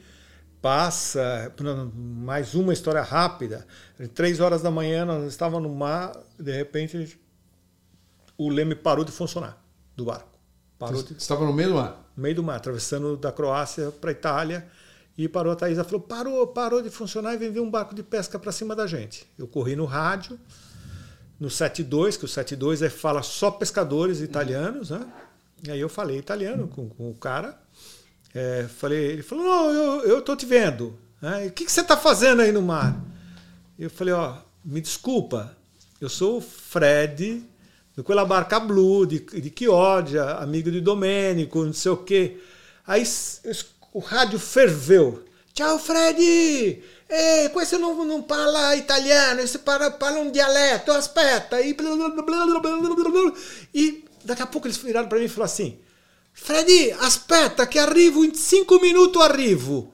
[0.62, 1.52] passa,
[1.96, 3.66] mais uma história rápida.
[4.14, 7.20] Três horas da manhã nós estávamos no mar, de repente
[8.38, 9.60] o leme parou de funcionar
[9.96, 10.38] do barco.
[10.78, 11.14] Parou de...
[11.14, 12.12] Estava no meio do mar?
[12.16, 14.68] No meio do mar, atravessando da Croácia para a Itália.
[15.16, 18.02] E parou, a Thaisa falou, parou, parou de funcionar e vem vir um barco de
[18.02, 19.26] pesca para cima da gente.
[19.38, 20.38] Eu corri no rádio,
[21.38, 25.06] no 72, que o 72 é, fala só pescadores italianos, né?
[25.66, 27.58] E aí eu falei italiano com, com o cara,
[28.34, 30.98] é, falei, ele falou, não, eu, eu tô te vendo.
[31.20, 31.46] Né?
[31.46, 32.98] O que, que você está fazendo aí no mar?
[33.78, 35.56] Eu falei, ó, me desculpa,
[36.00, 37.44] eu sou o Fred,
[37.94, 42.40] do Quella Barca Blue, de, de Chioggia, amigo de Domênico, não sei o quê.
[42.86, 43.04] Aí
[43.92, 45.24] o rádio ferveu.
[45.52, 46.82] Tchau, Fred!
[47.08, 51.60] Ei, você não, não fala italiano, você fala, fala um dialeto, aspetta.
[51.60, 51.76] E,
[53.74, 55.78] e daqui a pouco eles viraram para mim e falaram assim,
[56.32, 59.92] Freddy, aspetta que arrivo em cinco minutos arrivo.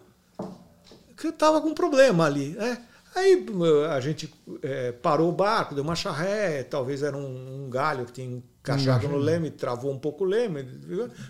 [1.16, 2.79] Que eu tava com um problema ali, né?
[3.15, 3.45] Aí
[3.91, 8.12] a gente é, parou o barco, deu uma charré, talvez era um, um galho que
[8.12, 10.66] tinha encaixado no leme, travou um pouco o leme.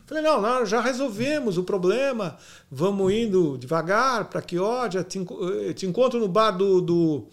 [0.07, 2.37] Falei, não, não, já resolvemos o problema,
[2.71, 4.57] vamos indo devagar para que
[5.09, 7.29] te, te encontro no bar do, do,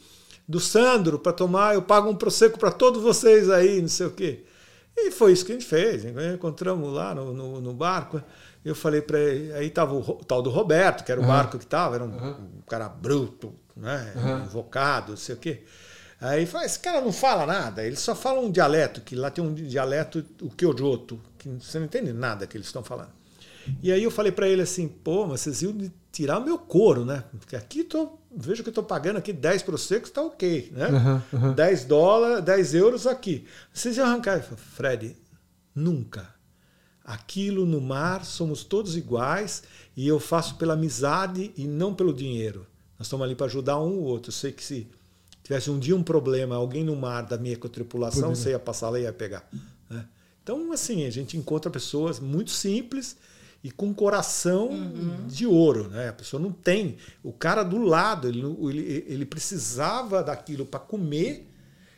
[0.47, 4.11] do Sandro para tomar, eu pago um prosecco para todos vocês aí, não sei o
[4.11, 4.43] quê.
[4.97, 6.05] E foi isso que a gente fez.
[6.05, 8.21] Encontramos lá no, no, no barco.
[8.63, 11.29] Eu falei para ele, aí estava o, o, tal do Roberto, que era o uhum.
[11.29, 12.31] barco que estava, era um, uhum.
[12.31, 14.13] um, cara bruto, né?
[14.15, 14.43] Uhum.
[14.45, 15.63] invocado, não sei o quê.
[16.25, 19.43] Aí fala, esse cara não fala nada, ele só fala um dialeto, que lá tem
[19.43, 23.11] um dialeto, o Kyojoto, que você não entende nada que eles estão falando.
[23.81, 25.75] E aí eu falei para ele assim, pô, mas vocês iam
[26.11, 27.23] tirar o meu couro, né?
[27.39, 30.71] Porque aqui tô, vejo que eu estou pagando aqui 10 para o seco, está ok,
[30.71, 30.87] né?
[30.87, 31.53] Uhum, uhum.
[31.53, 33.45] 10 dólares, 10 euros aqui.
[33.73, 34.37] Vocês iam arrancar.
[34.37, 35.17] Eu falei, Fred,
[35.73, 36.33] nunca.
[37.03, 39.63] Aquilo no mar somos todos iguais
[39.95, 42.65] e eu faço pela amizade e não pelo dinheiro.
[42.97, 44.29] Nós estamos ali para ajudar um ou outro.
[44.29, 44.87] Eu sei que se
[45.45, 48.35] tivesse um dia um problema, alguém no mar da minha tripulação, Poderia.
[48.35, 49.47] você ia passar lá e ia pegar.
[49.87, 50.03] Né?
[50.41, 53.15] Então, assim, a gente encontra pessoas muito simples
[53.63, 55.27] e com coração uhum.
[55.27, 55.87] de ouro.
[55.89, 56.09] Né?
[56.09, 56.97] A pessoa não tem.
[57.23, 61.47] O cara do lado, ele, ele, ele precisava daquilo para comer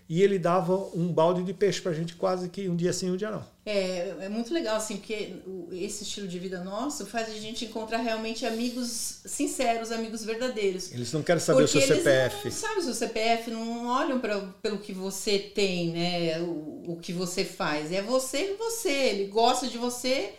[0.09, 3.11] e ele dava um balde de peixe para a gente quase que um dia sim,
[3.11, 3.43] um dia não.
[3.65, 5.33] É, é muito legal, assim, porque
[5.73, 10.93] esse estilo de vida nosso faz a gente encontrar realmente amigos sinceros, amigos verdadeiros.
[10.93, 12.45] Eles não querem saber porque o seu CPF.
[12.45, 16.39] Não sabem o seu CPF, não olham pra, pelo que você tem, né?
[16.39, 17.91] O, o que você faz.
[17.91, 18.89] É você e você.
[18.89, 20.33] Ele gosta de você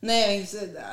[0.00, 0.46] né,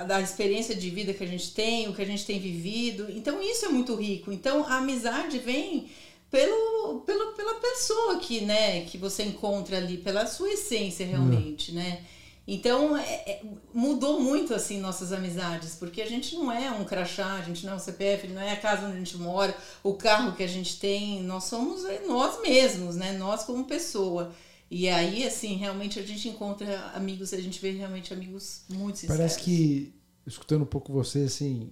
[0.07, 3.07] da experiência de vida que a gente tem, o que a gente tem vivido.
[3.09, 4.31] Então isso é muito rico.
[4.31, 5.87] Então a amizade vem
[6.29, 11.77] pelo, pelo, pela pessoa que, né, que você encontra ali, pela sua essência realmente, uhum.
[11.77, 12.03] né?
[12.47, 13.41] Então, é, é,
[13.73, 17.73] mudou muito, assim, nossas amizades, porque a gente não é um crachá, a gente não
[17.73, 20.47] é um CPF, não é a casa onde a gente mora, o carro que a
[20.47, 23.13] gente tem, nós somos nós mesmos, né?
[23.13, 24.31] Nós como pessoa.
[24.69, 29.17] E aí, assim, realmente a gente encontra amigos, a gente vê realmente amigos muito sinceros.
[29.17, 29.95] Parece que,
[30.27, 31.71] escutando um pouco você, assim,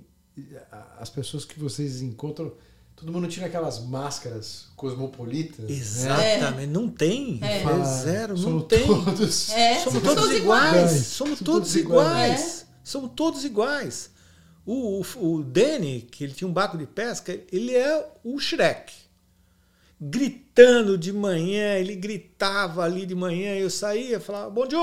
[0.98, 2.52] as pessoas que vocês encontram
[2.96, 5.66] todo mundo tira aquelas máscaras cosmopolitas.
[5.66, 5.76] Né?
[5.76, 6.66] Exatamente, né?
[6.68, 7.40] não tem.
[7.42, 7.64] É.
[7.64, 8.86] é zero, não tem.
[8.86, 9.80] Todos, é.
[9.80, 10.74] Somos todos, todos iguais.
[10.74, 11.08] iguais.
[11.08, 12.08] Somos todos, todos iguais.
[12.08, 12.62] iguais.
[12.62, 12.66] É.
[12.84, 14.12] Somos todos iguais.
[14.66, 18.94] O, o, o Danny, que ele tinha um barco de pesca, ele é o Shrek.
[20.00, 24.80] Gritando de manhã, ele gritava ali de manhã, eu saía, falava, bom dia,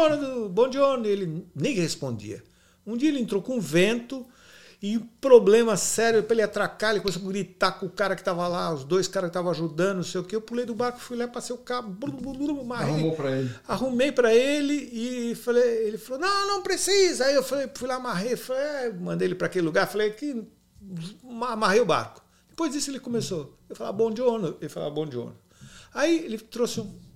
[0.51, 2.43] bom dia, ele nem respondia.
[2.87, 4.27] Um dia ele entrou com vento,
[4.83, 8.23] e o problema sério para ele atracar, ele começou a gritar com o cara que
[8.23, 10.35] estava lá, os dois caras que estavam ajudando, não sei o que.
[10.35, 11.95] Eu pulei do barco, fui lá, passei o cabo,
[12.65, 13.55] marrei, Arrumou para ele.
[13.69, 17.27] Arrumei para ele e falei, ele falou: "Não, não precisa".
[17.27, 20.47] Aí eu falei, fui lá, amarrei, falei, é, mandei ele para aquele lugar, falei que
[21.47, 22.23] amarrei o barco.
[22.49, 25.37] Depois disso ele começou, eu falava bom giorno, ele falava bom giorno.
[25.93, 27.10] Aí ele trouxe um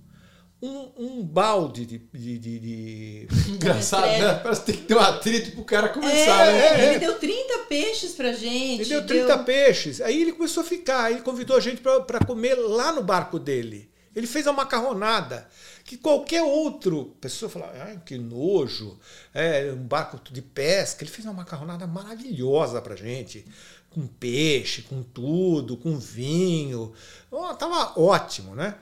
[0.65, 1.97] um, um balde de.
[1.97, 3.27] de, de, de...
[3.51, 4.35] Engraçado, né?
[4.41, 6.89] Parece que tem que ter um atrito pro cara começar, é, né?
[6.89, 8.81] Ele deu 30 peixes pra gente.
[8.81, 9.43] Ele deu 30 deu...
[9.43, 10.01] peixes.
[10.01, 13.89] Aí ele começou a ficar, ele convidou a gente para comer lá no barco dele.
[14.15, 15.47] Ele fez uma macarronada
[15.83, 18.97] que qualquer outro pessoa falava, ai, que nojo,
[19.33, 21.03] é um barco de pesca.
[21.03, 23.45] Ele fez uma macarronada maravilhosa pra gente,
[23.89, 26.93] com peixe, com tudo, com vinho.
[27.29, 28.75] Oh, tava ótimo, né?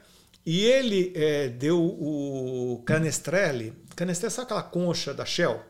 [0.46, 3.74] E ele é, deu o canestrelli.
[3.96, 5.62] Canestrelli, sabe aquela concha da Shell?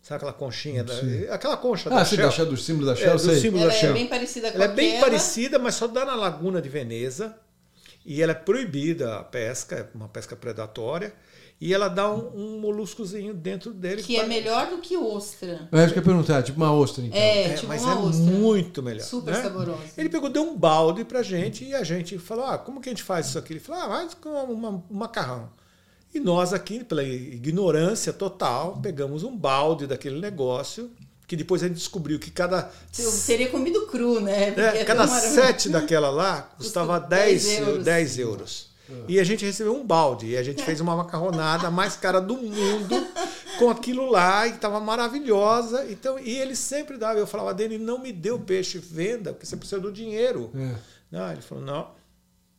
[0.00, 0.82] Sabe aquela conchinha?
[0.82, 0.94] Da,
[1.30, 2.30] aquela concha ah, da sim, Shell.
[2.30, 3.90] Da, do símbolo da Shell, é, do símbolo ela da Shell.
[3.90, 7.36] é bem parecida com Ela é bem parecida, mas só dá na Laguna de Veneza.
[8.04, 11.14] E ela é proibida a pesca, é uma pesca predatória.
[11.60, 14.02] E ela dá um, um moluscozinho dentro dele.
[14.02, 15.68] Que é melhor do que ostra.
[15.70, 17.18] Eu acho que ia perguntar, tipo uma ostra, então.
[17.18, 18.24] É, é tipo mas uma é ostra.
[18.24, 19.04] muito melhor.
[19.04, 19.42] Super né?
[19.42, 19.80] saboroso.
[19.96, 22.92] Ele pegou, deu um balde pra gente e a gente falou: ah, como que a
[22.92, 23.52] gente faz isso aqui?
[23.52, 25.50] Ele falou: ah, faz com um macarrão.
[26.14, 30.90] E nós aqui, pela ignorância total, pegamos um balde daquele negócio
[31.32, 32.70] que depois a gente descobriu que cada.
[32.98, 34.48] Eu teria comido cru, né?
[34.48, 37.84] É, cada sete daquela lá custava 10, 10 euros.
[37.84, 38.71] 10 euros.
[39.08, 40.26] E a gente recebeu um balde.
[40.26, 43.06] E a gente fez uma macarronada mais cara do mundo
[43.58, 45.90] com aquilo lá e estava maravilhosa.
[45.90, 47.18] Então, e ele sempre dava.
[47.18, 50.50] Eu falava dele, não me deu peixe, venda, porque você precisa do dinheiro.
[50.54, 50.76] É.
[51.10, 51.90] Não, ele falou, não,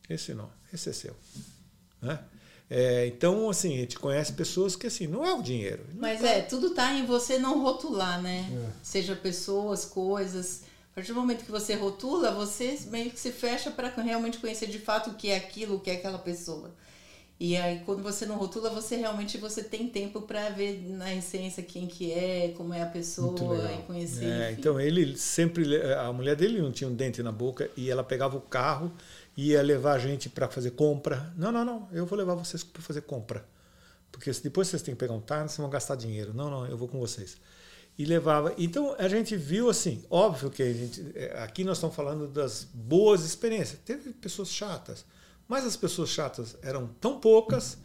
[0.08, 1.16] esse não, esse é seu.
[2.00, 2.18] Né?
[2.70, 5.84] É, então, assim, a gente conhece pessoas que, assim, não é o dinheiro.
[5.94, 6.28] Mas tá...
[6.28, 8.48] é, tudo está em você não rotular, né?
[8.50, 8.70] É.
[8.82, 10.62] Seja pessoas, coisas.
[10.94, 14.68] A partir do momento que você rotula, você meio que se fecha para realmente conhecer
[14.68, 16.70] de fato o que é aquilo, o que é aquela pessoa.
[17.40, 21.64] E aí quando você não rotula, você realmente você tem tempo para ver na essência
[21.64, 24.24] quem que é, como é a pessoa e conhecer.
[24.24, 28.04] É, então ele sempre a mulher dele não tinha um dente na boca e ela
[28.04, 28.92] pegava o carro
[29.36, 31.34] e ia levar a gente para fazer compra.
[31.36, 33.44] Não, não, não, eu vou levar vocês para fazer compra.
[34.12, 36.32] Porque depois vocês têm que pegar um táxi, vocês vão gastar dinheiro.
[36.32, 37.36] Não, não, eu vou com vocês
[37.96, 38.54] e levava.
[38.58, 42.66] Então a gente viu assim, óbvio que a gente, é, aqui nós estamos falando das
[42.72, 43.78] boas experiências.
[43.84, 45.04] Teve pessoas chatas,
[45.48, 47.78] mas as pessoas chatas eram tão poucas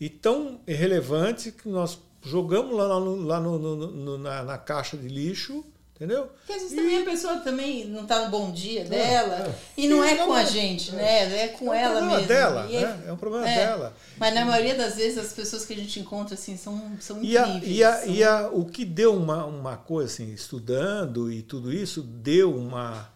[0.00, 5.08] e tão irrelevantes que nós jogamos lá, no, lá no, no, na, na, caixa de
[5.08, 5.64] lixo
[6.02, 6.28] Entendeu?
[6.38, 6.76] Porque às vezes e...
[6.76, 9.46] também a pessoa também não está no bom dia é, dela.
[9.46, 9.54] É.
[9.76, 11.44] E não e é com é, a gente, né?
[11.44, 12.26] É com é ela um mesmo.
[12.26, 13.04] Dela, né?
[13.06, 13.54] É um problema é.
[13.54, 13.94] dela.
[14.18, 17.36] Mas na maioria das vezes as pessoas que a gente encontra assim são, são e
[17.36, 17.62] incríveis.
[17.62, 18.08] A, e, a, são...
[18.14, 23.08] e a, o que deu uma, uma coisa assim, estudando e tudo isso, deu uma,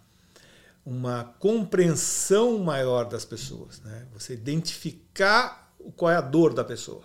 [0.84, 3.80] uma compreensão maior das pessoas.
[3.80, 4.06] Né?
[4.14, 7.02] Você identificar qual é a dor da pessoa.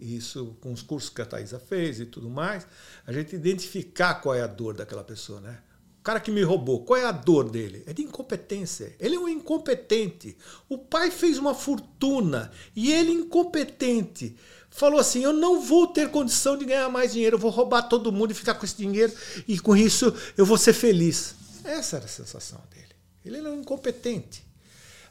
[0.00, 2.66] Isso com os cursos que a Thaisa fez e tudo mais,
[3.06, 5.58] a gente identificar qual é a dor daquela pessoa, né?
[6.00, 7.82] O cara que me roubou, qual é a dor dele?
[7.86, 8.96] É de incompetência.
[8.98, 10.34] Ele é um incompetente.
[10.66, 14.34] O pai fez uma fortuna e ele, incompetente,
[14.70, 18.10] falou assim: Eu não vou ter condição de ganhar mais dinheiro, eu vou roubar todo
[18.10, 19.12] mundo e ficar com esse dinheiro
[19.46, 21.34] e com isso eu vou ser feliz.
[21.64, 22.94] Essa era a sensação dele.
[23.22, 24.49] Ele era um incompetente.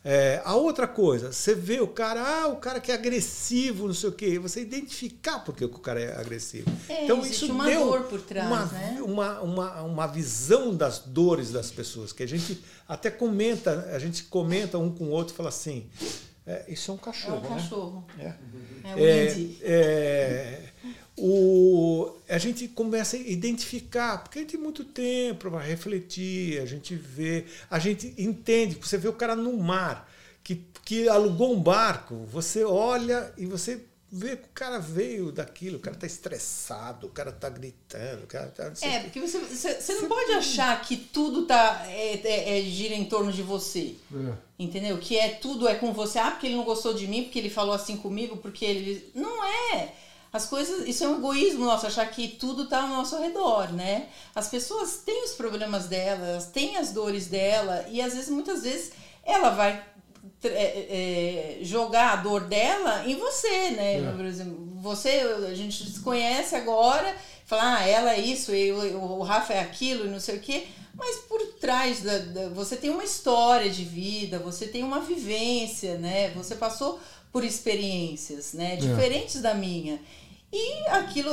[0.04, 3.94] É, a outra coisa, você vê o cara, ah, o cara que é agressivo, não
[3.94, 6.72] sei o quê, você identificar porque o cara é agressivo.
[6.88, 9.02] É, então isso uma deu dor por trás, uma, né?
[9.02, 14.24] uma, uma, uma visão das dores das pessoas, que a gente até comenta, a gente
[14.24, 15.90] comenta um com o outro e fala assim,
[16.48, 17.36] é, isso é um cachorro.
[17.36, 18.08] É um cachorro.
[18.18, 18.38] Né?
[18.84, 20.70] É, é, é,
[21.20, 26.66] o, a gente começa a identificar, porque a gente tem muito tempo para refletir, a
[26.66, 30.10] gente vê, a gente entende, você vê o cara no mar,
[30.44, 33.82] que, que alugou um barco, você olha e você
[34.12, 38.28] vê que o cara veio daquilo, o cara está estressado, o cara está gritando, o
[38.28, 42.60] cara tá, É, porque você, você, você não pode achar que tudo tá, é, é,
[42.60, 43.96] é, gira em torno de você.
[44.12, 44.34] É.
[44.58, 44.98] Entendeu?
[44.98, 46.18] Que é tudo é com você.
[46.18, 49.12] Ah, porque ele não gostou de mim, porque ele falou assim comigo, porque ele.
[49.14, 49.94] Não é!
[50.32, 54.10] As coisas, isso é um egoísmo nosso, achar que tudo está ao nosso redor, né?
[54.36, 58.92] As pessoas têm os problemas delas, têm as dores dela, e às vezes, muitas vezes,
[59.24, 59.84] ela vai
[60.44, 63.98] é, é, jogar a dor dela em você, né?
[63.98, 64.12] É.
[64.12, 67.16] Por exemplo, você, a gente se conhece agora,
[67.46, 70.68] fala, ah, ela é isso, eu, o Rafa é aquilo, e não sei o quê.
[70.94, 75.98] Mas por trás da, da, você tem uma história de vida, você tem uma vivência,
[75.98, 76.30] né?
[76.32, 77.00] Você passou
[77.32, 78.74] por experiências, né?
[78.74, 78.76] É.
[78.76, 80.00] Diferentes da minha.
[80.52, 81.30] E aquilo,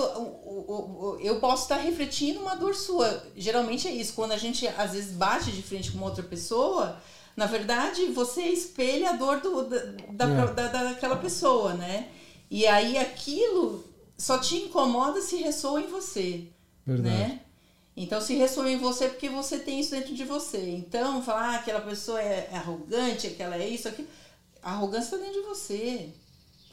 [1.20, 3.24] eu posso estar refletindo uma dor sua.
[3.34, 4.12] Geralmente é isso.
[4.12, 7.00] Quando a gente às vezes bate de frente com outra pessoa,
[7.34, 10.52] na verdade você espelha a dor do, da, da, é.
[10.52, 12.08] da, daquela pessoa, né?
[12.50, 13.84] E aí aquilo
[14.18, 16.48] só te incomoda se ressoa em você,
[16.84, 17.16] verdade.
[17.16, 17.40] né?
[17.96, 20.58] Então se ressoa em você porque você tem isso dentro de você.
[20.58, 24.08] Então falar ah, aquela pessoa é arrogante, aquela é isso, aquilo.
[24.62, 26.10] A arrogância está dentro de você.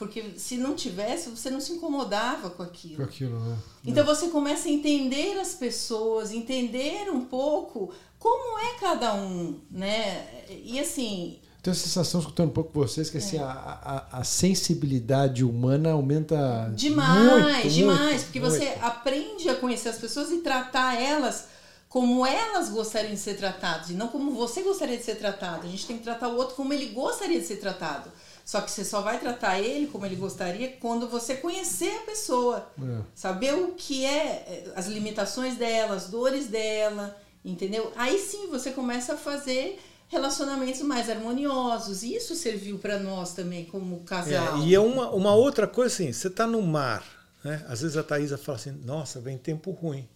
[0.05, 2.97] Porque se não tivesse, você não se incomodava com aquilo.
[2.97, 3.57] Com aquilo, né?
[3.85, 10.25] Então você começa a entender as pessoas, entender um pouco como é cada um, né?
[10.63, 11.39] E assim.
[11.61, 13.41] Tenho a sensação, escutando um pouco vocês, que assim, é.
[13.41, 16.71] a, a, a, sensibilidade humana aumenta.
[16.75, 17.99] Demais, muito, demais.
[17.99, 18.55] Muito, porque muito.
[18.55, 21.47] você aprende a conhecer as pessoas e tratar elas
[21.93, 25.67] como elas gostariam de ser tratadas e não como você gostaria de ser tratado.
[25.67, 28.09] A gente tem que tratar o outro como ele gostaria de ser tratado.
[28.45, 32.67] Só que você só vai tratar ele como ele gostaria quando você conhecer a pessoa.
[32.77, 33.01] É.
[33.15, 37.91] Saber o que é, é, as limitações dela, as dores dela, entendeu?
[37.95, 39.79] Aí sim você começa a fazer
[40.09, 42.03] relacionamentos mais harmoniosos.
[42.03, 44.57] E isso serviu para nós também como casal.
[44.57, 47.03] É, e é uma, uma outra coisa assim, você está no mar,
[47.43, 47.65] né?
[47.67, 50.07] Às vezes a Thaisa fala assim, nossa, vem tempo ruim,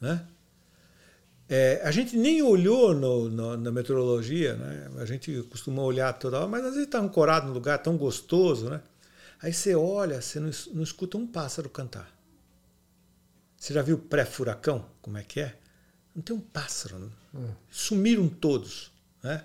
[0.00, 0.26] né?
[1.48, 4.90] É, a gente nem olhou no, no, na meteorologia, né?
[4.98, 8.68] a gente costuma olhar toda hora, mas às vezes está ancorado num lugar tão gostoso,
[8.68, 8.80] né?
[9.40, 12.10] Aí você olha, você não, não escuta um pássaro cantar.
[13.56, 14.86] Você já viu pré-furacão?
[15.00, 15.56] Como é que é?
[16.14, 16.98] Não tem um pássaro.
[16.98, 17.08] Né?
[17.34, 17.50] Hum.
[17.70, 18.90] Sumiram todos.
[19.22, 19.44] Né?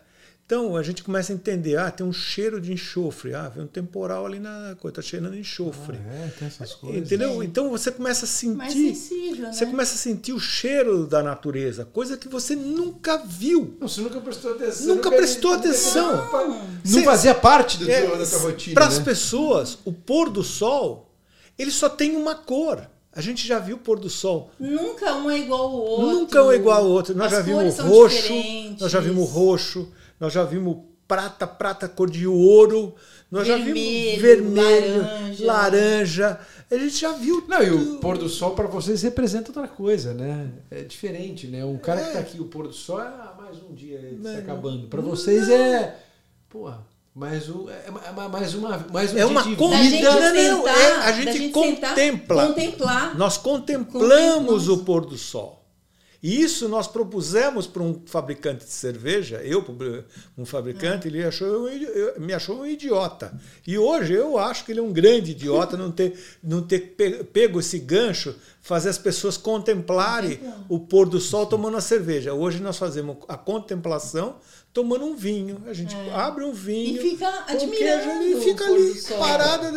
[0.51, 3.67] Então a gente começa a entender, ah, tem um cheiro de enxofre, ah, vem um
[3.67, 5.97] temporal ali na coisa, está cheirando enxofre.
[5.97, 7.03] Ah, é, tem essas coisas.
[7.03, 7.41] Entendeu?
[7.41, 7.45] É.
[7.45, 8.57] Então você começa a sentir.
[8.57, 9.53] Mais sensível, né?
[9.53, 13.77] Você começa a sentir o cheiro da natureza, coisa que você nunca viu.
[13.79, 14.87] Não, você nunca prestou atenção.
[14.87, 16.17] Nunca, nunca prestou atenção.
[16.17, 18.73] Não, não fazia parte do é, da tua rotina.
[18.73, 19.05] Para as né?
[19.05, 21.15] pessoas, o pôr do sol,
[21.57, 22.89] ele só tem uma cor.
[23.13, 24.51] A gente já viu o pôr do sol.
[24.59, 26.07] Nunca um é igual ao outro.
[26.07, 27.15] Nunca um é igual ao outro.
[27.15, 28.33] Nós as já vimos roxo,
[28.81, 29.89] nós já vimos roxo,
[30.21, 30.77] nós já vimos
[31.07, 32.93] prata, prata cor de ouro,
[33.29, 35.45] nós vermelho, já vimos vermelho, laranja.
[35.45, 36.39] laranja.
[36.69, 37.43] A gente já viu.
[37.47, 40.51] Não, e o pôr do sol para vocês representa outra coisa, né?
[40.69, 41.65] É diferente, né?
[41.65, 42.05] Um cara é.
[42.05, 44.87] que tá aqui, o pôr do sol é ah, mais um dia está acabando.
[44.89, 45.55] Para vocês não.
[45.55, 45.95] é.
[46.47, 46.85] Porra,
[47.15, 50.33] mais, um, é, é mais uma mais um é uma de vida.
[50.33, 52.47] Não, não, é, a gente, gente contempla.
[52.47, 53.17] Contemplar.
[53.17, 55.60] Nós contemplamos o pôr do sol.
[56.21, 59.65] E isso nós propusemos para um fabricante de cerveja, eu,
[60.37, 61.67] um fabricante, ele achou,
[62.19, 63.33] me achou um idiota.
[63.65, 66.95] E hoje eu acho que ele é um grande idiota não ter, não ter
[67.33, 70.39] pego esse gancho, fazer as pessoas contemplarem
[70.69, 72.33] o pôr do sol tomando a cerveja.
[72.33, 74.35] Hoje nós fazemos a contemplação
[74.73, 75.63] tomando um vinho.
[75.67, 76.13] A gente é.
[76.13, 76.95] abre um vinho.
[76.95, 78.23] E fica admirando.
[78.23, 79.71] E fica ali parada.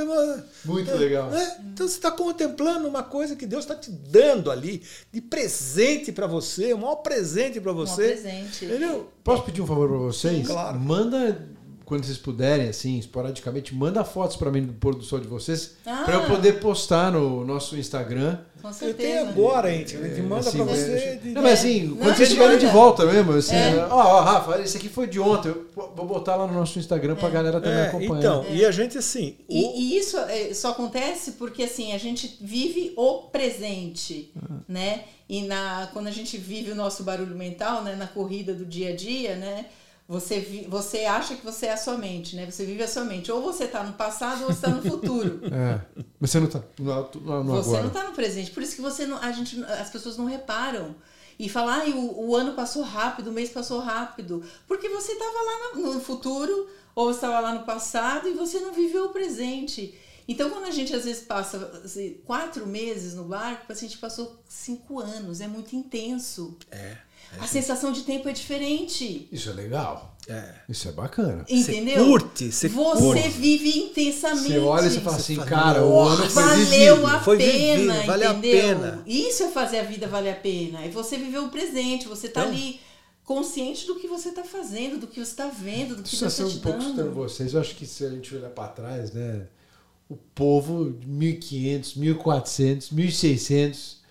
[0.64, 1.34] Muito é, legal.
[1.34, 6.12] É, então você está contemplando uma coisa que Deus está te dando ali, de presente
[6.12, 8.04] para você, o maior presente para você.
[8.04, 8.64] Um presente.
[8.64, 9.10] Entendeu?
[9.22, 10.46] Posso pedir um favor para vocês?
[10.46, 10.78] Claro.
[10.78, 11.48] Manda
[11.84, 15.72] quando vocês puderem, assim, esporadicamente, manda fotos para mim do pôr do sol de vocês,
[15.84, 16.02] Ah.
[16.04, 18.38] para eu poder postar no nosso Instagram.
[18.62, 18.96] Com Eu certeza.
[18.96, 19.94] tenho agora, gente.
[19.94, 20.74] A gente manda Assim, pra né?
[20.74, 21.16] você.
[21.22, 21.84] de- Não, mas assim, É.
[21.84, 23.86] Não, quando vocês a estiverem de volta mesmo, assim, É.
[23.90, 27.14] ó, ó, Rafa, esse aqui foi de ontem, eu vou botar lá no nosso Instagram
[27.14, 28.18] pra galera também É, acompanhar.
[28.18, 29.36] então, e a gente assim.
[29.46, 34.60] o- E, e isso é, só acontece porque assim a gente vive o presente, Uhum.
[34.66, 35.02] né?
[35.28, 38.90] E na quando a gente vive o nosso barulho mental, né, na corrida do dia
[38.90, 39.66] a dia, né?
[40.06, 42.44] Você, vi- você acha que você é a sua mente, né?
[42.50, 43.32] Você vive a sua mente.
[43.32, 45.40] Ou você está no passado ou você está no futuro.
[45.50, 45.80] É,
[46.20, 47.82] mas você não tá no, no, no Você agora.
[47.82, 48.50] não está no presente.
[48.50, 50.94] Por isso que você não- a gente, as pessoas não reparam.
[51.38, 54.44] E falar, ai, o, o ano passou rápido, o mês passou rápido.
[54.68, 58.60] Porque você estava lá no, no futuro, ou você estava lá no passado, e você
[58.60, 59.98] não viveu o presente.
[60.28, 64.38] Então, quando a gente às vezes passa assim, quatro meses no barco, a gente passou
[64.48, 65.40] cinco anos.
[65.40, 66.56] É muito intenso.
[66.70, 66.98] É.
[67.40, 69.28] A sensação de tempo é diferente.
[69.30, 70.16] Isso é legal.
[70.26, 70.54] É.
[70.68, 71.44] Isso é bacana.
[71.48, 72.06] Entendeu?
[72.06, 73.28] curte, você Você curte.
[73.28, 74.48] vive intensamente.
[74.54, 77.06] Você olha e você fala assim, fala, cara, o ano "Nossa, foi Valeu vivido.
[77.06, 78.50] a Foi pena, vivido, vale a entendeu?
[78.78, 79.02] pena.
[79.06, 80.80] Isso é fazer a vida valer a pena.
[80.82, 82.80] É você viver o presente, você tá Então- ali
[83.22, 86.32] consciente do que você tá fazendo, do que você tá vendo, do que Isso Deus
[86.34, 87.52] ser tá um pouco estranho vocês.
[87.54, 89.46] Eu acho que se a gente olhar para trás, né?
[90.08, 94.02] O povo de 1500, 1400, 1600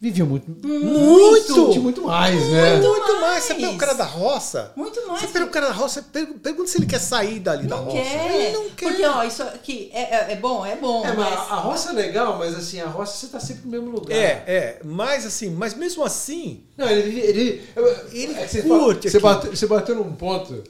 [0.00, 1.70] vivia muito, Muito!
[1.72, 2.76] de muito mais, né?
[2.76, 3.44] Muito Muito mais.
[3.44, 4.72] Você pega o cara da roça.
[4.74, 5.20] Muito mais.
[5.20, 7.96] Você pega o cara da roça, pergunta, se ele quer sair dali da não roça.
[7.96, 8.34] quer.
[8.46, 8.88] Ele não quer.
[8.88, 11.92] Porque, ó, isso aqui é, é, é bom, é bom, É, mas a roça é
[11.92, 14.16] legal, mas assim, a roça você tá sempre no mesmo lugar.
[14.16, 17.20] É, é, mas assim, mas mesmo assim, Não, ele.
[17.20, 17.62] ele,
[18.12, 20.62] Ele é que você curte você, bateu, você bateu num ponto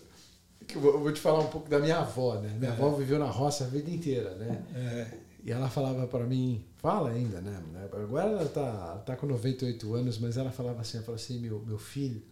[0.66, 2.50] que eu vou, eu vou te falar um pouco da minha avó, né?
[2.58, 4.58] Minha avó viveu na roça a vida inteira, né?
[4.74, 5.06] é,
[5.44, 7.62] E ela falava pra mim, fala ainda, né?
[7.92, 11.60] Agora ela tá, tá com 98 anos, mas ela falava assim, ela falava assim, meu,
[11.60, 12.22] meu filho,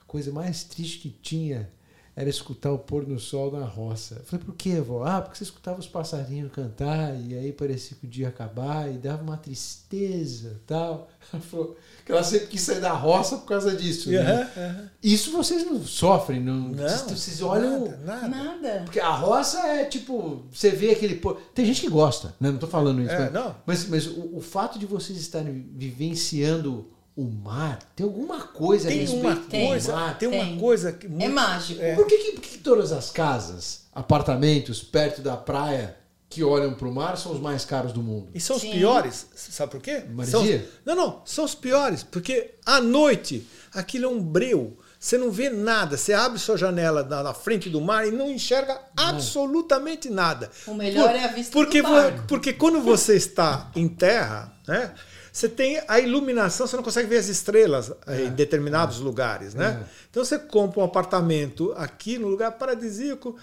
[0.00, 1.70] a coisa mais triste que tinha
[2.16, 4.16] era escutar o pôr do sol na roça.
[4.16, 5.04] Eu falei, por quê, avó?
[5.04, 8.92] Ah, porque você escutava os passarinhos cantar e aí parecia que o dia ia acabar
[8.92, 11.08] e dava uma tristeza tal.
[11.32, 14.10] Ela falou que ela sempre quis sair da roça por causa disso.
[14.10, 14.18] né?
[14.18, 14.90] Aham, aham.
[15.02, 17.84] Isso vocês não sofrem, não, não, vocês, vocês olham...
[18.04, 18.28] nada, nada.
[18.28, 18.82] Nada.
[18.84, 21.14] Porque a roça é tipo, você vê aquele.
[21.16, 22.50] pô- Tem gente que gosta, né?
[22.50, 23.12] Não tô falando isso.
[23.12, 23.56] É, mas, não.
[23.64, 26.88] mas, mas o, o fato de vocês estarem vivenciando
[27.22, 29.36] o mar, tem alguma coisa a Tem respeito uma
[29.68, 30.18] coisa, mar?
[30.18, 30.40] tem tem.
[30.52, 31.80] uma coisa que É muito- mágico.
[31.82, 31.94] É.
[31.94, 35.96] Por que, que, por que que todas as casas, apartamentos perto da praia
[36.28, 38.28] que olham para o mar são os mais caros do mundo?
[38.34, 38.70] E são os Sim.
[38.72, 40.04] piores, sabe por quê?
[40.26, 40.44] São,
[40.84, 44.76] não, não, são os piores, porque à noite aquilo é um breu.
[45.02, 48.30] Você não vê nada, você abre sua janela na, na frente do mar e não
[48.30, 50.50] enxerga absolutamente nada.
[50.66, 52.24] O melhor é a vista porque, do mar.
[52.28, 54.92] Porque quando você está em terra, né,
[55.32, 59.54] você tem a iluminação, você não consegue ver as estrelas eh, em determinados lugares.
[59.54, 59.84] Né?
[60.10, 63.36] Então você compra um apartamento aqui no lugar paradisíaco,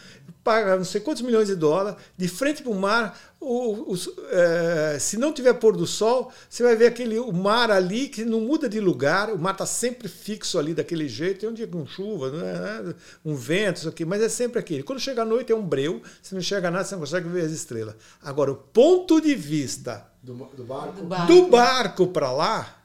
[0.43, 3.17] paga não sei quantos milhões de dólares, de frente para o mar.
[3.39, 3.95] o-
[4.31, 8.25] eh, se não tiver pôr do sol, você vai ver aquele, o mar ali que
[8.25, 11.41] não muda de lugar, o mar está sempre fixo ali daquele jeito.
[11.41, 14.81] Tem um dia com chuva, né, um vento, isso aqui, mas é sempre aquele.
[14.81, 17.45] Quando chega a noite é um breu, você não enxerga nada, você não consegue ver
[17.45, 17.95] as estrelas.
[18.23, 20.91] Agora, o ponto de vista Do, do barco?
[20.93, 21.27] Do barco.
[21.27, 22.75] do barco para lá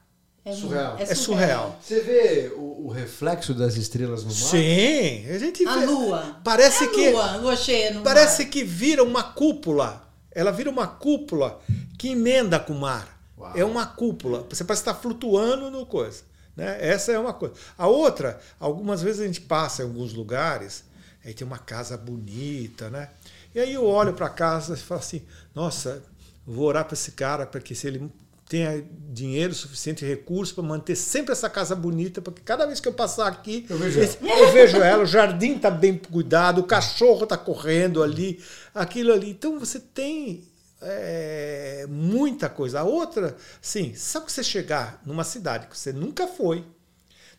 [0.45, 0.95] É, Surreal.
[0.97, 1.79] é surreal.
[1.81, 4.35] Você vê o, o reflexo das estrelas no mar?
[4.35, 5.85] Sim, a gente A vê.
[5.85, 6.37] lua.
[6.43, 8.51] Parece é a que lua, lua cheia no parece mar.
[8.51, 10.07] que vira uma cúpula.
[10.31, 11.59] Ela vira uma cúpula
[11.99, 13.19] que emenda com o mar.
[13.37, 13.51] Uau.
[13.55, 14.45] É uma cúpula.
[14.49, 16.23] Você parece estar flutuando no coisa.
[16.55, 16.77] Né?
[16.79, 17.55] Essa é uma coisa.
[17.77, 20.83] A outra, algumas vezes a gente passa em alguns lugares,
[21.25, 23.09] aí tem uma casa bonita, né?
[23.55, 25.21] E aí eu olho para a casa e falo assim:
[25.53, 26.01] nossa,
[26.45, 28.11] vou orar para esse cara para que se ele
[28.47, 32.93] tenha dinheiro suficiente, recurso para manter sempre essa casa bonita, porque cada vez que eu
[32.93, 37.23] passar aqui, Eu vejo esse- eu vejo ela, o jardim está bem cuidado, o cachorro
[37.23, 38.43] está correndo ali,
[38.75, 39.29] aquilo ali.
[39.31, 40.43] Então você tem
[40.85, 42.81] é, muita coisa.
[42.81, 46.65] A outra, sim, sabe que você chegar numa cidade que você nunca foi,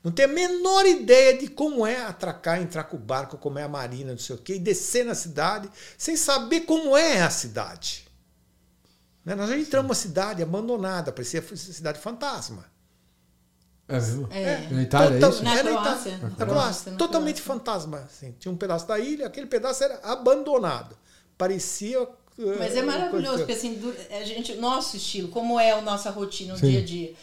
[0.03, 3.63] não tem a menor ideia de como é atracar, entrar com o barco, como é
[3.63, 7.29] a marina, não sei o quê, e descer na cidade, sem saber como é a
[7.31, 8.04] cidade.
[9.25, 9.35] Né?
[9.35, 12.65] Nós já entramos numa cidade abandonada, parecia cidade fantasma.
[13.87, 14.29] É mesmo?
[14.33, 14.69] É.
[14.71, 15.45] Na Itália, é Total- isso?
[15.45, 16.09] Na é, Croácia.
[16.11, 16.19] Itália.
[16.19, 16.93] Na Na Croácia, Croácia.
[16.93, 17.55] na Totalmente Croácia.
[17.65, 17.99] fantasma.
[17.99, 18.35] Assim.
[18.39, 20.97] Tinha um pedaço da ilha, aquele pedaço era abandonado.
[21.37, 22.07] Parecia.
[22.59, 23.81] Mas é maravilhoso, porque assim,
[24.11, 26.71] a gente, nosso estilo, como é a nossa rotina, o Sim.
[26.71, 27.15] dia a dia.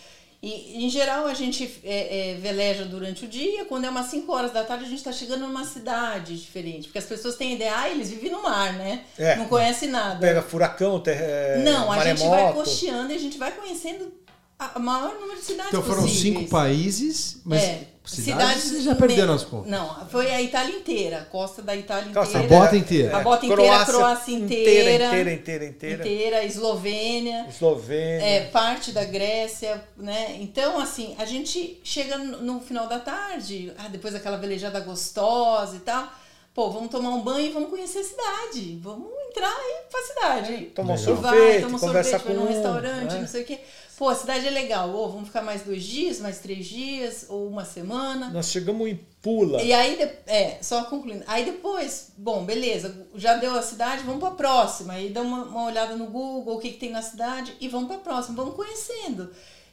[0.41, 4.31] E, em geral, a gente é, é, veleja durante o dia, quando é umas 5
[4.31, 6.85] horas da tarde, a gente está chegando numa cidade diferente.
[6.85, 9.03] Porque as pessoas têm ideia, ah, eles vivem no mar, né?
[9.19, 9.35] É.
[9.35, 10.19] Não conhecem nada.
[10.19, 14.11] Pega furacão, ter, é, Não, a gente vai costeando e a gente vai conhecendo
[14.57, 16.37] a maior número de cidades Então foram possíveis.
[16.37, 17.61] cinco países, mas
[18.03, 19.69] Cidades, você já perderam as contas.
[19.69, 22.63] Não, foi a Itália inteira, a costa da Itália Costa A inteira.
[22.63, 23.17] bota inteira.
[23.17, 25.05] A bota inteira, a Croácia inteira.
[25.05, 26.01] Inteira, inteira, inteira.
[26.01, 27.45] inteira, Eslovênia.
[27.47, 28.25] Eslovênia.
[28.25, 30.37] É, parte da Grécia, né?
[30.39, 35.79] Então, assim, a gente chega no final da tarde, ah, depois daquela velejada gostosa e
[35.79, 36.11] tal.
[36.53, 38.77] Pô, vamos tomar um banho e vamos conhecer a cidade.
[38.81, 40.65] Vamos entrar aí pra cidade.
[40.75, 41.15] Tomar um Legal.
[41.15, 43.19] vai, sorvete, toma um conversar sorvete, vai com num um, restaurante, né?
[43.21, 43.59] não sei o quê.
[44.01, 44.89] Pô, a cidade é legal.
[44.89, 48.31] Ou vamos ficar mais dois dias, mais três dias, ou uma semana.
[48.31, 49.61] Nós chegamos em Pula.
[49.61, 49.95] E aí,
[50.25, 51.23] é, só concluindo.
[51.27, 54.93] Aí depois, bom, beleza, já deu a cidade, vamos pra próxima.
[54.93, 57.89] Aí dá uma, uma olhada no Google, o que, que tem na cidade, e vamos
[57.89, 59.29] pra próxima, vamos conhecendo.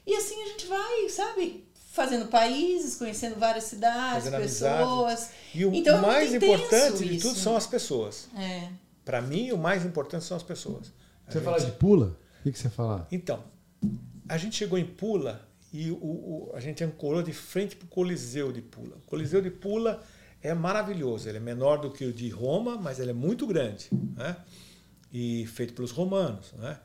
[0.06, 4.74] E assim a gente vai, sabe, fazendo países, conhecendo várias cidades, Fazendo pessoas.
[5.10, 5.30] amizade.
[5.54, 7.28] E o Então, é mais intenso importante de isso.
[7.28, 8.28] tudo são as pessoas.
[8.36, 8.68] É.
[9.06, 10.92] Para mim, o mais importante são as pessoas.
[11.26, 12.14] Você fala de pula?
[12.40, 13.08] O que, que você fala?
[13.10, 13.42] Então,
[14.28, 17.88] a gente chegou em Pula e o, o- a gente ancorou de frente para o
[17.88, 18.96] Coliseu de Pula.
[18.96, 20.02] O Coliseu de Pula
[20.42, 21.28] é maravilhoso.
[21.28, 23.88] Ele é menor do que o de Roma, mas ele é muito grande.
[24.16, 24.36] Né?
[25.12, 26.52] E feito pelos romanos.
[26.54, 26.78] Né?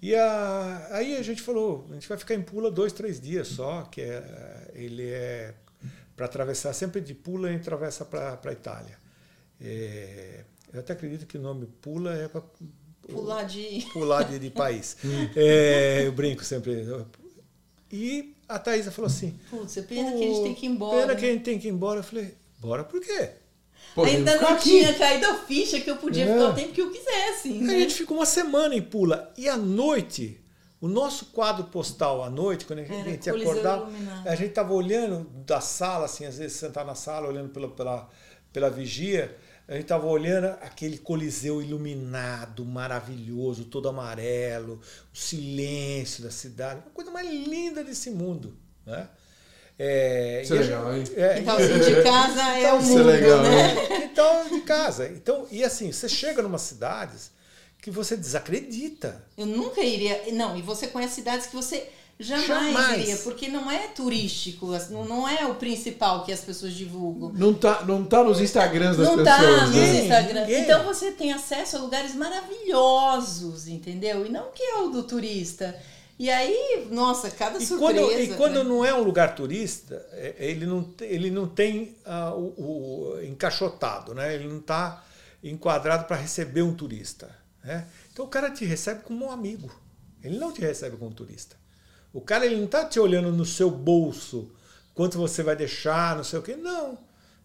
[0.00, 3.48] E a- aí a gente falou, a gente vai ficar em Pula dois, três dias
[3.48, 5.54] só, que é, ele é
[6.16, 8.98] para atravessar, sempre de Pula gente atravessa para a Itália.
[9.60, 12.42] É, eu até acredito que o nome Pula é para
[13.10, 13.86] Pular de.
[13.92, 14.96] pular de, de país.
[15.36, 16.86] É, eu brinco sempre.
[17.90, 21.00] E a Thaisa falou assim: Putz, é pena que a gente tem que ir embora.
[21.00, 21.18] Pena né?
[21.20, 22.00] que a gente tem que ir embora.
[22.00, 23.30] Eu falei: Bora por quê?
[23.94, 24.64] Pô, Ainda não aqui.
[24.70, 26.32] tinha caído a ficha que eu podia É.
[26.32, 27.48] ficar o tempo que eu quisesse.
[27.50, 27.78] A Né?
[27.80, 29.32] gente ficou uma semana em Pula.
[29.36, 30.38] E à noite,
[30.80, 33.90] o nosso quadro postal à noite, quando a gente, Era a acordava,
[34.26, 38.08] a gente estava olhando da sala, assim, às vezes sentar na sala, olhando pela, pela,
[38.52, 39.34] pela vigia,
[39.68, 44.80] a gente estava olhando aquele Coliseu iluminado, maravilhoso, todo amarelo,
[45.12, 48.56] o silêncio da cidade, a coisa mais linda desse mundo.
[48.86, 49.06] Né?
[49.78, 51.16] É, Isso é e legal, gente- hein?
[51.22, 54.04] é, Então, assim, de casa é Então, o isso é mundo, legal, né?
[54.04, 55.08] então, de casa.
[55.08, 57.30] Então, e assim, você chega numa cidades
[57.80, 59.24] que você desacredita.
[59.36, 60.32] Eu nunca iria.
[60.32, 61.88] Não, e você conhece cidades que você
[62.20, 63.02] jamais, Jamais.
[63.02, 67.32] iria, porque não é turístico, não, não é o principal que as pessoas divulgam.
[67.32, 69.86] Não tá, não tá nos Instagrams das Não tá pessoas, no né?
[69.86, 70.40] Ninguém, Instagram.
[70.40, 70.62] ninguém.
[70.62, 74.26] Então você tem acesso a lugares maravilhosos, entendeu?
[74.26, 75.78] E não que é o do turista.
[76.18, 78.00] E aí, nossa, cada E surpresa.
[78.02, 78.64] quando, e quando né?
[78.64, 84.14] não é um lugar turista, é- ele não, ele não tem ah, o, o encaixotado,
[84.14, 84.34] né?
[84.34, 85.04] ele não está
[85.44, 87.30] enquadrado para receber um turista.
[87.62, 87.86] Né?
[88.12, 89.70] Então o cara te recebe como um amigo,
[90.20, 91.56] ele não te recebe como um turista.
[92.18, 94.50] O cara ele não está te olhando no seu bolso,
[94.94, 96.56] quanto você vai deixar, não sei o quê.
[96.56, 96.98] Não.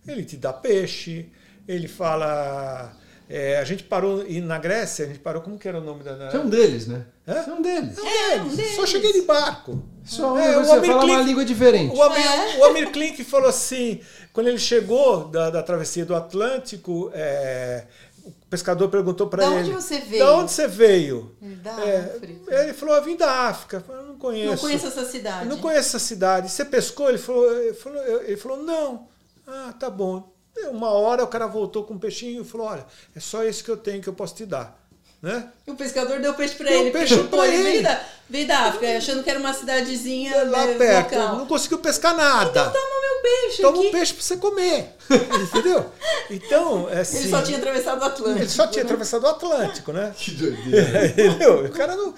[0.08, 1.28] Ele te dá peixe,
[1.68, 2.92] ele fala.
[3.30, 6.04] é, a gente parou e na Grécia, a gente parou, como que era o nome
[6.04, 6.30] da.
[6.30, 7.06] Você é um deles, né?
[7.28, 7.42] Hã?
[7.44, 7.98] Você é um deles.
[7.98, 8.76] É, um deles.
[8.76, 9.82] Só cheguei de barco.
[10.04, 11.96] Só É, o você Amir fala uma Klink- língua diferente.
[11.96, 12.58] O Amir, É.
[12.60, 14.02] o Amir Klink falou assim,
[14.34, 17.86] quando ele chegou da, da travessia do Atlântico, é,
[18.26, 19.54] o pescador perguntou para ele...
[19.56, 20.26] onde você veio?
[20.26, 21.32] Da onde você veio?
[21.64, 22.56] Da É, África.
[22.64, 23.80] ele falou, eu vim da África.
[24.24, 24.52] Conheço.
[24.52, 25.50] Não conheço essa cidade.
[25.50, 26.50] Não conheço essa cidade.
[26.50, 27.10] Você pescou?
[27.10, 29.06] Ele falou, ele falou, ele falou não.
[29.46, 30.32] Ah, tá bom.
[30.72, 33.70] Uma hora o cara voltou com um peixinho e falou, olha, é só esse que
[33.70, 34.80] eu tenho que eu posso te dar.
[35.22, 35.50] Né?
[35.68, 36.92] E o pescador deu peixe pra Deu ele.
[36.92, 40.74] peixe pra ele veio da, veio da África, achando que era uma cidadezinha Lá né,
[40.76, 41.16] perto.
[41.16, 41.36] local.
[41.40, 42.70] Não conseguiu pescar nada.
[42.70, 43.88] Toma meu peixe Toma aqui.
[43.88, 44.90] um peixe pra você comer.
[45.44, 45.86] Entendeu?
[46.30, 48.40] Então, é assim, Ele só tinha atravessado o Atlântico.
[48.40, 50.14] ele só tinha atravessado o Atlântico, né?
[50.18, 51.06] Que doideira.
[51.08, 51.66] Entendeu?
[51.66, 52.14] O cara não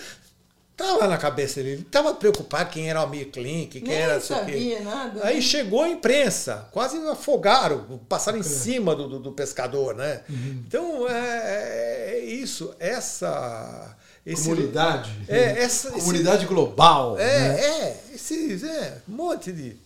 [0.75, 4.15] tava na cabeça dele, ele tava preocupado quem era o Amir Klink, quem Nem era
[4.15, 4.51] não sei o quê.
[4.51, 5.25] sabia nada.
[5.25, 10.21] Aí chegou a imprensa, quase afogaram, passaram em cima do, do, do pescador, né?
[10.29, 13.95] Então é, é isso, essa
[14.25, 15.11] esse Comunidade.
[15.27, 17.17] É, essa- esse- Comunidade global.
[17.19, 17.59] é, né?
[17.61, 19.77] é, esses é, um monte de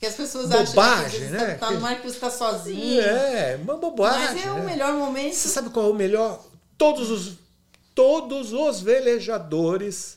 [0.00, 1.54] Que as pessoas Bobagem, acham que você né?
[1.54, 3.00] tá no mar que você está sozinho.
[3.02, 4.34] é, uma bobagem.
[4.36, 4.64] Mas é o né?
[4.66, 5.34] melhor momento.
[5.34, 6.40] Você sabe qual é o melhor?
[6.78, 7.32] Todos os
[7.92, 10.16] todos os velejadores,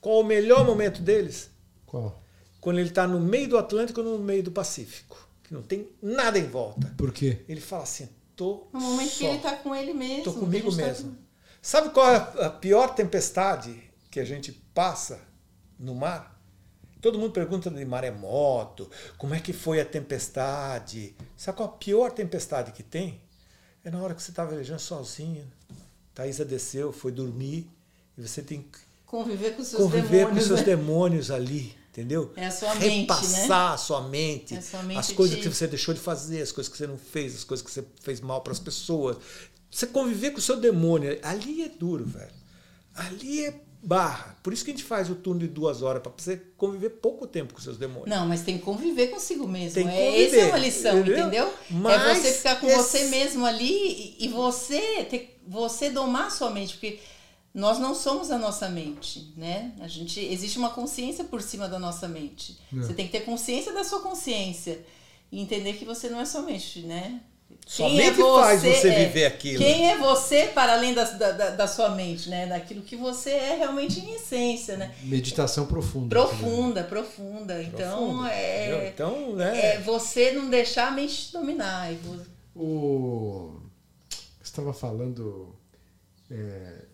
[0.00, 1.50] qual é o melhor momento deles?
[1.86, 2.22] Qual?
[2.60, 5.88] Quando ele está no meio do Atlântico ou no meio do Pacífico, que não tem
[6.02, 6.92] nada em volta.
[6.96, 7.42] Por quê?
[7.48, 10.24] Ele fala assim: tô No momento só, que ele tá com ele mesmo.
[10.24, 11.10] tô comigo tá mesmo.
[11.12, 11.16] com-
[11.62, 15.20] Sabe qual é a a pior tempestade que a gente passa
[15.78, 16.38] no mar?
[17.02, 21.14] Todo mundo pergunta de maremoto, como é que foi a tempestade?
[21.36, 23.20] Sabe qual a pior tempestade que tem?
[23.82, 25.50] É na hora que você está velejando sozinho.
[26.14, 27.70] Thaisa desceu, foi dormir,
[28.18, 28.78] e você tem que
[29.10, 30.30] Conviver com os seus conviver demônios.
[30.30, 30.66] com os seus né?
[30.66, 32.32] demônios ali, entendeu?
[32.36, 35.48] É a sua mente, Repassar a sua mente, É sua mente as coisas te- que
[35.48, 38.20] você deixou de fazer, as coisas que você não fez, as coisas que você fez
[38.20, 39.16] mal para as pessoas.
[39.68, 42.30] Você conviver com o seu demônio, ali é duro, velho.
[42.94, 44.36] Ali é barra.
[44.42, 47.26] Por isso que a gente faz o turno de duas horas, para você conviver pouco
[47.26, 48.08] tempo com seus demônios.
[48.08, 49.74] Não, mas tem que conviver consigo mesmo.
[49.74, 51.18] Tem que é, conviver, essa é uma lição, entendeu?
[51.18, 51.54] entendeu?
[51.70, 56.26] Mas é você ficar com esse- você mesmo ali e, e você ter, você domar
[56.26, 56.98] a sua mente, porque
[57.52, 59.72] nós não somos a nossa mente, né?
[59.80, 62.58] A gente existe uma consciência por cima da nossa mente.
[62.72, 62.76] É.
[62.76, 64.80] Você tem que ter consciência da sua consciência
[65.32, 67.20] e entender que você não é somente, né?
[67.66, 69.58] Somente faz você viver aquilo.
[69.58, 72.46] Quem é você para além da, da, da- sua mente, né?
[72.46, 74.94] Daquilo que você é realmente em essência, né?
[75.02, 76.08] Meditação profunda.
[76.08, 77.60] Profunda, profunda.
[77.62, 78.78] Então, entendeu?
[78.78, 79.74] é, Então, né?
[79.74, 81.90] é você não deixar a mente te dominar.
[82.54, 83.60] O...
[84.08, 85.54] Você estava falando
[86.30, 86.84] é,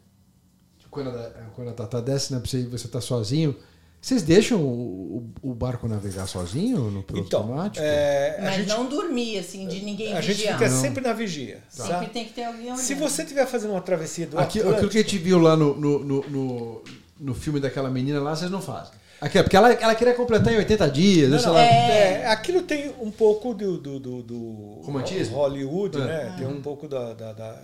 [1.03, 3.55] quando, a, quando a Tata desce né, você, você tá sozinho.
[4.01, 7.85] Vocês deixam o, o- o barco navegar sozinho no piloto então, automático?
[7.85, 10.81] é, a Mas gente, não dormir, assim, de ninguém a gente fica Não.
[10.81, 11.61] sempre na vigia.
[11.69, 12.07] Sempre sabe?
[12.11, 12.79] tem que ter alguém olhando.
[12.79, 15.57] Se você estiver fazendo uma travessia do Aqui, Atlântico, aquilo que a gente viu lá
[15.57, 16.83] no, no, no, no,
[17.19, 18.93] no filme daquela menina lá, vocês não fazem.
[19.21, 21.63] Aqui, é porque ela, ela queria completar em 80 dias, Não, sei não, lá.
[21.63, 25.35] é, aquilo tem um pouco do, do, do, do Romantismo?
[25.37, 26.01] Hollywood, É.
[26.05, 26.35] né?
[26.39, 27.13] Tem um pouco da.
[27.15, 27.63] da, da-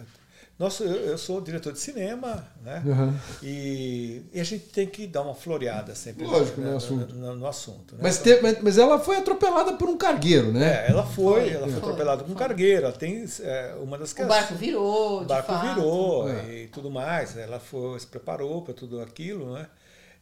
[0.63, 2.81] Nossa, eu, eu sou diretor de cinema, né?
[2.87, 3.13] Uhum.
[3.43, 7.15] E, e a gente tem que dar uma floreada sempre Lógico, no, no no- assunto.
[7.17, 8.01] no- no assunto, né?
[8.01, 10.87] Mas, te- mas, mas ela foi atropelada por um cargueiro, né?
[10.87, 12.47] É, ela foi, Foi, ela foi foi, atropelada com um foi.
[12.47, 12.85] cargueiro.
[12.87, 15.75] Ela tem é, uma das O barco virou, o barco fato.
[15.75, 16.55] virou É.
[16.63, 17.37] e tudo mais.
[17.37, 19.67] Ela foi, se preparou para tudo aquilo, né?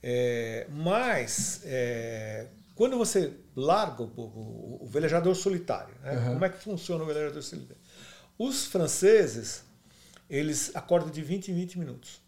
[0.02, 6.16] É, mas é, quando você larga o, o- o velejador solitário, né?
[6.16, 6.32] Uhum.
[6.32, 7.76] como é que funciona o velejador solitário?
[8.38, 9.68] Os franceses
[10.30, 12.20] eles acordam de 20 em 20 minutos.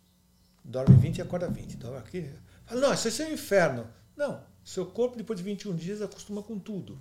[0.64, 1.76] Dorme 20 e acorda 20.
[1.76, 2.28] Dorme aqui.
[2.66, 3.88] Fala, não, isso é um inferno.
[4.16, 7.00] Não, seu corpo depois de 21 dias acostuma com tudo.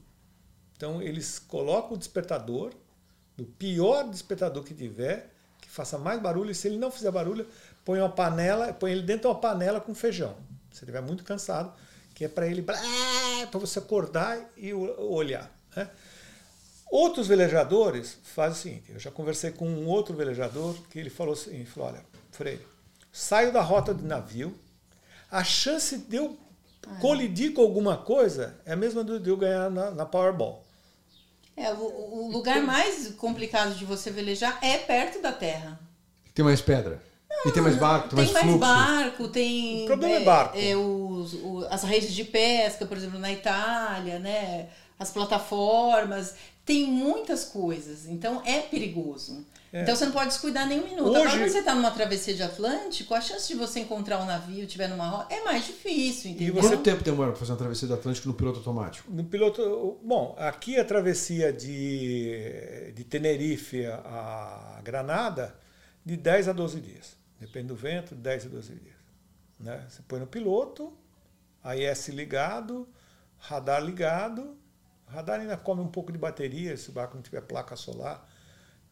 [0.77, 2.73] Então eles colocam o despertador,
[3.35, 7.47] do pior despertador que tiver, que faça mais barulho, e se ele não fizer barulho,
[7.83, 10.35] põe uma panela, põe ele dentro de uma panela com feijão.
[10.71, 11.73] Se ele estiver muito cansado,
[12.13, 12.79] que é para ele para
[13.59, 15.51] você acordar e olhar.
[15.75, 15.89] né?
[16.91, 21.33] Outros velejadores fazem o seguinte: eu já conversei com um outro velejador que ele falou
[21.33, 22.61] assim: ele falou, olha, Freire,
[23.11, 24.53] saio da rota do navio,
[25.31, 26.37] a chance de eu
[26.99, 30.65] colidir com alguma coisa é a mesma do- de eu ganhar na, na Powerball.
[31.55, 31.77] É, o,
[32.25, 35.79] o lugar mais complicado de você velejar é perto da terra.
[36.33, 37.01] Tem mais pedra.
[37.45, 40.57] e tem mais barco, tem, Tem mais mais barco, tem O problema é barco.
[40.57, 44.69] é, os- o- as redes de pesca, por exemplo, na Itália, né?
[44.99, 48.05] As plataformas, tem muitas coisas.
[48.07, 49.45] Então é perigoso.
[49.73, 49.83] É.
[49.83, 51.07] Então você não pode descuidar nem um minuto.
[51.07, 54.25] Agora, Hoje- quando você está numa travessia de Atlântico, a chance de você encontrar um
[54.25, 56.55] navio, tiver numa rota, é mais difícil, entendeu?
[56.55, 59.09] você- Quanto tempo demora para fazer uma travessia do Atlântico no piloto automático?
[59.09, 65.55] No piloto, bom, aqui a travessia de, de Tenerife a Granada,
[66.05, 67.15] de 10 a 12 dias.
[67.39, 68.95] Depende do vento, de 10 a 12 dias.
[69.59, 69.85] Né?
[69.89, 70.91] Você põe no piloto,
[71.63, 72.87] AIS ligado,
[73.37, 74.57] radar ligado.
[75.11, 78.27] O radar ainda come um pouco de bateria, se o barco não tiver placa solar,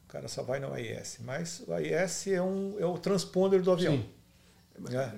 [0.06, 1.18] o cara só vai no AIS.
[1.22, 3.94] Mas o AIS é, um, é o transponder do avião.
[3.94, 4.10] Sim.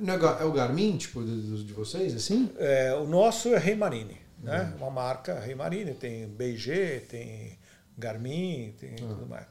[0.07, 2.51] é ga- é o Garmin, tipo, de, de vocês, assim?
[2.57, 4.73] É, o nosso é Rei Marine, né?
[4.77, 7.57] Uma marca Rei Marine, tem BG, tem
[7.97, 9.47] Garmin, tem tudo mais.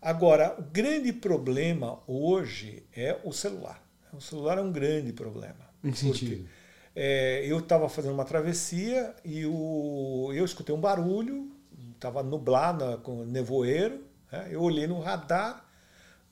[0.00, 3.80] Agora, o grande problema hoje é o celular.
[4.12, 5.70] O celular é um grande problema.
[5.82, 6.48] Em que sentido?
[6.94, 11.50] É, eu estava fazendo uma travessia e o, eu escutei um barulho,
[11.94, 14.04] estava nublado, com nevoeiro.
[14.30, 14.48] né?
[14.50, 15.64] Eu olhei no radar,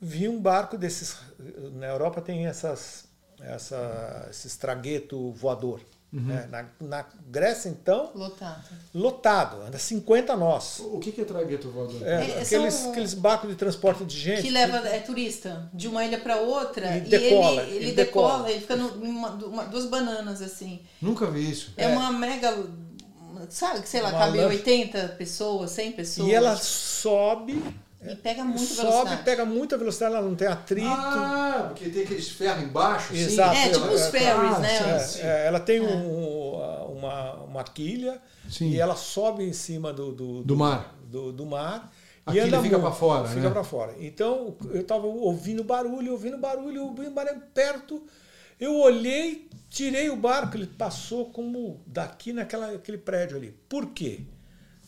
[0.01, 1.19] vi um barco desses.
[1.73, 3.09] Na Europa tem essas,
[3.41, 5.81] essa, esses tragueto voador.
[6.13, 6.49] Né?
[6.51, 8.65] Na, na Grécia, então, Lotado.
[8.95, 10.81] lotado, anda 50 nós.
[10.81, 12.03] O que que é tragueto voador?
[12.07, 14.43] É, É, aqueles, são- aqueles barcos de transporte de gente.
[14.43, 17.93] Que leva é, turista de uma ilha para outra E e, decola, ele, ele e
[17.95, 18.51] decola, decola.
[18.51, 20.81] ele fica no, numa, uma- duas bananas assim.
[21.01, 21.73] Nunca vi isso.
[21.77, 22.57] É, uma mega.
[23.49, 24.49] Sabe, sei lá, Uma cabe lancha.
[24.51, 26.29] 80 pessoas, 100 pessoas.
[26.29, 27.63] E ela sobe,
[28.03, 29.23] E pega muita sobe, velocidade.
[29.25, 30.87] pega muita velocidade, ela não tem atrito.
[30.89, 33.23] Ah, porque tem aqueles ferros embaixo, assim.
[33.23, 33.57] Exato.
[33.57, 34.69] É, tipo os É, ferries, né?
[34.79, 35.21] sim, É, sim.
[35.23, 38.71] é, ela tem um- uma, uma quilha Sim.
[38.71, 40.95] e ela sobe em cima do, do, Do mar.
[41.05, 41.93] Do, do mar.
[42.27, 43.51] A e anda fica muito, pra fora, Fica né?
[43.51, 43.95] para fora.
[43.99, 48.03] Então eu estava ouvindo barulho, ouvindo barulho, ouvindo barulho perto.
[48.59, 53.55] Eu olhei, tirei o barco, ele passou como daqui naquela aquele prédio ali.
[53.69, 54.21] Por quê?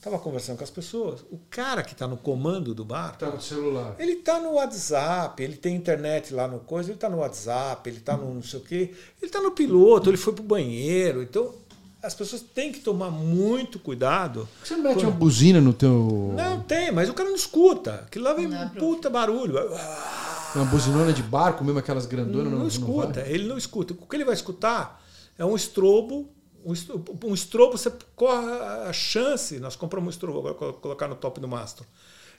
[0.02, 1.20] Estava conversando com as pessoas.
[1.30, 3.94] O cara que está no comando do barco, Tá no celular.
[4.00, 8.00] ele tá no WhatsApp, ele tem internet lá no coisa, ele tá no WhatsApp, ele
[8.00, 11.22] tá no não sei o quê, ele tá no piloto, ele foi pro banheiro.
[11.22, 11.54] Então,
[12.02, 14.48] as pessoas têm que tomar muito cuidado.
[14.58, 16.34] Por que Você não mete uma buzina no teu...
[16.36, 17.94] Não tem, mas o cara não escuta.
[18.04, 19.56] Aquilo lá vem Não um puta barulho.
[19.72, 22.50] Ah, Uma buzinona de barco, mesmo aquelas grandonas.
[22.50, 23.30] Não, Não, escuta, vai?
[23.32, 23.94] ele não escuta.
[23.94, 25.00] O que ele vai escutar
[25.38, 26.28] é um estrobo.
[26.64, 28.50] Um estrobo, você corre
[28.88, 31.84] a chance, nós compramos um estrobo, agora colocar no top do mastro,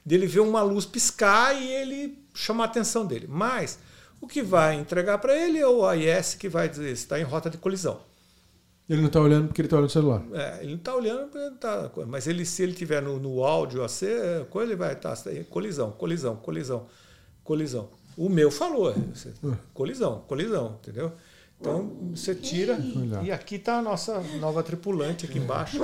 [0.06, 3.28] dele ver uma luz piscar e ele chamar a atenção dele.
[3.30, 3.80] Mas
[4.22, 7.24] o que vai entregar para ele é o AIS que vai dizer se está em
[7.24, 8.00] rota de colisão.
[8.90, 10.24] Ele não tá olhando porque ele tá olhando o celular.
[10.34, 13.84] É, ele não está olhando, pra- tá, mas ele, se ele tiver no, no áudio
[13.84, 15.16] a ser, coisa, ele vai estar
[15.50, 16.86] colisão, colisão, colisão,
[17.44, 17.90] colisão.
[18.18, 19.34] O meu falou, é, você-
[19.74, 21.14] colisão, colisão, entendeu?
[21.64, 22.78] Então você tira
[23.24, 25.80] e aqui está a nossa nova tripulante aqui embaixo.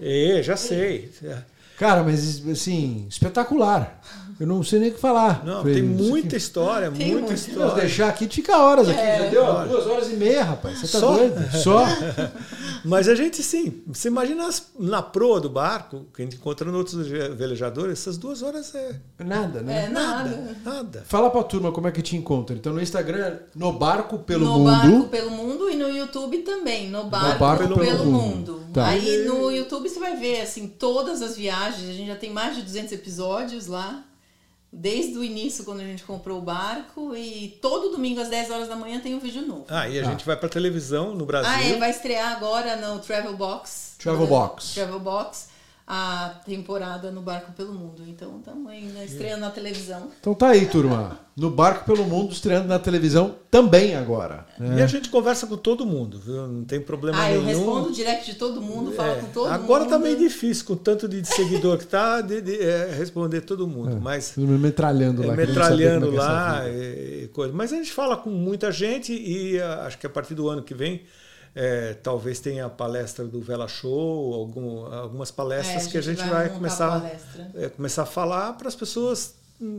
[0.00, 1.12] É, já sei.
[1.78, 4.00] Cara, mas assim, espetacular.
[4.40, 5.44] Eu não sei nem o que falar.
[5.44, 7.34] Não, tem muita aqui- história, Tem muita muita.
[7.34, 7.74] História.
[7.74, 8.98] deixar aqui, fica horas aqui.
[8.98, 9.18] É.
[9.24, 10.78] Já deu ó, duas horas e meia, rapaz.
[10.80, 11.14] Você tá Só?
[11.16, 11.50] doido?
[11.62, 11.84] Só?
[12.84, 16.76] Mas a gente sim, você imagina as- na proa do barco, que a gente encontrando
[16.76, 19.84] outros velejadores, essas duas horas é Nada, né?
[19.84, 20.56] É, nada.
[20.64, 21.04] nada.
[21.06, 22.56] Fala pra turma como é que te encontra.
[22.56, 24.70] Então no Instagram, no barco pelo no mundo.
[24.70, 28.52] Barco pelo Mundo e no YouTube também, no Barco, Barco pelo, pelo Mundo.
[28.52, 28.62] Mundo.
[28.72, 28.88] Tá.
[28.88, 32.56] Aí no YouTube você vai ver assim todas as viagens, a gente já tem mais
[32.56, 34.04] de 200 episódios lá.
[34.74, 38.68] Desde o início, quando a gente comprou o barco, e todo domingo às 10 horas
[38.68, 39.66] da manhã tem um vídeo novo.
[39.68, 40.04] Ah, e a Ah.
[40.10, 41.50] gente vai para televisão no Brasil.
[41.52, 43.96] Ah, é, vai estrear agora no Travel Box.
[43.98, 44.72] Travel Box.
[44.74, 45.48] Travel Box,
[45.94, 48.02] a temporada no Barco pelo Mundo.
[48.08, 50.08] Então estamos ainda estreando na televisão.
[50.18, 51.20] Então tá aí, turma.
[51.36, 54.46] No barco pelo mundo, estreando na televisão também agora.
[54.58, 54.78] né?
[54.78, 56.46] E a gente conversa com todo mundo, viu?
[56.46, 57.58] Não tem problema Ah, eu nenhum.
[57.58, 59.52] respondo o direct de todo mundo, falo É, com todo mundo.
[59.54, 63.66] Agora tá meio difícil, com tanto de seguidor que tá, de, de, é, responder todo
[63.68, 63.98] mundo.
[64.00, 65.34] Mas Todo mundo metralhando é, lá.
[65.36, 67.52] metralhando é é lá e, e coisa.
[67.54, 70.62] Mas a gente fala com muita gente e ah, acho que a partir do ano
[70.62, 71.02] que vem
[71.54, 76.22] é, talvez tenha a palestra do Vela Show, algum, algumas palestras É, que a gente
[76.24, 77.50] vai, montar começar, palestra.
[77.54, 79.34] é, começar a falar para as pessoas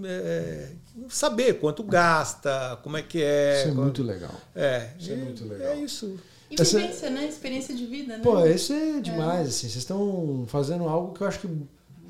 [0.06, 0.70] é,
[1.10, 3.60] saber quanto gasta, como é que é.
[3.62, 4.32] Isso é qual- muito legal.
[4.56, 5.68] É, Isso é muito legal.
[5.68, 6.18] É isso.
[6.50, 7.28] E Essa- vivência, né?
[7.28, 8.24] Experiência de vida, né?
[8.24, 9.62] Pô, isso é demais, assim.
[9.68, 11.50] Vocês estão fazendo algo que eu acho que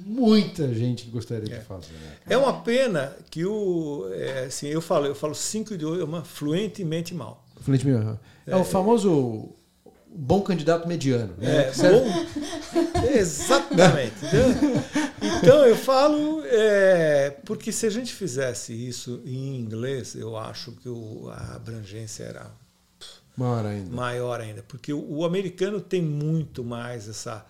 [0.05, 1.93] muita gente gostaria de fazer.
[1.93, 2.17] Né?
[2.29, 4.09] É uma pena que o.
[4.13, 7.42] é, assim, eu falo, eu falo cinco idiomas fluentemente mal.
[7.63, 8.19] Fluente meu.
[8.45, 9.49] É, o famoso
[10.15, 11.33] bom candidato mediano.
[11.37, 11.67] Né?
[11.67, 14.13] É, bom, exatamente.
[14.25, 14.83] entendeu?
[15.41, 20.89] Então eu falo, é, porque se a gente fizesse isso em inglês, eu acho que
[20.89, 22.51] o- a abrangência era
[23.35, 23.89] Maior ainda.
[23.95, 27.43] maior ainda, porque o, o americano tem muito mais essa,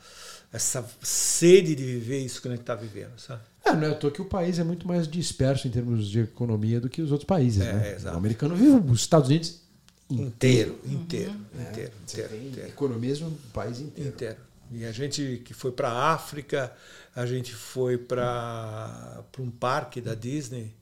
[0.53, 3.41] essa sede de viver isso que a gente está vivendo, sabe?
[3.65, 6.19] É, não é à toa que o país é muito mais disperso em termos de
[6.21, 7.61] economia do que os outros países.
[7.65, 7.93] É, né?
[7.95, 8.15] exato.
[8.15, 9.61] O americano vive os Estados Unidos
[10.09, 12.67] Inteiro, inteiro, inteiro, Você inteiro, tem inteiro.
[12.69, 14.09] economias no país inteiro.
[14.09, 14.37] inteiro.
[14.71, 16.75] E a gente que foi para a África,
[17.15, 20.73] a gente foi para um parque da Disney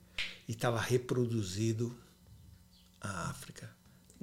[0.48, 1.95] e estava reproduzido
[3.00, 3.69] a África.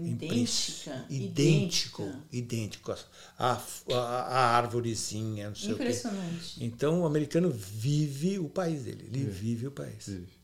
[0.01, 2.27] Idêntica, Idêntico, idêntica.
[2.31, 2.93] idêntico.
[3.37, 3.61] A,
[3.91, 5.83] a, a árvorezinha, não sei o quê.
[5.83, 6.65] Impressionante.
[6.65, 10.07] Então o americano vive o país dele, ele vive o país.
[10.07, 10.38] Vive.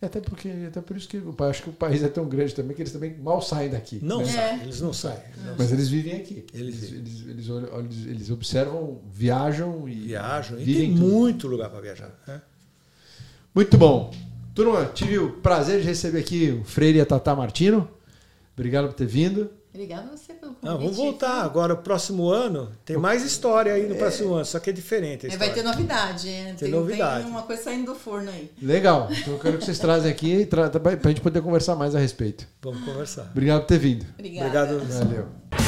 [0.00, 2.54] É, até porque até por isso que eu acho que o país é tão grande
[2.54, 3.98] também que eles também mal saem daqui.
[4.02, 4.26] Não né?
[4.26, 5.18] saem, eles não saem.
[5.44, 6.44] não Mas eles vivem aqui.
[6.52, 11.00] Eles Eles, eles, eles, olham- eles observam, viajam e viajam e tem tudo.
[11.06, 12.10] muito lugar para viajar.
[12.26, 12.42] né?
[13.54, 14.12] Muito bom.
[14.54, 17.88] Turma, tive o prazer de receber aqui o Freire e a Tata Martino.
[18.54, 19.50] Obrigado por ter vindo.
[19.76, 20.64] Obrigada a você pelo convite.
[20.64, 21.42] Não, vamos voltar.
[21.42, 25.26] Agora, o próximo ano, tem mais história aí no próximo ano, só que é diferente.
[25.26, 26.54] a É, vai ter novidade, é.
[26.54, 27.24] Tem novidade.
[27.24, 28.50] Tem uma coisa saindo do forno aí.
[28.60, 29.08] Legal.
[29.10, 32.48] Então eu quero que vocês trazem aqui para a gente poder conversar mais a respeito.
[32.62, 33.28] Vamos conversar.
[33.32, 34.06] Obrigado por ter vindo.
[34.18, 34.76] Obrigada.
[34.76, 35.04] Obrigado.
[35.04, 35.65] Valeu.